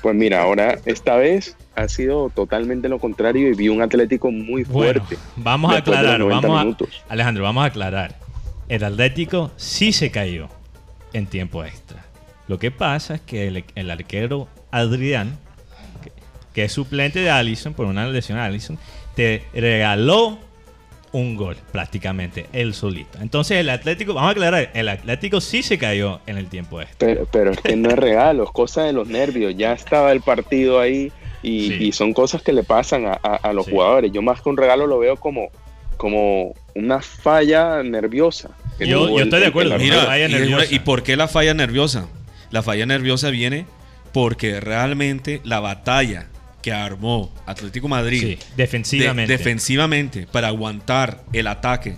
Pues 0.00 0.14
mira, 0.14 0.42
ahora 0.42 0.78
esta 0.86 1.16
vez 1.16 1.56
ha 1.74 1.88
sido 1.88 2.30
totalmente 2.30 2.88
lo 2.88 3.00
contrario 3.00 3.50
y 3.50 3.54
vi 3.56 3.68
un 3.68 3.82
Atlético 3.82 4.30
muy 4.30 4.62
Bueno, 4.62 5.00
fuerte. 5.04 5.16
vamos 5.36 5.72
a 5.74 5.78
aclarar, 5.78 6.20
90 6.20 6.46
vamos 6.48 6.76
a. 6.80 7.12
Alejandro, 7.12 7.42
vamos 7.42 7.62
a 7.64 7.66
aclarar. 7.66 8.14
El 8.70 8.84
Atlético 8.84 9.50
sí 9.56 9.92
se 9.92 10.10
cayó 10.10 10.48
en 11.12 11.26
tiempo 11.26 11.64
extra. 11.64 12.04
Lo 12.48 12.58
que 12.58 12.70
pasa 12.70 13.16
es 13.16 13.20
que 13.20 13.48
el, 13.48 13.64
el 13.74 13.90
arquero 13.90 14.48
Adrián, 14.70 15.36
que, 16.02 16.12
que 16.54 16.64
es 16.64 16.72
suplente 16.72 17.20
de 17.20 17.30
Allison 17.30 17.74
por 17.74 17.86
una 17.86 18.06
lesión 18.06 18.38
de 18.38 18.44
Allison, 18.44 18.78
te 19.14 19.42
regaló 19.52 20.38
un 21.12 21.34
gol 21.36 21.56
prácticamente, 21.72 22.46
él 22.52 22.72
solito. 22.72 23.18
Entonces 23.20 23.58
el 23.58 23.68
Atlético, 23.70 24.14
vamos 24.14 24.28
a 24.28 24.32
aclarar, 24.32 24.70
el 24.74 24.88
Atlético 24.88 25.40
sí 25.40 25.64
se 25.64 25.76
cayó 25.76 26.20
en 26.26 26.38
el 26.38 26.46
tiempo 26.46 26.80
extra. 26.80 26.96
Pero, 27.08 27.26
pero 27.30 27.50
es 27.50 27.60
que 27.60 27.74
no 27.74 27.88
es 27.90 27.96
regalo, 27.96 28.44
es 28.44 28.50
cosa 28.50 28.84
de 28.84 28.92
los 28.92 29.08
nervios. 29.08 29.52
Ya 29.56 29.72
estaba 29.72 30.12
el 30.12 30.20
partido 30.20 30.78
ahí 30.78 31.10
y, 31.42 31.68
Sí. 31.70 31.74
y 31.86 31.92
son 31.92 32.12
cosas 32.12 32.42
que 32.42 32.52
le 32.52 32.62
pasan 32.62 33.06
a, 33.06 33.18
a- 33.20 33.34
a 33.36 33.52
los 33.52 33.64
Sí. 33.66 33.72
jugadores. 33.72 34.12
Yo 34.12 34.22
más 34.22 34.40
que 34.40 34.48
un 34.48 34.56
regalo 34.56 34.86
lo 34.86 35.00
veo 35.00 35.16
como, 35.16 35.48
como 35.96 36.54
una 36.74 37.00
falla 37.00 37.82
nerviosa. 37.82 38.50
Yo- 38.78 39.18
estoy 39.20 39.40
de 39.40 39.46
acuerdo. 39.46 39.78
Mira, 39.78 40.02
falla 40.06 40.18
y, 40.18 40.22
es 40.22 40.28
una- 40.30 40.38
nerviosa. 40.38 40.74
¿y 40.74 40.78
por 40.80 41.02
qué 41.02 41.16
la 41.16 41.28
falla 41.28 41.54
nerviosa? 41.54 42.08
La 42.50 42.62
falla 42.62 42.86
nerviosa 42.86 43.30
viene 43.30 43.66
porque 44.12 44.60
realmente 44.60 45.40
la 45.44 45.60
batalla 45.60 46.26
que 46.62 46.72
armó 46.72 47.32
Atlético 47.46 47.88
Madrid 47.88 48.20
Sí, 48.20 48.38
defensivamente. 48.56 49.32
de- 49.32 49.38
defensivamente 49.38 50.26
para 50.26 50.48
aguantar 50.48 51.22
el 51.32 51.46
ataque 51.46 51.96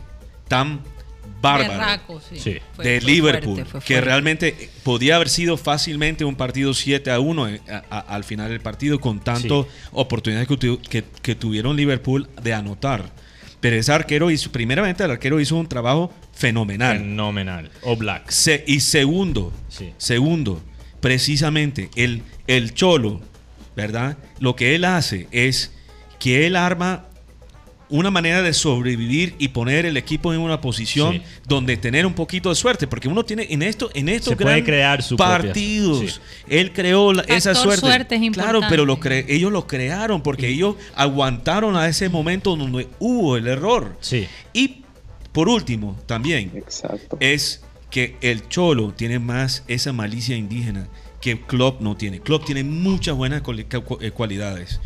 tan 0.48 0.80
bárbaro 1.40 1.72
Berraco, 1.72 2.20
sí. 2.20 2.38
Sí. 2.38 2.58
Fue- 2.74 2.84
de 2.84 3.00
fue 3.00 3.10
Liverpool, 3.10 3.54
fuerte, 3.56 3.70
fue 3.70 3.80
que 3.80 4.00
realmente 4.00 4.70
podía 4.84 5.16
haber 5.16 5.28
sido 5.28 5.56
fácilmente 5.56 6.24
un 6.24 6.36
partido 6.36 6.74
7 6.74 7.10
a 7.10 7.18
1 7.18 7.48
eh, 7.48 7.60
a- 7.68 7.82
a- 7.90 7.98
al 8.00 8.22
final 8.24 8.50
del 8.50 8.60
partido 8.60 9.00
con 9.00 9.18
tantas 9.18 9.66
oportunidades 9.90 10.46
que, 10.48 10.56
tu- 10.56 10.80
que- 10.80 11.04
que 11.22 11.34
tuvieron 11.34 11.76
Liverpool 11.76 12.28
de 12.42 12.54
anotar. 12.54 13.10
Pero 13.62 13.76
ese 13.76 13.90
arquero 13.92 14.30
hizo, 14.30 14.52
primeramente 14.52 15.04
el 15.04 15.10
arquero 15.12 15.40
hizo 15.40 15.56
un 15.56 15.66
trabajo 15.68 16.12
fenomenal. 16.34 16.98
Fenomenal. 16.98 17.70
O 17.82 17.96
Black. 17.96 18.28
Se- 18.28 18.62
y 18.66 18.80
segundo, 18.80 19.52
Sí. 19.68 19.94
segundo, 19.96 20.60
precisamente 21.00 21.88
el, 21.96 22.22
el 22.46 22.74
Cholo, 22.74 23.20
¿verdad? 23.76 24.18
Lo 24.40 24.56
que 24.56 24.74
él 24.74 24.84
hace 24.84 25.28
es 25.30 25.72
que 26.18 26.46
él 26.46 26.56
arma 26.56 27.06
una 27.93 28.11
manera 28.11 28.43
de 28.43 28.53
sobrevivir 28.53 29.34
y 29.38 29.49
poner 29.49 29.86
el 29.86 29.97
equipo 29.97 30.32
en 30.34 30.40
una 30.40 30.61
posición 30.61 31.12
Sí. 31.14 31.22
donde 31.47 31.76
tener 31.76 32.07
un 32.07 32.14
poquito 32.14 32.49
de 32.49 32.55
suerte, 32.57 32.86
porque 32.88 33.07
uno 33.07 33.24
tiene 33.24 33.47
en 33.51 33.62
esto 33.62 33.90
en 33.95 34.09
estos 34.09 34.30
Se 34.30 34.36
puede 34.36 34.57
gran 34.57 34.64
crear 34.64 35.03
su 35.03 35.16
propia- 35.16 35.38
partidos, 35.38 36.12
sí. 36.12 36.20
él 36.49 36.72
creó 36.72 37.12
la- 37.12 37.22
esa 37.22 37.55
suerte. 37.55 37.80
suerte 37.80 38.16
es 38.16 38.30
claro, 38.32 38.61
pero 38.68 38.84
lo 38.84 38.99
cre- 38.99 39.24
ellos 39.28 39.53
lo 39.53 39.66
crearon 39.66 40.22
porque 40.22 40.49
ellos 40.49 40.74
aguantaron 40.97 41.76
a 41.76 41.86
ese 41.86 42.09
momento 42.09 42.57
donde 42.57 42.88
hubo 42.99 43.36
el 43.36 43.47
error. 43.47 43.97
Sí. 44.01 44.26
Y 44.53 44.82
por 45.32 45.49
último, 45.49 45.97
también 46.07 46.51
Exacto. 46.55 47.16
es 47.20 47.62
que 47.90 48.16
el 48.22 48.49
Cholo 48.49 48.93
tiene 48.97 49.18
más 49.18 49.64
esa 49.68 49.93
malicia 49.93 50.34
indígena 50.36 50.88
que 51.20 51.40
Klopp 51.40 51.80
no 51.82 51.97
tiene. 51.97 52.20
Klopp 52.20 52.45
tiene 52.47 52.64
muchas 52.64 53.14
buenas 53.14 53.43
eh, 54.01 54.11
cualidades, 54.11 54.80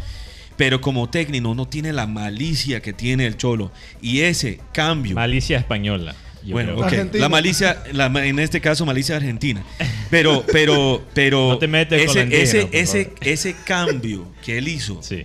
pero 0.57 0.81
como 0.81 1.09
técnico 1.11 1.55
no 1.55 1.67
tiene 1.69 1.93
la 1.93 2.07
malicia 2.07 2.81
que 2.81 2.93
tiene 2.93 3.27
el 3.27 3.37
Cholo. 3.37 3.71
Y 4.01 4.21
ese 4.21 4.61
cambio... 4.73 5.15
Malicia 5.15 5.59
española. 5.59 6.15
yo 6.45 6.53
bueno, 6.53 6.73
creo. 6.75 6.79
ok, 6.87 6.93
Argentina. 6.93 7.23
la 7.23 7.29
malicia, 7.29 7.83
la 7.93 8.07
en 8.27 8.39
este 8.39 8.61
caso 8.61 8.87
malicia 8.87 9.17
argentina. 9.17 9.63
Pero, 10.11 10.45
pero, 10.53 11.05
pero... 11.15 11.49
No 11.51 11.59
te 11.59 11.69
metes 11.69 12.07
con 12.07 12.11
ese, 12.11 12.19
la 12.19 12.25
indígena, 12.25 12.43
ese, 12.45 12.65
por 12.67 12.75
ese, 12.75 13.13
ese 13.51 13.57
cambio 13.65 14.29
que 14.45 14.59
él 14.59 14.69
hizo 14.69 15.03
Sí. 15.03 15.25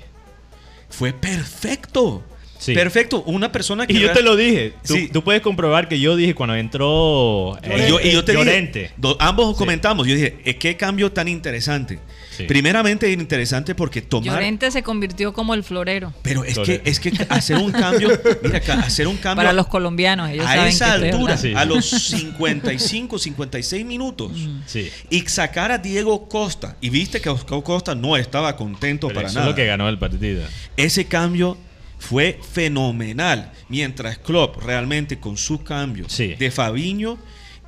fue 0.89 1.13
perfecto. 1.13 2.23
Sí. 2.59 2.75
Perfecto. 2.75 3.23
Una 3.23 3.51
persona 3.51 3.87
que... 3.87 3.93
Y 3.93 3.99
yo 3.99 4.11
te 4.11 4.21
lo 4.21 4.35
dije. 4.35 4.73
Tú, 4.85 4.93
Sí. 4.93 5.09
tú 5.11 5.23
puedes 5.23 5.41
comprobar 5.41 5.87
que 5.87 5.99
yo 5.99 6.15
dije 6.15 6.35
cuando 6.35 6.55
entró 6.55 7.57
eh, 7.63 7.85
Y 7.87 7.89
yo, 7.89 7.99
y 7.99 8.11
yo 8.11 8.23
te 8.23 8.33
Llorente. 8.33 8.79
dije, 8.81 8.93
do- 8.97 9.17
ambos 9.19 9.49
Sí. 9.55 9.57
comentamos, 9.57 10.05
yo 10.05 10.13
dije, 10.13 10.37
"Eh, 10.45 10.57
qué 10.57 10.77
cambio 10.77 11.11
tan 11.11 11.27
interesante. 11.27 11.97
Sí. 12.35 12.43
Primeramente 12.45 13.11
interesante 13.11 13.75
porque 13.75 14.01
tomar, 14.01 14.33
Llorente 14.35 14.71
se 14.71 14.83
convirtió 14.83 15.33
como 15.33 15.53
el 15.53 15.63
florero. 15.63 16.13
pero 16.21 16.43
es 16.45 16.57
que 16.59 16.81
es 16.85 16.99
que 16.99 17.11
hacer 17.29 17.57
un 17.57 17.71
cambio, 17.71 18.09
mira, 18.43 18.61
hacer 18.83 19.07
un 19.07 19.17
cambio 19.17 19.35
Para 19.43 19.53
los 19.53 19.67
colombianos, 19.67 20.29
ellos 20.29 20.45
a 20.45 20.55
saben 20.55 20.67
esa 20.69 20.85
que 20.99 21.09
altura. 21.11 21.37
Sí. 21.37 21.53
a 21.55 21.65
los 21.65 21.85
55, 21.85 23.19
56 23.19 23.85
minutos. 23.85 24.31
Sí. 24.65 24.89
Y 25.09 25.21
sacar 25.21 25.71
a 25.71 25.77
Diego 25.77 26.27
Costa, 26.29 26.77
y 26.81 26.89
viste 26.89 27.19
que 27.21 27.29
Oscar 27.29 27.61
Costa 27.63 27.95
no 27.95 28.15
estaba 28.17 28.55
contento 28.55 29.07
Pero 29.07 29.15
para 29.19 29.27
eso 29.27 29.35
nada. 29.39 29.47
es 29.47 29.51
lo 29.51 29.55
que 29.55 29.65
ganó 29.65 29.89
el 29.89 29.99
partido. 29.99 30.43
Ese 30.77 31.05
cambio 31.05 31.57
fue 31.99 32.39
fenomenal. 32.53 33.51
Mientras 33.69 34.17
Klopp 34.17 34.57
realmente 34.63 35.19
con 35.19 35.37
su 35.37 35.63
cambio 35.63 36.05
Sí. 36.09 36.35
de 36.35 36.49
Fabiño 36.51 37.17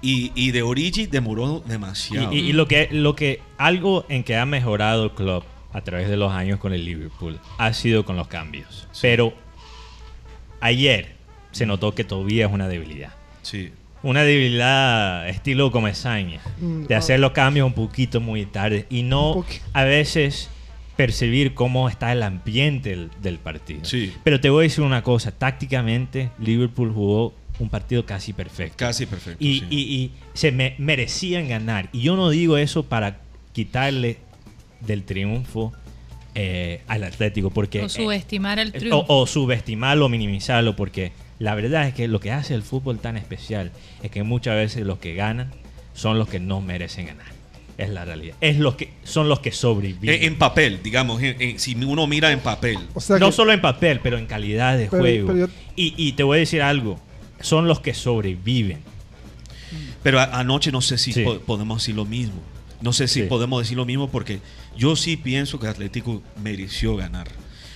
y, 0.03 0.31
y 0.35 0.51
de 0.51 0.61
Origi 0.61 1.07
demoró 1.07 1.63
Y, 1.65 1.69
demasiado. 1.69 2.31
y- 2.33 2.37
y 2.39 2.53
lo 2.53 2.67
que 2.67 2.89
lo 2.91 3.15
que 3.15 3.39
algo 3.57 4.05
en 4.09 4.23
que 4.23 4.35
ha 4.37 4.45
mejorado 4.45 5.05
el 5.05 5.11
club 5.11 5.43
a 5.71 5.81
través 5.81 6.07
de 6.09 6.17
los 6.17 6.31
años 6.31 6.59
con 6.59 6.73
el 6.73 6.85
Liverpool 6.85 7.39
ha 7.57 7.73
sido 7.73 8.05
con 8.05 8.15
los 8.17 8.27
cambios. 8.27 8.87
Pero 9.01 9.33
ayer 10.59 11.13
se 11.51 11.65
notó 11.65 11.93
que 11.95 12.03
todavía 12.03 12.45
es 12.47 12.51
una 12.51 12.67
debilidad. 12.67 13.13
Sí. 13.41 13.71
Una 14.01 14.23
debilidad 14.23 15.29
estilo 15.29 15.71
Comesaña, 15.71 16.41
Mm, 16.59 16.83
de 16.83 16.95
ah. 16.95 16.97
hacer 16.97 17.19
los 17.19 17.31
cambios 17.31 17.65
un 17.67 17.73
poquito 17.73 18.19
muy 18.19 18.45
tarde 18.45 18.85
y 18.89 19.03
no 19.03 19.45
a 19.73 19.83
veces 19.83 20.49
percibir 20.97 21.53
cómo 21.53 21.89
está 21.89 22.11
el 22.11 22.21
ambiente 22.21 22.89
del, 22.91 23.09
del 23.21 23.39
partido. 23.39 23.83
Sí. 23.85 24.13
Pero 24.23 24.39
te 24.41 24.49
voy 24.49 24.63
a 24.65 24.67
decir 24.67 24.83
una 24.83 25.01
cosa, 25.03 25.31
tácticamente 25.31 26.29
Liverpool 26.37 26.91
jugó 26.93 27.33
un 27.59 27.69
partido 27.69 28.05
casi 28.05 28.33
perfecto. 28.33 28.75
Casi 28.77 29.05
perfecto. 29.05 29.43
Y, 29.43 29.59
sí. 29.59 29.65
y- 29.69 29.77
y 29.95 30.11
se 30.33 30.51
me- 30.51 30.75
merecían 30.77 31.47
ganar. 31.47 31.89
Y 31.93 32.01
yo 32.01 32.15
no 32.15 32.29
digo 32.29 32.57
eso 32.57 32.83
para 32.83 33.17
quitarle 33.53 34.17
del 34.81 35.03
triunfo 35.03 35.71
eh, 36.35 36.81
al 36.87 37.03
Atlético, 37.03 37.51
porque... 37.51 37.81
O 37.81 37.85
eh, 37.85 37.89
subestimar 37.89 38.57
el 38.59 38.69
o, 38.69 38.71
triunfo. 38.71 39.05
o 39.07 39.27
subestimarlo, 39.27 40.09
minimizarlo, 40.09 40.75
porque 40.75 41.11
la 41.39 41.53
verdad 41.53 41.87
es 41.87 41.93
que 41.93 42.07
lo 42.07 42.19
que 42.19 42.31
hace 42.31 42.55
el 42.55 42.63
fútbol 42.63 42.97
tan 42.99 43.17
especial 43.17 43.71
es 44.01 44.09
que 44.09 44.23
muchas 44.23 44.55
veces 44.55 44.83
los 44.85 44.97
que 44.97 45.13
ganan 45.13 45.51
son 45.93 46.17
los 46.17 46.27
que 46.27 46.39
no 46.39 46.59
merecen 46.59 47.05
ganar. 47.05 47.27
Es 47.77 47.89
la 47.89 48.03
realidad. 48.05 48.35
Es 48.41 48.57
los 48.57 48.75
que 48.75 48.89
son 49.03 49.29
los 49.29 49.39
que 49.41 49.51
sobreviven. 49.51 50.15
En, 50.21 50.23
en 50.33 50.37
papel, 50.39 50.79
digamos, 50.83 51.21
en- 51.21 51.39
en- 51.41 51.59
si 51.59 51.75
uno 51.75 52.07
mira 52.07 52.31
en 52.31 52.39
papel. 52.39 52.77
O 52.95 52.99
sea 53.01 53.17
no 53.19 53.27
que- 53.27 53.31
solo 53.31 53.51
en 53.53 53.61
papel, 53.61 53.99
pero 54.01 54.17
en 54.17 54.25
calidad 54.25 54.75
de 54.77 54.87
Pero- 54.87 55.01
juego. 55.03 55.27
pero 55.27 55.39
yo- 55.47 55.53
y, 55.75 55.93
y 55.97 56.13
te 56.13 56.23
voy 56.23 56.37
a 56.37 56.39
decir 56.39 56.61
algo. 56.63 56.99
Son 57.43 57.67
los 57.67 57.79
que 57.81 57.93
sobreviven. 57.93 58.79
Pero 60.01 60.19
a- 60.19 60.25
anoche 60.39 60.71
no 60.71 60.81
sé 60.81 60.97
si 60.97 61.13
Sí. 61.13 61.23
po- 61.23 61.39
podemos 61.39 61.81
decir 61.81 61.95
lo 61.95 62.05
mismo. 62.05 62.41
No 62.81 62.91
sé 62.93 63.07
si 63.07 63.21
Sí. 63.21 63.25
podemos 63.27 63.61
decir 63.61 63.77
lo 63.77 63.85
mismo 63.85 64.09
porque 64.09 64.39
yo 64.77 64.95
sí 64.95 65.15
pienso 65.17 65.59
que 65.59 65.67
Atlético 65.67 66.21
mereció 66.41 66.95
ganar. 66.95 67.27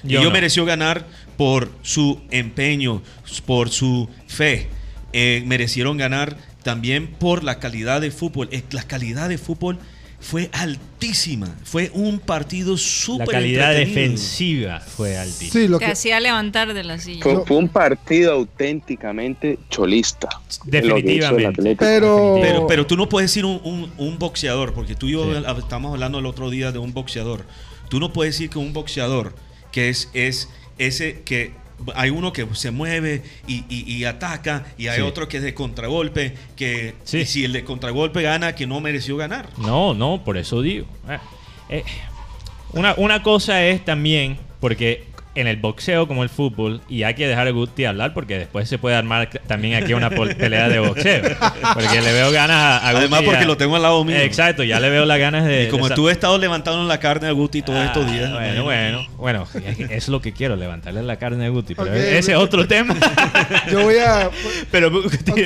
Y 0.03 0.10
Yo 0.10 0.22
yo 0.22 0.26
no. 0.30 0.31
mereció 0.31 0.65
ganar 0.65 1.07
por 1.38 1.72
su 1.81 2.19
empeño, 2.31 3.02
por 3.45 3.69
su 3.69 4.10
fe. 4.27 4.68
Eh, 5.14 5.44
merecieron 5.45 5.98
ganar 5.98 6.38
también 6.64 7.07
por 7.07 7.44
la 7.44 7.60
calidad 7.60 8.02
de 8.02 8.11
fútbol. 8.11 8.49
Eh, 8.52 8.64
la 8.72 8.84
calidad 8.84 9.30
de 9.30 9.38
fútbol 9.38 9.80
fue 10.19 10.49
altísima. 10.52 11.48
Fue 11.64 11.91
un 11.94 12.19
partido 12.19 12.72
La 12.73 12.77
súper 12.77 13.27
calidad 13.27 13.72
entretenido. 13.76 14.02
defensiva 14.02 14.80
fue 14.80 15.18
altísima. 15.18 15.52
Sí, 15.52 15.68
lo 15.68 15.80
Te 15.80 15.85
que, 15.85 15.91
hacía 15.91 16.19
levantar 16.19 16.73
de 16.73 16.84
la 16.84 16.98
silla. 16.99 17.22
Fue, 17.23 17.45
fue 17.45 17.57
un 17.57 17.69
partido 17.69 18.34
auténticamente 18.34 19.60
cholista. 19.69 20.27
Definitivamente. 20.65 21.76
Pero, 21.77 22.38
Pero, 22.41 22.68
pero 22.68 22.88
tú 22.88 22.98
no 22.98 23.07
puedes 23.10 23.30
decir 23.31 23.45
un, 23.45 23.61
un- 23.64 23.91
un 23.98 24.18
boxeador, 24.19 24.73
porque 24.73 24.95
tú 24.95 25.07
y 25.07 25.11
yo 25.14 25.26
Sí. 25.34 25.44
estamos 25.60 25.94
hablando 25.94 26.19
el 26.19 26.26
otro 26.26 26.49
día 26.49 26.72
de 26.72 26.80
un 26.80 26.94
boxeador. 26.94 27.45
Tú 27.89 27.99
no 27.99 28.11
puedes 28.11 28.35
decir 28.35 28.49
que 28.49 28.60
un 28.60 28.73
boxeador, 28.73 29.35
que 29.72 29.89
es, 29.89 30.10
es 30.14 30.49
ese 30.77 31.22
que 31.23 31.53
hay 31.95 32.09
uno 32.09 32.33
que 32.33 32.47
se 32.53 32.71
mueve 32.71 33.23
y, 33.47 33.63
y- 33.69 33.83
y 33.93 34.05
ataca, 34.05 34.65
y 34.77 34.87
hay 34.87 34.97
Sí. 34.97 35.01
otro 35.01 35.27
que 35.27 35.37
es 35.37 35.43
de 35.43 35.53
contragolpe, 35.53 36.33
que 36.55 36.95
Sí. 37.03 37.25
si 37.25 37.45
el 37.45 37.53
de 37.53 37.63
contragolpe 37.63 38.21
gana, 38.21 38.55
que 38.55 38.65
no 38.67 38.79
mereció 38.81 39.17
ganar. 39.17 39.49
No, 39.57 39.93
no, 39.93 40.23
por 40.23 40.37
eso 40.37 40.61
digo. 40.61 40.85
Eh, 41.09 41.19
eh, 41.69 41.83
una, 42.73 42.93
una 42.97 43.23
cosa 43.23 43.63
es 43.65 43.83
también, 43.85 44.37
porque 44.59 45.06
en 45.38 45.45
el 45.45 45.57
boxeo 45.57 46.07
como 46.07 46.23
el 46.23 46.30
fútbol, 46.30 46.81
y 46.89 47.03
hay 47.03 47.14
que 47.14 47.27
dejar 47.27 47.47
a 47.47 47.51
Guti 47.51 47.85
hablar 47.85 48.15
porque 48.15 48.39
después 48.39 48.68
se 48.68 48.80
puede 48.80 48.95
armar 48.95 49.30
también 49.45 49.76
aquí 49.76 49.93
una 49.93 50.09
pelea 50.38 50.68
de 50.68 50.80
boxeo. 50.80 51.22
Porque 51.76 52.01
le 52.01 52.11
veo 52.11 52.31
ganas 52.31 52.57
a, 52.57 52.77
a 52.77 52.91
Guti 52.93 52.97
Además, 53.03 53.22
porque 53.23 53.45
lo 53.45 53.55
tengo 53.55 53.76
al 53.76 53.84
lado 53.84 54.03
mío. 54.03 54.18
Exacto, 54.18 54.64
ya 54.64 54.80
le 54.80 54.89
veo 54.89 55.05
las 55.05 55.19
ganas 55.19 55.45
de... 55.45 55.65
Y 55.65 55.68
como 55.68 55.89
de 55.89 55.95
tú 55.95 56.09
he 56.09 56.11
estado 56.11 56.39
levantando 56.39 56.84
la 56.85 56.99
carne 56.99 57.27
a 57.27 57.31
Guti 57.31 57.61
todos 57.61 57.85
estos 57.85 58.05
Ah, 58.07 58.11
días. 58.11 58.31
Bueno, 58.31 58.64
bueno, 58.64 59.07
bueno, 59.18 59.47
es 59.91 60.07
lo 60.07 60.22
que 60.22 60.34
quiero, 60.34 60.55
levantarle 60.55 61.03
la 61.03 61.18
carne 61.18 61.45
a 61.45 61.49
Guti. 61.49 61.76
Pero 61.76 61.93
ese 61.93 62.31
es 62.31 62.38
otro 62.38 62.68
tema. 62.68 62.95
yo 63.72 63.84
voy 63.84 63.97
a... 63.97 64.31
Pero 64.72 64.89
Guti, 65.03 65.43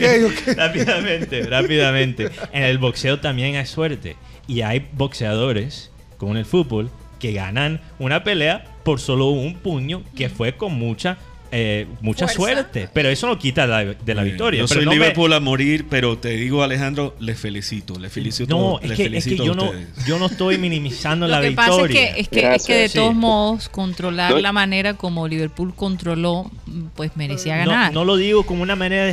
rápidamente, 0.56 1.44
rápidamente. 1.44 2.30
En 2.54 2.64
el 2.64 2.78
boxeo 2.78 3.20
también 3.20 3.58
hay 3.58 3.66
suerte. 3.66 4.16
Y 4.48 4.62
hay 4.62 4.88
boxeadores, 4.94 5.92
como 6.18 6.32
en 6.32 6.38
el 6.38 6.46
fútbol, 6.46 6.90
que 7.20 7.34
ganan 7.34 7.82
una 8.00 8.24
pelea 8.24 8.64
por 8.84 9.00
solo 9.00 9.28
un 9.28 9.56
puño 9.56 10.04
que 10.16 10.30
fue 10.30 10.56
con 10.56 10.74
mucha 10.74 11.18
eh, 11.52 11.88
mucha 12.02 12.28
Fuerza. 12.28 12.62
suerte. 12.62 12.90
Pero 12.94 13.10
eso 13.10 13.28
no 13.28 13.38
quita 13.38 13.68
la- 13.68 13.84
de 13.84 14.16
la 14.16 14.24
Bien. 14.24 14.36
victoria. 14.36 14.60
Yo 14.62 14.68
Pero 14.68 14.80
soy 14.80 14.86
no 14.86 14.92
me- 14.92 14.98
Liverpool 14.98 15.34
a 15.34 15.40
morir, 15.40 15.86
pero 15.90 16.18
te 16.18 16.30
digo, 16.30 16.64
Alejandro, 16.64 17.16
les 17.20 17.40
felicito. 17.40 18.00
Les 18.00 18.12
felicito, 18.12 18.56
No, 18.58 18.80
les 18.82 18.92
es 18.92 18.98
que, 18.98 19.04
es 19.04 19.10
que 19.10 19.20
felicito 19.32 19.44
a 19.44 19.46
yo, 19.46 19.56
no, 19.56 19.72
yo 20.08 20.20
no 20.20 20.26
estoy 20.28 20.58
minimizando 20.58 21.28
Lo 21.28 21.32
la 21.36 21.42
que 21.42 21.50
victoria. 21.50 21.72
pasa 21.72 21.86
es 21.86 21.90
que, 21.92 22.20
es 22.22 22.28
que, 22.30 22.56
es 22.56 22.66
que 22.66 22.76
de 22.76 22.90
sí. 22.90 22.98
todos 22.98 23.16
modos 23.16 23.70
controlar 23.70 24.32
No. 24.32 24.40
la 24.40 24.52
manera 24.52 24.94
como 24.96 25.28
Liverpool 25.28 25.74
controló, 25.76 26.50
pues 26.96 27.12
merecía 27.16 27.64
no, 27.66 27.72
ganar. 27.72 27.94
no 27.94 28.06
lo 28.06 28.16
digo 28.16 28.46
como 28.46 28.64
una 28.64 28.76
manera. 28.76 29.08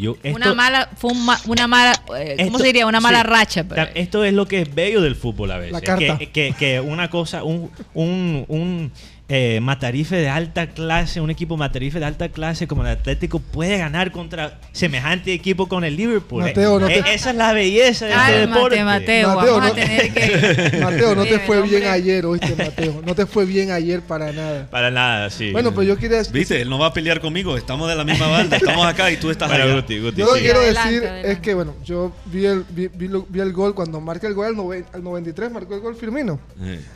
Yo, 0.00 0.16
esto, 0.22 0.36
una 0.36 0.54
mala, 0.54 0.90
fue 0.96 1.12
un 1.12 1.24
ma- 1.24 1.40
una 1.46 1.66
mala, 1.66 1.92
eh, 2.18 2.34
¿cómo 2.38 2.46
Esto- 2.46 2.58
se 2.58 2.66
diría? 2.66 2.86
Una 2.86 3.00
mala 3.00 3.22
sí. 3.22 3.26
racha. 3.28 3.64
pero- 3.64 3.86
Ta- 3.86 3.92
Esto 3.94 4.24
es 4.24 4.32
lo 4.32 4.46
que 4.46 4.62
es 4.62 4.74
bello 4.74 5.00
del 5.00 5.16
fútbol 5.16 5.50
a 5.50 5.58
veces. 5.58 5.72
La 5.72 5.80
carta. 5.80 6.18
Que, 6.18 6.30
que- 6.30 6.54
que 6.58 6.80
una 6.80 7.08
cosa, 7.10 7.44
un, 7.44 7.70
un, 7.94 8.44
un, 8.48 8.92
eh, 9.28 9.58
matarife 9.62 10.16
de 10.16 10.28
alta 10.28 10.66
clase, 10.66 11.18
un 11.20 11.30
equipo 11.30 11.56
matarife 11.56 11.98
de 11.98 12.04
alta 12.04 12.28
clase 12.28 12.66
como 12.68 12.82
el 12.82 12.88
Atlético 12.88 13.38
puede 13.38 13.78
ganar 13.78 14.12
contra 14.12 14.58
semejante 14.72 15.32
equipo 15.32 15.66
con 15.66 15.82
el 15.82 15.96
Liverpool. 15.96 16.42
Mateo, 16.42 16.76
Eh, 16.76 16.80
no 16.80 16.86
te- 16.88 16.98
eh, 16.98 17.04
esa 17.14 17.30
es 17.30 17.36
la 17.36 17.52
belleza 17.54 18.04
de 18.06 18.12
este 18.12 18.32
deporte. 18.46 18.84
Mateo. 18.84 19.34
Mateo, 19.34 19.54
vamos 19.54 19.62
no- 19.62 19.72
a 19.72 19.74
tener 19.74 20.12
que... 20.12 20.78
Mateo, 20.82 21.14
no 21.14 21.24
te 21.24 21.38
fue 21.38 21.62
bien 21.62 21.84
ayer, 21.84 22.26
oíste, 22.26 22.54
Mateo. 22.54 23.00
No 23.06 23.14
te 23.14 23.24
fue 23.24 23.46
bien 23.46 23.70
ayer 23.70 24.02
para 24.02 24.30
nada. 24.30 24.68
Para 24.70 24.90
nada, 24.90 25.30
sí. 25.30 25.52
Bueno, 25.52 25.72
pues 25.72 25.88
yo 25.88 25.96
quería 25.96 26.18
decir... 26.18 26.32
Viste, 26.34 26.60
él 26.60 26.68
no 26.68 26.78
va 26.78 26.88
a 26.88 26.92
pelear 26.92 27.20
conmigo. 27.20 27.56
Estamos 27.56 27.88
de 27.88 27.96
la 27.96 28.04
misma 28.04 28.26
banda. 28.28 28.58
Estamos 28.58 28.84
acá 28.84 29.10
y 29.10 29.16
tú 29.16 29.30
estás 29.30 29.50
Para 29.50 29.64
allá. 29.64 29.74
Guti, 29.74 30.00
Guti, 30.00 30.20
Yo 30.20 30.26
lo 30.26 30.32
que 30.34 30.38
sí. 30.40 30.44
quiero 30.44 30.60
Adelante, 30.60 30.90
decir 30.92 31.08
adelante. 31.08 31.32
es 31.32 31.38
que, 31.38 31.54
bueno, 31.54 31.74
yo 31.82 32.12
vi 32.26 32.44
el, 32.44 32.64
vi, 32.68 32.88
vi 32.88 33.08
lo- 33.08 33.24
vi 33.28 33.40
el 33.40 33.52
gol 33.54 33.74
cuando 33.74 34.02
marca 34.02 34.26
el 34.26 34.34
gol 34.34 34.48
al, 34.48 34.54
noven- 34.54 34.84
al 34.92 35.02
93, 35.02 35.50
marcó 35.50 35.74
el 35.74 35.80
gol 35.80 35.96
Firmino. 35.96 36.38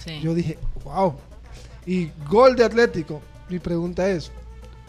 Sí. 0.05 0.21
Yo 0.23 0.35
dije, 0.35 0.59
wow. 0.85 1.15
Y 1.89 2.11
gol 2.29 2.55
de 2.55 2.65
Atlético. 2.65 3.23
Mi 3.49 3.59
pregunta 3.59 4.07
es, 4.09 4.31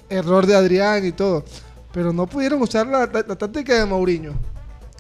error 0.10 0.46
de 0.46 0.56
Adrián 0.56 1.06
y 1.06 1.14
todo. 1.14 1.46
Pero 1.94 2.12
no 2.12 2.28
pudieron 2.28 2.62
usar 2.62 2.86
la, 2.88 3.06
la- 3.06 3.26
la 3.28 3.36
táctica 3.38 3.74
de 3.80 3.86
Mourinho. 3.86 4.34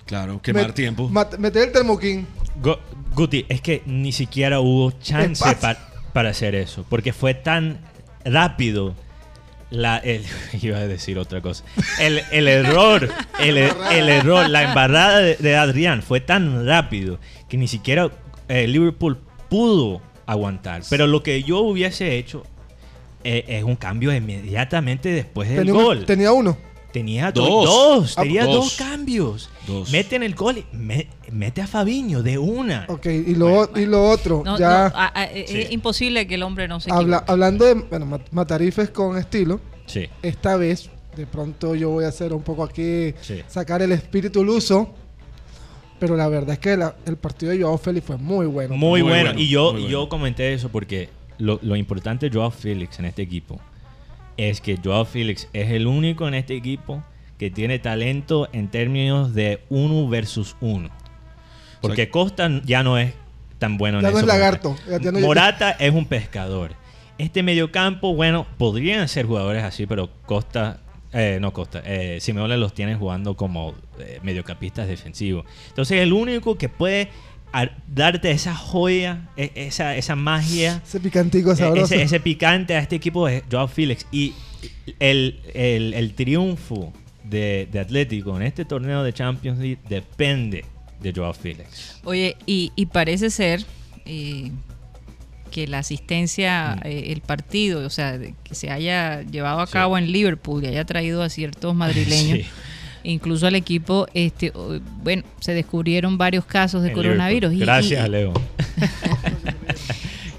Claro, 0.05 0.41
quemar 0.41 0.69
Met- 0.69 0.73
tiempo. 0.73 1.09
mat- 1.09 1.37
meter 1.37 1.63
el 1.67 1.71
termoquín. 1.73 2.25
Go- 2.61 2.79
Guti, 3.13 3.45
es 3.49 3.59
que 3.61 3.83
ni 3.85 4.11
siquiera 4.13 4.59
hubo 4.61 4.91
chance 4.91 5.43
pa- 5.59 5.77
para 6.13 6.29
hacer 6.29 6.55
eso, 6.55 6.85
porque 6.89 7.11
fue 7.13 7.33
tan 7.33 7.79
rápido. 8.23 8.95
La, 9.71 9.97
el, 9.97 10.25
iba 10.63 10.77
a 10.77 10.87
decir 10.87 11.19
otra 11.19 11.41
cosa. 11.41 11.63
El, 11.99 12.21
el 12.31 12.47
error, 12.47 13.07
el, 13.39 13.57
el 13.57 14.09
error, 14.09 14.49
la 14.49 14.63
embarrada 14.63 15.19
de, 15.19 15.35
de 15.35 15.55
Adrián 15.57 16.01
fue 16.01 16.21
tan 16.21 16.65
rápido 16.65 17.19
que 17.49 17.57
ni 17.57 17.67
siquiera 17.67 18.09
eh, 18.47 18.67
Liverpool 18.67 19.19
pudo 19.47 20.01
aguantar. 20.31 20.83
Pero 20.89 21.07
lo 21.07 21.23
que 21.23 21.43
yo 21.43 21.59
hubiese 21.61 22.17
hecho 22.17 22.43
eh, 23.23 23.43
es 23.47 23.63
un 23.63 23.75
cambio 23.75 24.13
inmediatamente 24.15 25.09
después 25.09 25.49
del 25.49 25.59
Tenía, 25.59 25.73
un- 25.73 25.83
gol. 25.83 26.05
tenía 26.05 26.31
uno. 26.31 26.57
Tenía 26.91 27.31
do- 27.31 27.45
Dos. 27.45 27.65
dos, 27.65 28.17
Ah, 28.17 28.23
tenía 28.23 28.45
dos. 28.45 28.55
dos 28.55 28.75
cambios. 28.77 29.49
Dos. 29.67 29.91
Mete 29.91 30.15
en 30.15 30.23
el 30.23 30.33
gol 30.33 30.57
y 30.57 30.65
me- 30.75 31.07
mete 31.31 31.61
a 31.61 31.67
Fabiño 31.67 32.23
de 32.23 32.39
una. 32.39 32.85
Ok, 32.89 33.05
y 33.05 33.35
lo, 33.35 33.69
y 33.77 33.85
lo 33.85 34.09
otro, 34.09 34.41
No, 34.43 34.57
ya 34.57 34.89
no, 34.89 34.95
a- 34.97 35.05
a- 35.13 35.27
Sí. 35.27 35.43
Es 35.61 35.71
imposible 35.71 36.25
que 36.25 36.33
el 36.35 36.41
hombre 36.43 36.67
no 36.67 36.79
se 36.79 36.89
habla- 36.91 37.17
equivoque. 37.17 37.31
hablando 37.31 37.65
de 37.65 37.73
bueno, 37.75 38.05
mat- 38.07 38.27
matarifes 38.31 38.89
con 38.89 39.17
estilo, 39.19 39.59
Sí. 39.85 40.07
esta 40.23 40.55
vez, 40.55 40.89
de 41.15 41.27
pronto 41.27 41.75
yo 41.75 41.89
voy 41.91 42.05
a 42.05 42.07
hacer 42.07 42.33
un 42.33 42.41
poco 42.41 42.63
aquí, 42.63 43.13
Sí. 43.21 43.41
sacar 43.47 43.83
el 43.83 43.91
espíritu 43.91 44.43
luso. 44.43 44.91
Pero 45.99 46.15
la 46.15 46.27
verdad 46.29 46.53
es 46.53 46.59
que 46.59 46.77
la- 46.77 46.95
el 47.05 47.17
partido 47.17 47.51
de 47.51 47.61
Joao 47.61 47.77
Félix 47.77 48.05
fue 48.07 48.17
muy 48.17 48.45
bueno. 48.45 48.75
Muy, 48.75 49.01
Muy 49.01 49.01
bueno. 49.01 49.23
bueno, 49.31 49.39
Y 49.39 49.47
yo, 49.49 49.71
bueno. 49.73 49.87
yo 49.87 50.09
comenté 50.09 50.53
eso 50.53 50.69
porque 50.69 51.09
lo, 51.37 51.59
lo 51.61 51.75
importante 51.75 52.29
de 52.29 52.35
Joao 52.35 52.51
Félix 52.51 52.99
en 52.99 53.05
este 53.05 53.21
equipo 53.21 53.59
es 54.37 54.61
que 54.61 54.77
Joao 54.83 55.05
Félix 55.05 55.47
es 55.53 55.69
el 55.71 55.87
único 55.87 56.27
en 56.27 56.33
este 56.33 56.55
equipo 56.55 57.03
que 57.37 57.49
tiene 57.49 57.79
talento 57.79 58.47
en 58.53 58.69
términos 58.69 59.33
de 59.33 59.61
uno 59.69 60.07
versus 60.09 60.55
uno. 60.61 60.89
Porque 61.81 61.93
O 62.03 62.05
sea, 62.05 62.11
Costa 62.11 62.61
ya 62.65 62.83
no 62.83 62.97
es 62.97 63.13
tan 63.57 63.77
bueno 63.77 63.99
en 63.99 64.03
Ya 64.03 64.11
no 64.11 64.17
eso 64.17 64.19
es 64.19 64.23
como 64.31 64.39
lagarto, 64.39 64.75
ya 65.01 65.11
no- 65.11 65.19
Morata 65.19 65.71
es 65.71 65.93
un 65.93 66.05
pescador. 66.05 66.71
Este 67.17 67.43
mediocampo, 67.43 68.13
bueno, 68.15 68.45
podrían 68.57 69.07
ser 69.09 69.25
jugadores 69.25 69.63
así, 69.63 69.85
pero 69.85 70.09
Costa, 70.25 70.79
eh, 71.13 71.37
no 71.41 71.51
Costa, 71.53 71.81
eh, 71.85 72.19
Simeone 72.21 72.57
los 72.57 72.73
tiene 72.73 72.95
jugando 72.95 73.35
como 73.35 73.73
eh, 73.99 74.19
mediocampistas 74.23 74.87
defensivos. 74.87 75.45
Entonces, 75.69 75.99
el 75.99 76.13
único 76.13 76.57
que 76.57 76.69
puede 76.69 77.09
ar- 77.51 77.77
darte 77.87 78.31
esa 78.31 78.55
joya, 78.55 79.29
e- 79.37 79.51
esa, 79.55 79.95
esa 79.95 80.15
magia, 80.15 80.81
Ese 80.85 80.99
picantico 80.99 81.51
e- 81.51 81.55
sabroso. 81.55 81.93
ese, 81.95 82.03
ese 82.03 82.19
picante 82.19 82.75
a 82.75 82.79
este 82.79 82.95
equipo 82.97 83.27
es 83.27 83.43
Joao 83.51 83.67
Félix. 83.67 84.05
Y 84.11 84.33
el, 84.99 85.39
el- 85.53 85.93
el 85.93 86.13
triunfo 86.13 86.93
de, 87.23 87.67
de 87.71 87.79
Atlético 87.79 88.35
en 88.37 88.43
este 88.43 88.65
torneo 88.65 89.03
de 89.03 89.13
Champions 89.13 89.59
League 89.59 89.79
depende 89.87 90.65
de 91.01 91.13
Joao 91.13 91.33
Félix. 91.33 91.99
Oye, 92.03 92.35
y, 92.45 92.71
y 92.75 92.85
parece 92.87 93.29
ser 93.29 93.65
eh, 94.05 94.51
que 95.49 95.67
la 95.67 95.79
asistencia, 95.79 96.77
Mm. 96.83 96.87
eh, 96.87 97.03
el 97.11 97.21
partido, 97.21 97.85
o 97.85 97.89
sea, 97.89 98.17
de- 98.17 98.33
que 98.43 98.55
se 98.55 98.69
haya 98.71 99.21
llevado 99.23 99.59
a 99.59 99.67
cabo 99.67 99.97
en 99.97 100.11
Liverpool 100.11 100.63
y 100.63 100.67
haya 100.67 100.85
traído 100.85 101.21
a 101.23 101.29
ciertos 101.29 101.75
madrileños, 101.75 102.39
Sí. 102.39 102.45
incluso 103.03 103.47
al 103.47 103.55
equipo, 103.55 104.07
este, 104.13 104.51
bueno, 105.03 105.23
se 105.39 105.53
descubrieron 105.53 106.17
varios 106.17 106.45
casos 106.45 106.81
de 106.83 106.89
En 106.89 106.95
coronavirus. 106.95 107.53
Y- 107.53 107.59
Gracias, 107.59 108.07
y- 108.07 108.11
Leo. 108.11 108.33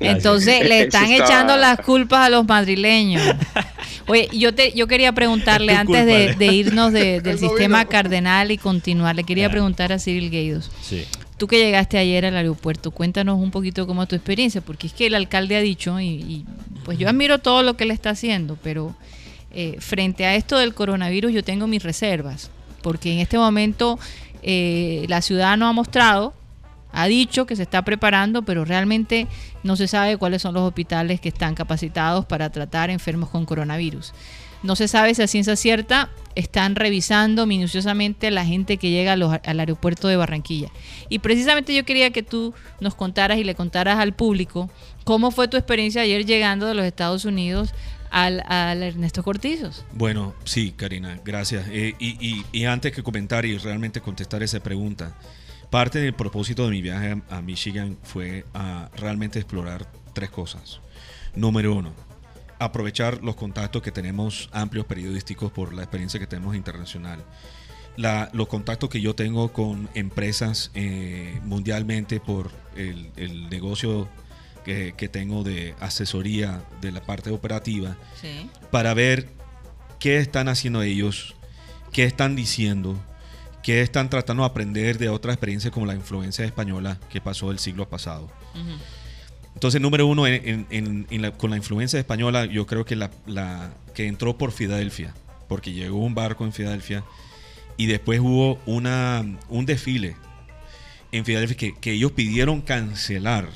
Entonces 0.00 0.66
le 0.66 0.82
están 0.82 1.10
está- 1.10 1.24
echando 1.26 1.56
las 1.56 1.78
culpas 1.80 2.26
a 2.26 2.30
los 2.30 2.46
madrileños. 2.46 3.22
Oye, 4.06 4.28
yo 4.32 4.54
te, 4.54 4.72
yo 4.72 4.86
quería 4.86 5.12
preguntarle 5.12 5.74
antes 5.74 6.06
de, 6.06 6.26
culpa, 6.28 6.38
de 6.38 6.46
irnos 6.54 6.92
de- 6.92 7.20
del 7.20 7.38
sistema 7.38 7.84
cardenal 7.84 8.50
y 8.50 8.58
continuar, 8.58 9.14
le 9.14 9.24
quería 9.24 9.46
Ah. 9.46 9.50
preguntar 9.50 9.92
a 9.92 9.98
Cyril 9.98 10.30
Gueidos. 10.30 10.70
Sí. 10.82 11.04
Tú 11.40 11.46
que 11.46 11.56
llegaste 11.56 11.96
ayer 11.96 12.26
al 12.26 12.36
aeropuerto, 12.36 12.90
cuéntanos 12.90 13.38
un 13.38 13.50
poquito 13.50 13.86
cómo 13.86 14.04
tu 14.04 14.14
experiencia, 14.14 14.60
porque 14.60 14.88
es 14.88 14.92
que 14.92 15.06
el 15.06 15.14
alcalde 15.14 15.56
ha 15.56 15.60
dicho, 15.60 15.98
y, 15.98 16.06
y, 16.06 16.44
pues 16.84 16.98
yo 16.98 17.08
admiro 17.08 17.38
todo 17.38 17.62
lo 17.62 17.78
que 17.78 17.84
él 17.84 17.92
está 17.92 18.10
haciendo, 18.10 18.58
pero 18.62 18.94
eh, 19.50 19.76
frente 19.78 20.26
a 20.26 20.34
esto 20.34 20.58
del 20.58 20.74
coronavirus 20.74 21.32
yo 21.32 21.42
tengo 21.42 21.66
mis 21.66 21.82
reservas, 21.82 22.50
porque 22.82 23.14
en 23.14 23.20
este 23.20 23.38
momento 23.38 23.98
eh, 24.42 25.06
la 25.08 25.22
ciudad 25.22 25.56
no 25.56 25.66
ha 25.66 25.72
mostrado, 25.72 26.34
ha 26.92 27.06
dicho 27.06 27.46
que 27.46 27.56
se 27.56 27.62
está 27.62 27.86
preparando, 27.86 28.42
pero 28.42 28.66
realmente 28.66 29.26
no 29.62 29.76
se 29.76 29.88
sabe 29.88 30.18
cuáles 30.18 30.42
son 30.42 30.52
los 30.52 30.64
hospitales 30.64 31.22
que 31.22 31.30
están 31.30 31.54
capacitados 31.54 32.26
para 32.26 32.50
tratar 32.50 32.90
enfermos 32.90 33.30
con 33.30 33.46
coronavirus. 33.46 34.12
No 34.62 34.76
se 34.76 34.88
sabe 34.88 35.14
si 35.14 35.22
a 35.22 35.26
ciencia 35.26 35.56
cierta 35.56 36.10
están 36.34 36.76
revisando 36.76 37.46
minuciosamente 37.46 38.28
a 38.28 38.30
la 38.30 38.44
gente 38.44 38.76
que 38.76 38.90
llega 38.90 39.14
al 39.14 39.60
aeropuerto 39.60 40.08
de 40.08 40.16
Barranquilla. 40.16 40.70
Y 41.08 41.20
precisamente 41.20 41.74
yo 41.74 41.84
quería 41.84 42.10
que 42.10 42.22
tú 42.22 42.54
nos 42.80 42.94
contaras 42.94 43.38
y 43.38 43.44
le 43.44 43.54
contaras 43.54 43.98
al 43.98 44.12
público 44.12 44.70
cómo 45.04 45.30
fue 45.30 45.48
tu 45.48 45.56
experiencia 45.56 46.02
ayer 46.02 46.24
llegando 46.24 46.66
de 46.66 46.74
los 46.74 46.84
Estados 46.84 47.24
Unidos 47.24 47.74
al, 48.10 48.42
Ernesto 48.82 49.22
Cortizos. 49.22 49.84
Bueno, 49.92 50.34
sí, 50.44 50.72
Karina, 50.76 51.18
gracias. 51.24 51.66
Eh, 51.70 51.94
y 51.98 52.64
antes 52.64 52.92
que 52.92 53.02
comentar 53.02 53.46
y 53.46 53.56
realmente 53.58 54.00
contestar 54.00 54.42
esa 54.42 54.60
pregunta, 54.60 55.16
parte 55.70 56.00
del 56.00 56.14
propósito 56.14 56.64
de 56.64 56.70
mi 56.70 56.82
viaje 56.82 57.22
a, 57.30 57.38
a 57.38 57.42
Michigan 57.42 57.96
fue 58.02 58.44
a 58.52 58.90
realmente 58.96 59.38
explorar 59.38 59.86
tres 60.12 60.30
cosas. 60.30 60.80
Número 61.34 61.74
uno, 61.74 61.92
aprovechar 62.60 63.22
los 63.24 63.34
contactos 63.36 63.82
que 63.82 63.90
tenemos 63.90 64.48
amplios 64.52 64.86
periodísticos 64.86 65.50
por 65.50 65.72
la 65.74 65.82
experiencia 65.82 66.20
que 66.20 66.26
tenemos 66.26 66.54
internacional. 66.54 67.24
La- 67.96 68.30
los 68.32 68.46
contactos 68.48 68.88
que 68.90 69.00
yo 69.00 69.14
tengo 69.14 69.52
con 69.52 69.88
empresas 69.94 70.70
eh, 70.74 71.40
mundialmente 71.44 72.20
por 72.20 72.50
el, 72.76 73.10
el 73.16 73.50
negocio 73.50 74.08
que, 74.64 74.94
que 74.96 75.08
tengo 75.08 75.42
de 75.42 75.74
asesoría 75.80 76.62
de 76.80 76.92
la 76.92 77.00
parte 77.02 77.30
operativa 77.30 77.96
Sí. 78.20 78.48
para 78.70 78.94
ver 78.94 79.28
qué 79.98 80.18
están 80.18 80.48
haciendo 80.48 80.82
ellos, 80.82 81.34
qué 81.92 82.04
están 82.04 82.36
diciendo, 82.36 82.96
qué 83.62 83.82
están 83.82 84.08
tratando 84.08 84.42
de 84.44 84.48
aprender 84.50 84.98
de 84.98 85.08
otras 85.08 85.34
experiencias 85.34 85.72
como 85.72 85.86
la 85.86 85.94
influencia 85.94 86.44
española 86.44 86.98
que 87.10 87.20
pasó 87.20 87.50
el 87.50 87.58
siglo 87.58 87.88
pasado. 87.88 88.24
Ujú. 88.54 88.76
Entonces, 89.54 89.80
número 89.80 90.06
uno, 90.06 90.26
en- 90.26 90.48
en- 90.48 90.66
en- 90.70 91.06
en 91.10 91.22
la- 91.22 91.32
con 91.32 91.50
la 91.50 91.56
influencia 91.56 91.98
española, 91.98 92.46
yo 92.46 92.66
creo 92.66 92.84
que 92.84 92.96
la, 92.96 93.10
la- 93.26 93.70
que 93.94 94.06
entró 94.06 94.36
por 94.38 94.52
Filadelfia, 94.52 95.14
porque 95.48 95.72
llegó 95.72 95.98
un 95.98 96.14
barco 96.14 96.44
en 96.44 96.52
Filadelfia 96.52 97.04
y 97.76 97.86
después 97.86 98.20
hubo 98.20 98.58
una, 98.66 99.24
un 99.48 99.66
desfile 99.66 100.16
en 101.12 101.24
Filadelfia 101.24 101.56
que, 101.56 101.74
que 101.78 101.92
ellos 101.92 102.12
pidieron 102.12 102.60
cancelar, 102.60 103.48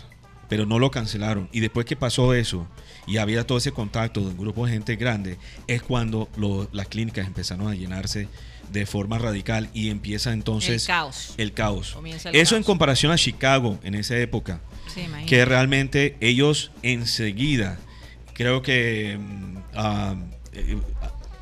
pero 0.49 0.66
no 0.66 0.79
lo 0.79 0.91
cancelaron. 0.91 1.49
Y 1.53 1.61
después 1.61 1.87
que 1.87 1.95
pasó 1.97 2.35
eso 2.35 2.66
y 3.07 3.19
había 3.19 3.47
todo 3.47 3.59
ese 3.59 3.71
contacto 3.71 4.21
de 4.21 4.27
un 4.29 4.37
grupo 4.37 4.66
de 4.66 4.73
gente 4.73 4.97
grande, 4.97 5.39
es 5.69 5.83
cuando 5.83 6.29
lo- 6.37 6.69
las 6.73 6.89
clínicas 6.89 7.27
empezaron 7.27 7.69
a 7.69 7.75
llenarse 7.75 8.29
de 8.73 8.87
forma 8.87 9.19
radical 9.19 9.69
y 9.75 9.91
empieza 9.91 10.33
entonces 10.33 10.83
El 10.83 10.87
caos. 10.89 11.35
el 11.37 11.53
caos. 11.53 11.93
Comienza 11.93 12.31
el 12.31 12.37
Eso 12.37 12.57
en 12.57 12.62
comparación 12.65 13.12
a 13.12 13.16
Chicago 13.16 13.79
en 13.85 13.95
esa 13.95 14.16
época 14.19 14.61
Sí, 14.95 15.07
que 15.27 15.45
realmente 15.45 16.16
ellos 16.21 16.71
enseguida 16.83 17.79
creo 18.35 18.62
que 18.62 19.19
mm, 19.19 19.57
ah, 19.75 20.15
eh, 20.53 20.77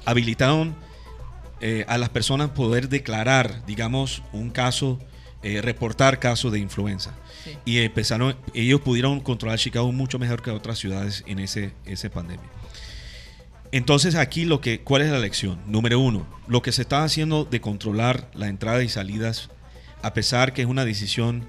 habilitaron 0.05 0.75
eh, 1.61 1.85
a 1.89 1.99
las 1.99 2.09
personas 2.09 2.51
poder 2.51 2.89
declarar, 2.89 3.65
digamos, 3.67 4.23
un 4.33 4.51
caso, 4.51 4.99
eh, 5.43 5.61
reportar 5.61 6.19
casos 6.19 6.53
de 6.53 6.59
influenza. 6.59 7.15
Sí. 7.45 7.57
Y 7.65 7.79
empezaron, 7.79 8.37
ellos 8.55 8.81
pudieron 8.81 9.21
controlar 9.21 9.59
Chicago 9.59 9.93
mucho 9.93 10.19
mejor 10.19 10.43
que 10.43 10.51
otras 10.51 10.79
ciudades 10.79 11.23
en 11.27 11.39
ese, 11.39 11.73
ese 11.85 12.11
pandemia. 12.11 12.49
Entonces 13.73 14.17
aquí 14.17 14.45
lo 14.45 14.61
que, 14.61 14.81
¿cuál 14.81 15.03
es 15.03 15.11
la 15.11 15.19
lección? 15.19 15.61
Número 15.67 15.99
uno, 15.99 16.27
lo 16.47 16.63
que 16.63 16.73
se 16.73 16.83
está 16.83 17.05
haciendo 17.05 17.45
de 17.45 17.61
controlar 17.61 18.29
la 18.35 18.49
entrada 18.49 18.83
y 18.83 18.89
salidas, 18.89 19.49
a 20.03 20.13
pesar 20.13 20.53
que 20.53 20.63
es 20.63 20.69
una 20.69 20.85
decisión 20.85 21.47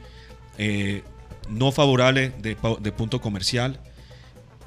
eh, 0.57 1.03
no 1.49 1.71
favorable 1.71 2.31
de, 2.39 2.57
de 2.79 2.91
punto 2.91 3.21
comercial, 3.21 3.79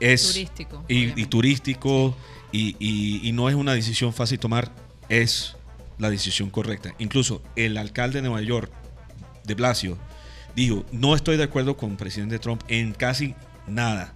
es 0.01 0.33
Turístico, 0.33 0.85
y, 0.89 1.25
turístico 1.27 2.17
y, 2.53 2.77
y- 2.79 3.27
y 3.29 3.33
no 3.33 3.49
es 3.49 3.55
una 3.55 3.73
decisión 3.75 4.13
fácil 4.13 4.39
tomar, 4.39 4.71
es 5.09 5.57
la 5.99 6.11
decisión 6.11 6.51
correcta. 6.51 6.95
Incluso 6.99 7.43
el 7.57 7.77
alcalde 7.79 8.21
de 8.21 8.29
Nueva 8.29 8.43
York, 8.43 8.71
de 9.45 9.55
Blasio, 9.55 9.97
dijo, 10.55 10.85
no 10.93 11.15
estoy 11.15 11.37
de 11.37 11.45
acuerdo 11.45 11.77
con 11.77 11.93
el 11.93 11.97
presidente 11.97 12.39
Trump 12.39 12.63
en 12.69 12.93
casi 12.93 13.35
nada. 13.67 14.15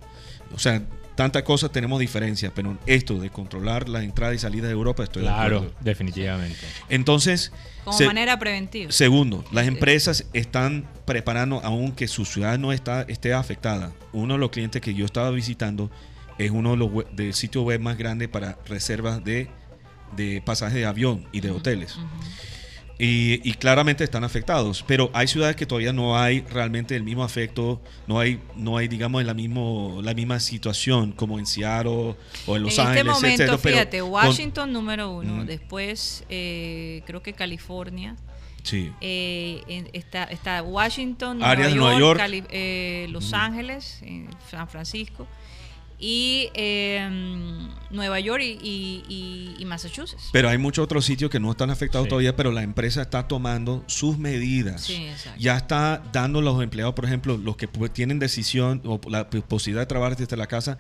O 0.54 0.58
sea, 0.58 0.82
tanta 1.20 1.44
cosa 1.44 1.68
tenemos 1.68 2.00
diferencia, 2.00 2.50
pero 2.54 2.78
esto 2.86 3.18
de 3.18 3.28
controlar 3.28 3.90
la 3.90 4.02
entrada 4.02 4.32
y 4.34 4.38
salida 4.38 4.68
de 4.68 4.72
Europa 4.72 5.02
estoy 5.04 5.20
de 5.20 5.28
Claro, 5.28 5.56
acuerdo. 5.58 5.74
definitivamente. 5.80 6.56
Entonces, 6.88 7.52
Como 7.84 7.98
se- 7.98 8.06
manera 8.06 8.38
preventiva. 8.38 8.90
Segundo, 8.90 9.44
las 9.52 9.66
empresas 9.66 10.24
están 10.32 10.88
preparando 11.04 11.60
aunque 11.62 12.08
su 12.08 12.24
ciudad 12.24 12.58
no 12.58 12.72
está, 12.72 13.02
esté 13.02 13.34
afectada. 13.34 13.92
Uno 14.14 14.32
de 14.34 14.40
los 14.40 14.48
clientes 14.48 14.80
que 14.80 14.94
yo 14.94 15.04
estaba 15.04 15.30
visitando 15.30 15.90
es 16.38 16.50
uno 16.50 16.70
de 16.70 16.76
los 16.78 16.90
web- 16.90 17.10
del 17.10 17.34
sitio 17.34 17.64
web 17.64 17.80
más 17.82 17.98
grande 17.98 18.26
para 18.26 18.56
reservas 18.66 19.22
de, 19.22 19.50
de 20.16 20.40
pasajes 20.42 20.76
de 20.76 20.86
avión 20.86 21.26
y 21.32 21.40
de 21.42 21.50
hoteles. 21.50 21.98
Y, 23.02 23.40
y 23.48 23.54
claramente 23.54 24.04
están 24.04 24.24
afectados, 24.24 24.84
pero 24.86 25.10
hay 25.14 25.26
ciudades 25.26 25.56
que 25.56 25.64
todavía 25.64 25.90
no 25.92 26.18
hay 26.18 26.42
realmente 26.42 26.94
el 26.94 27.02
mismo 27.02 27.24
afecto, 27.24 27.80
no 28.06 28.18
hay, 28.18 28.40
no 28.56 28.76
hay 28.76 28.88
digamos, 28.88 29.24
la, 29.24 29.32
mismo, 29.32 30.00
la 30.02 30.12
misma 30.12 30.38
situación 30.38 31.12
como 31.12 31.38
en 31.38 31.46
Seattle 31.46 32.14
o 32.46 32.56
en 32.56 32.62
Los 32.62 32.78
en 32.78 32.86
Ángeles, 32.88 32.98
este 32.98 33.12
momento, 33.12 33.42
etcétera, 33.44 33.58
pero 33.62 33.74
fíjate, 33.76 34.00
con- 34.00 34.10
Washington 34.10 34.72
número 34.74 35.10
uno, 35.12 35.36
Ujú. 35.36 35.44
después 35.44 36.24
eh, 36.28 37.02
creo 37.06 37.22
que 37.22 37.32
California, 37.32 38.16
sí. 38.64 38.92
eh, 39.00 39.62
en- 39.66 39.88
está, 39.94 40.24
está 40.24 40.62
Washington, 40.62 41.38
Nueva 41.38 41.70
York, 41.70 41.98
York. 41.98 42.18
Cali- 42.18 42.44
eh, 42.50 43.06
Los 43.08 43.32
Ángeles, 43.32 44.00
eh, 44.02 44.26
San 44.50 44.68
Francisco 44.68 45.26
y 46.00 46.48
eh, 46.54 47.08
Nueva 47.90 48.18
York 48.20 48.42
y, 48.42 48.58
y- 48.62 49.04
y- 49.08 49.54
y 49.58 49.64
Massachusetts. 49.66 50.30
Pero 50.32 50.48
hay 50.48 50.56
muchos 50.58 50.82
otros 50.84 51.04
sitios 51.04 51.30
que 51.30 51.38
no 51.40 51.50
están 51.50 51.70
afectados 51.70 52.06
Sí. 52.06 52.08
todavía, 52.08 52.34
pero 52.36 52.52
la 52.52 52.62
empresa 52.62 53.02
está 53.02 53.28
tomando 53.28 53.84
sus 53.86 54.16
medidas. 54.16 54.82
Sí, 54.82 54.94
exacto. 55.06 55.38
Ya 55.40 55.56
está 55.56 56.02
dando 56.12 56.38
a 56.38 56.42
los 56.42 56.62
empleados, 56.62 56.94
por 56.94 57.04
ejemplo, 57.04 57.36
los 57.36 57.56
que 57.56 57.66
tienen 57.92 58.18
decisión 58.18 58.80
o 58.86 59.00
la 59.10 59.28
posibilidad 59.28 59.82
de 59.82 59.86
trabajar 59.86 60.16
desde 60.16 60.36
la 60.36 60.46
casa, 60.46 60.78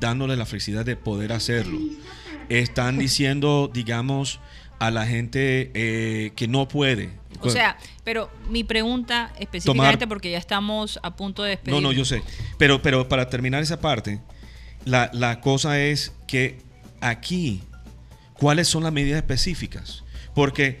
dándoles 0.00 0.38
la 0.38 0.46
felicidad 0.46 0.84
de 0.86 0.96
poder 0.96 1.32
hacerlo. 1.32 1.78
Están 2.48 2.98
diciendo, 2.98 3.70
digamos, 3.72 4.40
a 4.78 4.90
la 4.90 5.06
gente 5.06 5.70
eh, 5.74 6.32
que 6.34 6.48
no 6.48 6.66
puede. 6.68 7.20
O 7.40 7.50
sea, 7.50 7.76
pero 8.04 8.30
mi 8.48 8.62
pregunta 8.62 9.32
específicamente, 9.38 10.04
Tomar- 10.04 10.08
porque 10.08 10.30
ya 10.30 10.38
estamos 10.38 10.98
a 11.02 11.16
punto 11.16 11.42
de 11.42 11.50
despedir. 11.50 11.74
No, 11.74 11.80
no, 11.80 11.92
yo 11.92 12.04
sé. 12.04 12.22
Pero, 12.58 12.82
pero 12.82 13.08
para 13.08 13.28
terminar 13.28 13.62
esa 13.62 13.80
parte, 13.80 14.20
la, 14.84 15.10
la 15.12 15.40
cosa 15.40 15.80
es 15.80 16.12
que 16.26 16.58
aquí, 17.00 17.62
¿cuáles 18.34 18.68
son 18.68 18.82
las 18.84 18.92
medidas 18.92 19.16
específicas? 19.18 20.04
Porque 20.34 20.80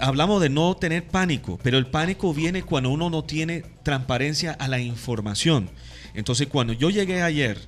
hablamos 0.00 0.40
de 0.42 0.48
no 0.48 0.74
tener 0.76 1.06
pánico, 1.06 1.58
pero 1.62 1.78
el 1.78 1.86
pánico 1.86 2.34
viene 2.34 2.62
cuando 2.62 2.90
uno 2.90 3.10
no 3.10 3.24
tiene 3.24 3.62
transparencia 3.82 4.52
a 4.52 4.68
la 4.68 4.78
información. 4.80 5.70
Entonces, 6.14 6.46
cuando 6.48 6.72
yo 6.72 6.90
llegué 6.90 7.22
ayer, 7.22 7.58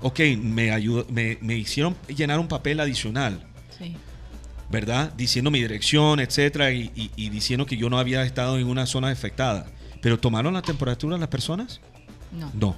ok, 0.00 0.20
me, 0.40 0.70
ayudó, 0.72 1.06
me, 1.10 1.38
me 1.42 1.56
hicieron 1.56 1.96
llenar 2.08 2.38
un 2.38 2.48
papel 2.48 2.80
adicional. 2.80 3.44
Sí. 3.78 3.96
¿verdad? 4.70 5.12
Diciendo 5.18 5.50
mi 5.50 5.60
dirección, 5.60 6.18
etcétera, 6.18 6.72
y, 6.72 6.90
y- 6.96 7.10
y 7.14 7.28
diciendo 7.28 7.66
que 7.66 7.76
yo 7.76 7.90
no 7.90 7.98
había 7.98 8.22
estado 8.22 8.58
en 8.58 8.66
una 8.66 8.86
zona 8.86 9.10
afectada. 9.10 9.66
¿Pero 10.00 10.18
tomaron 10.18 10.54
la 10.54 10.62
temperatura 10.62 11.18
las 11.18 11.28
personas? 11.28 11.82
No. 12.32 12.50
No. 12.54 12.76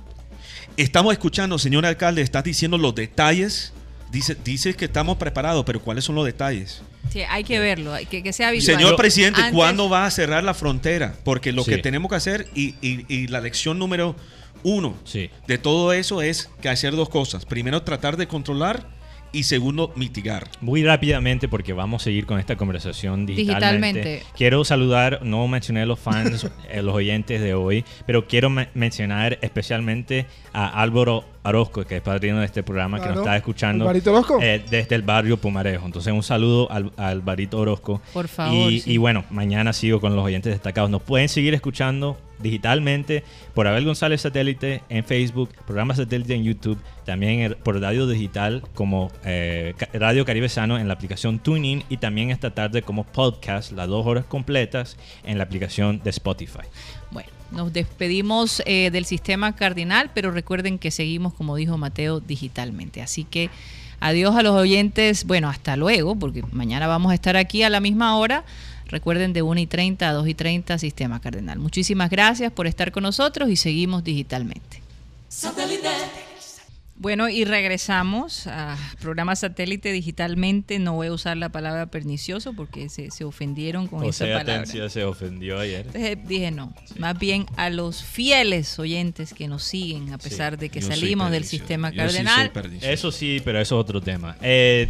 Estamos 0.77 1.13
escuchando, 1.13 1.59
señor 1.59 1.87
alcalde, 1.87 2.23
estás 2.23 2.45
diciendo 2.45 2.79
los 2.79 2.95
detalles. 2.95 3.73
Dice, 4.11 4.37
dices 4.45 4.77
que 4.77 4.85
estamos 4.85 5.17
preparados, 5.17 5.65
pero 5.65 5.81
¿cuáles 5.83 6.05
son 6.05 6.15
los 6.15 6.25
detalles? 6.25 6.83
Sí, 7.11 7.21
hay 7.29 7.43
que 7.45 7.59
verlo, 7.59 7.93
hay 7.93 8.07
que, 8.07 8.23
que 8.23 8.33
sea 8.33 8.51
visual. 8.53 8.77
Señor 8.79 8.97
presidente, 8.97 9.41
Antes- 9.41 9.55
¿cuándo 9.55 9.89
va 9.89 10.07
a 10.07 10.11
cerrar 10.11 10.45
la 10.45 10.55
frontera? 10.55 11.17
Porque 11.25 11.53
lo 11.53 11.65
Sí. 11.65 11.71
que 11.73 11.79
tenemos 11.79 12.09
que 12.11 12.17
hacer, 12.17 12.49
y, 12.55 12.77
y- 12.81 13.05
y 13.09 13.27
la 13.27 13.41
lección 13.41 13.79
número 13.79 14.15
uno 14.63 14.97
Sí. 15.05 15.31
de 15.47 15.59
todo 15.59 15.93
eso 15.93 16.23
es 16.23 16.49
que 16.63 16.69
hacer 16.69 16.95
dos 16.95 17.09
cosas. 17.09 17.45
Primero, 17.45 17.83
tratar 17.83 18.17
de 18.17 18.29
controlar 18.29 18.89
y 19.35 19.43
segundo, 19.43 19.93
mitigar. 19.97 20.49
Muy 20.61 20.83
rápidamente, 20.85 21.49
porque 21.49 21.73
vamos 21.73 22.03
a 22.03 22.05
seguir 22.05 22.25
con 22.25 22.39
esta 22.39 22.57
conversación 22.57 23.27
digitalmente. 23.27 23.99
Digitalmente. 24.01 24.23
Quiero 24.37 24.65
saludar, 24.65 25.21
no 25.23 25.47
mencioné 25.49 25.83
a 25.83 25.87
los 25.87 25.99
fans, 26.01 26.47
eh, 26.71 26.81
los 26.83 26.95
oyentes 26.95 27.41
de 27.43 27.53
hoy, 27.55 27.85
pero 28.07 28.27
quiero 28.27 28.49
me- 28.51 28.69
mencionar 28.75 29.39
especialmente 29.43 30.27
a 30.53 30.81
Álvaro 30.81 31.25
Orozco, 31.43 31.85
que 31.85 31.97
es 31.97 32.03
padrino 32.03 32.39
de 32.41 32.47
este 32.47 32.63
programa, 32.63 33.01
que 33.01 33.09
nos 33.09 33.19
está 33.19 33.37
escuchando 33.37 33.85
Alvarito 33.85 34.13
Orozco. 34.13 34.39
eh, 34.41 34.65
desde 34.71 34.95
el 34.95 35.03
barrio 35.03 35.37
Pumarejo. 35.37 35.85
Entonces, 35.85 36.13
un 36.13 36.23
saludo 36.23 36.71
al, 36.71 36.93
a 36.97 37.09
Alvarito 37.09 37.59
Orozco. 37.59 38.01
Por 38.15 38.29
favor, 38.29 38.73
Y, 38.73 38.81
sí. 38.81 38.93
y 38.93 38.97
bueno, 38.97 39.25
mañana 39.31 39.73
sigo 39.73 40.01
con 40.01 40.17
los 40.17 40.25
oyentes 40.25 40.53
destacados. 40.53 40.89
Nos 40.91 41.03
pueden 41.03 41.29
seguir 41.29 41.53
escuchando 41.55 42.17
digitalmente 42.45 43.25
por 43.55 43.67
Abel 43.67 43.85
González 43.85 44.21
Satélite 44.21 44.83
en 44.89 45.05
Facebook, 45.05 45.49
programa 45.67 45.97
Satélite 45.97 46.35
en 46.35 46.45
YouTube, 46.45 46.79
también 47.05 47.41
en- 47.41 47.55
por 47.65 47.81
radio 47.81 48.07
digital 48.07 48.63
como 48.75 49.11
eh, 49.25 49.75
Radio 49.95 50.25
Caribe 50.25 50.49
Sano 50.49 50.79
en 50.79 50.87
la 50.87 50.95
aplicación 50.95 51.41
TuneIn 51.41 51.83
y 51.89 51.97
también 51.97 52.31
esta 52.31 52.55
tarde 52.55 52.83
como 52.83 53.03
podcast, 53.03 53.73
las 53.73 53.89
dos 53.89 54.07
horas 54.07 54.25
completas 54.27 54.97
en 55.25 55.39
la 55.39 55.45
aplicación 55.45 56.01
de 56.05 56.11
Spotify. 56.11 56.61
Bueno, 57.11 57.29
nos 57.51 57.73
despedimos 57.73 58.63
eh, 58.67 58.91
del 58.93 59.05
sistema 59.05 59.57
cardinal, 59.57 60.11
pero 60.15 60.31
recuerden 60.31 60.79
que 60.79 60.91
seguimos, 60.91 61.35
como 61.35 61.57
dijo 61.57 61.79
Mateo, 61.79 62.21
digitalmente. 62.21 63.03
Así 63.03 63.25
que 63.25 63.51
adiós 64.01 64.35
a 64.37 64.43
los 64.43 64.55
oyentes. 64.55 65.25
Bueno, 65.25 65.49
hasta 65.49 65.77
luego, 65.77 66.17
porque 66.17 66.43
mañana 66.53 66.87
vamos 66.87 67.13
a 67.13 67.15
estar 67.15 67.37
aquí 67.37 67.63
a 67.63 67.71
la 67.71 67.81
misma 67.81 68.17
hora. 68.17 68.45
Recuerden 68.95 69.33
de 69.33 69.43
1 69.43 69.61
y 69.61 69.67
30 69.67 70.09
a 70.09 70.13
2 70.13 70.29
y 70.29 70.35
30, 70.35 70.79
sistema 70.79 71.21
cardinal. 71.21 71.59
Muchísimas 71.59 72.11
gracias 72.11 72.53
por 72.53 72.69
estar 72.69 72.93
con 72.93 73.03
nosotros 73.03 73.51
y 73.51 73.57
seguimos 73.57 74.05
digitalmente. 74.05 74.81
Bueno, 76.97 77.29
y 77.29 77.45
regresamos 77.45 78.47
a 78.47 78.77
programa 79.01 79.35
satélite 79.35 79.91
digitalmente. 79.91 80.79
No 80.79 80.93
voy 80.95 81.09
a 81.09 81.13
usar 81.13 81.37
la 81.37 81.49
palabra 81.49 81.87
pernicioso 81.87 82.53
porque 82.53 82.89
se, 82.89 83.11
se 83.11 83.25
ofendieron 83.25 83.89
con 83.89 83.99
esa 84.05 84.07
José 84.07 84.25
palabra. 84.33 84.55
Atencia 84.61 84.89
se 84.89 85.05
ofendió 85.05 85.59
ayer. 85.59 85.87
Entonces 85.87 86.19
dije 86.29 86.53
no, 86.53 86.73
más 86.99 87.19
bien 87.19 87.47
a 87.57 87.69
los 87.69 88.05
fieles 88.05 88.79
oyentes 88.79 89.35
que 89.35 89.49
nos 89.49 89.65
siguen 89.65 90.13
a 90.13 90.19
pesar 90.19 90.57
de 90.57 90.69
que 90.69 90.81
Yo 90.81 90.87
salimos 90.87 91.33
del 91.33 91.45
sistema 91.45 91.91
Yo 91.91 92.09
sí 92.09 92.17
soy 92.17 92.25
cardenal. 92.25 92.79
Eso 92.83 93.11
sí, 93.11 93.43
pero 93.45 93.61
eso 93.61 93.75
es 93.77 93.81
otro 93.81 94.01
tema. 94.01 94.37
Eh, 94.41 94.89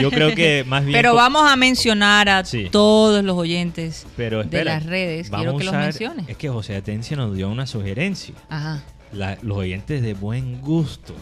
yo 0.00 0.10
creo 0.12 0.34
que 0.36 0.62
más 0.68 0.84
bien... 0.84 0.96
Pero 0.96 1.14
vamos 1.16 1.50
a 1.50 1.56
mencionar 1.56 2.28
a 2.28 2.44
Sí. 2.44 2.68
todos 2.70 3.24
los 3.24 3.36
oyentes 3.36 4.06
pero 4.16 4.44
de 4.44 4.64
las 4.64 4.86
redes. 4.86 5.30
vamos 5.30 5.44
Quiero 5.46 5.58
que 5.58 5.62
a 5.62 5.66
los 5.66 5.74
usar- 5.74 5.84
menciones. 5.84 6.28
Es 6.28 6.36
que 6.36 6.48
José 6.48 6.76
Atencia 6.76 7.16
nos 7.16 7.34
dio 7.36 7.48
una 7.50 7.66
sugerencia. 7.66 8.34
Ajá. 8.48 8.84
La- 9.12 9.36
los 9.42 9.58
oyentes 9.58 10.02
de 10.02 10.14
buen 10.14 10.60
gusto 10.60 11.16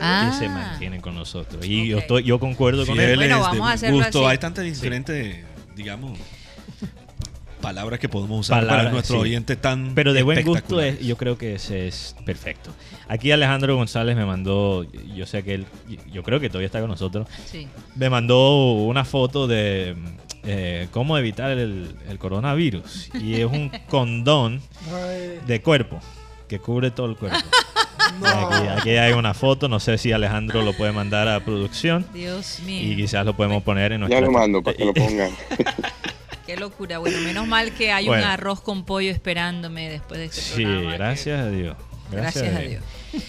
Ah. 0.00 0.30
que 0.32 0.38
se 0.38 0.48
mantienen 0.48 1.00
con 1.00 1.14
nosotros. 1.14 1.64
Y 1.64 1.88
yo, 1.88 1.96
Ok. 1.98 2.02
estoy, 2.02 2.22
yo 2.24 2.38
concuerdo 2.40 2.86
con 2.86 2.98
él. 2.98 3.16
Bueno, 3.16 3.36
de 3.36 3.40
vamos 3.40 3.56
a 3.56 3.60
buen 3.60 3.72
hacerlo 3.72 3.96
gusto. 3.98 4.18
así. 4.20 4.30
Hay 4.32 4.38
tantas 4.38 4.64
diferentes, 4.64 5.44
digamos, 5.76 6.18
palabras 7.60 8.00
que 8.00 8.08
podemos 8.08 8.40
usar 8.40 8.60
Palabras, 8.60 8.84
para 8.84 8.92
nuestro 8.92 9.16
sí. 9.16 9.22
oyente 9.22 9.54
tan 9.54 9.94
Pero 9.94 10.14
de 10.14 10.22
buen 10.22 10.42
gusto 10.46 10.80
es- 10.80 10.98
yo 11.00 11.16
creo 11.18 11.36
que 11.36 11.56
ese 11.56 11.88
es 11.88 12.16
perfecto. 12.24 12.70
Aquí 13.06 13.32
Alejandro 13.32 13.76
González 13.76 14.16
me 14.16 14.24
mandó, 14.24 14.84
yo 15.14 15.26
sé 15.26 15.42
que 15.42 15.54
él, 15.54 15.66
yo 16.10 16.22
creo 16.22 16.40
que 16.40 16.48
todavía 16.48 16.66
está 16.66 16.80
con 16.80 16.88
nosotros, 16.88 17.28
Sí. 17.44 17.68
me 17.96 18.08
mandó 18.08 18.72
una 18.72 19.04
foto 19.04 19.46
de 19.46 19.94
eh, 20.42 20.88
cómo 20.90 21.18
evitar 21.18 21.50
el, 21.50 21.94
el 22.08 22.18
coronavirus. 22.18 23.10
Y 23.20 23.34
es 23.34 23.44
un 23.44 23.68
condón 23.90 24.62
de 25.46 25.60
cuerpo 25.60 26.00
que 26.50 26.58
cubre 26.58 26.90
todo 26.90 27.06
el 27.06 27.16
cuerpo. 27.16 27.38
Aquí, 28.22 28.66
aquí 28.68 28.90
hay 28.90 29.12
una 29.12 29.32
foto, 29.34 29.68
no 29.68 29.78
sé 29.78 29.96
si 29.96 30.10
Alejandro 30.12 30.62
lo 30.62 30.72
puede 30.74 30.90
mandar 30.92 31.28
a 31.28 31.40
producción 31.44 32.04
Dios 32.12 32.58
mío. 32.66 32.92
y 32.92 32.96
quizás 32.96 33.24
lo 33.24 33.34
podemos 33.36 33.62
poner 33.62 33.92
en 33.92 34.00
nuestra... 34.00 34.18
Ya 34.20 34.26
lo 34.26 34.32
mando 34.32 34.62
para 34.62 34.76
que 34.76 34.84
lo 34.84 34.92
pongan. 34.94 35.30
Qué 36.46 36.56
locura. 36.56 36.98
Bueno, 36.98 37.18
menos 37.20 37.46
mal 37.46 37.72
que 37.72 37.92
hay 37.92 38.06
Bueno. 38.06 38.24
un 38.24 38.28
arroz 38.30 38.60
con 38.60 38.84
pollo 38.84 39.10
esperándome 39.10 39.88
después 39.88 40.18
de 40.18 40.26
este 40.26 40.40
Sí, 40.40 40.64
programa. 40.64 40.90
que- 40.90 40.96
gracias 40.98 41.40
a 41.40 41.50
Dios. 41.50 41.76
Gracias 42.10 42.54
a 42.56 42.58
Dios. 42.58 42.82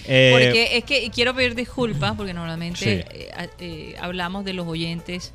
Eh, 0.08 0.30
Porque 0.34 0.78
es 0.78 0.84
que 0.84 1.04
y 1.04 1.10
quiero 1.12 1.36
pedir 1.36 1.54
disculpas 1.54 2.16
porque 2.18 2.34
normalmente 2.34 2.78
Sí. 2.80 2.90
eh, 3.18 3.50
eh, 3.60 3.96
hablamos 4.02 4.44
de 4.44 4.54
los 4.54 4.68
oyentes 4.68 5.34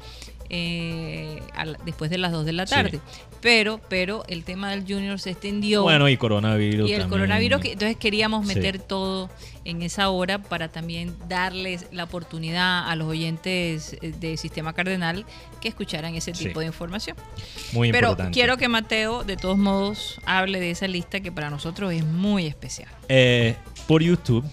eh, 0.51 1.40
después 1.85 2.10
de 2.10 2.18
las 2.18 2.32
2 2.32 2.44
de 2.44 2.52
la 2.52 2.66
tarde. 2.66 3.01
Pero, 3.40 3.81
pero 3.89 4.24
el 4.28 4.43
tema 4.44 4.70
del 4.70 4.81
Junior 4.82 5.20
se 5.20 5.31
extendió. 5.31 5.82
bueno, 5.82 6.09
y 6.09 6.16
coronavirus 6.16 6.89
y 6.89 6.94
el 6.94 7.01
también. 7.02 7.09
coronavirus, 7.20 7.64
entonces 7.64 7.97
queríamos 7.97 8.47
Sí. 8.48 8.55
meter 8.55 8.78
todo 8.81 9.31
en 9.64 9.82
esa 9.82 10.09
hora 10.10 10.39
para 10.43 10.68
también 10.68 11.14
darles 11.28 11.86
la 11.93 12.05
oportunidad 12.05 12.89
a 12.89 12.97
los 12.97 13.06
oyentes 13.09 13.97
eh, 14.01 14.12
de 14.18 14.36
Sistema 14.36 14.73
Cardenal 14.73 15.24
que 15.60 15.68
escucharan 15.68 16.14
ese 16.14 16.35
Sí. 16.35 16.47
tipo 16.47 16.60
de 16.60 16.66
información. 16.66 17.16
Muy 17.73 17.93
Pero 17.93 18.09
importante. 18.09 18.32
quiero 18.32 18.56
que 18.56 18.68
Mateo, 18.68 19.23
de 19.23 19.36
todos 19.36 19.59
modos, 19.59 20.20
hable 20.24 20.59
de 20.59 20.70
esa 20.70 20.89
lista 20.89 21.20
que 21.20 21.31
para 21.31 21.51
nosotros 21.51 21.93
es 21.93 22.05
muy 22.05 22.47
especial. 22.47 22.89
Eh, 23.09 23.55
por 23.86 24.02
YouTube. 24.02 24.44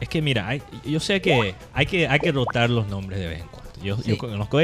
Es 0.00 0.08
que 0.08 0.22
mira, 0.22 0.46
hay- 0.46 0.62
yo 0.84 1.00
sé 1.00 1.20
que 1.20 1.54
hay 1.74 1.86
que 1.86 2.06
hay 2.06 2.20
que 2.20 2.30
rotar 2.30 2.70
los 2.70 2.86
nombres 2.86 3.18
de 3.18 3.26
vez 3.26 3.40
en 3.40 3.46
cuando. 3.48 3.57
Yo, 3.82 3.96
Sí. 3.98 4.10
yo 4.10 4.18
conozco, 4.18 4.58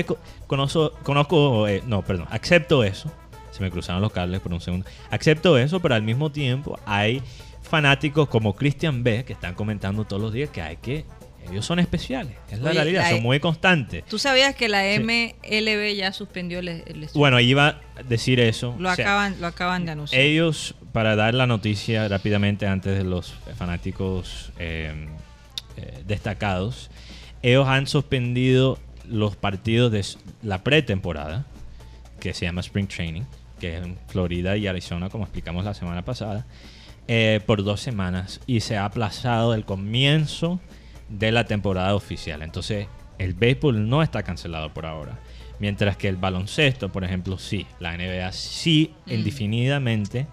conozco, 0.46 0.92
conozco 1.02 1.68
eh, 1.68 1.82
no, 1.86 2.02
perdón, 2.02 2.26
acepto 2.30 2.82
eso. 2.84 3.10
Se 3.50 3.62
me 3.62 3.70
cruzaron 3.70 4.02
los 4.02 4.12
cables 4.12 4.40
por 4.40 4.52
un 4.52 4.60
segundo. 4.60 4.86
Acepto 5.10 5.56
eso, 5.58 5.80
pero 5.80 5.94
al 5.94 6.02
mismo 6.02 6.30
tiempo 6.32 6.78
hay 6.86 7.22
fanáticos 7.62 8.28
como 8.28 8.54
Christian 8.54 9.02
B 9.04 9.24
que 9.24 9.32
están 9.32 9.54
comentando 9.54 10.04
todos 10.04 10.20
los 10.22 10.32
días 10.32 10.50
que 10.50 10.60
hay 10.62 10.76
que 10.76 11.04
ellos 11.50 11.66
son 11.66 11.78
especiales. 11.78 12.32
Es 12.50 12.58
la 12.60 12.70
Oye, 12.70 12.78
realidad, 12.78 13.02
la- 13.02 13.10
son 13.10 13.22
muy 13.22 13.38
constantes. 13.38 14.02
¿Tú 14.06 14.18
sabías 14.18 14.54
que 14.54 14.66
la 14.68 14.80
Sí. 14.82 14.98
MLB 15.00 15.94
ya 15.94 16.10
suspendió 16.14 16.60
el, 16.60 16.68
el? 16.68 17.06
Bueno, 17.14 17.38
iba 17.38 17.80
a 17.98 18.02
decir 18.02 18.40
eso. 18.40 18.74
lo, 18.78 18.90
O 18.90 18.94
sea, 18.94 19.04
acaban, 19.04 19.36
lo 19.40 19.46
acaban 19.48 19.84
de 19.84 19.92
anunciar. 19.92 20.22
Ellos, 20.22 20.74
para 20.92 21.16
dar 21.16 21.34
la 21.34 21.46
noticia 21.46 22.08
rápidamente 22.08 22.66
antes 22.66 22.96
de 22.96 23.04
los 23.04 23.34
fanáticos 23.58 24.52
eh, 24.58 25.06
eh, 25.76 26.02
destacados, 26.06 26.90
ellos 27.42 27.68
han 27.68 27.86
suspendido 27.86 28.78
los 29.08 29.36
partidos 29.36 29.92
de 29.92 30.04
la 30.42 30.62
pretemporada, 30.62 31.46
que 32.20 32.34
se 32.34 32.46
llama 32.46 32.60
Spring 32.60 32.86
Training, 32.88 33.22
que 33.60 33.76
es 33.76 33.84
en 33.84 33.96
Florida 34.08 34.56
y 34.56 34.66
Arizona, 34.66 35.08
como 35.10 35.24
explicamos 35.24 35.64
la 35.64 35.74
semana 35.74 36.04
pasada, 36.04 36.46
eh, 37.06 37.40
por 37.46 37.62
dos 37.64 37.80
semanas 37.80 38.40
y 38.46 38.60
se 38.60 38.76
ha 38.76 38.84
aplazado 38.86 39.54
el 39.54 39.64
comienzo 39.64 40.60
de 41.08 41.32
la 41.32 41.44
temporada 41.44 41.94
oficial. 41.94 42.42
Entonces, 42.42 42.86
el 43.18 43.34
béisbol 43.34 43.88
no 43.88 44.02
está 44.02 44.22
cancelado 44.22 44.72
por 44.72 44.86
ahora. 44.86 45.18
Mientras 45.60 45.96
que 45.96 46.08
el 46.08 46.16
baloncesto, 46.16 46.90
por 46.90 47.04
ejemplo, 47.04 47.38
sí. 47.38 47.66
La 47.78 47.92
NBA 47.96 48.32
sí, 48.32 48.92
Mm. 49.06 49.12
indefinidamente, 49.12 50.26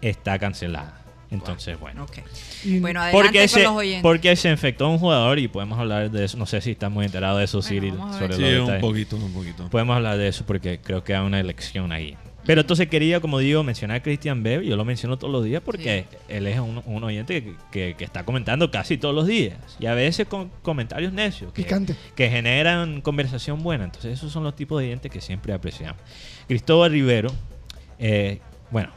está 0.00 0.38
cancelada. 0.38 1.01
Entonces, 1.32 1.78
bueno. 1.80 2.04
Ok. 2.04 2.18
y- 2.64 2.78
Bueno, 2.78 3.00
adelante 3.00 3.22
Porque 3.26 3.38
con 3.40 3.48
se, 3.48 3.62
los 3.62 3.72
oyentes. 3.72 4.02
porque 4.02 4.36
se 4.36 4.50
infectó 4.50 4.88
un 4.88 4.98
jugador 4.98 5.38
y 5.38 5.48
podemos 5.48 5.78
hablar 5.78 6.10
de 6.10 6.24
eso. 6.24 6.36
No 6.36 6.46
sé 6.46 6.60
si 6.60 6.72
estás 6.72 6.90
muy 6.90 7.06
enterado 7.06 7.38
de 7.38 7.44
eso, 7.44 7.58
Bueno, 7.60 7.68
Cyril. 7.68 7.94
sobre 8.18 8.36
Sí, 8.36 8.54
un 8.56 8.80
poquito, 8.80 9.16
un 9.16 9.32
poquito. 9.32 9.68
Podemos 9.70 9.96
hablar 9.96 10.18
de 10.18 10.28
eso 10.28 10.44
porque 10.46 10.78
creo 10.80 11.02
que 11.02 11.14
hay 11.14 11.24
una 11.24 11.40
elección 11.40 11.90
ahí. 11.92 12.16
Pero 12.44 12.62
entonces 12.62 12.88
quería, 12.88 13.20
como 13.20 13.38
digo, 13.38 13.62
mencionar 13.62 13.98
a 13.98 14.02
Christian 14.02 14.42
Bell. 14.42 14.62
Yo 14.62 14.74
lo 14.76 14.84
menciono 14.84 15.16
todos 15.16 15.32
los 15.32 15.44
días 15.44 15.62
porque 15.64 16.06
él 16.28 16.48
es 16.48 16.58
un, 16.58 16.82
un 16.86 17.04
oyente 17.04 17.40
que, 17.44 17.54
que- 17.70 17.94
que 17.96 18.04
está 18.04 18.24
comentando 18.24 18.68
casi 18.72 18.98
todos 18.98 19.14
los 19.14 19.28
días. 19.28 19.56
Y 19.78 19.86
a 19.86 19.94
veces 19.94 20.26
con 20.26 20.50
comentarios 20.62 21.12
necios. 21.12 21.52
Que, 21.52 21.62
Picante. 21.62 21.94
que 22.16 22.28
generan 22.28 23.00
conversación 23.00 23.62
buena. 23.62 23.84
Entonces 23.84 24.14
esos 24.14 24.32
son 24.32 24.42
los 24.42 24.56
tipos 24.56 24.80
de 24.80 24.86
oyentes 24.88 25.10
que 25.12 25.20
siempre 25.20 25.52
apreciamos. 25.52 26.02
Cristóbal 26.48 26.90
Rivero. 26.90 27.30
eh, 28.00 28.40
bueno, 28.72 28.90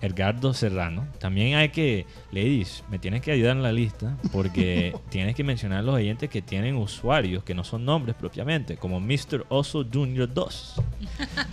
Edgardo 0.00 0.54
Serrano. 0.54 1.06
También 1.18 1.56
hay 1.56 1.68
que, 1.68 2.06
ladies, 2.32 2.82
me 2.90 2.98
tienes 2.98 3.20
que 3.20 3.32
ayudar 3.32 3.56
en 3.56 3.62
la 3.62 3.72
lista 3.72 4.16
porque 4.32 4.96
tienes 5.10 5.34
que 5.34 5.44
mencionar 5.44 5.84
los 5.84 5.94
oyentes 5.94 6.30
que 6.30 6.40
tienen 6.40 6.76
usuarios 6.76 7.44
que 7.44 7.54
no 7.54 7.64
son 7.64 7.84
nombres 7.84 8.16
propiamente, 8.16 8.76
como 8.76 8.98
Mr. 9.00 9.44
Oso 9.48 9.84
Junior 9.92 10.32
2. 10.32 10.74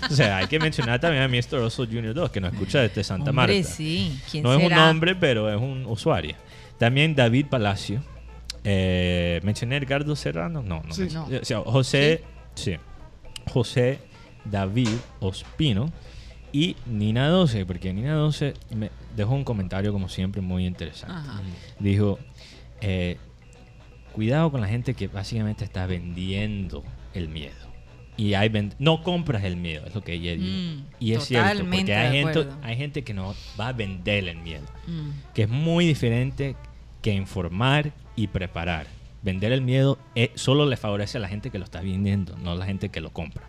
O 0.10 0.14
sea, 0.14 0.38
hay 0.38 0.48
que 0.48 0.60
mencionar 0.60 0.99
también 0.99 1.24
a 1.24 1.28
Mr. 1.28 1.57
Oso 1.60 1.86
Junior 1.86 2.14
2, 2.14 2.32
que 2.32 2.40
nos 2.40 2.53
escucha 2.53 2.80
desde 2.80 3.03
Santa 3.03 3.32
Hombre, 3.32 3.56
Marta. 3.56 3.69
sí. 3.69 4.19
¿Quién 4.32 4.44
No 4.44 4.53
es 4.53 4.64
un 4.64 4.72
nombre, 4.72 5.15
pero 5.15 5.53
es 5.53 5.60
un 5.60 5.86
usuario. 5.86 6.36
También 6.78 7.15
David 7.15 7.48
Palacio. 7.48 8.02
Eh, 8.64 9.40
¿Mencioné 9.44 9.76
a 9.76 9.78
Edgardo 9.80 10.15
Serrano? 10.15 10.61
No, 10.61 10.84
no. 10.86 10.94
Sí. 10.94 11.02
mencioné. 11.02 11.40
O 11.40 11.45
sea, 11.45 11.60
José, 11.61 12.24
sí. 12.56 12.76
José 13.52 13.99
David 14.45 14.90
Ospino 15.19 15.91
y 16.52 16.76
Nina 16.86 17.28
12, 17.28 17.65
porque 17.65 17.94
Nina 17.94 18.14
12 18.14 18.53
me 18.76 18.90
dejó 19.15 19.34
un 19.36 19.44
comentario 19.44 19.91
como 19.91 20.10
siempre 20.10 20.41
muy 20.41 20.65
interesante. 20.65 21.15
Ajá. 21.15 21.41
Dijo, 21.80 22.19
eh, 22.82 23.18
cuidado 24.14 24.52
con 24.52 24.61
la 24.61 24.68
gente 24.68 24.94
que 24.94 25.07
básicamente 25.07 25.64
está 25.64 25.86
vendiendo 25.86 26.84
el 27.14 27.30
miedo. 27.30 27.56
Y 28.18 28.34
hay 28.34 28.52
no 28.80 29.03
compras 29.03 29.44
el 29.44 29.57
miedo, 29.57 29.86
es 29.86 29.94
lo 29.94 30.02
que 30.03 30.14
ella 30.14 30.32
dijo. 30.32 30.48
Mm, 30.48 30.86
y 30.99 31.14
es 31.14 31.26
cierto, 31.26 31.64
porque 31.64 31.94
hay 31.94 32.24
gente, 32.24 32.48
hay 32.64 32.76
gente 32.76 33.03
que 33.03 33.14
no 33.14 33.36
va 33.60 33.68
a 33.68 33.74
vender 33.74 34.28
el 34.28 34.38
miedo, 34.38 34.65
Mm. 34.88 35.10
que 35.36 35.44
es 35.44 35.49
muy 35.49 35.86
diferente 35.86 36.56
que 37.03 37.14
informar 37.14 37.91
y 38.15 38.28
preparar. 38.28 38.88
Vender 39.22 39.52
el 39.52 39.61
miedo 39.61 39.99
eh, 40.15 40.32
solo 40.34 40.65
le 40.65 40.78
favorece 40.78 41.19
a 41.19 41.22
la 41.22 41.28
gente 41.28 41.52
que 41.52 41.60
lo 41.60 41.65
está 41.65 41.82
vendiendo, 41.82 42.36
no 42.38 42.52
a 42.53 42.56
la 42.56 42.65
gente 42.65 42.90
que 42.90 43.02
lo 43.02 43.11
compra. 43.11 43.44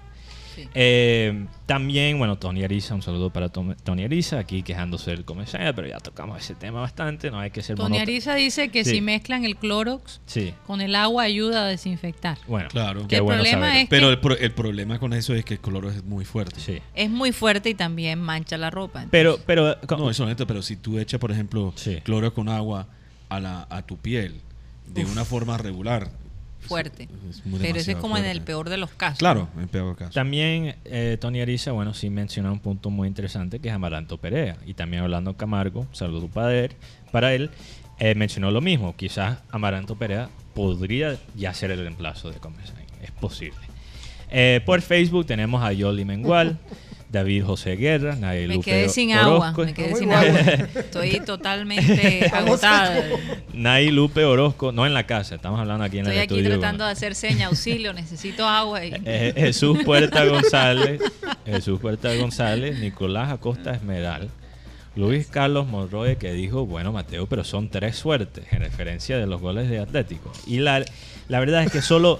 Sí. 0.62 0.68
Eh, 0.74 1.46
también, 1.66 2.18
bueno, 2.18 2.36
Tony 2.38 2.64
Ariza, 2.64 2.94
un 2.94 3.02
saludo 3.02 3.30
para 3.30 3.48
Tom- 3.48 3.74
Tony 3.84 4.04
Ariza, 4.04 4.38
aquí 4.38 4.62
quejándose 4.62 5.10
del 5.12 5.24
comercial, 5.24 5.74
pero 5.74 5.86
ya 5.88 5.98
tocamos 5.98 6.38
ese 6.40 6.54
tema 6.54 6.80
bastante, 6.80 7.30
no 7.30 7.38
hay 7.38 7.50
que 7.50 7.62
ser 7.62 7.76
Tony. 7.76 7.98
Ariza 7.98 8.34
dice 8.34 8.70
que 8.70 8.84
Sí. 8.84 8.92
si 8.96 9.00
mezclan 9.00 9.44
el 9.44 9.56
Clorox 9.56 10.20
Sí, 10.26 10.54
con 10.66 10.80
el 10.80 10.94
agua 10.94 11.22
ayuda 11.24 11.64
a 11.64 11.68
desinfectar. 11.68 12.38
bueno, 12.46 12.68
Claro. 12.70 13.06
qué 13.06 13.16
El 13.16 13.22
bueno 13.22 13.42
problema 13.42 13.66
saberlo. 13.66 13.82
es- 13.82 13.88
Pero 13.88 14.06
que- 14.06 14.12
el, 14.12 14.20
pro- 14.20 14.38
el 14.38 14.52
problema 14.52 14.98
con 14.98 15.12
eso 15.12 15.34
es 15.34 15.44
que 15.44 15.54
el 15.54 15.60
color 15.60 15.86
es 15.86 16.02
muy 16.04 16.24
fuerte. 16.24 16.58
Sí. 16.60 16.78
Es 16.94 17.10
muy 17.10 17.32
fuerte 17.32 17.70
y 17.70 17.74
también 17.74 18.20
mancha 18.20 18.56
la 18.58 18.70
ropa. 18.70 19.06
Pero, 19.10 19.38
pero, 19.46 19.76
No, 19.88 20.10
eso 20.10 20.10
es 20.10 20.20
honesto, 20.20 20.46
pero 20.46 20.62
si 20.62 20.76
tú 20.76 20.98
echas, 20.98 21.20
por 21.20 21.30
ejemplo, 21.32 21.72
Sí. 21.76 21.98
cloro 22.04 22.32
con 22.34 22.48
agua 22.48 22.86
a, 23.28 23.40
la, 23.40 23.66
a 23.70 23.82
tu 23.82 23.96
piel 23.98 24.40
de 24.86 25.04
una 25.04 25.24
forma 25.24 25.58
regular. 25.58 26.10
Fuerte. 26.68 27.08
es 27.28 27.42
Pero 27.60 27.78
ese 27.78 27.92
es 27.92 27.98
como 27.98 28.16
en 28.16 28.24
el 28.24 28.38
fuerte. 28.38 28.46
peor 28.46 28.68
de 28.68 28.76
los 28.76 28.90
casos. 28.90 29.18
Claro, 29.18 29.48
en 29.58 29.68
peor 29.68 29.96
caso. 29.96 30.12
También 30.12 30.76
eh, 30.84 31.16
Tony 31.20 31.40
Ariza, 31.40 31.72
bueno, 31.72 31.94
sí 31.94 32.10
menciona 32.10 32.52
un 32.52 32.60
punto 32.60 32.90
muy 32.90 33.08
interesante 33.08 33.58
que 33.58 33.68
es 33.68 33.74
Amaranto 33.74 34.18
Perea. 34.18 34.56
Y 34.66 34.74
también 34.74 35.02
Orlando 35.02 35.36
Camargo, 35.36 35.86
saludo 35.92 36.28
para 36.28 36.54
él, 36.54 36.72
para 37.10 37.34
él 37.34 37.50
eh, 37.98 38.14
mencionó 38.14 38.50
lo 38.50 38.60
mismo. 38.60 38.94
Quizás 38.96 39.38
Amaranto 39.50 39.96
Perea 39.96 40.28
podría 40.54 41.16
ya 41.34 41.52
ser 41.54 41.70
el 41.70 41.80
reemplazo 41.80 42.30
de 42.30 42.38
Comesaña. 42.38 42.86
Es 43.02 43.10
posible. 43.10 43.58
Eh, 44.30 44.60
por 44.66 44.80
Facebook 44.82 45.26
tenemos 45.26 45.62
a 45.62 45.72
Yoli 45.72 46.04
Mengual. 46.04 46.58
David 47.10 47.44
José 47.44 47.76
Guerra, 47.76 48.16
Nay 48.16 48.46
Me 48.46 48.56
Lupe 48.56 48.70
quedé 48.70 48.88
sin 48.90 49.12
agua, 49.12 49.38
Orozco, 49.38 49.64
me 49.64 49.72
quedé 49.74 49.94
sin 49.96 50.12
agua. 50.12 50.40
Estoy 50.74 51.20
totalmente 51.26 52.30
agotada. 52.32 53.02
Nay 53.54 53.90
Lupe 53.90 54.24
Orozco, 54.24 54.72
no 54.72 54.86
en 54.86 54.92
la 54.92 55.06
casa, 55.06 55.34
estamos 55.34 55.58
hablando 55.58 55.84
aquí 55.84 55.98
en 55.98 56.04
Estoy 56.04 56.16
el 56.16 56.22
aquí 56.22 56.34
estudio. 56.36 56.58
tratando 56.58 56.84
de 56.84 56.92
hacer 56.92 57.14
seña, 57.14 57.46
auxilio, 57.46 57.94
necesito 57.94 58.46
agua. 58.46 58.84
Y... 58.84 58.92
Eh, 59.04 59.32
Jesús 59.34 59.78
Puerta 59.84 60.24
González, 60.26 61.00
Jesús 61.46 61.80
Puerta 61.80 62.14
González, 62.14 62.78
Nicolás 62.78 63.32
Acosta 63.32 63.72
Esmeral, 63.72 64.28
Luis 64.94 65.28
Carlos 65.28 65.66
Monroy 65.66 66.16
que 66.16 66.32
dijo, 66.32 66.66
bueno 66.66 66.92
Mateo, 66.92 67.26
pero 67.26 67.42
son 67.42 67.70
tres 67.70 67.96
suertes 67.96 68.44
en 68.50 68.60
referencia 68.60 69.16
de 69.16 69.26
los 69.26 69.40
goles 69.40 69.70
de 69.70 69.78
Atlético. 69.78 70.30
Y 70.46 70.58
la, 70.58 70.84
la 71.28 71.40
verdad 71.40 71.62
es 71.64 71.70
que 71.72 71.82
solo 71.82 72.18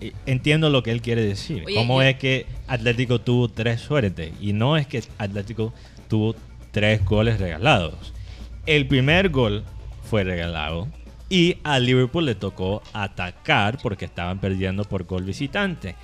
eh, 0.00 0.12
entiendo 0.26 0.70
lo 0.70 0.82
que 0.82 0.90
él 0.92 1.00
quiere 1.02 1.22
decir. 1.24 1.64
Oye, 1.66 1.74
¿Cómo 1.74 2.02
yo- 2.02 2.08
es 2.08 2.16
que 2.16 2.46
Atlético 2.66 3.20
tuvo 3.20 3.48
tres 3.48 3.80
suertes? 3.80 4.32
Y 4.40 4.52
no 4.52 4.76
es 4.76 4.86
que 4.86 5.02
Atlético 5.18 5.72
tuvo 6.08 6.34
tres 6.70 7.04
goles 7.04 7.40
regalados. 7.40 8.12
El 8.66 8.86
primer 8.86 9.30
gol 9.30 9.64
fue 10.02 10.22
regalado 10.24 10.88
y 11.28 11.56
a 11.64 11.78
Liverpool 11.78 12.26
le 12.26 12.34
tocó 12.34 12.82
atacar 12.92 13.78
porque 13.82 14.04
estaban 14.04 14.38
perdiendo 14.38 14.84
por 14.84 15.04
gol 15.04 15.24
visitante. 15.24 15.96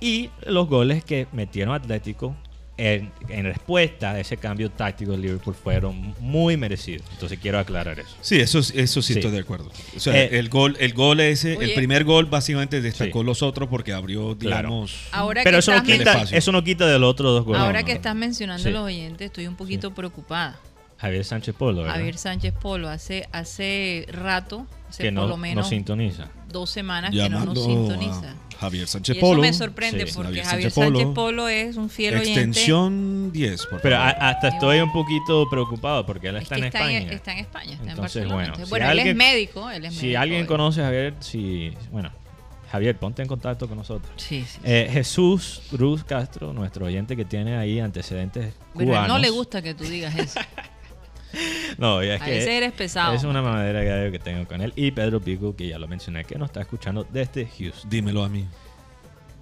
Y 0.00 0.30
los 0.46 0.68
goles 0.68 1.02
que 1.04 1.26
metieron 1.32 1.74
Atlético 1.74 2.36
en, 2.78 3.10
en 3.28 3.44
respuesta 3.44 4.12
a 4.12 4.20
ese 4.20 4.36
cambio 4.36 4.70
táctico 4.70 5.10
de 5.10 5.18
Liverpool 5.18 5.54
fueron 5.54 6.14
muy 6.20 6.56
merecidos. 6.56 7.04
Entonces 7.12 7.38
quiero 7.40 7.58
aclarar 7.58 7.98
eso. 7.98 8.16
Sí, 8.20 8.38
eso, 8.40 8.60
eso 8.60 9.02
sí, 9.02 9.12
Sí. 9.14 9.18
estoy 9.18 9.32
de 9.32 9.40
acuerdo. 9.40 9.70
O 9.96 10.00
sea, 10.00 10.16
Eh, 10.16 10.38
el 10.38 10.48
gol, 10.48 10.76
el 10.78 10.94
gol 10.94 11.18
ese, 11.20 11.54
el 11.54 11.74
primer 11.74 12.04
gol 12.04 12.26
básicamente 12.26 12.80
destacó 12.80 13.20
Sí. 13.20 13.26
los 13.26 13.42
otros 13.42 13.68
porque 13.68 13.92
abrió, 13.92 14.38
Claro. 14.38 14.68
digamos, 14.68 14.94
Ahora 15.10 15.42
Pero 15.44 15.56
que 15.56 15.58
eso 15.58 15.74
no, 15.74 15.82
quita, 15.82 16.22
eso 16.30 16.52
no 16.52 16.62
quita 16.64 16.86
de 16.86 16.98
los 17.00 17.10
otros 17.10 17.32
dos 17.34 17.44
goles. 17.44 17.60
ahora 17.62 17.80
¿no? 17.80 17.86
que 17.86 17.92
estás 17.92 18.14
mencionando 18.14 18.62
Sí. 18.62 18.70
los 18.70 18.82
oyentes, 18.82 19.26
estoy 19.26 19.46
un 19.48 19.56
poquito 19.56 19.92
preocupada. 19.92 20.58
Javier 20.98 21.24
Sánchez 21.24 21.54
Polo, 21.56 21.78
¿verdad? 21.82 21.94
Javier 21.94 22.16
Sánchez 22.16 22.52
Polo 22.60 22.88
hace 22.88 23.28
hace 23.30 24.06
rato, 24.10 24.66
hace 24.88 25.02
que 25.04 25.08
por 25.10 25.14
no, 25.14 25.22
lo 25.22 25.28
no 25.30 25.36
menos 25.36 25.68
sintoniza. 25.68 26.28
dos 26.48 26.70
semanas 26.70 27.10
que 27.12 27.28
no 27.28 27.44
nos 27.44 27.64
sintoniza. 27.64 28.32
a 28.32 28.47
Javier 28.60 28.84
Y 28.84 28.86
Sánchez 28.88 29.16
eso 29.16 29.26
Polo. 29.26 29.40
me 29.42 29.52
sorprende 29.52 30.06
Sí, 30.06 30.12
porque 30.14 30.28
Javier 30.42 30.70
Sánchez 30.70 30.74
Sánchez 30.74 31.02
Polo. 31.04 31.14
Polo, 31.14 31.48
es 31.48 31.76
un 31.76 31.88
fiel 31.90 32.14
oyente. 32.14 32.30
Extensión 32.32 33.30
10, 33.32 33.66
por 33.66 33.80
Pero 33.80 33.96
a- 33.96 34.00
favor. 34.10 34.16
hasta 34.24 34.48
estoy 34.48 34.80
un 34.80 34.92
poquito 34.92 35.48
preocupado 35.48 36.04
porque 36.04 36.28
él 36.28 36.36
Es 36.36 36.42
está 36.42 36.56
que 36.56 36.60
en 36.62 36.66
está, 36.66 36.78
España. 36.80 36.98
en, 36.98 37.08
está 37.10 37.32
en 37.32 37.38
España, 37.38 37.72
está 37.72 37.82
en 37.84 37.90
Entonces, 37.90 38.22
Barcelona. 38.22 38.34
bueno, 38.34 38.48
Entonces, 38.54 38.68
si 38.68 38.74
él 38.74 38.82
es 38.82 38.88
alguien- 38.90 39.16
médico, 39.16 39.70
él 39.70 39.84
es 39.84 39.94
Si 39.94 40.02
médico, 40.06 40.20
alguien 40.20 40.42
eh. 40.42 40.46
conoce 40.46 40.80
a 40.80 40.84
Javier, 40.84 41.14
si, 41.20 41.72
bueno, 41.92 42.10
Javier, 42.72 42.96
ponte 42.98 43.22
en 43.22 43.28
contacto 43.28 43.66
con 43.68 43.78
nosotros. 43.78 44.12
Sí, 44.16 44.44
sí. 44.46 44.58
Eh, 44.64 44.90
Jesús 44.92 45.62
Cruz 45.70 46.04
Castro, 46.04 46.52
nuestro 46.52 46.84
oyente 46.86 47.16
que 47.16 47.24
tiene 47.24 47.56
ahí 47.56 47.80
antecedentes 47.80 48.54
Pero 48.76 48.86
cubanos. 48.90 49.08
no 49.08 49.18
le 49.18 49.30
gusta 49.30 49.62
que 49.62 49.72
tú 49.74 49.84
digas 49.84 50.14
eso. 50.16 50.38
No, 51.78 52.00
es 52.02 52.20
A 52.20 52.24
que 52.24 52.30
veces 52.32 52.48
eres 52.48 52.72
pesado. 52.72 53.14
es 53.14 53.22
una 53.24 53.40
madera 53.42 53.82
grave 53.84 54.10
que 54.10 54.18
tengo 54.18 54.46
con 54.46 54.60
él. 54.60 54.72
Y 54.76 54.90
Pedro 54.90 55.20
Pico, 55.20 55.54
que 55.54 55.68
ya 55.68 55.78
lo 55.78 55.86
mencioné, 55.86 56.24
que 56.24 56.36
nos 56.36 56.46
está 56.48 56.60
escuchando 56.60 57.06
desde 57.10 57.46
Houston. 57.46 57.88
Dímelo 57.90 58.24
a 58.24 58.28
mí. 58.28 58.46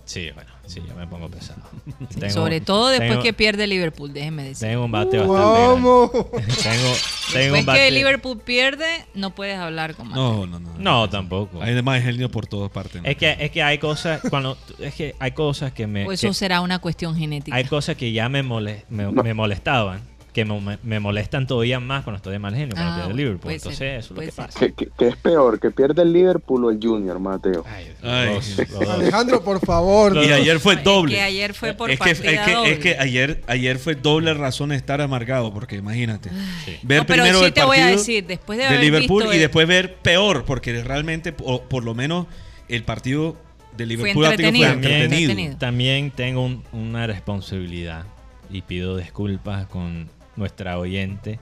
Sí, 0.04 0.30
bueno, 0.32 0.50
sí, 0.66 0.80
yo 0.86 0.94
me 0.94 1.04
pongo 1.08 1.28
pesado. 1.28 1.62
Tengo- 2.20 2.30
Sobre 2.32 2.60
todo 2.60 2.88
después 2.90 3.10
tengo- 3.10 3.22
que 3.24 3.32
pierde 3.32 3.66
Liverpool, 3.66 4.12
déjeme 4.12 4.44
decir. 4.44 4.68
Tengo 4.68 4.84
un 4.84 4.92
bate 4.92 5.18
bastante 5.18 5.66
¿Cómo? 5.66 6.08
grande. 6.10 6.52
Tengo, 6.62 6.92
tengo 6.92 6.94
Después 7.32 7.60
un 7.60 7.66
bate... 7.66 7.78
que 7.80 7.90
Liverpool 7.90 8.38
pierde, 8.38 8.86
no 9.14 9.34
puedes 9.34 9.58
hablar 9.58 9.96
con 9.96 10.06
Mateo. 10.08 10.46
No, 10.46 10.46
no, 10.46 10.60
no. 10.60 10.78
No, 10.78 11.10
tampoco. 11.10 11.60
Hay 11.60 11.74
demás 11.74 12.04
genio 12.04 12.30
por 12.30 12.46
todas 12.46 12.70
partes. 12.70 13.02
¿no? 13.02 13.08
Es 13.08 13.16
que, 13.16 13.36
es 13.40 13.50
que 13.50 13.64
hay 13.64 13.78
cosas, 13.78 14.20
cuando, 14.30 14.56
es 14.78 14.94
que 14.94 15.16
hay 15.18 15.32
cosas 15.32 15.72
que 15.72 15.88
me... 15.88 16.06
Que- 16.06 16.14
eso 16.14 16.32
será 16.34 16.60
una 16.60 16.78
cuestión 16.78 17.16
genética. 17.16 17.56
hay 17.56 17.64
cosas 17.64 17.96
que 17.96 18.12
ya 18.12 18.28
me, 18.28 18.44
mole- 18.44 18.84
me, 18.88 19.10
me 19.10 19.34
molestaban, 19.34 20.02
que 20.36 20.44
me, 20.44 20.78
me 20.82 21.00
molestan 21.00 21.46
todavía 21.46 21.80
más 21.80 22.04
cuando 22.04 22.18
estoy 22.18 22.32
de 22.34 22.38
mal 22.38 22.54
genio, 22.54 22.74
cuando 22.74 22.90
Ah, 22.92 22.94
pierde 22.96 23.12
bueno, 23.12 23.16
Liverpool. 23.16 23.52
Entonces, 23.52 23.78
ser, 23.78 23.88
eso 23.98 24.04
es 24.04 24.10
lo 24.10 24.16
que 24.20 24.30
ser. 24.30 24.44
pasa. 24.46 24.58
¿Qué, 24.60 24.72
qué- 24.74 24.88
qué 24.98 25.08
es 25.08 25.16
peor? 25.16 25.58
¿Que 25.58 25.70
pierde 25.70 26.02
el 26.02 26.12
Liverpool 26.12 26.64
o 26.66 26.70
el 26.70 26.78
Junior, 26.82 27.18
Mateo? 27.18 27.64
Ay, 27.66 27.92
Ay. 28.02 28.34
los- 28.34 28.58
los. 28.58 28.88
Alejandro, 28.90 29.42
por 29.42 29.64
favor. 29.64 30.14
Y 30.18 30.30
ayer 30.30 30.60
fue 30.60 30.74
Es 30.74 30.84
doble. 30.84 31.14
que 31.14 31.20
ayer 31.22 31.54
fue 31.54 31.72
por 31.72 31.90
es 31.90 31.98
que, 31.98 32.10
es 32.10 32.20
que, 32.20 32.52
doble. 32.52 32.70
es 32.72 32.78
que 32.80 32.96
ayer, 32.98 33.42
ayer 33.46 33.78
fue 33.78 33.94
doble 33.94 34.34
razón 34.34 34.68
de 34.68 34.76
estar 34.76 35.00
amargado, 35.00 35.54
porque 35.54 35.76
imagínate. 35.76 36.28
Sí. 36.66 36.76
Ver 36.82 36.98
No, 36.98 37.06
pero 37.06 37.22
primero 37.22 37.38
sí 37.40 37.44
el 37.46 37.52
te 37.54 37.64
voy 37.64 37.76
a 37.78 37.80
partido 37.80 37.98
decir, 37.98 38.26
después 38.26 38.58
de 38.58 38.64
de 38.64 38.68
haber 38.68 38.80
Liverpool 38.80 39.22
visto 39.22 39.32
y 39.32 39.36
el- 39.36 39.42
después 39.42 39.66
ver 39.66 39.94
peor, 39.96 40.44
porque 40.44 40.82
realmente, 40.82 41.34
o 41.44 41.62
por 41.62 41.82
lo 41.82 41.94
menos, 41.94 42.26
el 42.68 42.82
partido 42.84 43.36
de 43.76 43.86
Liverpool 43.86 44.26
Atlético 44.26 44.48
entretenido. 44.48 44.66
fue 44.66 44.74
También, 44.74 44.92
entretenido. 45.02 45.30
entretenido. 45.30 45.58
también 45.58 46.10
tengo 46.10 46.44
un- 46.44 46.62
una 46.72 47.06
responsabilidad 47.06 48.04
y 48.50 48.62
pido 48.62 48.96
disculpas 48.96 49.66
con 49.66 50.08
nuestra 50.36 50.78
oyente 50.78 51.38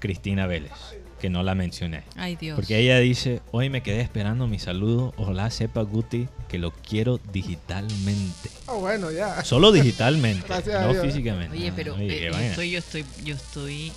Cristina 0.00 0.46
Vélez, 0.46 0.72
que 1.20 1.28
no 1.30 1.42
la 1.42 1.54
mencioné. 1.54 2.04
Ay, 2.16 2.36
Dios. 2.36 2.54
Porque 2.56 2.78
ella 2.78 2.98
dice, 3.00 3.40
hoy 3.50 3.68
me 3.70 3.82
quedé 3.82 4.00
esperando 4.00 4.46
mi 4.46 4.58
saludo, 4.58 5.12
ojalá 5.16 5.50
sepa 5.50 5.82
Guti 5.82 6.28
que 6.48 6.58
lo 6.58 6.70
quiero 6.72 7.18
digitalmente. 7.32 8.50
Ah, 8.66 8.74
bueno, 8.74 9.10
ya. 9.10 9.42
Solo 9.44 9.72
digitalmente, 9.72 10.46
no 10.66 10.92
Dios. 10.92 11.04
físicamente. 11.06 11.56
Oye, 11.56 11.72
pero 11.74 11.94
Oye, 11.94 12.28
eh, 12.28 12.46
estoy, 12.50 12.70
yo 12.70 12.78
estoy, 12.78 13.04
yo 13.24 13.34
estoy 13.34 13.92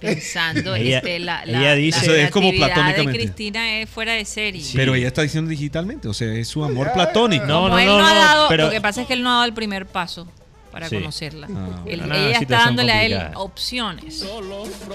pensando, 0.00 0.74
Ella- 0.74 0.98
este, 0.98 1.18
la, 1.18 1.42
ella 1.44 1.60
la, 1.60 1.74
dice- 1.74 1.98
la 2.06 2.12
Eso 2.12 2.14
es 2.14 2.30
como 2.30 2.50
platónicamente. 2.52 3.12
de 3.12 3.18
Cristina 3.18 3.80
es 3.80 3.90
fuera 3.90 4.14
de 4.14 4.24
serie. 4.24 4.62
Sí. 4.62 4.72
Pero 4.76 4.94
ella 4.94 5.08
está 5.08 5.20
diciendo 5.22 5.50
digitalmente, 5.50 6.08
o 6.08 6.14
sea, 6.14 6.32
es 6.32 6.48
su 6.48 6.64
amor 6.64 6.90
platónico. 6.94 7.44
No, 7.44 7.68
no, 7.68 7.76
no, 7.78 7.84
no, 7.84 8.06
ha 8.06 8.14
no, 8.14 8.20
dado, 8.20 8.48
pero- 8.48 8.64
lo 8.66 8.70
que 8.70 8.80
pasa 8.80 9.02
es 9.02 9.06
que 9.06 9.12
él 9.12 9.22
no 9.22 9.28
ha 9.28 9.32
dado 9.34 9.44
el 9.44 9.52
primer 9.52 9.84
paso 9.86 10.26
para 10.70 10.88
Sí. 10.88 10.96
conocerla. 10.96 11.48
Ah, 11.54 11.82
Él- 11.86 12.00
ella 12.00 12.04
Una 12.06 12.30
está 12.32 12.56
dándole 12.58 12.92
a 12.92 13.04
él 13.04 13.18
opciones. 13.34 14.24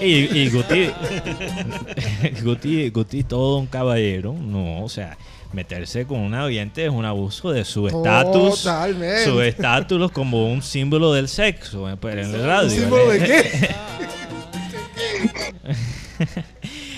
Y, 0.00 0.06
y 0.38 0.48
Guti, 0.50 0.90
Guti, 2.42 2.88
Guti, 2.90 3.22
todo 3.24 3.58
un 3.58 3.66
caballero, 3.66 4.32
no, 4.32 4.82
o 4.82 4.88
sea, 4.88 5.16
meterse 5.52 6.06
con 6.06 6.20
un 6.20 6.34
oyente 6.34 6.84
es 6.84 6.90
un 6.90 7.04
abuso 7.04 7.50
de 7.50 7.64
su 7.64 7.86
estatus, 7.86 8.62
Totalmente. 8.62 9.24
su 9.24 9.40
estatus 9.40 10.10
como 10.12 10.50
un 10.52 10.62
símbolo 10.62 11.12
del 11.12 11.28
sexo 11.28 11.88
eh, 11.90 11.96
pues, 11.96 12.14
en 12.14 12.34
el 12.34 12.42
radio. 12.44 12.68
¿Un 12.68 12.70
símbolo 12.80 13.08
de 13.10 13.18
qué? 13.20 13.68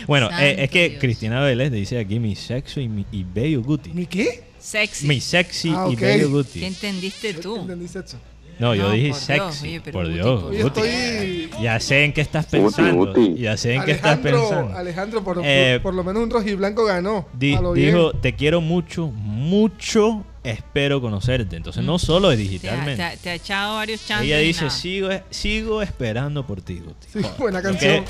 Bueno, 0.07 0.31
eh, 0.41 0.57
es 0.65 0.71
que 0.71 0.89
Dios. 0.89 1.01
Cristina 1.03 1.43
Vélez 1.43 1.71
dice 1.71 1.99
aquí 1.99 2.19
mi 2.19 2.35
sexo 2.35 2.81
y, 2.81 2.89
mi, 2.89 3.05
y 3.13 3.25
bello 3.25 3.63
Guti. 3.63 3.91
¿Mi 3.91 4.07
qué? 4.07 4.45
Sexy. 4.59 5.07
Mi 5.07 5.21
sexy 5.21 5.71
Ah, 5.75 5.87
y 5.91 5.97
bello 5.97 6.27
¿Qué 6.29 6.33
Guti. 6.33 6.65
entendiste 6.65 7.35
Yo 7.35 7.41
tú? 7.41 7.57
entendí 7.57 7.89
sexo. 7.89 8.17
No, 8.59 8.74
yo 8.74 8.90
dije 8.90 9.10
por 9.10 9.16
Dios, 9.18 9.24
sexy. 9.55 9.68
oye, 9.68 9.80
pero 9.80 9.93
por 9.98 10.05
Guti, 10.06 10.14
Dios. 10.14 10.43
por 10.43 10.51
Guti. 10.62 10.80
estoy. 10.80 11.51
Ya 11.62 11.80
sé 11.80 12.05
en 12.05 12.12
qué 12.12 12.20
estás 12.20 12.47
pensando. 12.47 13.06
Guti. 13.06 13.35
Ya 13.36 13.56
sé 13.56 13.74
en 13.74 13.85
qué 13.85 13.93
estás 13.93 14.12
Alejandro, 14.18 14.40
pensando. 14.48 14.76
Alejandro, 14.78 15.24
por, 15.24 15.40
Eh, 15.44 15.80
por 15.82 15.94
lo 15.94 16.02
menos 16.05 16.22
un 16.22 16.30
rojiblanco 16.30 16.85
ganó. 16.85 17.26
Di- 17.32 17.55
A 17.55 17.60
lo 17.60 17.72
bien. 17.72 17.94
dijo, 17.94 18.12
te 18.12 18.35
quiero 18.35 18.60
mucho, 18.60 19.06
mucho, 19.09 20.24
espero 20.43 21.01
conocerte. 21.01 21.56
Entonces, 21.56 21.85
no 21.85 21.98
solo 21.98 22.30
es 22.32 22.39
Te 22.39 22.43
ha, 22.44 22.48
digitalmente. 22.48 22.97
te 22.97 23.02
ha- 23.02 23.16
te 23.16 23.30
ha 23.30 23.35
echado 23.35 23.76
varios 23.76 24.05
chances. 24.06 24.26
Ella 24.26 24.40
y 24.43 24.47
dice, 24.48 24.64
nada. 24.66 24.70
sigo, 24.76 25.09
sigo 25.30 25.82
esperando 25.82 26.47
por 26.47 26.60
ti, 26.60 26.80
Guti. 26.85 27.06
Sí, 27.12 27.20
Joder, 27.22 27.36
buena 27.39 27.62
canción. 27.62 28.05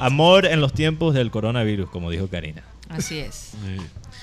Amor 0.00 0.46
en 0.46 0.60
los 0.60 0.72
tiempos 0.72 1.14
del 1.14 1.30
coronavirus, 1.30 1.88
como 1.90 2.10
dijo 2.10 2.28
Karina. 2.28 2.62
Así 2.88 3.18
es. 3.18 3.52
Eh, 3.66 3.78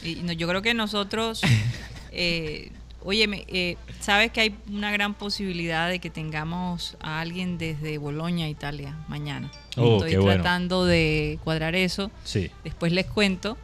Y 0.10 0.16
no, 0.24 0.32
yo 0.32 0.48
creo 0.48 0.62
que 0.62 0.74
nosotros, 0.74 1.42
eh, 2.12 2.72
óyeme, 3.04 3.46
eh, 3.48 3.78
sabes 4.00 4.32
que 4.32 4.42
hay 4.42 4.56
una 4.70 4.92
gran 4.92 5.14
posibilidad 5.14 5.90
de 5.90 6.00
que 6.00 6.10
tengamos 6.10 6.98
a 7.00 7.20
alguien 7.20 7.58
desde 7.58 7.98
Bolonia, 7.98 8.50
Italia, 8.50 8.98
mañana. 9.08 9.52
Oh, 9.78 9.96
Estoy 9.98 10.12
qué 10.12 10.18
bueno. 10.18 10.42
tratando 10.42 10.86
de 10.86 11.40
cuadrar 11.44 11.76
eso. 11.76 12.12
Sí. 12.24 12.52
Después 12.64 12.92
les 12.92 13.06
cuento 13.06 13.58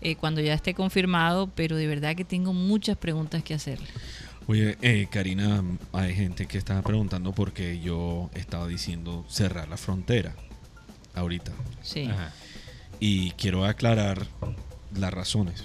eh, 0.00 0.16
cuando 0.16 0.40
ya 0.40 0.54
esté 0.54 0.74
confirmado, 0.74 1.48
pero 1.54 1.76
de 1.76 1.86
verdad 1.86 2.14
que 2.14 2.24
tengo 2.24 2.52
muchas 2.52 2.96
preguntas 2.96 3.42
que 3.42 3.54
hacerle. 3.54 3.88
Oye, 4.48 4.76
eh, 4.82 5.08
Karina, 5.10 5.64
hay 5.92 6.14
gente 6.14 6.46
que 6.46 6.56
estaba 6.56 6.82
preguntando 6.82 7.32
por 7.32 7.52
qué 7.52 7.80
yo 7.80 8.30
estaba 8.34 8.68
diciendo 8.68 9.24
cerrar 9.28 9.68
la 9.68 9.76
frontera 9.76 10.34
ahorita. 11.14 11.50
Sí. 11.82 12.04
Ajá. 12.04 12.32
Y 13.00 13.32
quiero 13.32 13.64
aclarar 13.64 14.26
las 14.94 15.12
razones. 15.12 15.64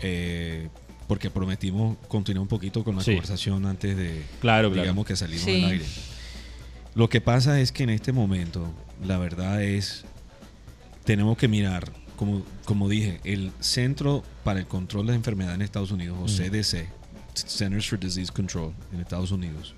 Eh, 0.00 0.68
porque 1.12 1.28
prometimos 1.28 1.98
continuar 2.08 2.40
un 2.40 2.48
poquito 2.48 2.82
con 2.82 2.96
la 2.96 3.02
Sí. 3.02 3.10
conversación 3.10 3.66
antes 3.66 3.94
de, 3.98 4.22
Claro, 4.40 4.68
claro. 4.70 4.80
digamos 4.82 5.04
que 5.04 5.14
salimos 5.14 5.44
Sí. 5.44 5.62
al 5.62 5.72
aire. 5.72 5.84
Lo 6.94 7.10
que 7.10 7.20
pasa 7.20 7.60
es 7.60 7.70
que 7.70 7.82
en 7.82 7.90
este 7.90 8.12
momento, 8.12 8.72
la 9.04 9.18
verdad 9.18 9.62
es, 9.62 10.06
tenemos 11.04 11.36
que 11.36 11.48
mirar, 11.48 11.92
como, 12.16 12.42
como 12.64 12.88
dije, 12.88 13.20
el 13.24 13.52
Centro 13.60 14.24
para 14.42 14.58
el 14.60 14.66
Control 14.66 15.06
de 15.06 15.14
Enfermedades 15.14 15.56
en 15.56 15.60
Estados 15.62 15.90
Unidos, 15.90 16.16
o 16.18 16.24
Mm. 16.24 16.28
CDC, 16.28 16.88
Centers 17.34 17.86
for 17.90 18.00
Disease 18.00 18.32
Control 18.32 18.72
en 18.94 19.00
Estados 19.00 19.32
Unidos, 19.32 19.74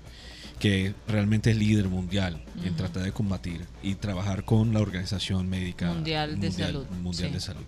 que 0.57 0.93
realmente 1.05 1.51
es 1.51 1.57
líder 1.57 1.89
mundial 1.89 2.41
en 2.63 2.77
tratar 2.77 3.03
de 3.03 3.11
combatir 3.11 3.65
y 3.83 3.95
trabajar 3.95 4.45
con 4.45 4.73
la 4.73 4.79
Organización 4.79 5.49
Médica 5.49 5.87
Mundial 5.91 6.39
de 6.39 6.49
Salud, 6.49 6.85
Mundial 7.01 7.27
sí. 7.27 7.33
de 7.33 7.39
Salud. 7.41 7.63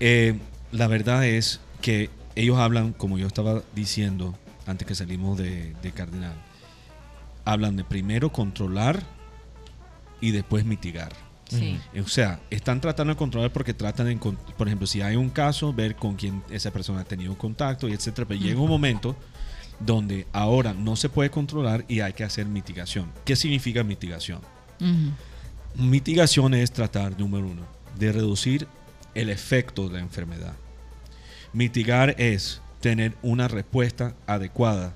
Eh, 0.00 0.38
la 0.72 0.86
verdad 0.88 1.26
es 1.26 1.60
que 1.80 2.10
ellos 2.34 2.58
hablan, 2.58 2.92
como 2.92 3.18
yo 3.18 3.26
estaba 3.26 3.62
diciendo, 3.74 4.34
antes 4.66 4.86
que 4.86 4.94
salimos 4.94 5.38
de, 5.38 5.74
de 5.82 5.92
Cardenal. 5.92 6.34
Hablan 7.44 7.76
de 7.76 7.84
primero 7.84 8.32
controlar 8.32 9.02
y 10.20 10.32
después 10.32 10.64
mitigar. 10.64 11.12
Sí. 11.48 11.78
O 12.04 12.08
sea, 12.08 12.40
están 12.50 12.80
tratando 12.80 13.12
de 13.12 13.16
controlar 13.16 13.52
porque 13.52 13.72
tratan 13.72 14.06
de, 14.06 14.16
por 14.16 14.66
ejemplo, 14.66 14.86
si 14.86 15.00
hay 15.00 15.14
un 15.16 15.30
caso, 15.30 15.72
ver 15.72 15.94
con 15.94 16.16
quién 16.16 16.42
esa 16.50 16.72
persona 16.72 17.00
ha 17.00 17.04
tenido 17.04 17.38
contacto 17.38 17.88
y 17.88 17.92
etcétera. 17.92 18.26
Pero 18.26 18.40
llega 18.40 18.60
un 18.60 18.68
momento 18.68 19.16
donde 19.78 20.26
ahora 20.32 20.74
no 20.74 20.96
se 20.96 21.08
puede 21.08 21.30
controlar 21.30 21.84
y 21.88 22.00
hay 22.00 22.12
que 22.14 22.24
hacer 22.24 22.46
mitigación. 22.46 23.12
¿Qué 23.24 23.36
significa 23.36 23.84
mitigación? 23.84 24.40
Mitigación 25.76 26.54
es 26.54 26.72
tratar, 26.72 27.18
número 27.18 27.46
uno, 27.46 27.62
de 27.96 28.12
reducir 28.12 28.66
el 29.14 29.30
efecto 29.30 29.88
de 29.88 29.94
la 29.94 30.00
enfermedad. 30.00 30.54
Mitigar 31.56 32.14
es 32.20 32.60
tener 32.80 33.14
una 33.22 33.48
respuesta 33.48 34.14
adecuada. 34.26 34.94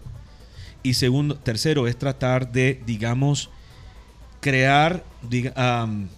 Y 0.82 0.94
segundo, 0.94 1.34
tercero, 1.36 1.88
es 1.88 1.98
tratar 1.98 2.52
de, 2.52 2.80
digamos, 2.86 3.48
crear, 4.40 5.02
diga- 5.28 5.52
am, 5.56 6.08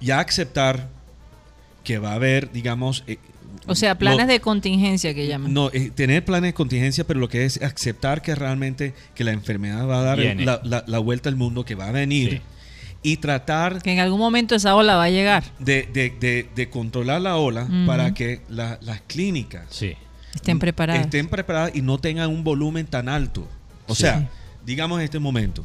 ya 0.00 0.20
aceptar 0.20 0.88
que 1.84 1.98
va 1.98 2.12
a 2.12 2.14
haber, 2.14 2.52
digamos... 2.52 3.04
eh, 3.06 3.18
O 3.66 3.74
sea, 3.74 3.96
planes 3.98 4.26
lo- 4.26 4.32
de 4.32 4.40
contingencia 4.40 5.14
que 5.14 5.26
llaman. 5.26 5.52
no, 5.52 5.70
eh, 5.72 5.90
tener 5.94 6.24
planes 6.24 6.48
de 6.50 6.54
contingencia, 6.54 7.04
pero 7.06 7.18
lo 7.20 7.28
que 7.28 7.44
es 7.44 7.60
aceptar 7.62 8.22
que 8.22 8.34
realmente 8.34 8.94
que 9.14 9.24
la 9.24 9.32
enfermedad 9.32 9.86
va 9.88 10.00
a 10.00 10.02
dar 10.02 10.18
la, 10.18 10.60
la- 10.64 10.84
la 10.86 10.98
vuelta 10.98 11.28
al 11.28 11.36
mundo, 11.36 11.64
que 11.64 11.74
va 11.74 11.88
a 11.88 11.92
venir, 11.92 12.42
y 13.02 13.16
tratar 13.16 13.82
Que 13.82 13.92
en 13.92 13.98
algún 14.00 14.18
momento 14.20 14.54
esa 14.54 14.74
ola 14.76 14.96
va 14.96 15.04
a 15.04 15.10
llegar. 15.10 15.42
de, 15.58 15.88
de- 15.92 16.10
de- 16.20 16.48
de 16.54 16.70
controlar 16.70 17.20
la 17.20 17.36
ola 17.36 17.68
para 17.86 18.14
que 18.14 18.42
la- 18.48 18.78
las 18.82 19.00
clínicas 19.02 19.66
Sí. 19.70 19.94
Estén 20.34 20.58
preparadas. 20.58 21.02
estén 21.04 21.28
preparadas 21.28 21.72
y 21.74 21.82
no 21.82 21.98
tengan 21.98 22.30
un 22.30 22.42
volumen 22.44 22.86
tan 22.86 23.08
alto. 23.08 23.46
O 23.88 23.94
Sí. 23.94 24.02
sea, 24.02 24.30
digamos 24.64 24.98
en 25.00 25.04
este 25.04 25.18
momento, 25.18 25.64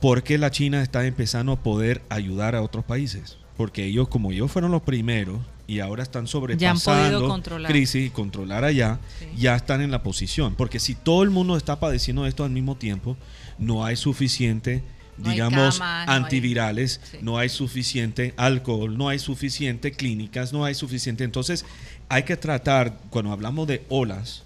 ¿por 0.00 0.22
qué 0.22 0.38
la 0.38 0.50
China 0.50 0.82
está 0.82 1.06
empezando 1.06 1.52
a 1.52 1.56
poder 1.56 2.02
ayudar 2.08 2.54
a 2.54 2.62
otros 2.62 2.84
países? 2.84 3.38
Porque 3.56 3.84
ellos, 3.84 4.08
como 4.08 4.32
ellos 4.32 4.50
fueron 4.50 4.70
los 4.70 4.82
primeros 4.82 5.38
y 5.66 5.80
ahora 5.80 6.02
están 6.02 6.24
Ya 6.26 6.30
sobrepasando 6.30 7.26
controlar. 7.28 7.70
crisis 7.70 8.06
y 8.06 8.10
controlar 8.10 8.64
allá, 8.64 8.98
Sí. 9.18 9.26
ya 9.38 9.56
están 9.56 9.80
en 9.80 9.90
la 9.90 10.02
posición. 10.02 10.54
Porque 10.54 10.78
si 10.78 10.94
todo 10.94 11.22
el 11.22 11.30
mundo 11.30 11.56
está 11.56 11.80
padeciendo 11.80 12.26
esto 12.26 12.44
al 12.44 12.50
mismo 12.50 12.76
tiempo, 12.76 13.16
no 13.58 13.84
hay 13.84 13.96
suficiente, 13.96 14.82
No 15.18 15.30
digamos, 15.30 15.78
camas, 15.78 16.06
no 16.06 16.12
hay- 16.12 16.18
antivirales, 16.22 17.00
Sí. 17.10 17.18
no 17.22 17.38
hay 17.38 17.48
suficiente 17.48 18.34
alcohol, 18.36 18.96
no 18.98 19.08
hay 19.08 19.18
suficiente 19.18 19.92
clínicas, 19.92 20.52
no 20.52 20.64
hay 20.64 20.74
suficiente. 20.74 21.24
Entonces, 21.24 21.64
hay 22.08 22.22
que 22.24 22.36
tratar, 22.36 22.98
cuando 23.10 23.32
hablamos 23.32 23.66
de 23.66 23.82
olas, 23.88 24.42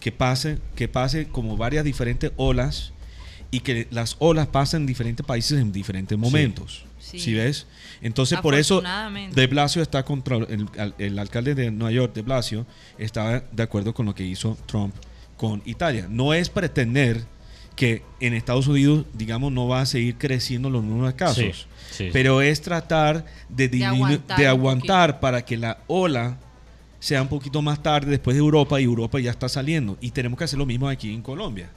que 0.00 0.12
pase, 0.12 0.58
que 0.76 0.88
pase 0.88 1.28
como 1.28 1.56
varias 1.56 1.84
diferentes 1.84 2.32
olas 2.36 2.92
y 3.50 3.60
que 3.60 3.86
las 3.90 4.16
olas 4.18 4.46
pasen 4.48 4.82
en 4.82 4.86
diferentes 4.86 5.24
países 5.24 5.60
en 5.60 5.72
diferentes 5.72 6.16
momentos. 6.18 6.84
Sí. 6.98 7.18
¿Sí 7.20 7.34
ves? 7.34 7.66
Entonces, 8.00 8.40
por 8.40 8.54
eso. 8.54 8.82
De 9.34 9.46
Blasio 9.48 9.82
está 9.82 10.04
contra 10.04 10.36
el, 10.36 10.66
al- 10.78 10.94
el 10.98 11.18
alcalde 11.18 11.54
de 11.54 11.70
Nueva 11.70 11.92
York, 11.92 12.14
De 12.14 12.22
Blasio, 12.22 12.64
está 12.96 13.44
de 13.52 13.62
acuerdo 13.62 13.92
con 13.92 14.06
lo 14.06 14.14
que 14.14 14.24
hizo 14.24 14.56
Trump 14.66 14.94
con 15.36 15.62
Italia. 15.66 16.06
No 16.08 16.32
es 16.32 16.48
pretender 16.48 17.24
que 17.76 18.02
en 18.20 18.34
Estados 18.34 18.66
Unidos, 18.66 19.06
digamos, 19.14 19.50
no 19.52 19.66
va 19.68 19.80
a 19.80 19.86
seguir 19.86 20.16
creciendo 20.18 20.68
los 20.70 20.84
números 20.84 21.12
de 21.12 21.16
casos, 21.16 21.66
Sí, 21.90 22.04
sí. 22.04 22.08
pero 22.12 22.42
es 22.42 22.60
tratar 22.60 23.24
de, 23.48 23.84
aguantar 23.84 24.36
de 24.38 24.44
un 24.44 24.48
aguantar 24.50 25.20
para 25.20 25.44
que 25.44 25.56
la 25.56 25.78
ola 25.86 26.38
sea 27.00 27.22
un 27.22 27.28
poquito 27.28 27.62
más 27.62 27.82
tarde 27.82 28.10
después 28.10 28.34
de 28.36 28.40
Europa 28.40 28.80
y 28.80 28.84
Europa 28.84 29.18
ya 29.18 29.30
está 29.30 29.48
saliendo. 29.48 29.96
Y 30.00 30.10
tenemos 30.10 30.38
que 30.38 30.44
hacer 30.44 30.58
lo 30.58 30.66
mismo 30.66 30.88
aquí 30.88 31.12
en 31.12 31.22
Colombia. 31.22 31.70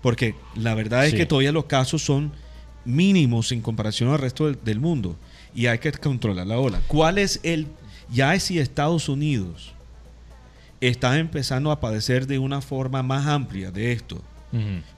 Porque 0.00 0.34
la 0.54 0.74
verdad 0.74 1.04
es 1.04 1.10
Sí. 1.12 1.16
que 1.18 1.26
todavía 1.26 1.52
los 1.52 1.64
casos 1.66 2.02
son 2.02 2.32
mínimos 2.84 3.50
en 3.52 3.60
comparación 3.60 4.10
al 4.10 4.18
resto 4.18 4.46
del, 4.46 4.58
del 4.64 4.78
mundo 4.80 5.16
y 5.54 5.66
hay 5.66 5.78
que 5.78 5.90
controlar 5.92 6.46
la 6.46 6.58
ola. 6.58 6.80
¿Cuál 6.86 7.18
es 7.18 7.40
el, 7.42 7.66
ya 8.10 8.34
es 8.34 8.44
si 8.44 8.58
Estados 8.58 9.08
Unidos 9.08 9.72
está 10.80 11.18
empezando 11.18 11.70
a 11.70 11.80
padecer 11.80 12.26
de 12.26 12.38
una 12.38 12.60
forma 12.60 13.02
más 13.02 13.26
amplia 13.26 13.70
de 13.70 13.92
esto? 13.92 14.22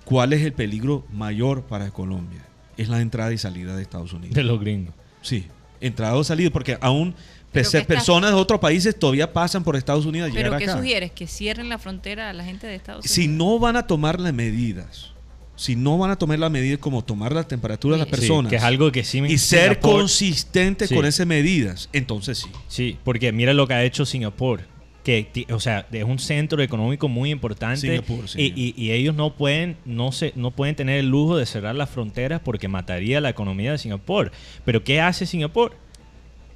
¿Cuál 0.05 0.33
es 0.33 0.43
el 0.43 0.53
peligro 0.53 1.05
mayor 1.13 1.63
para 1.63 1.91
Colombia? 1.91 2.43
Es 2.77 2.89
la 2.89 3.01
entrada 3.01 3.33
y 3.33 3.39
salida 3.39 3.75
de 3.77 3.83
Estados 3.83 4.13
Unidos. 4.13 4.35
De 4.35 4.43
los 4.45 4.61
gringos. 4.61 4.95
Sí, 5.23 5.47
entrada 5.81 6.15
o 6.17 6.23
salida, 6.25 6.51
porque 6.51 6.77
aún 6.81 7.15
Pero 7.53 7.65
pese- 7.65 7.73
¿qué 7.73 7.79
estás- 7.79 7.97
personas 7.97 8.31
de 8.31 8.37
otros 8.37 8.61
países 8.61 8.99
todavía 8.99 9.33
pasan 9.33 9.65
por 9.65 9.77
Estados 9.77 10.05
Unidos 10.07 10.29
a 10.31 10.33
llegar 10.35 10.51
Pero 10.51 10.59
¿qué 10.59 10.65
acá. 10.65 10.77
sugieres? 10.79 11.11
Que 11.13 11.27
cierren 11.27 11.69
la 11.69 11.79
frontera 11.79 12.31
a 12.31 12.33
la 12.33 12.45
gente 12.45 12.67
de 12.67 12.75
Estados 12.75 13.01
Unidos. 13.05 13.15
Si 13.15 13.29
no 13.29 13.59
van 13.59 13.77
a 13.77 13.87
tomar 13.87 14.21
las 14.21 14.35
medidas, 14.35 15.13
si 15.57 15.75
no 15.75 15.97
van 15.97 16.11
a 16.11 16.17
tomar 16.17 16.39
las 16.39 16.51
medidas 16.51 16.79
como 16.79 17.03
tomar 17.03 17.33
la 17.33 17.45
temperatura 17.49 17.97
de 17.97 18.01
las 18.01 18.09
Sí, 18.09 18.11
personas 18.11 18.51
que 18.51 18.57
es 18.57 18.63
algo 18.63 18.93
que 18.93 19.05
sí 19.05 19.23
me 19.23 19.33
y 19.33 19.39
ser 19.39 19.79
Singapur- 19.81 19.81
consistente 19.81 20.87
Sí. 20.87 20.95
con 20.95 21.07
esas 21.07 21.27
medidas, 21.27 21.89
entonces 21.95 22.39
sí. 22.39 22.49
Sí, 22.69 22.99
porque 23.05 23.33
mira 23.33 23.55
lo 23.55 23.67
que 23.67 23.73
ha 23.75 23.83
hecho 23.85 24.05
Singapur. 24.05 24.61
Que, 25.07 25.47
o 25.53 25.61
sea, 25.61 25.87
es 25.93 26.03
un 26.03 26.19
centro 26.19 26.61
económico 26.61 27.07
muy 27.09 27.31
importante 27.31 27.77
Singapur, 27.83 28.29
sí. 28.29 28.53
y, 28.57 28.61
y- 28.61 28.75
y 28.77 28.91
ellos 28.91 29.15
no 29.15 29.35
pueden 29.35 29.77
no 29.85 30.11
se, 30.11 30.33
no 30.35 30.51
pueden 30.51 30.75
tener 30.75 30.99
el 30.99 31.09
lujo 31.09 31.37
de 31.37 31.47
cerrar 31.47 31.77
las 31.77 31.91
fronteras 31.91 32.41
porque 32.45 32.67
mataría 32.67 33.21
la 33.21 33.29
economía 33.29 33.71
de 33.71 33.79
Singapur. 33.79 34.33
Pero 34.65 34.83
¿qué 34.83 35.01
hace 35.01 35.25
Singapur? 35.25 35.77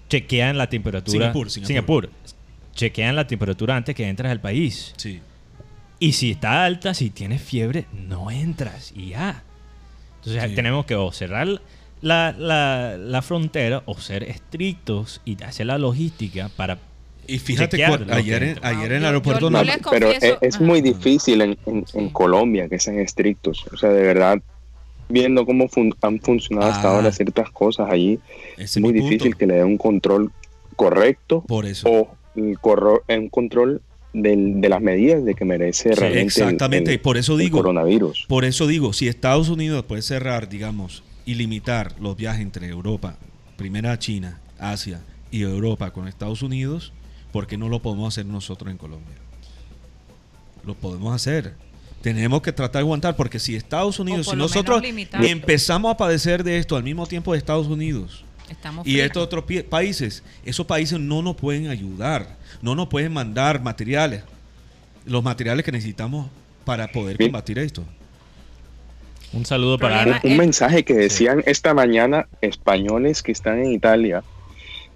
Chequean 0.08 0.58
la 0.58 0.68
temperatura. 0.68 1.12
Singapur, 1.32 1.48
Singapur. 1.50 2.10
Chequean 2.74 3.14
la 3.14 3.28
temperatura 3.28 3.76
antes 3.76 3.94
que 3.94 4.08
entras 4.08 4.32
al 4.32 4.40
país. 4.40 4.94
Sí. 4.96 5.20
Y 6.00 6.12
si 6.12 6.32
está 6.32 6.64
alta, 6.64 6.92
si 6.94 7.10
tienes 7.10 7.40
fiebre, 7.42 7.86
no 7.92 8.32
entras 8.32 8.92
y 8.96 9.10
ya. 9.10 9.44
Entonces 10.16 10.42
Sí. 10.50 10.54
tenemos 10.56 10.86
que 10.86 10.96
o 10.96 11.12
cerrar 11.12 11.46
la, 12.00 12.34
la- 12.36 12.96
la 12.98 13.22
frontera 13.22 13.84
o 13.86 13.96
ser 14.00 14.24
estrictos 14.24 15.20
y 15.24 15.40
hacer 15.44 15.66
la 15.66 15.78
logística 15.78 16.48
para... 16.56 16.78
Y 17.34 17.38
fíjate, 17.38 17.84
ayer, 17.84 18.42
en, 18.42 18.58
ayer 18.62 18.84
en 18.84 18.90
Yo- 18.90 18.96
el 18.96 19.04
aeropuerto 19.06 19.46
yo- 19.46 19.50
no- 19.50 19.62
pero 19.90 20.08
confieso- 20.12 20.38
es, 20.40 20.60
muy 20.60 20.80
difícil 20.80 21.40
en, 21.42 21.58
en- 21.66 21.84
en. 21.94 22.08
Colombia 22.10 22.68
que 22.68 22.78
sean 22.78 22.98
estrictos. 22.98 23.64
O 23.72 23.76
sea, 23.76 23.90
de 23.90 24.02
verdad, 24.02 24.38
viendo 25.08 25.46
cómo 25.46 25.68
fun- 25.68 25.94
han 26.02 26.20
funcionado 26.20 26.70
hasta 26.70 26.88
Ah. 26.90 26.96
ahora 26.96 27.12
ciertas 27.12 27.50
cosas 27.50 27.88
allí, 27.90 28.18
es 28.56 28.76
muy 28.78 28.92
punto. 28.92 29.06
difícil 29.08 29.36
que 29.36 29.46
le 29.46 29.54
den 29.54 29.66
un 29.66 29.78
control 29.78 30.30
correcto 30.76 31.42
Por 31.46 31.66
eso. 31.66 31.88
o 31.88 32.16
el 32.36 32.58
corro- 32.58 33.02
un 33.08 33.28
control 33.28 33.80
del- 34.12 34.60
de 34.60 34.68
las 34.68 34.80
medidas 34.80 35.24
de 35.24 35.34
que 35.34 35.44
merece 35.44 35.90
Sí, 35.90 35.94
realmente 36.00 36.26
exactamente, 36.26 36.90
el- 36.90 36.94
y 36.96 36.98
por 36.98 37.16
eso 37.16 37.34
el 37.34 37.38
digo, 37.40 37.58
coronavirus. 37.58 38.24
Por 38.28 38.44
eso 38.44 38.66
digo, 38.66 38.92
si 38.92 39.06
Estados 39.08 39.48
Unidos 39.48 39.84
puede 39.84 40.02
cerrar, 40.02 40.48
digamos, 40.48 41.02
y 41.26 41.34
limitar 41.34 41.94
los 42.00 42.16
viajes 42.16 42.40
entre 42.42 42.66
Europa, 42.68 43.16
primera 43.56 43.98
China, 43.98 44.40
Asia 44.58 45.00
y 45.30 45.42
Europa 45.42 45.92
con 45.92 46.08
Estados 46.08 46.42
Unidos, 46.42 46.92
¿por 47.32 47.46
qué 47.46 47.56
no 47.56 47.68
lo 47.68 47.80
podemos 47.80 48.14
hacer 48.14 48.26
nosotros 48.26 48.70
en 48.70 48.76
Colombia? 48.76 49.14
Lo 50.64 50.74
podemos 50.74 51.14
hacer. 51.14 51.54
Tenemos 52.02 52.40
que 52.42 52.52
tratar 52.52 52.80
de 52.80 52.86
aguantar, 52.86 53.16
porque 53.16 53.38
si 53.38 53.54
Estados 53.54 53.98
Unidos, 53.98 54.28
si 54.28 54.36
nosotros 54.36 54.82
empezamos 55.20 55.92
a 55.92 55.96
padecer 55.96 56.42
de 56.44 56.58
esto 56.58 56.76
al 56.76 56.82
mismo 56.82 57.06
tiempo 57.06 57.32
de 57.32 57.38
Estados 57.38 57.66
Unidos 57.66 58.24
Estamos 58.48 58.86
y 58.86 59.00
estos 59.00 59.22
otros 59.22 59.44
países, 59.68 60.22
esos 60.44 60.66
países 60.66 60.98
no 60.98 61.22
nos 61.22 61.36
pueden 61.36 61.68
ayudar, 61.68 62.36
no 62.62 62.74
nos 62.74 62.88
pueden 62.88 63.12
mandar 63.12 63.62
materiales, 63.62 64.22
los 65.04 65.22
materiales 65.22 65.64
que 65.64 65.72
necesitamos 65.72 66.28
para 66.64 66.88
poder 66.88 67.16
Bien. 67.16 67.30
combatir 67.30 67.58
esto. 67.58 67.84
Un 69.32 69.46
saludo 69.46 69.78
para 69.78 70.02
Ana. 70.02 70.20
Un 70.24 70.36
mensaje 70.36 70.84
que 70.84 70.94
decían 70.94 71.42
esta 71.46 71.74
mañana 71.74 72.26
españoles 72.40 73.22
que 73.22 73.30
están 73.30 73.60
en 73.60 73.72
Italia, 73.72 74.24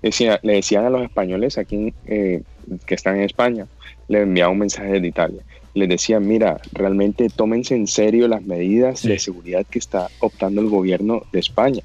decía, 0.09 0.41
le 0.43 0.55
decían 0.55 0.85
a 0.85 0.91
los 0.91 1.03
españoles 1.03 1.59
aquí 1.59 1.93
eh, 2.07 2.43
que 2.87 2.95
están 2.95 3.17
en 3.17 3.23
España, 3.23 3.67
le 4.09 4.23
enviaba 4.23 4.53
un 4.53 4.59
mensaje 4.59 5.01
de 5.01 5.07
Italia. 5.09 5.43
Les 5.75 5.89
decían, 5.89 6.27
mira, 6.27 6.61
realmente 6.73 7.29
tómense 7.29 7.75
en 7.75 7.87
serio 7.87 8.29
las 8.29 8.43
medidas 8.45 9.01
Sí. 9.01 9.09
de 9.09 9.19
seguridad 9.19 9.67
que 9.69 9.79
está 9.79 10.09
optando 10.21 10.61
el 10.61 10.69
gobierno 10.69 11.23
de 11.33 11.41
España. 11.41 11.83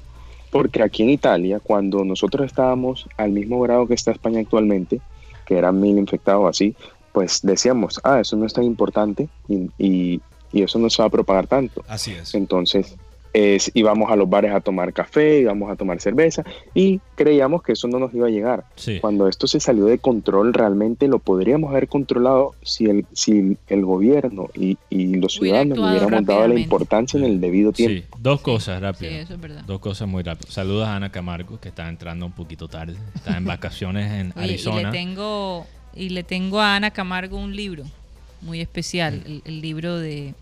Porque 0.50 0.82
aquí 0.82 1.02
en 1.02 1.10
Italia, 1.10 1.60
cuando 1.60 2.04
nosotros 2.04 2.46
estábamos 2.46 3.08
al 3.16 3.30
mismo 3.30 3.60
grado 3.60 3.86
que 3.86 3.94
está 3.94 4.10
España 4.12 4.40
actualmente, 4.40 5.00
que 5.46 5.56
eran 5.58 5.80
mil 5.80 5.98
infectados 5.98 6.48
así, 6.48 6.74
pues 7.12 7.40
decíamos, 7.42 8.00
ah, 8.04 8.20
eso 8.20 8.36
no 8.36 8.46
es 8.46 8.52
tan 8.52 8.64
importante 8.64 9.28
y, 9.48 9.68
y- 9.78 10.20
y 10.52 10.62
eso 10.62 10.78
no 10.80 10.90
se 10.90 11.00
va 11.02 11.06
a 11.06 11.10
propagar 11.10 11.46
tanto. 11.46 11.84
Así 11.88 12.10
es. 12.12 12.34
Entonces, 12.34 12.96
es, 13.32 13.70
íbamos 13.74 14.10
a 14.10 14.16
los 14.16 14.28
bares 14.28 14.52
a 14.52 14.60
tomar 14.60 14.92
café, 14.92 15.40
íbamos 15.40 15.70
a 15.70 15.76
tomar 15.76 16.00
cerveza 16.00 16.42
y 16.74 17.00
creíamos 17.14 17.62
que 17.62 17.72
eso 17.72 17.86
no 17.88 17.98
nos 17.98 18.12
iba 18.14 18.26
a 18.26 18.30
llegar. 18.30 18.64
Sí. 18.76 18.98
Cuando 19.00 19.28
esto 19.28 19.46
se 19.46 19.60
salió 19.60 19.84
de 19.86 19.98
control, 19.98 20.52
realmente 20.52 21.06
lo 21.08 21.18
podríamos 21.18 21.70
haber 21.70 21.88
controlado 21.88 22.54
si 22.62 22.86
el, 22.86 23.06
si 23.12 23.56
el 23.68 23.84
gobierno 23.84 24.48
y, 24.54 24.78
y 24.88 25.14
los 25.16 25.34
ciudadanos 25.34 25.78
le 25.78 25.84
hubiéramos 25.90 26.26
dado 26.26 26.48
la 26.48 26.58
importancia 26.58 27.18
en 27.18 27.24
el 27.24 27.40
debido 27.40 27.72
tiempo. 27.72 28.16
Sí, 28.16 28.22
dos 28.22 28.40
cosas 28.40 28.78
Sí, 28.78 28.82
rápido. 28.82 29.10
eso 29.12 29.34
es 29.34 29.40
verdad. 29.40 29.62
Dos 29.66 29.80
cosas 29.80 30.08
muy 30.08 30.22
rápido. 30.22 30.50
Saludos 30.50 30.86
a 30.88 30.96
Ana 30.96 31.10
Camargo, 31.10 31.60
que 31.60 31.68
está 31.68 31.88
entrando 31.88 32.26
un 32.26 32.32
poquito 32.32 32.68
tarde. 32.68 32.94
Está 33.14 33.36
en 33.36 33.44
vacaciones 33.46 34.10
en 34.12 34.32
Oye, 34.36 34.44
y 34.44 34.46
le 34.48 34.52
Arizona. 34.54 34.90
tengo 34.90 35.66
y 35.94 36.10
le 36.10 36.22
tengo 36.22 36.60
a 36.60 36.76
Ana 36.76 36.90
Camargo 36.92 37.36
un 37.38 37.54
libro 37.56 37.84
muy 38.42 38.60
especial, 38.60 39.22
el, 39.26 39.42
el 39.44 39.60
libro 39.60 39.98
de 39.98 40.34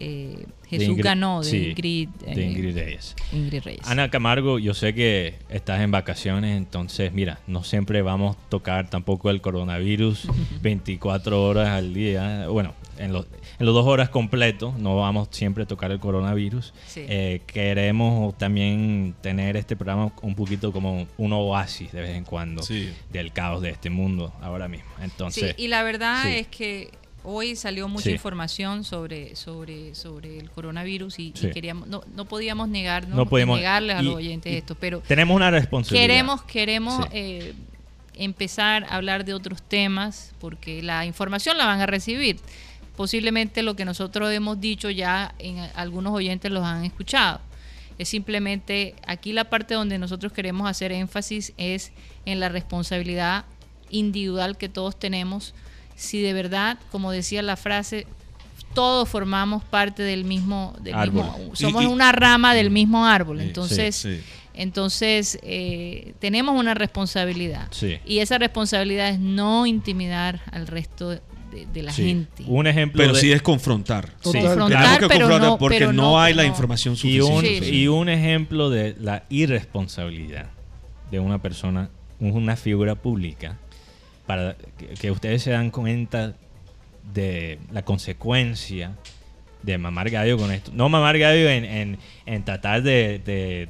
eh, 0.00 0.46
De 0.70 0.78
Jesús 0.78 0.96
Ingrid- 0.96 1.02
ganó, 1.04 1.42
de 1.42 1.50
sí, 1.50 1.68
Ingrid, 1.70 2.08
de 2.08 2.32
eh, 2.32 2.50
Ingrid 2.50 2.74
Reyes. 2.76 3.16
Ingrid 3.32 3.62
Reyes. 3.62 3.86
Ana 3.86 4.10
Camargo, 4.10 4.58
yo 4.58 4.72
sé 4.74 4.94
que 4.94 5.34
estás 5.48 5.80
en 5.80 5.90
vacaciones, 5.90 6.56
entonces 6.56 7.12
mira, 7.12 7.40
no 7.46 7.62
siempre 7.64 8.02
vamos 8.02 8.36
a 8.36 8.48
tocar 8.48 8.88
tampoco 8.90 9.30
el 9.30 9.40
coronavirus 9.40 10.28
24 10.62 11.42
horas 11.44 11.68
al 11.70 11.92
día. 11.94 12.46
Bueno, 12.48 12.74
en, 12.98 13.12
los 13.12 13.26
en 13.58 13.66
los 13.66 13.74
dos 13.74 13.86
horas 13.86 14.08
completos 14.10 14.78
no 14.78 14.96
vamos 14.96 15.28
siempre 15.30 15.64
a 15.64 15.66
tocar 15.66 15.90
el 15.90 15.98
coronavirus. 16.00 16.72
Sí. 16.86 17.04
Eh, 17.08 17.40
queremos 17.46 18.36
también 18.38 19.14
tener 19.20 19.56
este 19.56 19.76
programa 19.76 20.12
un 20.22 20.34
poquito 20.34 20.72
como 20.72 21.06
un 21.18 21.32
oasis 21.32 21.92
de 21.92 22.00
vez 22.00 22.16
en 22.16 22.24
cuando 22.24 22.62
Sí. 22.62 22.90
del 23.12 23.32
caos 23.32 23.60
de 23.62 23.70
este 23.70 23.90
mundo 23.90 24.32
ahora 24.40 24.68
mismo. 24.68 24.90
Entonces, 25.02 25.54
sí, 25.56 25.64
y 25.64 25.68
la 25.68 25.82
verdad 25.82 26.22
sí. 26.24 26.28
es 26.34 26.46
que 26.48 26.90
hoy 27.24 27.56
salió 27.56 27.88
mucha 27.88 28.04
Sí. 28.04 28.12
información 28.12 28.84
sobre, 28.84 29.36
sobre, 29.36 29.94
sobre 29.94 30.38
el 30.38 30.50
coronavirus 30.50 31.18
y, 31.18 31.32
queríamos, 31.32 31.88
no, 31.88 32.02
no 32.14 32.24
podíamos 32.24 32.68
negarnos 32.68 33.16
No 33.16 33.24
ni 33.38 33.44
negarles 33.54 33.96
a 33.96 34.02
los 34.02 34.14
oyentes 34.16 34.52
y 34.52 34.56
esto, 34.56 34.74
pero 34.74 35.00
tenemos 35.00 35.34
una 35.36 35.50
responsabilidad. 35.50 36.06
queremos, 36.06 36.42
queremos 36.42 37.04
Sí. 37.04 37.10
eh, 37.12 37.54
empezar 38.14 38.84
a 38.84 38.96
hablar 38.96 39.24
de 39.24 39.34
otros 39.34 39.62
temas 39.62 40.32
porque 40.40 40.82
la 40.82 41.06
información 41.06 41.56
la 41.58 41.66
van 41.66 41.80
a 41.80 41.86
recibir. 41.86 42.38
Posiblemente 42.96 43.62
lo 43.62 43.76
que 43.76 43.84
nosotros 43.84 44.30
hemos 44.32 44.60
dicho 44.60 44.90
ya 44.90 45.34
en 45.38 45.58
algunos 45.74 46.12
oyentes 46.12 46.50
los 46.50 46.64
han 46.64 46.84
escuchado. 46.84 47.40
Es 47.98 48.08
simplemente 48.08 48.94
aquí 49.06 49.32
la 49.32 49.44
parte 49.50 49.74
donde 49.74 49.98
nosotros 49.98 50.32
queremos 50.32 50.68
hacer 50.68 50.90
énfasis 50.92 51.52
es 51.56 51.92
en 52.26 52.40
la 52.40 52.48
responsabilidad 52.48 53.44
individual 53.90 54.56
que 54.58 54.68
todos 54.68 54.98
tenemos. 54.98 55.54
Si 56.00 56.22
de 56.22 56.32
verdad, 56.32 56.78
como 56.90 57.12
decía 57.12 57.42
la 57.42 57.56
frase, 57.56 58.06
todos 58.74 59.08
formamos 59.08 59.62
parte 59.64 60.02
del 60.02 60.24
mismo, 60.24 60.74
del 60.80 60.94
Árbol. 60.94 61.24
mismo 61.24 61.50
somos 61.54 61.82
Y- 61.82 61.86
y- 61.86 61.88
una 61.88 62.12
rama 62.12 62.54
del 62.54 62.70
mismo 62.70 63.06
árbol. 63.06 63.38
Sí, 63.40 63.44
Entonces, 63.46 63.96
sí. 63.96 64.20
entonces, 64.54 65.38
eh, 65.42 66.14
tenemos 66.20 66.58
una 66.58 66.72
responsabilidad. 66.74 67.68
Sí. 67.70 67.98
Y 68.06 68.20
esa 68.20 68.38
responsabilidad 68.38 69.08
es 69.10 69.18
no 69.18 69.66
intimidar 69.66 70.40
al 70.52 70.66
resto 70.68 71.10
de, 71.10 71.20
de 71.72 71.82
la 71.82 71.92
Sí. 71.92 72.04
gente. 72.04 72.44
Un 72.46 72.66
ejemplo 72.68 73.02
Pero 73.02 73.14
de- 73.14 73.20
sí 73.20 73.32
es 73.32 73.42
confrontar. 73.42 74.12
Confrontar, 74.22 75.00
que 75.00 75.08
pero 75.08 75.26
confrontar 75.26 75.40
no- 75.50 75.58
porque 75.58 75.78
pero 75.78 75.92
no, 75.92 76.02
no- 76.02 76.20
hay 76.20 76.32
la 76.32 76.42
no. 76.44 76.48
información 76.48 76.96
y 77.02 77.20
un, 77.20 77.26
suficiente. 77.42 77.68
Sí. 77.70 77.74
y 77.82 77.88
un 77.88 78.08
ejemplo 78.08 78.70
de 78.70 78.94
la 79.00 79.24
irresponsabilidad 79.30 80.46
de 81.10 81.18
una 81.20 81.42
persona, 81.42 81.90
una 82.20 82.54
figura 82.56 82.94
pública, 82.94 83.58
para 84.30 84.54
que, 85.00 85.10
ustedes 85.10 85.42
se 85.42 85.50
dan 85.50 85.70
cuenta 85.72 86.34
de 87.12 87.58
la 87.72 87.82
consecuencia 87.82 88.92
de 89.62 89.76
mamar 89.76 90.08
gallo 90.10 90.36
con 90.38 90.52
esto. 90.52 90.70
No 90.72 90.88
mamar 90.88 91.18
gallo 91.18 91.48
en, 91.50 91.64
en- 91.64 91.98
en 92.26 92.44
tratar 92.44 92.82
de, 92.82 93.18
de 93.24 93.68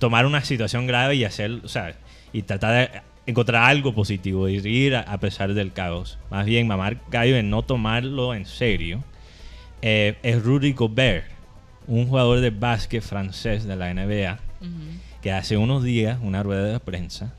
tomar 0.00 0.26
una 0.26 0.42
situación 0.44 0.88
grave 0.88 1.14
y 1.14 1.24
hacer, 1.24 1.52
o 1.62 1.68
sea, 1.68 1.94
y 2.32 2.42
tratar 2.42 2.72
de 2.92 3.00
encontrar 3.26 3.62
algo 3.62 3.94
positivo 3.94 4.48
y 4.48 4.58
reír 4.58 4.96
a, 4.96 5.00
a 5.02 5.20
pesar 5.20 5.54
del 5.54 5.72
caos. 5.72 6.18
Más 6.30 6.46
bien 6.46 6.66
mamar 6.66 6.96
gallo 7.10 7.36
en 7.36 7.48
no 7.48 7.62
tomarlo 7.62 8.34
en 8.34 8.44
serio. 8.44 9.04
eh, 9.82 10.16
es 10.24 10.42
Rudy 10.42 10.72
Gobert, 10.72 11.26
un 11.86 12.08
jugador 12.08 12.40
de 12.40 12.50
básquet 12.50 13.02
francés 13.02 13.62
de 13.64 13.76
la 13.76 13.94
NBA, 13.94 14.40
Ujú. 14.60 14.70
que 15.22 15.30
hace 15.30 15.56
unos 15.56 15.84
días, 15.84 16.18
una 16.22 16.42
rueda 16.42 16.64
de 16.72 16.80
prensa, 16.80 17.34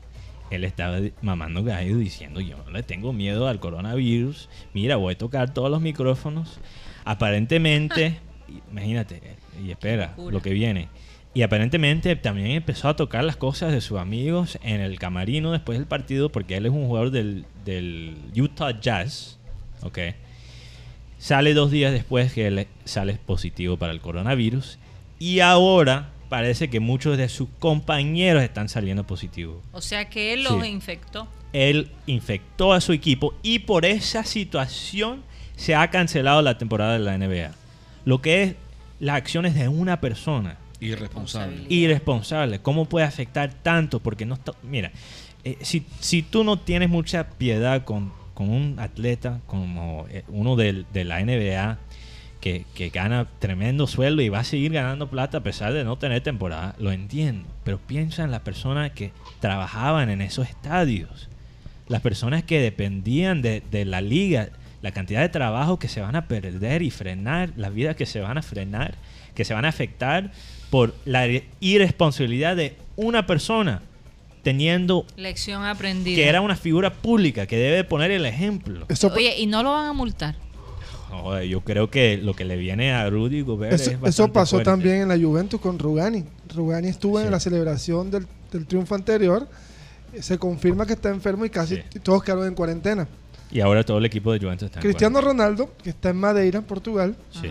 él 0.50 0.64
estaba 0.64 0.98
mamando 1.22 1.62
gallo 1.62 1.98
diciendo, 1.98 2.40
yo 2.40 2.56
no 2.64 2.70
le 2.70 2.82
tengo 2.82 3.12
miedo 3.12 3.48
al 3.48 3.60
coronavirus, 3.60 4.48
mira, 4.74 4.96
voy 4.96 5.14
a 5.14 5.18
tocar 5.18 5.52
todos 5.52 5.70
los 5.70 5.80
micrófonos. 5.80 6.60
Aparentemente, 7.04 8.18
imagínate, 8.70 9.20
y 9.64 9.70
espera 9.70 10.14
lo 10.16 10.40
que 10.40 10.50
viene. 10.50 10.88
Y 11.34 11.42
aparentemente 11.42 12.16
también 12.16 12.50
empezó 12.52 12.88
a 12.88 12.96
tocar 12.96 13.22
las 13.22 13.36
cosas 13.36 13.72
de 13.72 13.80
sus 13.80 13.98
amigos 13.98 14.58
en 14.62 14.80
el 14.80 14.98
camarino 14.98 15.52
después 15.52 15.78
del 15.78 15.86
partido, 15.86 16.32
porque 16.32 16.56
él 16.56 16.66
es 16.66 16.72
un 16.72 16.86
jugador 16.86 17.10
del, 17.10 17.44
del 17.64 18.16
Utah 18.34 18.80
Jazz, 18.80 19.38
¿ok? 19.82 19.98
Sale 21.18 21.52
dos 21.52 21.70
días 21.70 21.92
después 21.92 22.32
que 22.32 22.46
él 22.46 22.66
sale 22.84 23.14
positivo 23.14 23.76
para 23.76 23.92
el 23.92 24.00
coronavirus. 24.00 24.78
Y 25.18 25.40
ahora 25.40 26.10
parece 26.28 26.68
que 26.70 26.80
muchos 26.80 27.16
de 27.18 27.28
sus 27.28 27.48
compañeros 27.58 28.42
están 28.42 28.68
saliendo 28.68 29.04
positivos. 29.06 29.62
O 29.72 29.80
sea 29.80 30.08
que 30.08 30.32
él 30.34 30.44
los 30.44 30.62
Sí. 30.62 30.68
infectó. 30.68 31.28
Él 31.52 31.90
infectó 32.06 32.72
a 32.72 32.80
su 32.80 32.92
equipo 32.92 33.34
y 33.42 33.60
por 33.60 33.84
esa 33.86 34.24
situación 34.24 35.22
se 35.56 35.74
ha 35.74 35.88
cancelado 35.90 36.42
la 36.42 36.58
temporada 36.58 36.92
de 36.94 36.98
la 37.00 37.14
NBA. 37.16 37.52
Lo 38.04 38.20
que 38.20 38.42
es 38.42 38.54
las 39.00 39.16
acciones 39.16 39.54
de 39.54 39.68
una 39.68 40.00
persona 40.00 40.58
Irresponsable. 40.80 41.64
irresponsable. 41.68 42.58
¿Cómo 42.60 42.84
puede 42.84 43.06
afectar 43.06 43.52
tanto? 43.54 44.00
Porque 44.00 44.26
no 44.26 44.34
está. 44.34 44.52
Mira, 44.62 44.92
eh, 45.44 45.56
si, 45.62 45.84
si 46.00 46.22
tú 46.22 46.44
no 46.44 46.58
tienes 46.58 46.88
mucha 46.88 47.30
piedad 47.30 47.84
con, 47.84 48.12
con 48.34 48.50
un 48.50 48.78
atleta 48.78 49.40
como 49.46 50.06
eh, 50.10 50.24
uno 50.28 50.54
del- 50.56 50.86
de, 50.92 51.04
la 51.04 51.20
NBA 51.20 51.78
que, 52.40 52.64
que 52.74 52.90
gana 52.90 53.26
tremendo 53.38 53.86
sueldo 53.86 54.22
y 54.22 54.28
va 54.28 54.40
a 54.40 54.44
seguir 54.44 54.72
ganando 54.72 55.08
plata 55.08 55.38
a 55.38 55.42
pesar 55.42 55.72
de 55.72 55.84
no 55.84 55.96
tener 55.98 56.22
temporada, 56.22 56.74
lo 56.78 56.92
entiendo. 56.92 57.48
Pero 57.64 57.78
piensa 57.78 58.24
en 58.24 58.30
las 58.30 58.40
personas 58.40 58.92
que 58.92 59.12
trabajaban 59.40 60.10
en 60.10 60.20
esos 60.20 60.48
estadios, 60.48 61.28
las 61.88 62.00
personas 62.00 62.42
que 62.44 62.60
dependían 62.60 63.42
de, 63.42 63.62
de 63.70 63.84
la 63.84 64.00
liga, 64.00 64.50
la 64.82 64.92
cantidad 64.92 65.20
de 65.20 65.28
trabajo 65.28 65.78
que 65.78 65.88
se 65.88 66.00
van 66.00 66.16
a 66.16 66.28
perder 66.28 66.82
y 66.82 66.90
frenar, 66.90 67.50
las 67.56 67.74
vidas 67.74 67.96
que 67.96 68.06
se 68.06 68.20
van 68.20 68.38
a 68.38 68.42
frenar, 68.42 68.94
que 69.34 69.44
se 69.44 69.54
van 69.54 69.64
a 69.64 69.68
afectar 69.68 70.30
por 70.70 70.94
la 71.04 71.26
irresponsabilidad 71.60 72.56
de 72.56 72.76
una 72.96 73.26
persona 73.26 73.82
teniendo 74.42 75.04
Lección 75.16 75.64
aprendida. 75.64 76.16
que 76.16 76.28
era 76.28 76.40
una 76.40 76.56
figura 76.56 76.92
pública 76.92 77.46
que 77.46 77.56
debe 77.56 77.84
poner 77.84 78.10
el 78.10 78.24
ejemplo. 78.24 78.86
Eso, 78.88 79.12
Oye, 79.14 79.38
y 79.38 79.46
no 79.46 79.62
lo 79.62 79.72
van 79.72 79.86
a 79.86 79.92
multar. 79.92 80.36
Joder, 81.08 81.44
yo 81.48 81.60
creo 81.62 81.90
que 81.90 82.16
lo 82.18 82.34
que 82.34 82.44
le 82.44 82.56
viene 82.56 82.92
a 82.92 83.08
Rudy 83.08 83.40
Gobert 83.42 83.72
eso, 83.72 83.84
es 83.84 83.88
eso 83.96 84.00
bastante 84.00 84.32
pasó 84.32 84.50
fuerte. 84.56 84.70
también 84.70 84.96
en 85.02 85.08
la 85.08 85.16
Juventus 85.18 85.60
con 85.60 85.78
Rugani. 85.78 86.24
Rugani 86.54 86.88
estuvo 86.88 87.18
Sí. 87.18 87.24
en 87.26 87.30
la 87.30 87.40
celebración 87.40 88.10
del, 88.10 88.26
del 88.52 88.66
triunfo 88.66 88.94
anterior. 88.94 89.48
Se 90.20 90.38
confirma 90.38 90.86
que 90.86 90.92
está 90.94 91.08
enfermo 91.10 91.44
y 91.44 91.50
casi 91.50 91.76
Sí. 91.76 91.98
todos 92.02 92.22
quedaron 92.22 92.46
en 92.46 92.54
cuarentena. 92.54 93.06
Y 93.50 93.60
ahora 93.60 93.82
todo 93.84 93.98
el 93.98 94.04
equipo 94.04 94.32
de 94.32 94.38
Juventus 94.38 94.66
está 94.66 94.78
en 94.80 94.82
Cristiano. 94.82 95.20
Ronaldo, 95.20 95.72
que 95.82 95.90
está 95.90 96.10
en 96.10 96.16
Madeira, 96.16 96.60
Portugal, 96.62 97.16
Sí. 97.30 97.50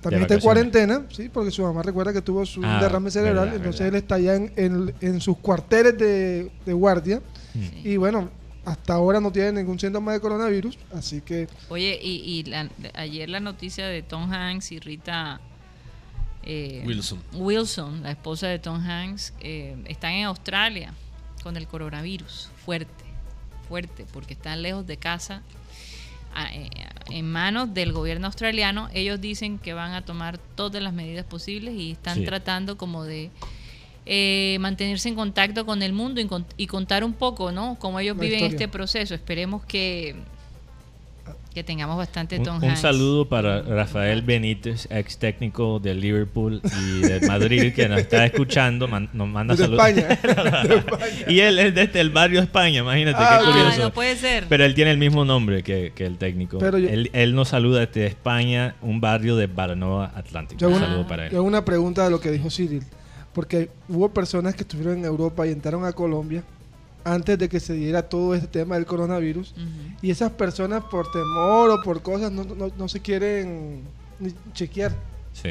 También 0.00 0.22
está 0.22 0.34
en 0.34 0.40
cuarentena, 0.40 1.02
sí, 1.10 1.28
porque 1.32 1.50
su 1.50 1.62
mamá 1.62 1.82
recuerda 1.82 2.12
que 2.12 2.22
tuvo 2.22 2.46
su 2.46 2.60
Ah, 2.64 2.78
derrame 2.80 3.10
cerebral, 3.10 3.46
verdad, 3.46 3.56
entonces 3.56 3.80
verdad. 3.80 3.96
él 3.96 4.02
está 4.02 4.18
ya 4.20 4.34
en, 4.36 4.52
en- 4.54 4.94
en 5.00 5.20
sus 5.20 5.36
cuarteles 5.38 5.98
de, 5.98 6.48
de 6.64 6.72
guardia 6.72 7.20
Mm. 7.54 7.60
y 7.88 7.96
bueno, 7.96 8.28
hasta 8.64 8.94
ahora 8.94 9.20
no 9.20 9.30
tiene 9.30 9.52
ningún 9.52 9.78
síntoma 9.78 10.12
de 10.12 10.20
coronavirus, 10.20 10.78
así 10.94 11.20
que 11.20 11.48
Oye, 11.68 11.98
y, 12.02 12.16
y 12.24 12.42
la- 12.44 12.68
ayer 12.94 13.28
la 13.28 13.40
noticia 13.40 13.86
de 13.86 14.02
Tom 14.02 14.32
Hanks 14.32 14.72
y 14.72 14.78
Rita 14.80 15.40
eh, 16.42 16.82
Wilson. 16.86 17.22
Wilson, 17.32 18.02
la 18.02 18.10
esposa 18.10 18.48
de 18.48 18.58
Tom 18.58 18.80
Hanks, 18.80 19.32
eh, 19.40 19.76
están 19.86 20.12
en 20.12 20.26
Australia 20.26 20.92
con 21.42 21.56
el 21.56 21.66
coronavirus. 21.66 22.50
Fuerte, 22.64 23.04
fuerte, 23.68 24.06
porque 24.12 24.34
están 24.34 24.62
lejos 24.62 24.86
de 24.86 24.96
casa, 24.98 25.42
a- 26.34 26.52
eh, 26.54 26.68
en 27.10 27.30
manos 27.30 27.72
del 27.74 27.92
gobierno 27.92 28.26
australiano. 28.26 28.88
Ellos 28.92 29.20
dicen 29.20 29.58
que 29.58 29.72
van 29.72 29.92
a 29.92 30.04
tomar 30.04 30.36
todas 30.38 30.82
las 30.82 30.92
medidas 30.92 31.24
posibles 31.24 31.74
y 31.74 31.92
están 31.92 32.18
Sí. 32.18 32.24
tratando 32.24 32.76
como 32.76 33.04
de 33.04 33.30
eh, 34.06 34.56
mantenerse 34.60 35.08
en 35.08 35.14
contacto 35.14 35.64
con 35.66 35.82
el 35.82 35.92
mundo 35.92 36.20
y, 36.20 36.26
con- 36.26 36.44
y 36.56 36.66
contar 36.66 37.04
un 37.04 37.12
poco, 37.14 37.52
¿no? 37.52 37.76
Cómo 37.78 38.00
ellos 38.00 38.16
La 38.16 38.22
viven 38.22 38.38
historia. 38.40 38.56
este 38.56 38.68
proceso. 38.68 39.14
Esperemos 39.14 39.64
que 39.64 40.14
que 41.54 41.62
tengamos 41.62 41.96
bastante 41.96 42.36
Un, 42.38 42.44
Tom 42.44 42.56
un 42.56 42.64
Hanks. 42.64 42.80
saludo 42.80 43.28
para 43.28 43.62
Rafael 43.62 44.22
Benítez, 44.22 44.88
ex 44.90 45.18
técnico 45.18 45.78
del 45.78 46.00
Liverpool 46.00 46.60
y 46.64 46.98
del 46.98 47.22
Madrid, 47.28 47.72
que 47.72 47.88
nos 47.88 48.00
está 48.00 48.26
escuchando. 48.26 48.88
man- 48.88 49.08
nos 49.12 49.28
manda 49.28 49.54
Desde 49.54 49.66
saludos. 49.66 49.86
España. 49.88 51.24
y 51.28 51.38
él 51.38 51.60
es 51.60 51.72
desde 51.72 52.00
el 52.00 52.10
barrio 52.10 52.40
España, 52.40 52.80
imagínate, 52.80 53.18
Ah, 53.20 53.38
qué 53.40 53.44
Ah, 53.48 53.52
curioso. 53.52 53.82
no 53.84 53.92
puede 53.92 54.16
ser. 54.16 54.46
Pero 54.48 54.64
él 54.64 54.74
tiene 54.74 54.90
el 54.90 54.98
mismo 54.98 55.24
nombre 55.24 55.62
que, 55.62 55.92
que 55.94 56.04
el 56.06 56.18
técnico. 56.18 56.58
Pero 56.58 56.76
yo- 56.76 56.88
él, 56.88 57.08
él 57.12 57.36
nos 57.36 57.50
saluda 57.50 57.86
desde 57.86 58.06
España, 58.06 58.74
un 58.82 59.00
barrio 59.00 59.36
de 59.36 59.46
Baranoa 59.46 60.10
Atlántico. 60.16 60.66
Un 60.66 60.80
saludo 60.80 61.06
para 61.06 61.26
él. 61.26 61.32
Yo 61.32 61.44
una 61.44 61.64
pregunta 61.64 62.02
de 62.02 62.10
lo 62.10 62.18
que 62.20 62.32
dijo 62.32 62.50
Cyril, 62.50 62.82
porque 63.34 63.68
hubo 63.88 64.08
personas 64.10 64.54
que 64.54 64.62
estuvieron 64.62 64.98
en 64.98 65.04
Europa 65.04 65.46
y 65.46 65.50
entraron 65.50 65.84
a 65.84 65.92
Colombia 65.92 66.42
antes 67.04 67.38
de 67.38 67.48
que 67.50 67.60
se 67.60 67.74
diera 67.74 68.02
todo 68.08 68.34
este 68.34 68.46
tema 68.48 68.76
del 68.76 68.86
coronavirus 68.86 69.54
y 70.00 70.10
esas 70.10 70.30
personas 70.32 70.84
por 70.84 71.10
temor 71.12 71.68
o 71.70 71.82
por 71.82 72.00
cosas 72.00 72.32
no, 72.32 72.44
no- 72.44 72.72
no 72.76 72.88
se 72.88 73.00
quieren 73.00 73.82
ni 74.18 74.32
chequear. 74.54 74.92
Sí. 75.34 75.50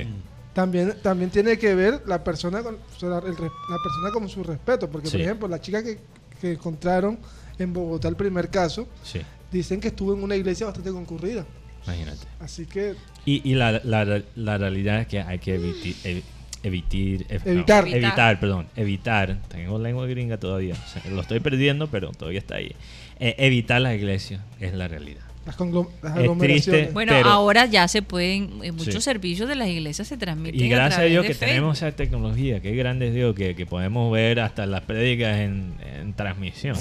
También, 0.54 0.96
también 1.02 1.30
tiene 1.30 1.58
que 1.58 1.76
ver 1.76 2.02
la 2.08 2.24
persona 2.24 2.62
con 2.64 2.76
o 2.76 3.00
sea, 3.00 3.10
la, 3.10 3.18
el 3.20 3.36
res- 3.38 3.52
la 3.70 3.78
persona 3.84 4.12
con 4.14 4.30
su 4.30 4.44
respeto, 4.44 4.90
porque 4.90 5.10
por 5.10 5.20
ejemplo 5.22 5.48
la 5.48 5.60
chica 5.60 5.84
que, 5.84 6.00
que 6.40 6.54
encontraron 6.54 7.20
en 7.60 7.74
Bogotá 7.74 8.08
el 8.08 8.16
primer 8.16 8.50
caso 8.50 8.88
Sí. 9.04 9.20
dicen 9.52 9.80
que 9.80 9.90
estuvo 9.90 10.14
en 10.14 10.24
una 10.24 10.36
iglesia 10.36 10.66
bastante 10.68 10.92
concurrida. 10.92 11.46
Imagínate. 11.86 12.26
Así 12.40 12.66
que 12.66 12.96
Y, 13.26 13.48
y 13.50 13.56
la, 13.56 13.74
la, 13.84 14.22
la 14.36 14.58
realidad 14.58 15.02
es 15.02 15.08
que 15.08 15.20
hay 15.20 15.38
que 15.40 15.60
eviti- 15.60 15.96
evi- 16.04 16.24
evitir, 16.64 17.28
ev- 17.28 17.46
no, 17.46 17.52
Evitar. 17.52 17.88
evitar, 17.88 18.40
perdón, 18.40 18.68
evitar. 18.76 19.38
Tengo 19.50 19.78
lengua 19.80 20.08
gringa 20.08 20.38
todavía, 20.38 20.74
o 20.76 20.88
sea, 20.90 21.12
lo 21.12 21.22
estoy 21.22 21.40
perdiendo, 21.40 21.88
pero 21.88 22.12
todavía 22.12 22.40
está 22.40 22.56
ahí. 22.56 22.74
Eh, 23.20 23.36
evitar 23.38 23.80
las 23.82 23.94
iglesias 23.96 24.42
es 24.60 24.74
la 24.74 24.88
realidad. 24.88 25.22
las, 25.46 25.60
las 25.60 26.18
Es 26.18 26.38
triste. 26.38 26.90
Bueno, 26.94 27.12
Pero- 27.14 27.30
ahora 27.30 27.66
ya 27.66 27.88
se 27.90 28.02
pueden, 28.02 28.64
eh, 28.64 28.72
muchos 28.72 28.94
Sí. 28.96 29.02
servicios 29.02 29.50
de 29.50 29.56
las 29.56 29.68
iglesias 29.68 30.08
se 30.08 30.16
transmiten. 30.18 30.60
Y 30.62 30.70
gracias 30.70 31.02
a 31.02 31.04
Dios 31.04 31.24
que 31.26 31.34
Facebook. 31.34 31.48
tenemos 31.48 31.78
esa 31.78 31.92
tecnología, 31.94 32.62
qué 32.62 32.74
grande 32.76 33.10
es 33.10 33.14
Dios, 33.14 33.36
que, 33.36 33.54
que 33.54 33.66
podemos 33.66 34.10
ver 34.12 34.40
hasta 34.40 34.66
las 34.66 34.82
prédicas 34.82 35.38
en, 35.40 35.74
en 36.00 36.14
transmisión. 36.14 36.78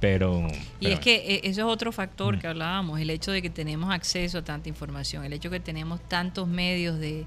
Pero. 0.00 0.46
Y 0.78 0.84
pero 0.84 0.94
es 0.94 1.00
que 1.00 1.16
eh, 1.16 1.40
eso 1.42 1.62
es 1.62 1.66
otro 1.66 1.90
factor 1.90 2.36
Mm. 2.36 2.38
que 2.38 2.46
hablábamos, 2.46 3.00
el 3.00 3.10
hecho 3.10 3.32
de 3.32 3.42
que 3.42 3.50
tenemos 3.50 3.92
acceso 3.92 4.38
a 4.38 4.44
tanta 4.44 4.68
información, 4.68 5.24
el 5.24 5.32
hecho 5.32 5.50
de 5.50 5.58
que 5.58 5.64
tenemos 5.64 6.00
tantos 6.08 6.46
medios 6.46 7.00
de 7.00 7.24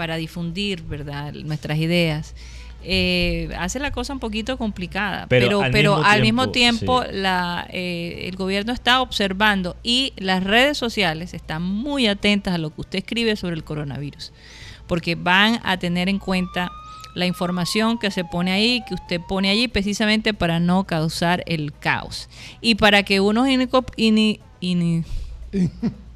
para 0.00 0.16
difundir, 0.16 0.80
¿verdad?, 0.82 1.34
nuestras 1.44 1.76
ideas. 1.76 2.34
eh, 2.82 3.50
hace 3.58 3.78
la 3.78 3.90
cosa 3.90 4.14
un 4.14 4.18
poquito 4.20 4.56
complicada, 4.56 5.26
Pero 5.28 5.46
pero, 5.46 5.62
al 5.62 5.70
pero 5.72 5.90
mismo 5.96 6.08
al 6.10 6.22
mismo 6.22 6.48
tiempo, 6.48 7.02
sí. 7.02 7.08
la, 7.12 7.66
eh, 7.70 8.24
el 8.26 8.36
gobierno 8.36 8.72
está 8.72 9.02
observando 9.02 9.76
y 9.82 10.14
las 10.16 10.42
redes 10.42 10.78
sociales 10.78 11.34
están 11.34 11.62
muy 11.62 12.06
atentas 12.06 12.54
a 12.54 12.58
lo 12.58 12.70
que 12.74 12.80
usted 12.80 12.98
escribe 13.00 13.36
sobre 13.36 13.54
el 13.56 13.64
coronavirus, 13.64 14.32
porque 14.86 15.14
van 15.14 15.60
a 15.62 15.76
tener 15.76 16.08
en 16.08 16.18
cuenta 16.18 16.70
la 17.14 17.26
información 17.26 17.98
que 17.98 18.10
se 18.10 18.24
pone 18.24 18.50
ahí, 18.52 18.82
que 18.88 18.94
usted 18.94 19.20
pone 19.28 19.50
allí 19.50 19.68
precisamente 19.68 20.32
para 20.32 20.58
no 20.58 20.84
causar 20.84 21.42
el 21.46 21.72
caos 21.78 22.30
y 22.62 22.76
para 22.76 23.02
que 23.02 23.20
unos 23.20 23.46
ines- 23.46 25.04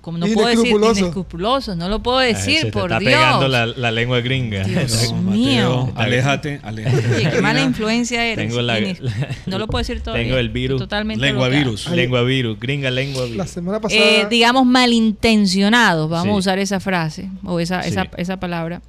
como 0.00 0.18
no 0.18 0.26
puedo 0.26 0.46
decir 0.48 0.60
Inescrupulosos. 0.66 0.98
inescrupulosos, 0.98 1.76
no 1.76 1.88
lo 1.88 2.02
puedo 2.02 2.18
Ay, 2.18 2.32
decir 2.34 2.58
se 2.58 2.64
te 2.66 2.72
por 2.72 2.90
está 2.90 2.98
Dios. 2.98 3.12
pegando 3.12 3.48
la, 3.48 3.66
la 3.66 3.90
lengua 3.90 4.20
gringa. 4.20 4.64
Dios 4.64 5.12
No, 5.14 5.30
mío. 5.30 5.86
Mateo, 5.86 5.92
aléjate, 6.02 6.60
aléjate. 6.62 7.14
Oye, 7.16 7.30
qué 7.30 7.40
mala 7.42 7.60
influencia 7.62 8.24
eres. 8.26 8.48
Tengo 8.48 8.62
la- 8.62 8.80
no 9.46 9.58
lo 9.58 9.66
puedo 9.68 9.78
decir 9.80 10.00
todavía. 10.02 10.24
Tengo 10.24 10.38
el 10.38 10.48
virus. 10.48 10.80
Totalmente 10.80 11.20
Lengua 11.24 11.48
bloqueado. 11.48 11.70
virus. 11.70 11.90
lengua 11.90 12.22
virus, 12.22 12.58
gringa 12.58 12.90
lengua 12.90 13.22
La 13.22 13.28
virus. 13.30 13.50
semana 13.50 13.80
pasada. 13.80 14.00
Eh, 14.02 14.26
digamos 14.30 14.64
malintencionados, 14.66 16.08
vamos 16.10 16.26
Sí. 16.26 16.30
a 16.30 16.34
usar 16.38 16.58
esa 16.58 16.80
frase 16.80 17.28
o 17.44 17.60
esa, 17.60 17.82
Sí. 17.82 17.90
esa, 17.90 18.08
esa 18.16 18.40
palabra, 18.40 18.82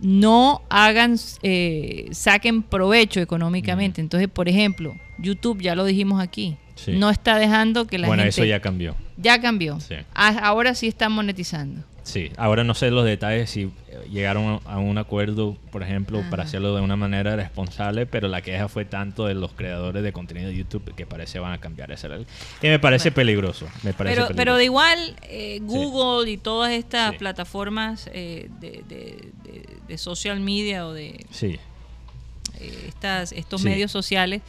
no 0.00 0.62
hagan, 0.68 1.16
eh, 1.42 2.08
saquen 2.12 2.62
provecho 2.62 3.20
económicamente. 3.20 4.00
Entonces, 4.00 4.28
por 4.28 4.48
ejemplo, 4.48 4.94
YouTube, 5.18 5.62
ya 5.62 5.74
lo 5.74 5.84
dijimos 5.84 6.20
aquí, 6.22 6.56
Sí. 6.76 6.92
no 6.92 7.08
está 7.10 7.38
dejando 7.38 7.86
que 7.86 7.98
la 7.98 8.06
bueno, 8.08 8.22
gente... 8.22 8.30
eso 8.30 8.44
ya 8.44 8.60
cambió. 8.60 8.96
ya 9.16 9.40
cambió. 9.40 9.78
Sí. 9.80 9.94
Ah, 10.14 10.38
Ahora 10.42 10.74
sí 10.74 10.88
están 10.88 11.12
monetizando. 11.12 11.82
Sí, 12.02 12.30
ahora 12.36 12.64
no 12.64 12.74
sé 12.74 12.90
los 12.90 13.06
detalles 13.06 13.48
si 13.48 13.62
eh, 13.62 13.70
llegaron 14.12 14.60
a 14.66 14.78
un 14.78 14.98
acuerdo, 14.98 15.56
por 15.72 15.82
ejemplo, 15.82 16.22
para 16.28 16.42
hacerlo 16.42 16.74
de 16.76 16.82
una 16.82 16.96
manera 16.96 17.34
responsable, 17.34 18.04
pero 18.04 18.28
la 18.28 18.42
queja 18.42 18.68
fue 18.68 18.84
tanto 18.84 19.24
de 19.24 19.32
los 19.32 19.52
creadores 19.54 20.02
de 20.02 20.12
contenido 20.12 20.48
de 20.50 20.54
YouTube 20.56 20.94
que 20.94 21.06
parece 21.06 21.38
van 21.38 21.52
a 21.54 21.58
cambiar 21.60 21.90
esa 21.92 22.08
ley. 22.08 22.26
Que 22.60 22.68
me 22.68 22.78
parece 22.78 23.04
Bueno. 23.08 23.14
peligroso. 23.16 23.64
Me 23.84 23.94
parece 23.94 24.16
Pero, 24.16 24.26
peligroso. 24.26 24.34
pero 24.36 24.56
de 24.56 24.64
igual, 24.64 25.16
eh, 25.22 25.60
Google 25.62 26.30
y 26.30 26.36
todas 26.36 26.72
estas 26.72 27.12
Sí. 27.12 27.18
plataformas 27.18 28.10
eh, 28.12 28.50
de, 28.60 28.82
de- 28.86 29.30
de- 29.44 29.68
de 29.88 29.98
social 29.98 30.40
media 30.40 30.86
o 30.86 30.92
de 30.92 31.24
Sí. 31.30 31.58
eh, 32.60 32.84
estas, 32.88 33.32
estos 33.32 33.62
Sí. 33.62 33.68
medios 33.68 33.90
sociales 33.90 34.42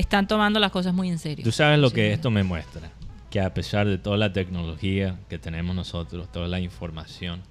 están 0.00 0.26
tomando 0.28 0.60
las 0.60 0.70
cosas 0.70 0.94
muy 0.94 1.08
en 1.08 1.18
serio. 1.18 1.44
Tú 1.44 1.52
sabes 1.52 1.78
lo 1.78 1.88
Sí. 1.90 1.96
que 1.96 2.12
esto 2.12 2.30
me 2.30 2.42
muestra, 2.44 2.90
que 3.30 3.40
a 3.40 3.52
pesar 3.52 3.86
de 3.86 3.98
toda 3.98 4.16
la 4.16 4.32
tecnología 4.32 5.18
que 5.28 5.38
tenemos 5.38 5.74
nosotros, 5.74 6.30
toda 6.32 6.48
la 6.48 6.60
información, 6.60 7.42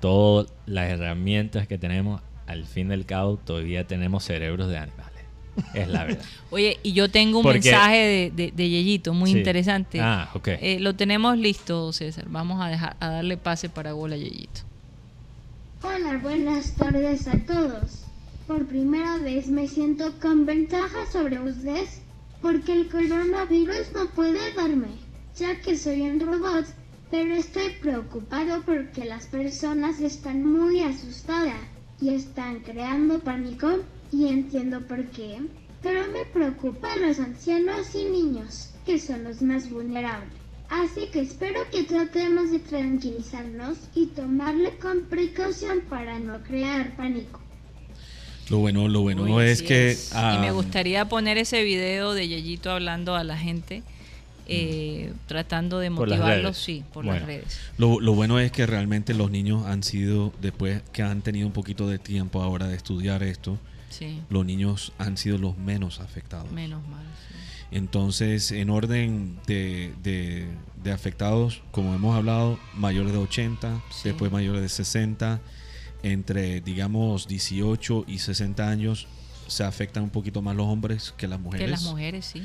todas 0.00 0.52
las 0.66 0.88
herramientas 0.90 1.66
que 1.66 1.78
tenemos, 1.78 2.20
al 2.46 2.64
fin 2.66 2.88
del 2.88 3.04
cabo 3.06 3.36
todavía 3.38 3.86
tenemos 3.86 4.24
cerebros 4.24 4.68
de 4.68 4.78
animales. 4.78 5.08
Es 5.74 5.88
la 5.88 6.04
verdad. 6.04 6.24
Oye, 6.50 6.78
y 6.84 6.92
yo 6.92 7.10
tengo 7.10 7.38
un 7.38 7.42
Porque- 7.42 7.58
mensaje 7.60 7.96
de, 7.96 8.30
de, 8.30 8.52
de 8.52 8.68
Yeyito 8.70 9.12
muy 9.12 9.32
Sí. 9.32 9.38
interesante. 9.38 10.00
Ah, 10.00 10.30
ok. 10.34 10.48
Eh, 10.48 10.78
lo 10.80 10.94
tenemos 10.94 11.36
listo, 11.36 11.92
César. 11.92 12.26
Vamos 12.28 12.62
a, 12.64 12.68
dejar, 12.68 12.96
a 13.00 13.08
darle 13.08 13.36
pase 13.36 13.68
para 13.68 13.92
gol 13.92 14.12
a 14.12 14.16
Yeyito. 14.16 14.60
Hola, 15.82 16.18
buenas 16.22 16.74
tardes 16.76 17.26
a 17.26 17.38
todos. 17.44 18.04
Por 18.48 18.64
primera 18.64 19.18
vez 19.18 19.48
me 19.48 19.68
siento 19.68 20.10
con 20.22 20.46
ventaja 20.46 21.04
sobre 21.12 21.38
ustedes 21.38 22.00
porque 22.40 22.72
el 22.72 22.88
coronavirus 22.88 23.92
no 23.94 24.06
puede 24.06 24.54
darme, 24.54 24.88
ya 25.36 25.60
que 25.60 25.76
soy 25.76 26.00
un 26.08 26.18
robot, 26.18 26.64
pero 27.10 27.34
estoy 27.34 27.72
preocupado 27.82 28.62
porque 28.64 29.04
las 29.04 29.26
personas 29.26 30.00
están 30.00 30.46
muy 30.46 30.80
asustadas 30.80 31.60
y 32.00 32.14
están 32.14 32.60
creando 32.60 33.18
pánico 33.18 33.80
y 34.10 34.28
entiendo 34.28 34.80
por 34.80 35.04
qué, 35.08 35.42
pero 35.82 36.10
me 36.10 36.24
preocupan 36.24 37.02
los 37.02 37.20
ancianos 37.20 37.94
y 37.94 38.06
niños, 38.06 38.70
que 38.86 38.98
son 38.98 39.24
los 39.24 39.42
más 39.42 39.68
vulnerables. 39.68 40.32
Así 40.70 41.10
que 41.12 41.20
espero 41.20 41.60
que 41.70 41.82
tratemos 41.82 42.50
de 42.50 42.60
tranquilizarnos 42.60 43.76
y 43.94 44.06
tomarle 44.06 44.78
con 44.78 45.02
precaución 45.02 45.82
para 45.90 46.18
no 46.18 46.42
crear 46.44 46.96
pánico. 46.96 47.37
Lo 48.50 48.58
bueno, 48.58 48.88
lo 48.88 49.00
bueno 49.02 49.22
Uy, 49.24 49.44
es 49.44 49.62
que... 49.62 49.90
es. 49.90 50.12
ah, 50.14 50.36
y 50.36 50.40
me 50.40 50.50
gustaría 50.52 51.06
poner 51.08 51.36
ese 51.38 51.62
video 51.64 52.14
de 52.14 52.28
Yeyito 52.28 52.70
hablando 52.70 53.14
a 53.14 53.22
la 53.24 53.36
gente, 53.36 53.82
eh, 54.46 55.12
tratando 55.26 55.78
de 55.78 55.90
motivarlos, 55.90 56.56
sí, 56.56 56.82
por 56.94 57.04
Bueno. 57.04 57.20
las 57.20 57.26
redes. 57.28 57.58
Lo, 57.76 58.00
lo 58.00 58.14
bueno 58.14 58.38
es 58.40 58.50
que 58.50 58.64
realmente 58.66 59.12
los 59.12 59.30
niños 59.30 59.66
han 59.66 59.82
sido, 59.82 60.32
después 60.40 60.82
que 60.92 61.02
han 61.02 61.20
tenido 61.20 61.46
un 61.46 61.52
poquito 61.52 61.86
de 61.88 61.98
tiempo 61.98 62.42
ahora 62.42 62.66
de 62.68 62.76
estudiar 62.76 63.22
esto, 63.22 63.58
Sí, 63.90 64.20
los 64.30 64.44
niños 64.46 64.92
han 64.98 65.16
sido 65.16 65.38
los 65.38 65.56
menos 65.58 66.00
afectados. 66.00 66.50
menos 66.52 66.86
mal. 66.88 67.04
sí. 67.28 67.34
Entonces, 67.70 68.50
en 68.52 68.70
orden 68.70 69.38
de, 69.46 69.92
de- 70.02 70.46
de 70.82 70.92
afectados, 70.92 71.60
como 71.70 71.94
hemos 71.94 72.16
hablado, 72.16 72.58
mayores 72.74 73.12
de 73.12 73.18
80, 73.18 73.82
Sí. 73.90 74.08
después 74.08 74.30
mayores 74.32 74.62
de 74.62 74.68
60, 74.70 75.40
entre, 76.02 76.60
digamos, 76.60 77.26
18 77.28 78.04
y 78.06 78.18
60 78.18 78.68
años, 78.68 79.06
se 79.46 79.64
afectan 79.64 80.02
un 80.04 80.10
poquito 80.10 80.42
más 80.42 80.54
los 80.56 80.66
hombres 80.66 81.14
que 81.16 81.26
las 81.28 81.40
mujeres. 81.40 81.64
Que 81.66 81.70
las 81.70 81.82
mujeres, 81.82 82.24
sí. 82.26 82.42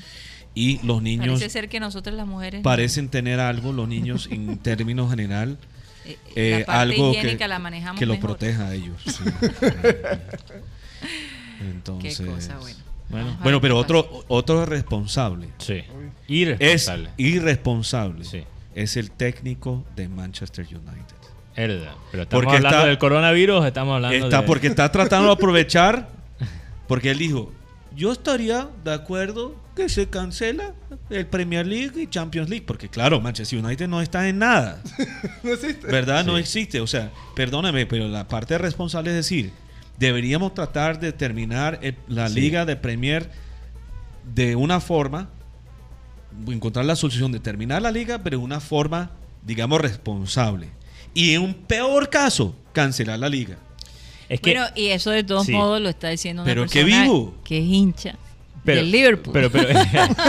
Y 0.56 0.80
los 0.86 1.02
niños 1.02 1.28
Parece 1.40 1.50
ser 1.50 1.68
que 1.70 1.80
nosotras 1.80 2.16
las 2.16 2.28
mujeres... 2.28 2.60
no. 2.60 2.64
parecen 2.64 3.10
tener 3.10 3.40
algo, 3.40 3.74
los 3.74 3.88
niños, 3.88 4.28
en 4.32 4.58
términos 4.64 5.10
general, 5.10 5.58
Eh, 6.06 6.12
eh, 6.12 6.18
eh, 6.36 6.60
la 6.60 6.66
parte 6.66 6.82
algo 6.94 7.12
higiénica 7.12 7.38
que, 7.46 7.48
la 7.48 7.60
manejamos 7.60 8.00
que 8.00 8.06
los 8.06 8.18
mejor. 8.18 8.30
proteja 8.32 8.68
a 8.68 8.74
ellos. 8.76 9.02
sí. 9.06 9.24
Entonces, 11.62 12.18
Qué 12.20 12.26
cosa, 12.26 12.58
bueno. 12.60 13.38
Bueno. 13.44 13.62
Pero 13.62 13.78
otro, 13.78 14.26
otro 14.28 14.66
responsable 14.66 15.50
Sí. 15.60 15.76
es 15.76 15.86
Irresponsable. 16.28 17.10
irresponsable. 17.18 18.26
Sí. 18.26 18.44
Es 18.76 18.98
el 18.98 19.12
técnico 19.12 19.86
de 19.96 20.10
Manchester 20.10 20.66
United. 20.66 21.16
Pero 21.56 21.84
estamos 21.84 22.28
Porque 22.30 22.56
hablando 22.58 22.78
está- 22.78 22.88
del 22.88 22.98
coronavirus 22.98 23.66
estamos 23.66 23.96
hablando 23.96 24.26
Está 24.26 24.42
de... 24.42 24.48
porque 24.48 24.68
está 24.68 24.92
tratando 24.92 25.28
de 25.28 25.34
aprovechar. 25.34 26.10
Porque 26.88 27.12
él 27.12 27.18
dijo: 27.20 27.52
Yo 27.96 28.12
estaría 28.12 28.68
de 28.84 28.94
acuerdo 28.94 29.56
que 29.76 29.88
se 29.90 30.08
cancela 30.10 30.74
el 31.10 31.26
Premier 31.28 31.66
League 31.66 32.02
y 32.02 32.08
Champions 32.08 32.50
League. 32.50 32.66
Porque, 32.68 32.90
claro, 32.90 33.20
Manchester 33.22 33.64
United 33.64 33.88
no 33.88 34.02
está 34.02 34.28
en 34.28 34.40
nada. 34.40 34.82
no 35.44 35.54
existe. 35.54 35.88
¿Verdad? 35.88 36.26
No 36.26 36.38
existe. 36.38 36.82
O 36.82 36.88
sea, 36.88 37.12
perdóname, 37.36 37.86
pero 37.86 38.08
la 38.08 38.28
parte 38.28 38.58
responsable 38.58 39.12
es 39.12 39.16
decir, 39.16 39.52
deberíamos 39.98 40.54
tratar 40.54 41.00
de 41.00 41.12
terminar 41.14 41.80
el- 41.82 41.96
la 42.08 42.28
Sí. 42.30 42.40
liga 42.40 42.66
de 42.66 42.76
Premier 42.76 43.30
de 44.36 44.56
una 44.56 44.80
forma, 44.80 45.30
encontrar 46.48 46.86
la 46.86 46.96
solución 46.96 47.32
de 47.32 47.40
terminar 47.40 47.82
la 47.82 47.92
liga, 47.92 48.20
pero 48.24 48.38
de 48.40 48.44
una 48.44 48.60
forma, 48.60 49.12
digamos, 49.44 49.80
responsable. 49.82 50.70
Y 51.14 51.34
en 51.34 51.42
un 51.42 51.54
peor 51.54 52.10
caso, 52.10 52.56
cancelar 52.72 53.20
la 53.20 53.30
liga. 53.30 53.58
Es 54.30 54.40
que... 54.42 54.52
Bueno, 54.54 54.66
y 54.76 54.88
eso 54.88 55.12
de 55.12 55.24
todos 55.24 55.46
Sí. 55.46 55.52
modos 55.52 55.82
lo 55.82 55.90
está 55.90 56.10
diciendo 56.10 56.42
una 56.44 56.50
Pero 56.52 56.66
qué 56.68 56.82
persona 56.84 57.04
vivo. 57.04 57.36
que 57.44 57.60
es 57.60 57.66
hincha 57.66 58.16
pero, 58.64 58.82
del 58.82 58.92
Liverpool. 58.92 59.34
Pero, 59.34 59.52
pero, 59.52 59.68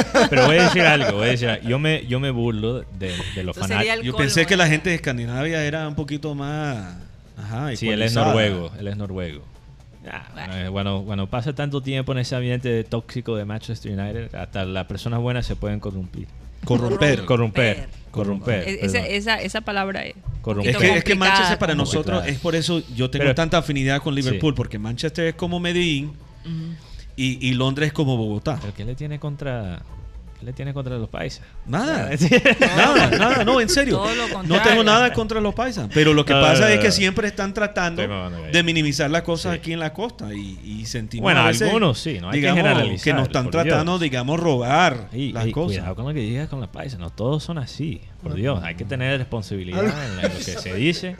pero 0.30 0.46
voy 0.46 0.56
a 0.58 0.64
decir 0.64 0.82
algo, 0.82 1.12
voy 1.18 1.28
a 1.28 1.30
decir 1.30 1.48
algo. 1.48 1.68
Yo 1.68 1.78
me, 1.78 2.04
yo 2.06 2.20
me 2.20 2.30
burlo 2.30 2.80
de, 2.80 3.14
de 3.34 3.44
los 3.44 3.56
fanáticos. 3.56 4.02
Yo 4.02 4.16
pensé 4.16 4.44
que 4.46 4.56
la 4.56 4.66
¿eh? 4.66 4.70
gente 4.70 4.90
de 4.90 4.96
Escandinavia 4.96 5.64
era 5.64 5.88
un 5.88 5.94
poquito 5.94 6.34
más... 6.34 6.96
Ajá, 7.36 7.74
Sí, 7.76 7.88
él 7.88 8.02
es 8.02 8.14
noruego, 8.14 8.70
él 8.78 8.88
es 8.88 8.96
noruego. 8.96 9.42
Ah, 10.10 10.28
bueno, 10.34 10.54
eh, 10.56 10.68
bueno, 10.68 11.02
cuando 11.06 11.26
pasa 11.28 11.54
tanto 11.54 11.80
tiempo 11.80 12.12
en 12.12 12.18
ese 12.18 12.36
ambiente 12.36 12.84
tóxico 12.84 13.36
de 13.36 13.44
Manchester 13.46 13.98
United, 13.98 14.34
hasta 14.34 14.64
las 14.66 14.84
personas 14.86 15.20
buenas 15.20 15.46
se 15.46 15.56
pueden 15.56 15.80
corrompir. 15.80 16.28
Corromper. 16.64 17.24
Corromper. 17.24 17.88
Corromper. 18.10 18.68
Es- 18.68 18.82
esa, 18.94 19.06
esa, 19.06 19.40
esa 19.40 19.60
palabra 19.62 20.04
es. 20.04 20.14
Corromper. 20.40 20.74
Es 20.74 20.80
que, 20.80 20.96
es 20.98 21.04
que 21.04 21.14
Manchester 21.14 21.58
para 21.58 21.74
nosotros 21.74 22.04
Complicada. 22.18 22.28
es 22.28 22.38
por 22.38 22.54
eso 22.54 22.82
yo 22.94 23.10
tengo 23.10 23.24
Pero- 23.24 23.34
tanta 23.34 23.58
afinidad 23.58 24.00
con 24.02 24.14
Liverpool, 24.14 24.52
Sí. 24.52 24.56
porque 24.56 24.78
Manchester 24.78 25.26
es 25.28 25.34
como 25.34 25.58
Medellín 25.60 26.12
y, 27.16 27.48
y 27.48 27.54
Londres 27.54 27.88
es 27.88 27.92
como 27.92 28.16
Bogotá. 28.16 28.58
¿Pero 28.60 28.74
qué 28.74 28.84
le 28.84 28.94
tiene 28.94 29.18
contra 29.18 29.82
le 30.44 30.52
tienes 30.52 30.74
contra 30.74 30.96
los 30.98 31.08
paisas? 31.08 31.44
Nada, 31.66 32.10
nada, 32.76 33.10
nada, 33.10 33.44
no, 33.44 33.60
en 33.60 33.68
serio. 33.68 34.02
No 34.46 34.60
tengo 34.62 34.84
nada 34.84 35.12
contra 35.12 35.40
los 35.40 35.54
paisas, 35.54 35.88
pero 35.92 36.12
lo 36.12 36.24
que 36.24 36.32
No, 36.34 36.40
pasa 36.40 36.62
no, 36.62 36.66
es 36.68 36.78
que 36.80 36.86
no. 36.88 36.92
siempre 36.92 37.28
están 37.28 37.52
tratando 37.54 38.02
Sí, 38.02 38.08
no, 38.08 38.30
no, 38.30 38.38
no. 38.38 38.52
de 38.52 38.62
minimizar 38.62 39.10
las 39.10 39.22
cosas 39.22 39.52
Sí. 39.52 39.58
aquí 39.58 39.72
en 39.72 39.80
la 39.80 39.92
costa 39.92 40.32
y, 40.34 40.58
y 40.64 40.86
sentimos 40.86 41.22
Bueno, 41.24 41.40
a 41.40 41.46
veces, 41.48 41.62
algunos 41.62 41.98
sí, 41.98 42.18
no 42.20 42.28
hay 42.28 42.32
que 42.32 42.38
digamos, 42.38 42.56
generalizar, 42.62 43.04
que 43.04 43.12
nos 43.14 43.22
están 43.28 43.50
tratando, 43.50 43.92
Dios. 43.92 44.00
digamos, 44.02 44.38
robar 44.40 45.08
Ey, 45.12 45.32
las 45.32 45.46
ey, 45.46 45.52
cosas. 45.52 45.78
Cuidado 45.78 45.94
con 45.96 46.04
lo 46.06 46.14
que 46.14 46.20
digas 46.20 46.48
con 46.48 46.60
los 46.60 46.68
paisas. 46.68 46.98
No 47.00 47.10
todos 47.10 47.42
son 47.42 47.58
así. 47.58 48.00
Por 48.22 48.34
Dios, 48.34 48.60
hay 48.62 48.74
que 48.74 48.84
tener 48.84 49.18
responsabilidad 49.18 49.84
en 49.84 50.16
lo 50.22 50.28
que 50.38 50.42
se 50.44 50.74
dice. 50.74 51.16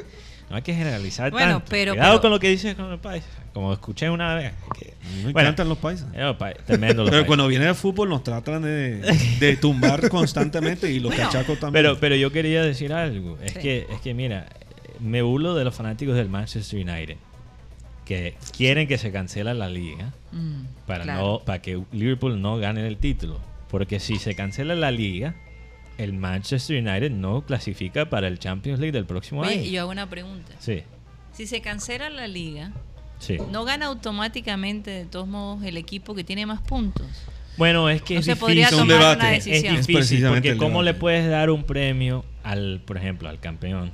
No 0.50 0.56
hay 0.56 0.62
que 0.62 0.74
generalizar 0.74 1.30
Bueno, 1.30 1.52
tanto. 1.54 1.66
pero- 1.70 1.92
Cuidado 1.92 2.12
pero- 2.12 2.20
con 2.22 2.30
lo 2.30 2.38
que 2.40 2.48
dices 2.50 2.74
con 2.74 2.90
los 2.90 3.00
paisas. 3.00 3.30
Como 3.52 3.72
escuché 3.72 4.10
una 4.10 4.34
vez. 4.34 4.52
que- 4.78 4.94
Me 5.24 5.32
Bueno, 5.32 5.40
encantan 5.48 5.68
los 5.68 5.78
paisas. 5.78 6.08
eh, 6.14 6.34
pa- 6.38 6.52
tremendo 6.54 7.02
los 7.02 7.10
Pero 7.10 7.26
cuando 7.26 7.46
viene 7.48 7.66
el 7.68 7.74
fútbol 7.74 8.08
nos 8.08 8.22
tratan 8.24 8.62
de, 8.62 8.96
de 9.40 9.56
tumbar 9.56 10.08
constantemente 10.10 10.90
y 10.90 10.98
los 11.00 11.12
Bueno, 11.14 11.30
cachacos 11.30 11.58
también. 11.60 11.82
Pero, 11.84 11.98
pero 12.00 12.16
yo 12.16 12.30
quería 12.32 12.62
decir 12.62 12.92
algo. 12.92 13.38
Es 13.42 13.52
Sí. 13.52 13.58
que, 13.60 13.86
es 13.90 14.00
que 14.00 14.12
mira, 14.14 14.46
me 15.00 15.22
burlo 15.22 15.54
de 15.54 15.64
los 15.64 15.74
fanáticos 15.74 16.14
del 16.16 16.28
Manchester 16.28 16.78
United 16.88 17.16
que 18.04 18.36
quieren 18.56 18.86
que 18.86 18.98
se 18.98 19.10
cancela 19.12 19.54
la 19.54 19.68
liga 19.68 20.12
Mm, 20.32 20.64
para 20.86 21.04
claro. 21.04 21.20
no 21.22 21.38
para 21.44 21.62
que 21.62 21.80
Liverpool 21.92 22.40
no 22.42 22.58
gane 22.58 22.86
el 22.86 22.96
título, 22.98 23.40
porque 23.70 23.98
si 24.00 24.16
se 24.18 24.34
cancela 24.34 24.74
la 24.74 24.90
liga, 24.90 25.34
el 25.98 26.12
Manchester 26.12 26.76
United 26.82 27.10
no 27.10 27.42
clasifica 27.46 28.08
para 28.10 28.28
el 28.28 28.38
Champions 28.38 28.80
League 28.80 28.92
del 28.92 29.06
próximo 29.06 29.42
Oye, 29.42 29.60
año. 29.60 29.70
yo 29.70 29.80
hago 29.82 29.90
una 29.90 30.08
pregunta. 30.08 30.52
Sí, 30.58 30.82
Si 31.32 31.46
se 31.46 31.60
cancela 31.60 32.10
la 32.10 32.26
liga, 32.28 32.72
sí. 33.18 33.38
¿no 33.50 33.64
gana 33.64 33.86
automáticamente 33.86 34.90
de 34.90 35.04
todos 35.06 35.26
modos 35.28 35.62
el 35.64 35.76
equipo 35.76 36.14
que 36.14 36.24
tiene 36.24 36.46
más 36.46 36.60
puntos? 36.60 37.06
Bueno, 37.56 37.88
es 37.88 38.02
que 38.02 38.14
No 38.14 38.20
es 38.20 38.26
difícil. 38.26 38.58
Es 38.58 38.70
tomar 38.70 38.86
debate. 38.88 39.16
una 39.20 39.32
Es 39.34 39.38
Es 39.38 39.44
decisión. 39.46 39.74
Es 39.76 39.86
difícil 39.86 39.94
precisamente 39.96 40.48
porque 40.50 40.58
cómo 40.58 40.82
le 40.82 40.94
puedes 40.94 41.28
dar 41.30 41.50
un 41.50 41.62
premio 41.64 42.24
al, 42.42 42.80
por 42.84 42.96
ejemplo, 42.96 43.28
al 43.28 43.38
campeón 43.38 43.92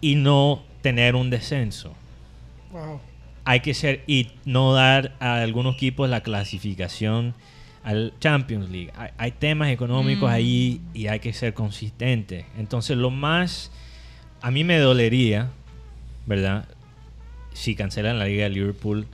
y 0.00 0.14
no 0.16 0.62
tener 0.82 1.14
un 1.16 1.30
descenso. 1.30 1.94
Wow. 2.72 3.00
Hay 3.44 3.60
que 3.60 3.72
ser 3.72 4.04
y 4.06 4.28
no 4.44 4.74
dar 4.74 5.16
a 5.20 5.40
algunos 5.40 5.76
equipos 5.76 6.08
la 6.10 6.22
clasificación 6.22 7.34
al 7.88 8.12
Champions 8.20 8.68
League. 8.70 8.90
Hay, 8.96 9.10
hay 9.16 9.30
temas 9.32 9.70
económicos 9.70 10.28
Mm. 10.30 10.32
ahí 10.34 10.80
y 10.92 11.06
hay 11.06 11.20
que 11.20 11.32
ser 11.32 11.54
consistente. 11.54 12.44
Entonces, 12.58 12.96
lo 12.98 13.10
más 13.10 13.70
a 14.42 14.50
mí 14.50 14.62
me 14.62 14.76
dolería, 14.78 15.48
¿verdad? 16.26 16.66
Si 17.54 17.74
cancelan 17.74 18.18
la 18.18 18.26
Liga 18.26 18.44
de 18.44 18.50
Liverpool 18.50 19.06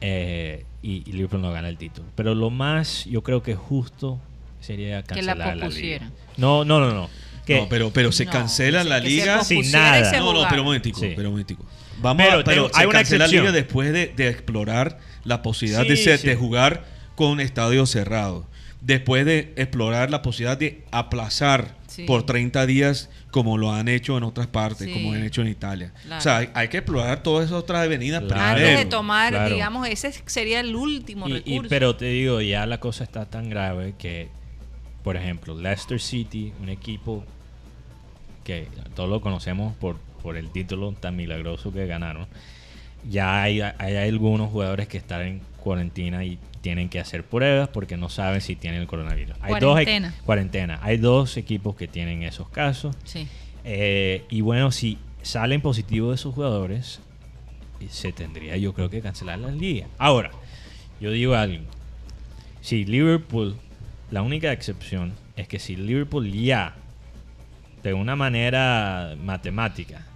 eh, 0.00 0.64
y, 0.82 1.02
y 1.08 1.12
Liverpool 1.12 1.42
no 1.42 1.52
gana 1.52 1.68
el 1.68 1.76
título. 1.76 2.06
Pero 2.14 2.34
lo 2.34 2.48
más, 2.50 3.04
yo 3.04 3.22
creo 3.22 3.42
que 3.42 3.54
justo 3.54 4.18
sería 4.60 5.02
Que 5.02 5.22
la 5.22 5.34
cancelar 5.34 5.56
la, 5.58 5.68
liga. 5.68 6.10
No, 6.38 6.64
no, 6.64 6.80
no, 6.80 6.92
no. 6.92 7.10
Que- 7.46 7.60
No, 7.60 7.68
pero, 7.68 7.90
pero 7.92 8.10
se 8.10 8.24
No, 8.24 8.32
cancela 8.32 8.84
la 8.84 9.00
liga. 9.00 9.44
Sin 9.44 9.70
nada. 9.70 10.18
No, 10.18 10.32
no, 10.32 10.46
pero 10.48 10.62
un 10.62 10.66
momentico, 10.68 10.98
Sí. 11.00 11.12
pero 11.14 11.28
un 11.28 11.34
momentico. 11.34 11.64
Vamos 12.00 12.24
Pero- 12.26 12.40
a, 12.40 12.44
pero, 12.44 12.44
pero 12.44 12.70
hay 12.74 12.80
se 12.82 12.86
una 12.88 12.98
cancela 12.98 13.18
la 13.18 13.24
excepción. 13.26 13.42
liga 13.44 13.52
después 13.52 13.92
de, 13.92 14.06
de 14.16 14.28
explorar 14.28 14.98
la 15.24 15.42
posibilidad 15.42 15.82
Sí, 15.82 15.88
de, 15.90 15.96
ser- 15.96 16.18
sí. 16.18 16.26
de 16.26 16.36
jugar 16.36 16.84
con 17.14 17.40
estadios 17.40 17.90
cerrados. 17.90 18.44
Después 18.80 19.24
de 19.24 19.52
explorar 19.56 20.10
la 20.10 20.20
posibilidad 20.20 20.58
de 20.58 20.84
aplazar 20.90 21.74
Sí. 21.86 22.04
por 22.04 22.24
30 22.26 22.66
días 22.66 23.08
como 23.30 23.56
lo 23.56 23.72
han 23.72 23.88
hecho 23.88 24.18
en 24.18 24.24
otras 24.24 24.46
partes, 24.48 24.88
Sí. 24.88 24.92
como 24.92 25.12
han 25.14 25.22
hecho 25.22 25.40
en 25.42 25.48
Italia. 25.48 25.92
Claro. 26.02 26.18
O 26.18 26.20
sea, 26.20 26.36
hay, 26.38 26.48
hay 26.54 26.68
que 26.68 26.78
explorar 26.78 27.22
todas 27.22 27.46
esas 27.46 27.58
otras 27.58 27.84
avenidas 27.84 28.22
Claro. 28.24 28.34
primero. 28.56 28.68
Antes 28.68 28.84
de 28.84 28.90
tomar, 28.90 29.32
claro. 29.32 29.54
digamos, 29.54 29.88
ese 29.88 30.12
sería 30.26 30.60
el 30.60 30.74
último 30.76 31.28
Y- 31.28 31.32
y- 31.32 31.34
recurso. 31.36 31.68
pero 31.70 31.96
te 31.96 32.06
digo, 32.06 32.40
ya 32.42 32.66
la 32.66 32.78
cosa 32.78 33.04
está 33.04 33.24
tan 33.26 33.48
grave 33.48 33.94
que, 33.96 34.28
por 35.02 35.16
ejemplo, 35.16 35.58
Leicester 35.58 36.00
City, 36.00 36.52
un 36.60 36.68
equipo 36.68 37.24
que 38.44 38.68
todos 38.94 39.08
lo 39.08 39.20
conocemos 39.20 39.74
por, 39.76 39.96
por 40.22 40.36
el 40.36 40.50
título 40.50 40.92
tan 40.92 41.16
milagroso 41.16 41.72
que 41.72 41.86
ganaron, 41.86 42.26
ya 43.08 43.42
hay, 43.42 43.60
hay 43.60 43.96
algunos 43.96 44.50
jugadores 44.50 44.88
que 44.88 44.98
están 44.98 45.22
en 45.22 45.40
cuarentena 45.62 46.24
y 46.24 46.38
tienen 46.64 46.88
que 46.88 46.98
hacer 46.98 47.24
pruebas 47.24 47.68
porque 47.68 47.98
no 47.98 48.08
saben 48.08 48.40
si 48.40 48.56
tienen 48.56 48.80
el 48.80 48.86
coronavirus. 48.86 49.36
Hay 49.42 49.60
dos 49.60 49.72
Cuarentena. 49.74 50.14
cuarentena. 50.24 50.78
Hay 50.82 50.96
dos 50.96 51.36
equipos 51.36 51.76
que 51.76 51.86
tienen 51.86 52.22
esos 52.22 52.48
casos. 52.48 52.96
sí. 53.04 53.28
Eh, 53.66 54.24
y 54.28 54.40
bueno, 54.42 54.70
si 54.72 54.98
salen 55.22 55.60
positivos 55.62 56.20
esos 56.20 56.34
jugadores, 56.34 57.00
se 57.90 58.12
tendría 58.12 58.56
yo 58.58 58.72
creo 58.72 58.88
que 58.88 59.00
cancelar 59.02 59.38
la 59.38 59.50
liga. 59.50 59.86
Ahora, 59.98 60.30
yo 61.00 61.10
digo 61.10 61.34
algo. 61.34 61.64
Si 62.62 62.84
Liverpool, 62.86 63.56
la 64.10 64.22
única 64.22 64.52
excepción 64.52 65.12
es 65.36 65.48
que 65.48 65.58
si 65.58 65.76
Liverpool 65.76 66.30
ya, 66.32 66.76
de 67.82 67.92
una 67.92 68.16
manera 68.16 69.16
matemática, 69.22 70.06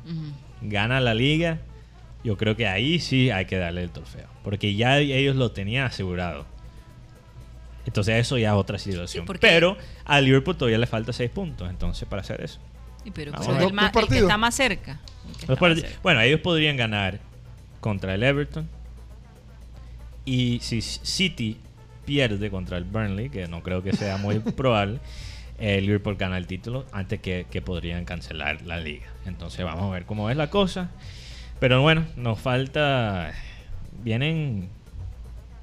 gana 0.62 1.01
la 1.01 1.12
liga, 1.15 1.59
yo 2.24 2.36
creo 2.36 2.57
que 2.57 2.66
ahí 2.66 2.99
sí 2.99 3.31
hay 3.31 3.47
que 3.47 3.57
darle 3.57 3.82
el 3.82 3.90
trofeo. 3.90 4.27
Porque 4.43 4.74
ya 4.74 4.99
ellos 4.99 5.36
lo 5.36 5.53
tenían 5.53 5.86
asegurado. 5.86 6.47
Entonces 7.86 8.16
eso 8.16 8.36
ya 8.36 8.51
es 8.51 8.55
otra 8.55 8.78
situación. 8.78 9.24
Pero 9.40 9.77
a 10.05 10.20
Liverpool 10.20 10.57
todavía 10.57 10.78
le 10.78 10.86
falta 10.86 11.12
seis 11.12 11.31
puntos 11.31 11.70
entonces 11.70 12.07
para 12.07 12.20
hacer 12.20 12.43
eso. 12.43 12.61
Sí, 13.03 13.11
pero, 13.11 13.32
Vamos 13.32 13.47
pero 13.47 13.57
a 13.57 13.90
ver. 13.90 14.05
el, 14.05 14.09
que 14.09 14.19
está 14.19 14.36
más 14.36 14.55
cerca. 14.55 15.01
el 15.27 15.47
que 15.47 15.53
está 15.53 15.69
más 15.69 15.81
cerca. 15.81 15.99
Bueno, 16.03 16.20
ellos 16.20 16.40
podrían 16.40 16.77
ganar 16.77 17.20
contra 17.81 18.15
el 18.15 18.23
Everton. 18.23 18.69
Y 20.24 20.59
si 20.61 20.82
City 20.82 21.59
pierde 22.05 22.51
contra 22.51 22.77
el 22.77 22.85
Burnley, 22.85 23.31
que 23.31 23.47
no 23.49 23.62
creo 23.62 23.82
que 23.82 23.95
sea 23.95 24.19
muy 24.19 24.39
probable, 24.57 24.99
el 25.59 25.86
Liverpool 25.86 26.16
gana 26.16 26.36
el 26.36 26.47
título 26.47 26.85
antes 26.93 27.20
que, 27.20 27.47
que 27.51 27.62
podrían 27.62 28.05
cancelar 28.05 28.62
la 28.62 28.78
liga. 28.78 29.07
Entonces 29.24 29.65
vamos 29.65 29.85
a 29.85 29.95
ver 29.95 30.05
cómo 30.05 30.28
es 30.28 30.36
la 30.36 30.51
cosa. 30.51 30.90
Pero 31.60 31.82
bueno, 31.82 32.06
nos 32.16 32.39
falta... 32.39 33.32
Vienen 34.02 34.68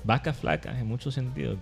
vacas 0.03 0.37
flacas 0.37 0.77
en 0.77 0.87
muchos 0.87 1.13
sentidos. 1.13 1.57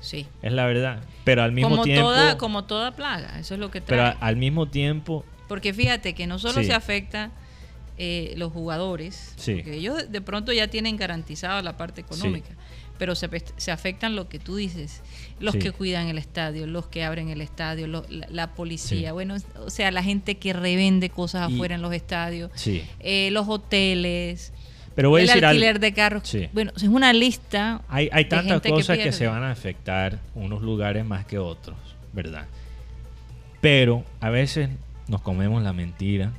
Sí. 0.00 0.26
Es 0.42 0.52
la 0.52 0.66
verdad. 0.66 1.00
Pero 1.24 1.42
al 1.42 1.52
mismo 1.52 1.70
Como 1.70 1.82
tiempo... 1.84 2.04
toda, 2.08 2.38
como 2.38 2.64
toda 2.64 2.92
plaga, 2.92 3.38
eso 3.38 3.54
es 3.54 3.60
lo 3.60 3.70
que 3.70 3.80
pero 3.80 4.02
trae. 4.02 4.12
a- 4.12 4.26
al 4.26 4.36
mismo 4.36 4.68
tiempo... 4.68 5.24
Porque 5.48 5.74
fíjate 5.74 6.14
que 6.14 6.26
no 6.26 6.38
solo 6.38 6.60
Sí. 6.60 6.66
se 6.66 6.74
afecta 6.74 7.30
eh, 7.98 8.34
los 8.36 8.52
jugadores, 8.52 9.34
Sí. 9.36 9.56
porque 9.56 9.74
ellos 9.74 10.10
de 10.10 10.20
pronto 10.20 10.52
ya 10.52 10.68
tienen 10.68 10.96
garantizada 10.96 11.60
la 11.62 11.76
parte 11.76 12.00
económica, 12.02 12.50
pero 13.00 13.14
se, 13.14 13.28
se 13.56 13.70
afectan 13.72 14.14
lo 14.14 14.28
que 14.28 14.38
tú 14.38 14.56
dices, 14.56 15.00
los 15.40 15.54
Sí. 15.54 15.58
que 15.58 15.72
cuidan 15.72 16.08
el 16.08 16.18
estadio, 16.18 16.66
los 16.66 16.86
que 16.86 17.02
abren 17.02 17.30
el 17.30 17.40
estadio, 17.40 17.86
lo- 17.86 18.04
la, 18.10 18.26
la 18.28 18.54
policía, 18.54 19.08
Sí. 19.08 19.12
bueno, 19.12 19.36
o 19.56 19.70
sea, 19.70 19.90
la 19.90 20.02
gente 20.02 20.36
que 20.36 20.52
revende 20.52 21.08
cosas 21.08 21.50
Y- 21.50 21.54
afuera 21.54 21.74
en 21.76 21.80
los 21.82 21.94
estadios, 21.94 22.50
Sí. 22.54 22.84
eh, 23.00 23.30
los 23.32 23.48
hoteles, 23.48 24.52
Pero 24.94 25.08
voy 25.08 25.20
a 25.20 25.22
el 25.22 25.28
decir 25.28 25.44
alquiler 25.46 25.80
de 25.80 25.92
carros. 25.94 26.28
Sí. 26.28 26.48
Bueno, 26.52 26.72
es 26.76 26.82
una 26.82 27.12
lista. 27.14 27.80
Hay, 27.88 28.10
hay 28.12 28.26
tantas 28.26 28.60
que 28.60 28.68
cosas 28.68 28.96
que, 28.98 29.04
pierde. 29.04 29.16
se 29.18 29.26
van 29.28 29.42
a 29.44 29.50
afectar 29.50 30.18
unos 30.34 30.60
lugares 30.60 31.04
más 31.06 31.24
que 31.24 31.38
otros, 31.38 31.78
¿verdad? 32.12 32.44
Pero 33.62 34.04
a 34.20 34.28
veces 34.30 34.68
nos 35.08 35.22
comemos 35.22 35.62
la 35.62 35.72
mentira 35.72 36.32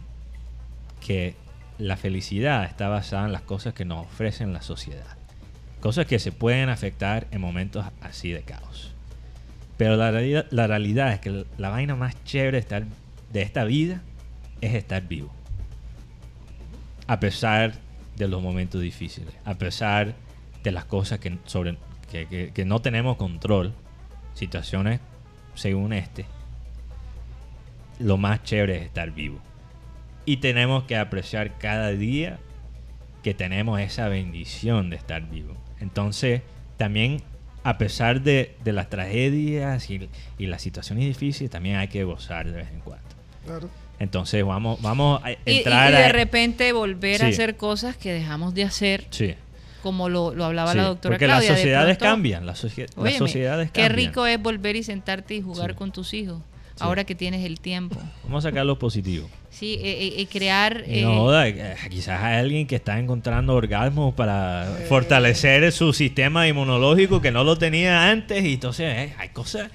que 1.05 1.33
la 1.79 1.97
felicidad 1.97 2.65
está 2.65 2.87
basada 2.87 3.25
en 3.25 3.31
las 3.31 3.41
cosas 3.41 3.73
que 3.73 3.83
nos 3.85 4.05
ofrecen 4.05 4.53
la 4.53 4.61
sociedad. 4.61 5.17
Cosas 5.81 6.05
que 6.05 6.19
se 6.19 6.31
pueden 6.31 6.69
afectar 6.69 7.27
en 7.31 7.41
momentos 7.41 7.85
así 8.01 8.31
de 8.31 8.43
caos. 8.43 8.93
Pero 9.77 9.95
la 9.95 10.11
realidad, 10.67 11.11
es 11.13 11.19
que 11.19 11.45
la 11.57 11.69
vaina 11.69 11.95
más 11.95 12.23
chévere 12.23 12.51
de, 12.57 12.59
estar, 12.59 12.83
de 13.33 13.41
esta 13.41 13.63
vida 13.63 14.01
es 14.61 14.75
estar 14.75 15.07
vivo. 15.07 15.33
A 17.07 17.19
pesar 17.19 17.73
de 18.15 18.27
los 18.27 18.41
momentos 18.43 18.79
difíciles, 18.81 19.33
a 19.43 19.55
pesar 19.55 20.13
de 20.63 20.71
las 20.71 20.85
cosas 20.85 21.17
que, 21.19 21.37
sobre, 21.45 21.77
que, 22.11 22.27
que- 22.27 22.51
que 22.53 22.63
no 22.65 22.79
tenemos 22.79 23.17
control, 23.17 23.73
situaciones 24.35 24.99
según 25.55 25.93
este, 25.93 26.25
lo 27.99 28.17
más 28.17 28.43
chévere 28.43 28.77
es 28.77 28.83
estar 28.83 29.09
vivo. 29.11 29.39
Y 30.25 30.37
tenemos 30.37 30.83
que 30.83 30.95
apreciar 30.95 31.57
cada 31.57 31.89
día 31.89 32.37
que 33.23 33.33
tenemos 33.33 33.79
esa 33.79 34.07
bendición 34.07 34.91
de 34.91 34.95
estar 34.97 35.27
vivo. 35.27 35.55
Entonces, 35.81 36.41
también, 36.77 37.21
a 37.63 37.77
pesar 37.77 38.21
de, 38.21 38.55
de 38.63 38.71
las 38.73 38.89
tragedias 38.89 39.89
y, 39.89 40.09
y 40.37 40.47
las 40.47 40.61
situaciones 40.61 41.05
difíciles, 41.05 41.49
también 41.51 41.75
hay 41.77 41.87
que 41.87 42.03
gozar 42.03 42.45
de 42.45 42.53
vez 42.57 42.67
en 42.71 42.79
cuando. 42.79 43.05
Claro. 43.45 43.69
Entonces, 43.99 44.43
vamos, 44.45 44.81
vamos 44.81 45.21
a 45.23 45.31
Y, 45.31 45.37
y- 45.45 45.57
entrar 45.57 45.91
y 45.91 45.95
de 45.97 46.03
a... 46.05 46.11
repente 46.11 46.73
volver 46.73 47.23
a 47.23 47.27
hacer 47.27 47.55
cosas 47.57 47.97
que 47.97 48.11
dejamos 48.13 48.53
de 48.55 48.63
hacer, 48.63 49.05
Sí. 49.11 49.35
como 49.83 50.09
lo, 50.09 50.33
lo 50.33 50.45
hablaba 50.45 50.71
Sí, 50.71 50.77
la 50.77 50.83
doctora 50.85 51.13
porque 51.13 51.25
Claudia. 51.25 51.49
las 51.49 51.57
de 51.57 51.61
sociedades 51.63 51.97
pronto, 51.97 52.11
cambian, 52.13 52.45
las, 52.47 52.63
socie- 52.63 52.87
las 52.87 52.97
óyeme, 52.97 53.17
sociedades 53.19 53.71
Qué 53.71 53.81
cambian. 53.83 54.07
rico 54.07 54.25
es 54.25 54.41
volver 54.41 54.75
y 54.75 54.83
sentarte 54.83 55.35
y 55.35 55.41
jugar 55.41 55.71
Sí. 55.71 55.75
con 55.77 55.91
tus 55.91 56.13
hijos. 56.15 56.41
Ahora 56.81 57.03
que 57.03 57.15
tienes 57.15 57.45
el 57.45 57.59
tiempo. 57.59 57.97
Vamos 58.23 58.45
a 58.45 58.49
sacar 58.49 58.65
lo 58.65 58.77
positivo. 58.79 59.29
Sí, 59.49 59.79
eh, 59.81 60.15
eh, 60.17 60.27
crear... 60.31 60.83
Y 60.87 61.01
no 61.01 61.11
eh, 61.11 61.15
joda, 61.17 61.47
eh, 61.47 61.75
quizás 61.89 62.21
hay 62.23 62.37
alguien 62.39 62.67
que 62.67 62.75
está 62.77 62.97
encontrando 62.99 63.53
orgasmos 63.55 64.13
para 64.15 64.65
fortalecer 64.87 65.71
su 65.71 65.93
sistema 65.93 66.47
inmunológico 66.47 67.21
que 67.21 67.31
no 67.31 67.43
lo 67.43 67.57
tenía 67.57 68.09
antes 68.09 68.43
y 68.45 68.53
entonces 68.53 68.85
eh, 69.09 69.13
hay 69.17 69.29
cosas, 69.29 69.69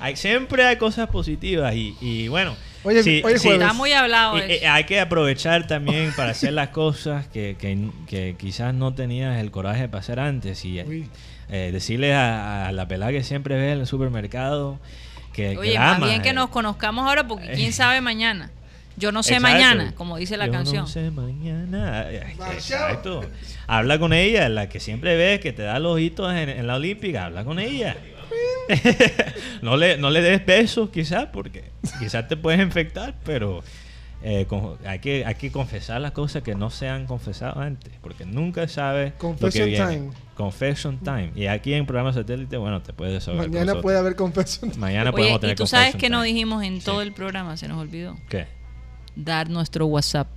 hay, 0.00 0.16
siempre 0.16 0.64
hay 0.64 0.76
cosas 0.76 1.08
positivas 1.08 1.74
y, 1.74 1.96
y 2.00 2.28
bueno, 2.28 2.54
Oye, 2.84 3.02
sí, 3.02 3.22
oye, 3.24 3.38
sí, 3.38 3.44
jueves. 3.48 3.62
Está 3.62 3.72
muy 3.74 3.92
hablado 3.92 4.36
y- 4.38 4.40
eso. 4.52 4.64
y 4.64 4.66
hay 4.66 4.84
que 4.84 5.00
aprovechar 5.00 5.66
también 5.66 6.12
para 6.16 6.32
hacer 6.32 6.52
las 6.52 6.68
cosas 6.70 7.26
que, 7.28 7.56
que- 7.58 7.88
que 8.06 8.34
quizás 8.38 8.74
no 8.74 8.92
tenías 8.92 9.40
el 9.40 9.50
coraje 9.50 9.88
para 9.88 10.00
hacer 10.00 10.18
antes 10.20 10.64
y 10.64 10.78
eh, 10.80 11.08
eh, 11.48 11.70
decirle 11.72 12.12
a, 12.12 12.66
a 12.68 12.72
la 12.72 12.86
pelada 12.88 13.12
que 13.12 13.22
siempre 13.22 13.54
ve 13.56 13.72
en 13.72 13.78
el 13.80 13.86
supermercado 13.86 14.78
que, 15.32 15.50
que 15.50 15.58
Oye, 15.58 15.74
la 15.74 15.80
más 15.80 15.96
ama, 15.96 16.06
bien 16.06 16.22
que 16.22 16.30
eh. 16.30 16.34
nos 16.34 16.50
conozcamos 16.50 17.06
ahora 17.06 17.26
porque 17.26 17.50
quién 17.54 17.72
sabe 17.72 18.00
mañana. 18.00 18.50
Yo 18.96 19.10
no 19.10 19.22
sé 19.22 19.34
Exacto. 19.36 19.52
mañana, 19.54 19.94
como 19.94 20.18
dice 20.18 20.36
la 20.36 20.46
Yo 20.46 20.52
canción. 20.52 20.82
No 20.82 20.86
sé 20.86 21.10
mañana. 21.10 22.10
Exacto. 22.52 23.22
Habla 23.66 23.98
con 23.98 24.12
ella, 24.12 24.48
la 24.48 24.68
que 24.68 24.80
siempre 24.80 25.16
ves 25.16 25.40
que 25.40 25.52
te 25.52 25.62
da 25.62 25.78
los 25.78 25.94
ojitos 25.94 26.32
en, 26.34 26.50
en 26.50 26.66
la 26.66 26.76
olímpica. 26.76 27.24
Habla 27.24 27.44
con 27.44 27.58
ella. 27.58 27.96
no, 29.62 29.76
le, 29.76 29.96
no 29.96 30.10
le 30.10 30.20
des 30.20 30.44
besos, 30.44 30.90
quizás, 30.90 31.26
porque 31.32 31.64
quizás 31.98 32.28
te 32.28 32.36
puedes 32.36 32.60
infectar, 32.60 33.14
pero 33.24 33.62
eh, 34.24 34.46
con- 34.48 34.76
hay, 34.86 34.98
que, 35.00 35.24
hay 35.24 35.34
que 35.34 35.50
confesar 35.50 36.00
las 36.00 36.12
cosas 36.12 36.42
que 36.42 36.54
no 36.54 36.70
se 36.70 36.88
han 36.88 37.06
confesado 37.06 37.60
antes, 37.60 37.92
porque 38.00 38.24
nunca 38.24 38.68
sabes 38.68 39.10
lo 39.10 39.12
que 39.12 39.18
Confession 39.18 39.68
viene. 39.68 39.86
time. 39.96 40.10
Confession 40.36 40.98
time. 40.98 41.32
Y 41.34 41.46
aquí 41.46 41.74
en 41.74 41.86
programa 41.86 42.12
satélite, 42.12 42.56
bueno, 42.56 42.80
te 42.82 42.92
puedes 42.92 43.14
desahogar 43.14 43.46
con 43.46 43.54
Mañana 43.54 43.80
puede 43.80 43.98
haber 43.98 44.16
confesión. 44.16 44.72
Mañana 44.78 45.10
Oye, 45.10 45.16
podemos 45.18 45.38
y 45.38 45.40
tener 45.40 45.56
tú 45.56 45.66
sabes 45.66 45.86
confession 45.92 46.00
que 46.00 46.10
no 46.10 46.18
time. 46.22 46.28
dijimos 46.32 46.64
en 46.64 46.78
Sí. 46.80 46.84
todo 46.86 47.02
el 47.02 47.12
programa, 47.12 47.56
se 47.56 47.68
nos 47.68 47.78
olvidó. 47.78 48.16
¿Qué? 48.28 48.46
Dar 49.16 49.50
nuestro 49.50 49.86
WhatsApp. 49.86 50.28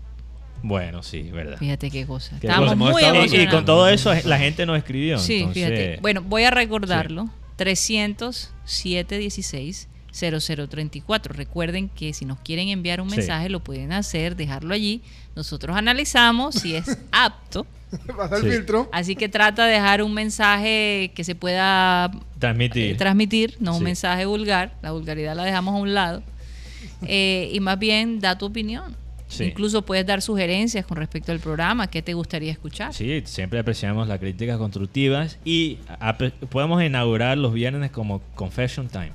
Bueno, 0.63 1.03
sí, 1.03 1.21
verdad. 1.31 1.57
Fíjate 1.57 1.91
qué 1.91 2.05
cosa. 2.07 2.37
Qué 2.39 2.47
Estábamos 2.47 2.75
muy 2.75 3.01
Y- 3.03 3.41
y, 3.43 3.47
con 3.47 3.65
todo 3.65 3.87
eso 3.87 4.11
la 4.25 4.37
gente 4.39 4.65
nos 4.65 4.77
escribió. 4.77 5.19
Sí, 5.19 5.37
entonces- 5.41 5.63
fíjate. 5.67 5.97
Bueno, 6.01 6.21
voy 6.23 6.43
a 6.43 6.49
recordarlo. 6.51 7.29
300 7.55 8.51
716 8.65 9.87
0034. 10.15 11.33
Recuerden 11.33 11.89
que 11.89 12.13
si 12.13 12.25
nos 12.25 12.39
quieren 12.39 12.69
enviar 12.69 13.01
un 13.01 13.09
Sí. 13.09 13.17
mensaje 13.17 13.49
lo 13.49 13.59
pueden 13.63 13.91
hacer, 13.91 14.35
dejarlo 14.35 14.73
allí. 14.73 15.01
Nosotros 15.35 15.75
analizamos 15.75 16.55
si 16.55 16.75
es 16.75 16.97
apto. 17.11 17.67
Pasa 18.17 18.37
el 18.37 18.43
Sí. 18.43 18.49
filtro. 18.49 18.89
Así 18.91 19.15
que 19.15 19.29
trata 19.29 19.65
de 19.65 19.73
dejar 19.73 20.01
un 20.03 20.13
mensaje 20.13 21.11
que 21.15 21.23
se 21.23 21.35
pueda 21.35 22.11
transmitir. 22.39 22.91
eh, 22.91 22.95
transmitir, 22.95 23.55
no 23.59 23.73
un 23.73 23.79
Sí. 23.79 23.83
mensaje 23.83 24.25
vulgar. 24.25 24.73
La 24.81 24.91
vulgaridad 24.91 25.35
la 25.35 25.43
dejamos 25.43 25.75
a 25.75 25.77
un 25.77 25.93
lado. 25.93 26.23
Eh, 27.03 27.49
y 27.53 27.59
más 27.59 27.77
bien 27.79 28.19
da 28.19 28.37
tu 28.37 28.45
opinión. 28.45 28.95
Sí. 29.27 29.45
Incluso 29.45 29.81
puedes 29.83 30.05
dar 30.05 30.21
sugerencias 30.21 30.85
con 30.85 30.97
respecto 30.97 31.31
al 31.31 31.39
programa. 31.39 31.87
¿Qué 31.87 32.01
te 32.01 32.13
gustaría 32.13 32.51
escuchar? 32.51 32.93
Sí, 32.93 33.21
siempre 33.25 33.59
apreciamos 33.59 34.07
las 34.07 34.19
críticas 34.19 34.57
constructivas 34.57 35.39
y 35.43 35.79
podemos 36.49 36.81
inaugurar 36.83 37.37
los 37.37 37.53
viernes 37.53 37.91
como 37.91 38.21
Confession 38.35 38.87
Time. 38.87 39.11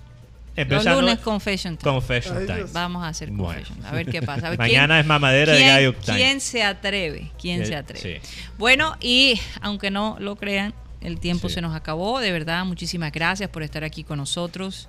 Los 0.56 0.58
empezando 0.58 1.02
lunes 1.02 1.20
Confession 1.20 1.78
Time. 1.78 1.92
Confession 1.94 2.46
Time. 2.46 2.66
Vamos 2.74 3.04
a 3.04 3.08
hacer 3.10 3.30
Bueno. 3.32 3.54
Confession. 3.60 3.86
A 3.86 3.92
ver 3.92 4.06
qué 4.08 4.22
pasa. 4.22 4.50
Ver, 4.50 4.60
Mañana 4.60 5.00
es 5.00 5.06
mamadera 5.06 5.54
de 5.54 5.62
gallo 5.66 5.94
time. 5.94 6.18
¿Quién 6.18 6.42
se 6.42 6.64
atreve? 6.64 7.32
¿Quién 7.42 7.66
se 7.66 7.76
atreve? 7.76 8.22
sí. 8.24 8.30
Bueno, 8.58 8.96
y 9.00 9.40
aunque 9.62 9.90
no 9.90 10.18
lo 10.20 10.36
crean, 10.36 10.74
el 11.02 11.20
tiempo 11.20 11.48
Sí. 11.50 11.56
se 11.56 11.62
nos 11.62 11.76
acabó. 11.76 12.20
De 12.20 12.32
verdad, 12.32 12.66
muchísimas 12.66 13.12
gracias 13.12 13.50
por 13.50 13.64
estar 13.64 13.84
aquí 13.84 14.04
con 14.04 14.18
nosotros. 14.18 14.88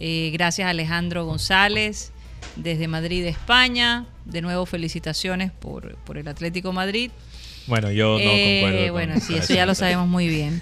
Eh, 0.00 0.30
gracias 0.32 0.66
a 0.66 0.70
Alejandro 0.70 1.24
González 1.24 2.12
desde 2.56 2.86
Madrid, 2.88 3.24
España. 3.26 4.06
De 4.24 4.42
nuevo, 4.42 4.66
felicitaciones 4.66 5.50
por, 5.52 5.96
por 5.98 6.18
el 6.18 6.28
Atlético 6.28 6.72
Madrid. 6.72 7.10
Bueno, 7.66 7.90
yo 7.90 8.12
no 8.14 8.18
Eh, 8.20 8.60
concuerdo. 8.62 8.84
con- 8.86 8.92
bueno, 8.92 9.20
sí, 9.20 9.34
eso 9.36 9.54
ya 9.54 9.66
lo 9.66 9.74
sabemos 9.74 10.06
muy 10.08 10.28
bien. 10.28 10.60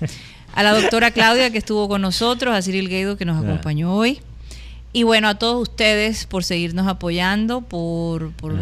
A 0.54 0.62
la 0.62 0.72
doctora 0.72 1.10
Claudia 1.10 1.50
que 1.50 1.58
estuvo 1.58 1.86
con 1.88 2.00
nosotros, 2.02 2.54
a 2.54 2.62
Cyril 2.62 2.88
Gueido 2.88 3.16
que 3.16 3.24
nos 3.24 3.42
Ya. 3.42 3.48
acompañó 3.48 3.94
hoy. 3.94 4.20
Y 4.92 5.02
bueno, 5.02 5.28
a 5.28 5.34
todos 5.34 5.60
ustedes 5.68 6.24
por 6.24 6.42
seguirnos 6.42 6.86
apoyando, 6.88 7.60
por, 7.60 8.32
por 8.32 8.56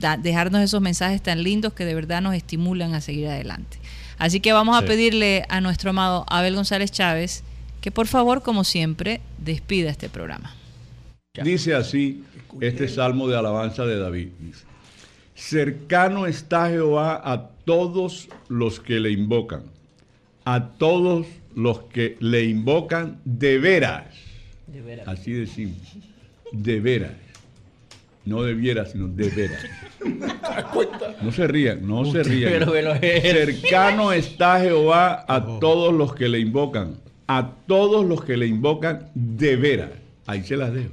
da- 0.00 0.16
dejarnos 0.16 0.60
esos 0.62 0.80
mensajes 0.80 1.22
tan 1.22 1.44
lindos 1.44 1.72
que 1.74 1.84
de 1.84 1.94
verdad 1.94 2.20
nos 2.20 2.34
estimulan 2.34 2.92
a 2.94 3.00
seguir 3.00 3.28
adelante. 3.28 3.78
Así 4.18 4.40
que 4.40 4.52
vamos 4.52 4.76
a 4.76 4.82
pedirle 4.82 5.44
a 5.48 5.60
nuestro 5.60 5.90
amado 5.90 6.24
Abel 6.28 6.54
González 6.54 6.90
Chávez 6.90 7.44
que 7.80 7.90
por 7.92 8.08
favor, 8.08 8.42
como 8.42 8.64
siempre, 8.64 9.20
despida 9.38 9.90
este 9.90 10.08
programa. 10.08 10.56
Dice 11.44 11.74
así 11.74 12.24
este 12.60 12.88
salmo 12.88 13.28
de 13.28 13.36
alabanza 13.36 13.84
de 13.84 13.98
David. 13.98 14.28
Cercano 15.36 16.26
está 16.26 16.68
Jehová 16.68 17.20
a 17.22 17.50
todos 17.64 18.28
los 18.48 18.80
que 18.80 18.98
le 18.98 19.10
invocan, 19.10 19.64
a 20.44 20.70
todos 20.70 21.26
los 21.54 21.84
que 21.84 22.16
le 22.20 22.44
invocan 22.44 23.20
de 23.24 23.58
veras. 23.58 24.06
Así 25.06 25.32
decimos, 25.32 25.78
de 26.52 26.80
veras. 26.80 27.25
No 28.26 28.42
debiera, 28.42 28.84
sino 28.86 29.06
de 29.08 29.28
veras. 29.30 29.64
No 31.22 31.32
se 31.32 31.46
rían, 31.46 31.86
no 31.86 32.04
se 32.04 32.22
rían. 32.22 32.52
Cercano 33.22 34.12
está 34.12 34.60
Jehová 34.60 35.24
a 35.28 35.40
todos 35.60 35.94
los 35.94 36.14
que 36.14 36.28
le 36.28 36.40
invocan, 36.40 36.96
a 37.28 37.52
todos 37.66 38.04
los 38.04 38.22
que 38.24 38.36
le 38.36 38.46
invocan 38.46 39.10
de 39.14 39.56
veras. 39.56 39.90
Ahí 40.26 40.42
se 40.42 40.56
las 40.56 40.72
dejo. 40.72 40.90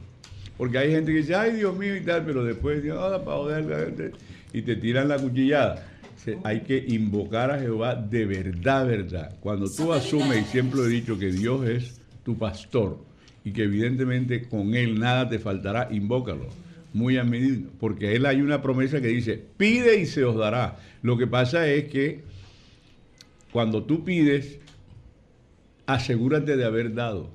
Porque 0.57 0.77
hay 0.77 0.91
gente 0.91 1.11
que 1.11 1.18
dice, 1.18 1.35
ay 1.35 1.53
Dios 1.53 1.76
mío 1.76 1.95
y 1.95 2.01
tal, 2.01 2.23
pero 2.26 2.43
después 2.45 2.81
dice, 2.84 2.95
"Ah, 2.97 3.19
para 3.23 3.38
joder 3.38 3.65
la 3.65 3.80
gente", 3.80 4.11
y 4.53 4.61
te 4.61 4.76
tiran 4.76 5.07
la 5.07 5.18
cuchillada. 5.18 5.88
Se- 6.15 6.38
Hay 6.43 6.61
que 6.61 6.77
invocar 6.88 7.51
a 7.51 7.60
Jehová 7.60 7.95
de 7.95 8.26
verdad, 8.26 8.85
verdad. 8.88 9.35
Cuando 9.41 9.65
tú 9.69 9.91
asumes, 9.91 10.43
y 10.43 10.45
siempre 10.51 10.81
he 10.81 10.88
dicho 10.88 11.18
que 11.18 11.31
Dios 11.31 11.68
es 11.68 11.99
tu 12.23 12.38
pastor 12.38 12.99
y 13.43 13.51
que 13.51 13.64
evidentemente 13.64 14.47
con 14.47 14.73
Él 14.76 14.99
nada 14.99 15.27
te 15.27 15.39
faltará, 15.39 15.89
invócalo. 15.91 16.45
Muy 16.94 17.18
a 17.18 17.24
medida, 17.24 17.68
porque 17.80 18.15
Él 18.15 18.26
hay 18.26 18.41
una 18.41 18.61
promesa 18.61 19.02
que 19.02 19.07
dice, 19.07 19.44
pide 19.57 19.99
y 19.99 20.06
se 20.06 20.24
os 20.24 20.36
dará. 20.38 20.78
Lo 21.02 21.18
que 21.18 21.28
pasa 21.28 21.68
es 21.68 21.86
que 21.86 22.24
cuando 23.52 23.84
tú 23.84 24.03
pides, 24.03 24.60
asegúrate 25.86 26.56
de 26.56 26.65
haber 26.65 26.94
dado. 26.94 27.30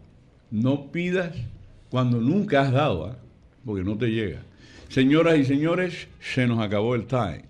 No 0.50 0.90
pidas 0.90 1.34
cuando 1.90 2.20
nunca 2.20 2.62
has 2.62 2.72
dado, 2.72 3.06
¿ah? 3.06 3.18
porque 3.64 3.84
no 3.84 3.98
te 3.98 4.06
llega. 4.06 4.42
Señoras 4.88 5.38
y 5.38 5.44
señores, 5.44 6.08
se 6.20 6.46
nos 6.46 6.60
acabó 6.60 6.94
el 6.94 7.06
time. 7.06 7.44